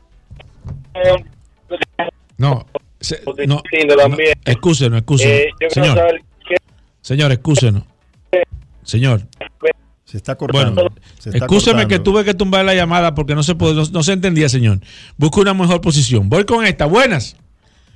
No, 2.39 2.67
se- 3.01 3.21
no, 3.49 3.61
no, 4.09 4.17
excúsenos, 4.45 5.01
excúsenos. 5.01 5.35
Eh, 5.37 5.49
Señor, 5.71 5.97
saber 5.97 6.23
qué 6.49 6.55
señor, 7.03 7.33
excúsenos. 7.33 7.83
Señor. 8.85 9.23
Se 10.05 10.17
está 10.19 10.37
cortando. 10.37 10.83
Bueno, 10.83 10.95
Se 11.19 11.31
está 11.31 11.39
excúseme 11.47 11.83
cortando. 11.83 11.89
que 11.89 11.99
tuve 11.99 12.25
que 12.25 12.35
tumbar 12.35 12.65
la 12.65 12.75
llamada 12.75 13.15
porque 13.15 13.35
no 13.35 13.43
se 13.43 13.55
puede, 13.57 13.75
no, 13.75 13.83
no 13.91 14.03
se 14.03 14.13
entendía, 14.13 14.49
señor. 14.49 14.79
Busco 15.17 15.41
una 15.41 15.55
mejor 15.55 15.81
posición. 15.81 16.29
Voy 16.29 16.45
con 16.45 16.65
esta. 16.65 16.87
Buenas. 16.87 17.37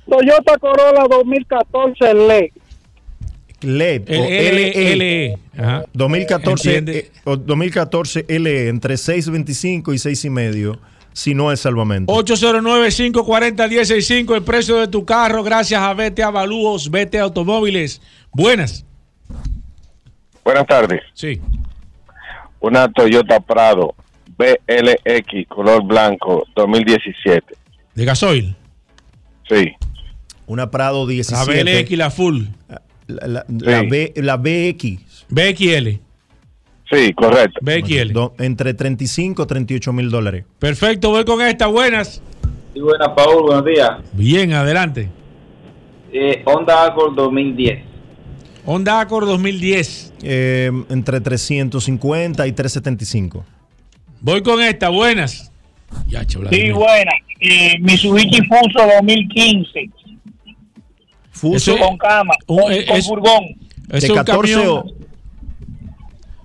Toyota 0.09 0.57
Corolla 0.57 1.05
2014 1.09 2.13
LED. 2.13 2.49
LED 3.61 4.03
o 4.09 4.13
LE. 4.13 4.95
LE. 4.95 5.37
Ajá. 5.57 5.83
2014, 5.93 6.77
Entiende. 6.77 6.97
eh, 6.99 7.11
o 7.25 7.35
2014 7.37 8.25
LE 8.27 8.69
entre 8.69 8.95
6.25 8.95 9.93
y 9.93 9.97
6.5 9.97 10.79
si 11.13 11.33
no 11.35 11.51
es 11.51 11.59
salvamento. 11.59 12.11
809-540-165, 12.13 14.35
el 14.35 14.43
precio 14.43 14.77
de 14.77 14.87
tu 14.87 15.03
carro, 15.05 15.43
gracias 15.43 15.79
a 15.81 15.93
Vete 15.93 16.23
Avalúos, 16.23 16.89
Vete 16.89 17.19
Automóviles. 17.19 18.01
Buenas. 18.31 18.85
Buenas 20.43 20.65
tardes. 20.67 21.01
Sí. 21.13 21.39
Una 22.59 22.87
Toyota 22.91 23.39
Prado 23.39 23.95
BLX 24.37 25.47
color 25.47 25.83
blanco 25.85 26.45
2017. 26.55 27.55
¿De 27.95 28.05
gasoil? 28.05 28.55
Sí. 29.49 29.71
Una 30.47 30.69
Prado 30.71 31.05
La 31.05 31.11
17. 31.11 31.63
BLX, 31.63 31.91
la 31.97 32.09
full. 32.09 32.43
La, 33.07 33.27
la- 33.27 33.45
la 33.47 33.79
Sí. 33.81 33.87
B- 33.87 34.13
la 34.17 34.37
BX. 34.37 35.25
BXL. 35.29 35.99
Sí, 36.91 37.13
correcto. 37.13 37.59
BXL. 37.61 38.11
Do- 38.13 38.33
entre 38.39 38.73
35 38.73 39.43
y 39.43 39.45
38 39.47 39.93
mil 39.93 40.09
dólares. 40.09 40.45
Perfecto, 40.57 41.09
voy 41.11 41.23
con 41.25 41.41
esta. 41.41 41.67
Buenas. 41.67 42.21
Sí, 42.73 42.79
buenas, 42.79 43.09
Paul, 43.09 43.43
buenos 43.43 43.65
días. 43.65 43.91
Bien, 44.13 44.53
adelante. 44.53 45.09
Eh, 46.11 46.41
Honda 46.45 46.85
Accord 46.85 47.13
2010. 47.15 47.83
Honda 48.71 48.99
Accord 49.01 49.25
2010. 49.27 50.13
Eh, 50.21 50.69
entre 50.89 51.19
350 51.21 52.45
y 52.45 52.51
375. 52.51 53.43
Voy 54.21 54.43
con 54.43 54.61
esta. 54.61 54.89
Buenas. 54.89 55.51
Ya, 56.07 56.23
che, 56.23 56.33
Sí, 56.33 56.37
Vladimir. 56.39 56.73
buena. 56.75 57.11
Y 57.41 57.79
Mitsubishi 57.81 58.41
Fuso 58.43 58.85
2015. 58.99 59.89
Fuso 61.31 61.77
con 61.77 61.97
cama, 61.97 62.33
un- 62.45 62.57
con, 62.61 62.71
eh, 62.73 62.85
con 62.85 62.97
es- 62.97 63.07
furgón. 63.07 63.43
Es 63.89 64.03
de 64.03 64.11
un 64.11 64.17
14 64.17 64.53
camión. 64.53 64.77
o 64.77 64.85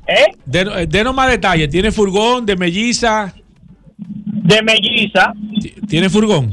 ¿Eh? 0.06 0.32
De- 0.46 0.60
eh, 0.82 0.86
Denos 0.86 1.14
más 1.14 1.28
detalles. 1.30 1.68
¿Tiene 1.68 1.90
furgón 1.92 2.46
de 2.46 2.56
melliza? 2.56 3.34
De 3.98 4.62
melliza. 4.62 5.32
Ti- 5.60 5.74
¿Tiene 5.88 6.08
furgón? 6.08 6.52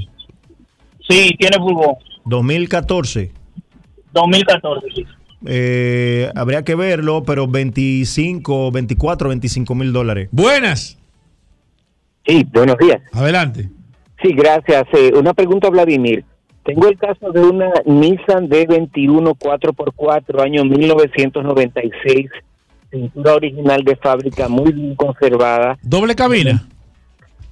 Sí, 1.07 1.29
tiene 1.39 1.57
furgón. 1.57 1.95
2014. 2.25 3.31
2014, 4.13 4.87
sí. 4.95 5.05
Eh, 5.45 6.29
habría 6.35 6.63
que 6.63 6.75
verlo, 6.75 7.23
pero 7.23 7.47
25, 7.47 8.71
24, 8.71 9.29
25 9.29 9.75
mil 9.75 9.91
dólares. 9.93 10.29
Buenas. 10.31 10.97
Sí, 12.25 12.45
buenos 12.53 12.77
días. 12.77 13.01
Adelante. 13.11 13.69
Sí, 14.21 14.33
gracias. 14.33 14.85
Eh, 14.93 15.11
una 15.15 15.33
pregunta, 15.33 15.69
Vladimir. 15.69 16.23
Tengo 16.63 16.87
el 16.87 16.97
caso 16.97 17.31
de 17.31 17.41
una 17.41 17.71
Nissan 17.85 18.47
D21 18.47 19.35
4x4, 19.35 20.41
año 20.43 20.63
1996, 20.63 22.29
pintura 22.91 23.33
original 23.33 23.83
de 23.83 23.95
fábrica, 23.95 24.47
muy 24.47 24.71
bien 24.71 24.93
conservada. 24.95 25.79
¿Doble 25.81 26.13
cabina? 26.13 26.67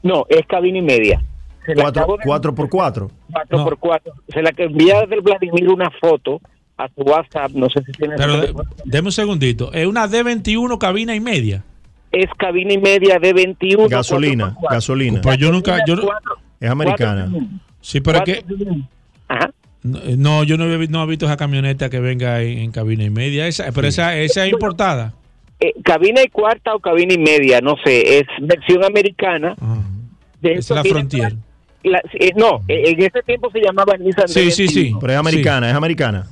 No, 0.03 0.25
es 0.29 0.45
cabina 0.45 0.77
y 0.77 0.81
media. 0.83 1.23
Se 1.65 1.73
la 1.73 1.83
4, 1.85 2.01
acabo 2.01 2.17
de- 2.17 2.23
4x4. 2.25 3.09
4x4. 3.31 4.13
Se 4.31 4.43
la 4.43 4.51
que 4.51 4.65
envía 4.65 5.03
del 5.07 5.21
Vladimir 5.21 5.69
una 5.69 5.89
foto 5.99 6.39
a 6.79 6.87
su 6.95 7.01
WhatsApp, 7.01 7.51
no 7.51 7.69
sé 7.69 7.81
si 7.85 7.91
tiene... 7.91 8.15
Pero 8.17 8.39
de- 8.41 8.53
deme 8.85 9.07
un 9.09 9.11
segundito. 9.11 9.71
Es 9.73 9.85
una 9.85 10.07
D21 10.07 10.77
cabina 10.77 11.13
y 11.15 11.19
media. 11.19 11.63
Es 12.11 12.29
cabina 12.37 12.73
y 12.73 12.77
media 12.77 13.19
D21. 13.19 13.87
Gasolina, 13.89 14.55
4x4. 14.55 14.71
gasolina. 14.71 15.21
Pues 15.21 15.37
yo 15.37 15.51
nunca. 15.51 15.77
Yo, 15.85 15.95
no- 15.97 16.09
Es 16.59 16.69
americana. 16.69 17.29
sí, 17.81 17.99
pero 18.01 18.19
es 18.19 18.23
que. 18.23 18.45
No, 19.83 19.99
No, 20.17 20.43
yo 20.43 20.57
no 20.57 20.65
he, 20.65 20.87
no 20.87 21.03
he 21.03 21.07
visto 21.07 21.25
esa 21.25 21.37
camioneta 21.37 21.89
que 21.89 21.99
venga 21.99 22.41
en, 22.41 22.57
en 22.59 22.71
cabina 22.71 23.03
y 23.03 23.09
media. 23.09 23.47
Esa, 23.47 23.71
pero 23.73 23.87
esa, 23.87 24.17
esa 24.17 24.45
es 24.45 24.51
importada. 24.51 25.13
Eh, 25.59 25.73
cabina 25.83 26.21
y 26.23 26.29
cuarta 26.29 26.73
o 26.73 26.79
cabina 26.79 27.13
y 27.13 27.17
media, 27.17 27.59
no 27.61 27.75
sé, 27.83 28.19
es 28.19 28.23
versión 28.41 28.83
americana. 28.85 29.55
De 30.41 30.53
es 30.53 30.69
la 30.69 30.81
la- 31.83 32.01
eh, 32.13 32.31
no, 32.35 32.61
eh, 32.67 32.83
en 32.91 32.99
ese 33.01 33.21
tiempo 33.25 33.49
se 33.51 33.59
llamaba 33.61 33.95
Nissan 33.97 34.27
Sí, 34.27 34.51
sí, 34.51 34.67
sí. 34.67 34.91
D21. 34.91 34.97
Pero 34.99 35.13
es 35.13 35.19
americana, 35.19 35.69
es 35.69 35.75
americana. 35.75 36.27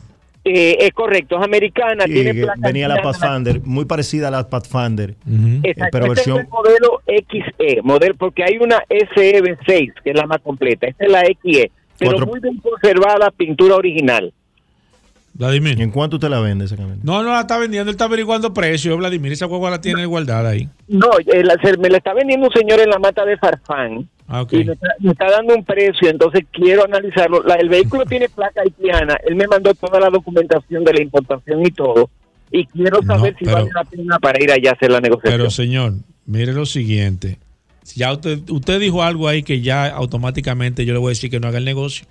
Eh, 0.49 0.77
es 0.79 0.91
correcto, 0.93 1.37
es 1.37 1.43
americana, 1.43 2.05
Sí, 2.05 2.13
tiene 2.13 2.45
venía 2.59 2.87
la 2.87 3.01
Pathfinder, 3.01 3.61
muy 3.65 3.85
parecida 3.85 4.29
a 4.29 4.31
la 4.31 4.47
Pathfinder. 4.49 5.15
Exacto, 5.63 5.89
pero 5.91 6.05
este 6.13 6.21
es 6.21 6.27
versión 6.27 6.39
el 6.39 6.47
modelo 6.47 7.01
XE, 7.05 7.81
modelo, 7.83 8.15
porque 8.15 8.43
hay 8.43 8.57
una 8.57 8.81
SEV6, 8.89 9.93
que 10.03 10.09
es 10.11 10.15
la 10.15 10.25
más 10.25 10.39
completa. 10.41 10.87
Esta 10.87 11.05
es 11.05 11.11
la 11.11 11.21
XE, 11.23 11.71
pero 11.99 12.11
Cuatro- 12.11 12.27
muy 12.27 12.39
bien 12.39 12.57
conservada, 12.57 13.31
pintura 13.31 13.75
original. 13.75 14.33
Vladimir. 15.37 15.79
¿En 15.81 15.91
cuánto 15.91 16.15
usted 16.17 16.29
la 16.29 16.39
vende 16.39 16.65
esa 16.65 16.75
camioneta? 16.75 17.03
No, 17.05 17.21
no 17.23 17.31
la 17.31 17.41
está 17.41 17.57
vendiendo, 17.59 17.89
él 17.89 17.93
está 17.95 18.05
averiguando 18.05 18.53
precio. 18.53 18.97
Vladimir, 18.97 19.31
esa 19.33 19.45
guagua 19.45 19.69
la 19.69 19.79
tiene 19.81 20.05
guardada 20.05 20.49
ahí. 20.49 20.67
No, 20.87 21.09
eh, 21.19 21.43
me 21.79 21.89
la 21.89 21.97
está 21.97 22.13
vendiendo 22.13 22.47
un 22.47 22.53
señor 22.53 22.79
en 22.79 22.89
la 22.89 22.97
mata 22.99 23.23
de 23.23 23.37
Farfán. 23.37 24.09
Ah, 24.29 24.41
ok. 24.41 24.53
y 24.53 24.65
me 24.65 24.73
está, 24.73 24.87
me 24.99 25.11
está 25.11 25.31
dando 25.31 25.55
un 25.55 25.63
precio, 25.63 26.09
entonces 26.09 26.43
quiero 26.51 26.83
analizarlo. 26.83 27.43
La- 27.43 27.55
el 27.55 27.69
vehículo 27.69 28.03
tiene 28.09 28.27
placa 28.27 28.61
haitiana, 28.61 29.15
él 29.25 29.35
me 29.35 29.47
mandó 29.47 29.73
toda 29.73 29.99
la 30.01 30.09
documentación 30.09 30.83
de 30.83 30.93
la 30.93 31.01
importación 31.01 31.65
y 31.65 31.71
todo, 31.71 32.09
y 32.51 32.65
quiero 32.65 33.01
saber 33.03 33.35
si 33.39 33.45
pero- 33.45 33.57
vale 33.57 33.69
la 33.73 33.83
pena 33.85 34.19
para 34.19 34.43
ir 34.43 34.51
allá 34.51 34.71
a 34.71 34.73
hacer 34.73 34.91
la 34.91 34.99
negociación. 34.99 35.33
Pero 35.39 35.49
señor, 35.49 35.93
mire 36.25 36.51
lo 36.51 36.65
siguiente. 36.65 37.37
Ya 37.95 38.11
usted, 38.11 38.39
usted 38.49 38.81
dijo 38.81 39.01
algo 39.01 39.29
ahí 39.29 39.43
que 39.43 39.61
ya 39.61 39.87
automáticamente 39.87 40.83
yo 40.83 40.91
le 40.91 40.99
voy 40.99 41.09
a 41.09 41.11
decir 41.11 41.29
que 41.31 41.39
no 41.39 41.47
haga 41.47 41.59
el 41.59 41.63
negocio. 41.65 42.05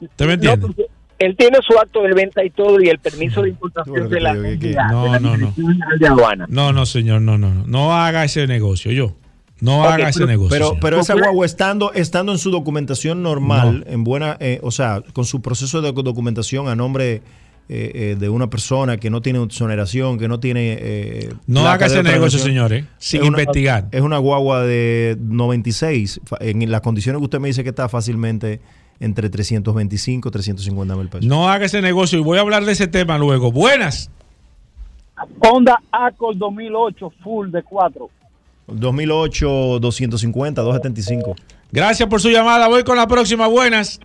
¿Usted 0.00 0.26
me 0.26 0.34
entiende? 0.34 0.58
No, 0.58 0.66
porque 0.66 0.86
él 1.18 1.34
tiene 1.36 1.58
su 1.66 1.78
acto 1.78 2.02
de 2.02 2.12
venta 2.14 2.44
y 2.44 2.50
todo, 2.50 2.80
y 2.80 2.88
el 2.88 2.98
permiso 2.98 3.42
de 3.42 3.50
importación 3.50 4.08
de 4.10 4.20
la, 4.20 4.34
No, 4.34 5.18
no, 5.18 5.36
no. 5.36 5.54
De 5.98 6.06
Aduana. 6.06 6.46
No, 6.48 6.72
no, 6.72 6.84
señor, 6.86 7.22
no, 7.22 7.38
no, 7.38 7.54
no. 7.54 7.64
No 7.66 7.94
haga 7.94 8.24
ese 8.24 8.46
negocio, 8.46 8.92
yo. 8.92 9.14
No 9.60 9.84
haga 9.84 10.10
ese 10.10 10.18
pero- 10.20 10.26
negocio. 10.28 10.50
Pero, 10.50 10.66
señor. 10.68 10.80
pero 10.82 11.00
esa 11.00 11.14
guagua 11.14 11.46
estando, 11.46 11.92
estando 11.94 12.32
en 12.32 12.38
su 12.38 12.50
documentación 12.50 13.22
normal, 13.22 13.84
en 13.88 14.04
buena, 14.04 14.36
eh, 14.40 14.60
o 14.62 14.70
sea, 14.70 15.02
con 15.14 15.24
su 15.24 15.40
proceso 15.40 15.80
de 15.80 15.92
documentación 15.92 16.68
a 16.68 16.76
nombre 16.76 17.22
eh, 17.68 17.90
eh, 17.94 18.16
de 18.20 18.28
una 18.28 18.48
persona 18.48 18.96
que 18.98 19.08
no 19.10 19.22
tiene 19.22 19.42
exoneración, 19.42 20.18
que 20.18 20.28
no 20.28 20.38
tiene... 20.38 20.76
eh, 20.78 21.32
No 21.48 21.66
haga 21.66 21.86
ese 21.86 22.02
negocio, 22.02 22.38
señores, 22.38 22.84
sin 22.98 23.22
es 23.22 23.28
una- 23.28 23.38
investigar. 23.40 23.88
Es 23.90 24.02
una 24.02 24.18
guagua 24.18 24.62
de 24.62 25.16
96, 25.20 26.20
fa- 26.24 26.36
en 26.40 26.70
las 26.70 26.80
condiciones 26.82 27.18
que 27.20 27.24
usted 27.24 27.40
me 27.40 27.48
dice 27.48 27.62
que 27.64 27.70
está 27.70 27.88
fácilmente 27.88 28.60
entre 29.00 29.28
325 29.30 30.30
350 30.30 30.96
mil 30.96 31.08
pesos. 31.08 31.26
No 31.26 31.48
haga 31.48 31.66
ese 31.66 31.82
negocio 31.82 32.18
y 32.18 32.22
voy 32.22 32.38
a 32.38 32.40
hablar 32.42 32.64
de 32.64 32.72
ese 32.72 32.86
tema 32.86 33.18
luego. 33.18 33.52
Buenas. 33.52 34.10
Honda 35.40 35.80
Accord 35.90 36.36
2008 36.36 37.12
full 37.22 37.50
de 37.50 37.62
4. 37.62 38.10
2008, 38.66 39.78
250, 39.80 40.62
275. 40.62 41.36
Gracias 41.72 42.08
por 42.08 42.20
su 42.20 42.30
llamada. 42.30 42.68
Voy 42.68 42.84
con 42.84 42.96
la 42.96 43.06
próxima. 43.06 43.46
Buenas. 43.46 44.00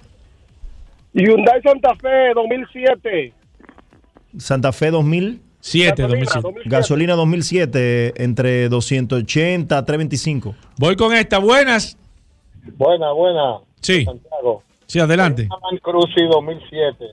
Hyundai 1.14 1.62
Santa 1.62 1.96
Fe 1.96 2.34
2007. 2.36 3.34
Santa 4.38 4.72
Fe 4.72 4.92
2000. 4.92 5.42
7, 5.62 6.02
2007. 6.02 6.62
Gasolina 6.66 7.14
2007 7.14 8.24
entre 8.24 8.68
280 8.68 9.78
a 9.78 9.86
325. 9.86 10.56
Voy 10.78 10.96
con 10.96 11.14
esta. 11.14 11.38
Buenas. 11.38 11.98
Buena, 12.78 13.12
buena. 13.12 13.60
Sí. 13.80 14.04
Santiago. 14.04 14.64
Sí, 14.92 15.00
adelante. 15.00 15.48
Una 15.48 15.70
Land 15.70 15.80
Cruiser 15.82 16.28
2007. 16.30 17.06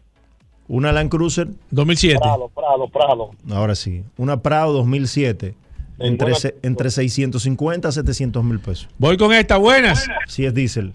Una 0.66 0.90
Land 0.90 1.10
Cruiser 1.10 1.46
2007. 1.70 2.18
Prado, 2.18 2.48
Prado, 2.52 2.88
Prado. 2.88 3.30
Ahora 3.56 3.76
sí. 3.76 4.02
Una 4.16 4.42
Prado 4.42 4.72
2007 4.72 5.54
entre, 6.00 6.34
se- 6.34 6.56
entre 6.64 6.90
650 6.90 7.86
a 7.86 7.92
700 7.92 8.42
mil 8.42 8.58
pesos. 8.58 8.88
Voy 8.98 9.16
con 9.16 9.32
esta. 9.32 9.58
Buenas. 9.58 10.08
Si 10.26 10.44
es 10.44 10.52
diésel. 10.54 10.92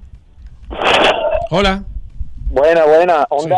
Hola. 1.51 1.85
Buena, 2.49 2.83
buena. 2.83 3.27
Honda 3.29 3.55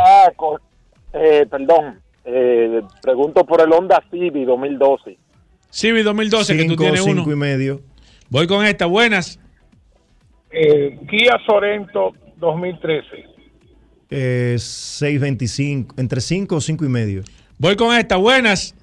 eh, 1.14 1.48
perdón. 1.50 2.00
Eh, 2.26 2.84
pregunto 3.02 3.44
por 3.44 3.60
el 3.60 3.74
Honda 3.74 4.04
Civic 4.12 4.46
2012. 4.46 5.18
Civic 5.72 6.04
2012, 6.04 6.54
que 6.58 6.64
tú 6.66 6.70
Cinco, 6.70 6.84
tienes 6.84 7.02
uno. 7.02 7.24
y 7.24 7.36
medio. 7.36 7.82
Voy 8.30 8.46
con 8.46 8.64
esta, 8.64 8.86
buenas. 8.86 9.40
Eh, 10.52 11.00
Kia 11.10 11.40
Sorento 11.48 12.14
2013. 12.46 13.08
Eh, 14.10 14.56
6.25, 14.58 15.94
entre 15.98 16.22
5 16.22 16.56
o 16.56 16.62
5 16.62 16.86
y 16.86 16.90
medio. 16.90 17.24
Voy 17.58 17.76
con 17.76 17.96
esta, 17.96 18.18
buenas. 18.18 18.76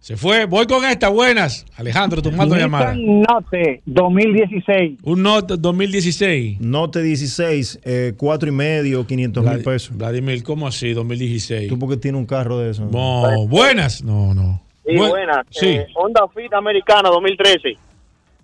Se 0.00 0.16
fue, 0.16 0.44
voy 0.44 0.66
con 0.66 0.84
esta, 0.84 1.08
buenas. 1.08 1.66
Alejandro, 1.76 2.22
tomando 2.22 2.54
llamada. 2.56 2.94
Note 2.96 3.82
2016. 3.86 5.00
Un 5.02 5.22
Note 5.22 5.56
2016. 5.58 6.60
Note 6.60 7.02
16, 7.02 7.80
eh, 7.82 8.12
4 8.16 8.48
y 8.48 8.52
medio, 8.52 9.04
500 9.04 9.44
mil 9.44 9.62
pesos. 9.64 9.96
Vladimir, 9.96 10.44
¿cómo 10.44 10.68
así? 10.68 10.92
2016. 10.92 11.68
¿Tú 11.68 11.76
porque 11.76 11.96
tienes 11.96 12.20
un 12.20 12.26
carro 12.26 12.60
de 12.60 12.70
eso? 12.70 12.86
No, 12.86 13.48
buenas. 13.48 14.04
No, 14.04 14.32
no. 14.32 14.62
Sí, 14.86 14.92
Bu- 14.94 15.08
buenas. 15.08 15.44
Sí. 15.50 15.66
Eh, 15.70 15.86
Honda 15.96 16.20
Fit 16.32 16.52
Americana 16.54 17.08
2013. 17.08 17.76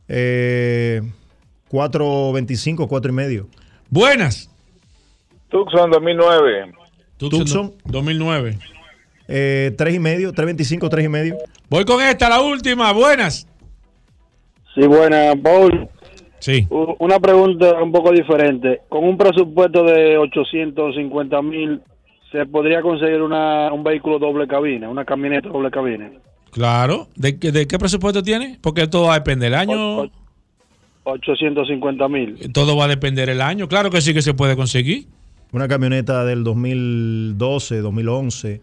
Eh, 0.08 1.00
4.25, 1.72 2.86
4 2.86 3.10
y 3.10 3.14
medio. 3.14 3.48
Buenas. 3.90 4.50
Tucson 5.48 5.90
2009. 5.90 6.72
Tucson. 7.16 7.72
2009. 7.84 8.58
Eh, 9.28 9.72
3 9.76 9.94
y 9.94 9.98
medio, 9.98 10.32
3.25, 10.32 10.88
3 10.90 11.04
y 11.04 11.08
medio. 11.08 11.36
Voy 11.70 11.84
con 11.84 12.02
esta, 12.02 12.28
la 12.28 12.40
última. 12.40 12.92
Buenas. 12.92 13.46
Sí, 14.74 14.86
buena, 14.86 15.32
Paul. 15.42 15.88
Sí. 16.40 16.66
Una 16.98 17.20
pregunta 17.20 17.82
un 17.82 17.92
poco 17.92 18.10
diferente. 18.12 18.80
Con 18.88 19.04
un 19.04 19.16
presupuesto 19.16 19.84
de 19.84 20.18
850 20.18 21.40
mil, 21.42 21.80
¿se 22.32 22.44
podría 22.46 22.82
conseguir 22.82 23.22
una, 23.22 23.72
un 23.72 23.84
vehículo 23.84 24.18
doble 24.18 24.46
cabina, 24.48 24.88
una 24.88 25.04
camioneta 25.04 25.48
doble 25.48 25.70
cabina? 25.70 26.10
Claro. 26.50 27.08
¿De, 27.14 27.38
qué- 27.38 27.52
de 27.52 27.66
qué 27.66 27.78
presupuesto 27.78 28.22
tiene? 28.22 28.58
Porque 28.60 28.86
todo 28.88 29.12
depender 29.12 29.50
del 29.52 29.58
año. 29.60 30.10
850 31.04 32.08
mil. 32.08 32.52
Todo 32.52 32.76
va 32.76 32.84
a 32.84 32.88
depender 32.88 33.28
del 33.28 33.40
año. 33.40 33.68
Claro 33.68 33.90
que 33.90 34.00
sí 34.00 34.14
que 34.14 34.22
se 34.22 34.34
puede 34.34 34.56
conseguir. 34.56 35.06
Una 35.52 35.68
camioneta 35.68 36.24
del 36.24 36.44
2012, 36.44 37.80
2011, 37.80 38.60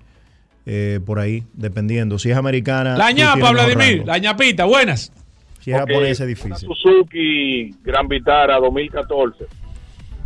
eh, 0.65 0.99
por 1.05 1.19
ahí, 1.19 1.43
dependiendo. 1.53 2.17
Si 2.17 2.31
es 2.31 2.37
americana. 2.37 2.97
La 2.97 3.11
ñapa, 3.11 3.51
Vladimir. 3.51 4.03
La 4.05 4.17
ñapita, 4.17 4.65
buenas. 4.65 5.11
Si 5.59 5.71
es 5.71 5.77
japonesa, 5.77 6.23
es 6.23 6.29
difícil. 6.29 6.67
Suzuki 6.67 7.75
Gran 7.83 8.07
Vitara 8.07 8.57
2014. 8.57 9.45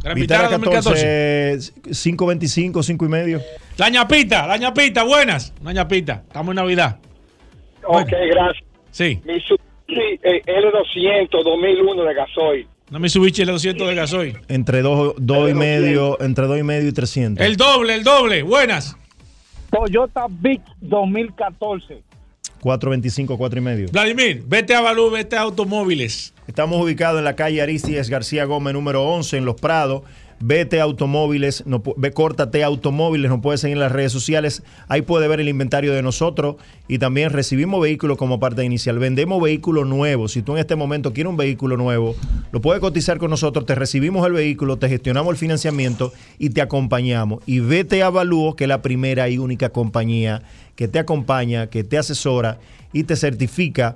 Gran 0.03 0.15
Vitara 0.15 0.48
Vitara 0.48 0.57
2014. 0.57 1.72
14, 1.84 2.15
5.25, 2.15 2.84
5 2.84 3.06
y 3.06 3.10
medio. 3.10 3.41
La 3.77 3.90
ñapita, 3.90 4.48
la 4.48 4.57
ñapita, 4.57 5.03
buenas. 5.03 5.53
Una 5.61 5.73
ñapita. 5.73 6.23
Estamos 6.27 6.52
en 6.52 6.56
Navidad. 6.56 6.99
Ok, 7.85 8.10
gracias. 8.10 8.64
Sí. 8.91 9.19
Mitsubishi 9.26 9.72
eh, 9.97 10.41
L200 10.45 11.43
2001 11.43 12.03
de 12.03 12.13
gasoil. 12.13 12.67
Una 12.89 12.99
Mitsubishi 12.99 13.43
L200 13.43 13.87
de 13.87 13.95
gasoil. 13.95 14.37
Entre 14.47 14.81
2 14.81 15.15
y 15.49 15.53
medio, 15.53 16.19
entre 16.21 16.45
dos 16.45 16.59
y 16.59 16.63
medio 16.63 16.89
y 16.89 16.91
300. 16.91 17.45
El 17.45 17.57
doble, 17.57 17.95
el 17.95 18.03
doble. 18.03 18.43
Buenas. 18.43 18.95
Toyota 19.71 20.27
Big 20.29 20.61
2014. 20.81 22.03
4.25, 22.61 23.37
4 23.37 23.59
y 23.59 23.61
medio. 23.61 23.87
Vladimir, 23.91 24.43
vete 24.45 24.73
a 24.73 24.81
Balú, 24.81 25.09
vete 25.09 25.35
a 25.35 25.41
Automóviles. 25.41 26.33
Estamos 26.47 26.81
ubicados 26.81 27.19
en 27.19 27.25
la 27.25 27.35
calle 27.35 27.61
Aristides 27.61 28.09
García 28.09 28.45
Gómez, 28.45 28.73
número 28.73 29.03
11, 29.03 29.37
en 29.37 29.45
Los 29.45 29.59
Prados. 29.59 30.03
Vete 30.45 30.81
Automóviles, 30.81 31.63
no, 31.65 31.81
ve, 31.95 32.11
córtate 32.11 32.65
Automóviles, 32.65 33.31
nos 33.31 33.39
puedes 33.39 33.61
seguir 33.61 33.77
en 33.77 33.79
las 33.79 33.93
redes 33.93 34.11
sociales. 34.11 34.61
Ahí 34.89 35.01
puede 35.01 35.29
ver 35.29 35.39
el 35.39 35.47
inventario 35.47 35.93
de 35.93 36.01
nosotros 36.01 36.57
y 36.89 36.97
también 36.97 37.29
recibimos 37.29 37.81
vehículos 37.81 38.17
como 38.17 38.41
parte 38.41 38.61
inicial. 38.61 38.99
Vendemos 38.99 39.41
vehículos 39.41 39.87
nuevos. 39.87 40.33
Si 40.33 40.41
tú 40.41 40.51
en 40.51 40.57
este 40.57 40.75
momento 40.75 41.13
quieres 41.13 41.29
un 41.29 41.37
vehículo 41.37 41.77
nuevo, 41.77 42.17
lo 42.51 42.59
puedes 42.59 42.81
cotizar 42.81 43.19
con 43.19 43.29
nosotros. 43.29 43.65
Te 43.65 43.73
recibimos 43.73 44.27
el 44.27 44.33
vehículo, 44.33 44.75
te 44.75 44.89
gestionamos 44.89 45.31
el 45.31 45.37
financiamiento 45.37 46.11
y 46.37 46.49
te 46.49 46.61
acompañamos. 46.61 47.41
Y 47.45 47.61
vete 47.61 48.03
Avalúo, 48.03 48.57
que 48.57 48.65
es 48.65 48.67
la 48.67 48.81
primera 48.81 49.29
y 49.29 49.37
única 49.37 49.69
compañía 49.69 50.43
que 50.75 50.89
te 50.89 50.99
acompaña, 50.99 51.67
que 51.67 51.85
te 51.85 51.97
asesora 51.97 52.59
y 52.91 53.05
te 53.05 53.15
certifica. 53.15 53.95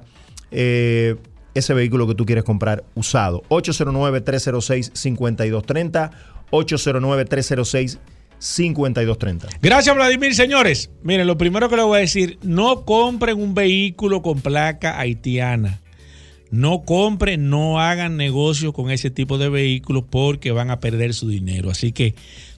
eh, 0.51 1.17
ese 1.57 1.73
vehículo 1.73 2.05
que 2.07 2.15
tú 2.15 2.25
quieres 2.25 2.43
comprar 2.43 2.83
usado. 2.95 3.43
809-306-5230. 3.49 6.11
809-306-5230. 6.51 7.97
Gracias, 9.61 9.95
Vladimir, 9.95 10.35
señores. 10.35 10.89
Miren, 11.03 11.27
lo 11.27 11.37
primero 11.37 11.69
que 11.69 11.75
les 11.75 11.85
voy 11.85 11.97
a 11.97 12.01
decir, 12.01 12.37
no 12.43 12.85
compren 12.85 13.41
un 13.41 13.53
vehículo 13.53 14.21
con 14.21 14.41
placa 14.41 14.99
haitiana. 14.99 15.79
No 16.49 16.83
compren, 16.83 17.49
no 17.49 17.79
hagan 17.81 18.15
negocio 18.15 18.71
con 18.71 18.89
ese 18.89 19.09
tipo 19.11 19.37
de 19.37 19.49
vehículos 19.49 20.05
porque 20.09 20.51
van 20.51 20.71
a 20.71 20.79
perder 20.79 21.13
su 21.13 21.27
dinero. 21.27 21.69
Así 21.69 21.91
que 21.91 22.15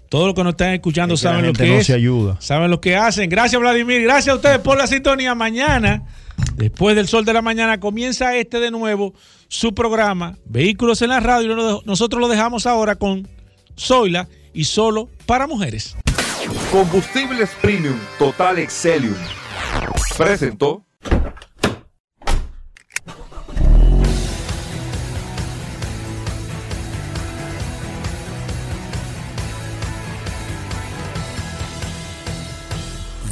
todos 0.10 0.28
los 0.28 0.36
que 0.36 0.44
nos 0.44 0.52
están 0.54 0.74
escuchando 0.74 1.16
Es 1.16 1.22
que 1.22 1.26
la 1.28 1.32
saben 1.32 1.48
lo 1.48 1.54
que 1.54 1.68
no 1.68 1.74
es. 1.74 1.88
se 1.88 1.94
ayuda. 1.94 2.38
Saben 2.40 2.70
lo 2.70 2.80
que 2.82 2.96
hacen. 2.96 3.30
Gracias, 3.30 3.60
Vladimir. 3.60 4.04
Gracias 4.04 4.34
a 4.34 4.36
ustedes 4.36 4.60
por 4.60 4.78
la 4.78 4.86
sintonía. 4.86 5.34
Mañana, 5.34 6.04
después 6.56 6.96
del 6.96 7.08
sol 7.08 7.26
de 7.26 7.34
la 7.34 7.42
mañana, 7.42 7.80
comienza 7.80 8.36
este 8.38 8.60
de 8.60 8.70
nuevo 8.70 9.16
su 9.48 9.74
programa 9.74 10.38
Vehículos 10.46 11.02
en 11.02 11.10
la 11.10 11.20
Radio. 11.20 11.82
Nosotros 11.84 12.22
lo 12.22 12.28
dejamos 12.28 12.68
ahora 12.68 12.96
con 12.96 13.28
Zoila 13.80 14.28
y 14.54 14.66
solo 14.66 15.10
para 15.26 15.48
mujeres. 15.48 15.96
Combustibles 16.72 17.50
Premium 17.62 17.98
Total 18.18 18.60
Excelium 18.60 19.16
presentó. 20.18 20.86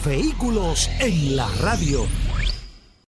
Vehículos 0.06 0.90
en 1.00 1.36
la 1.36 1.50
radio. 1.60 2.08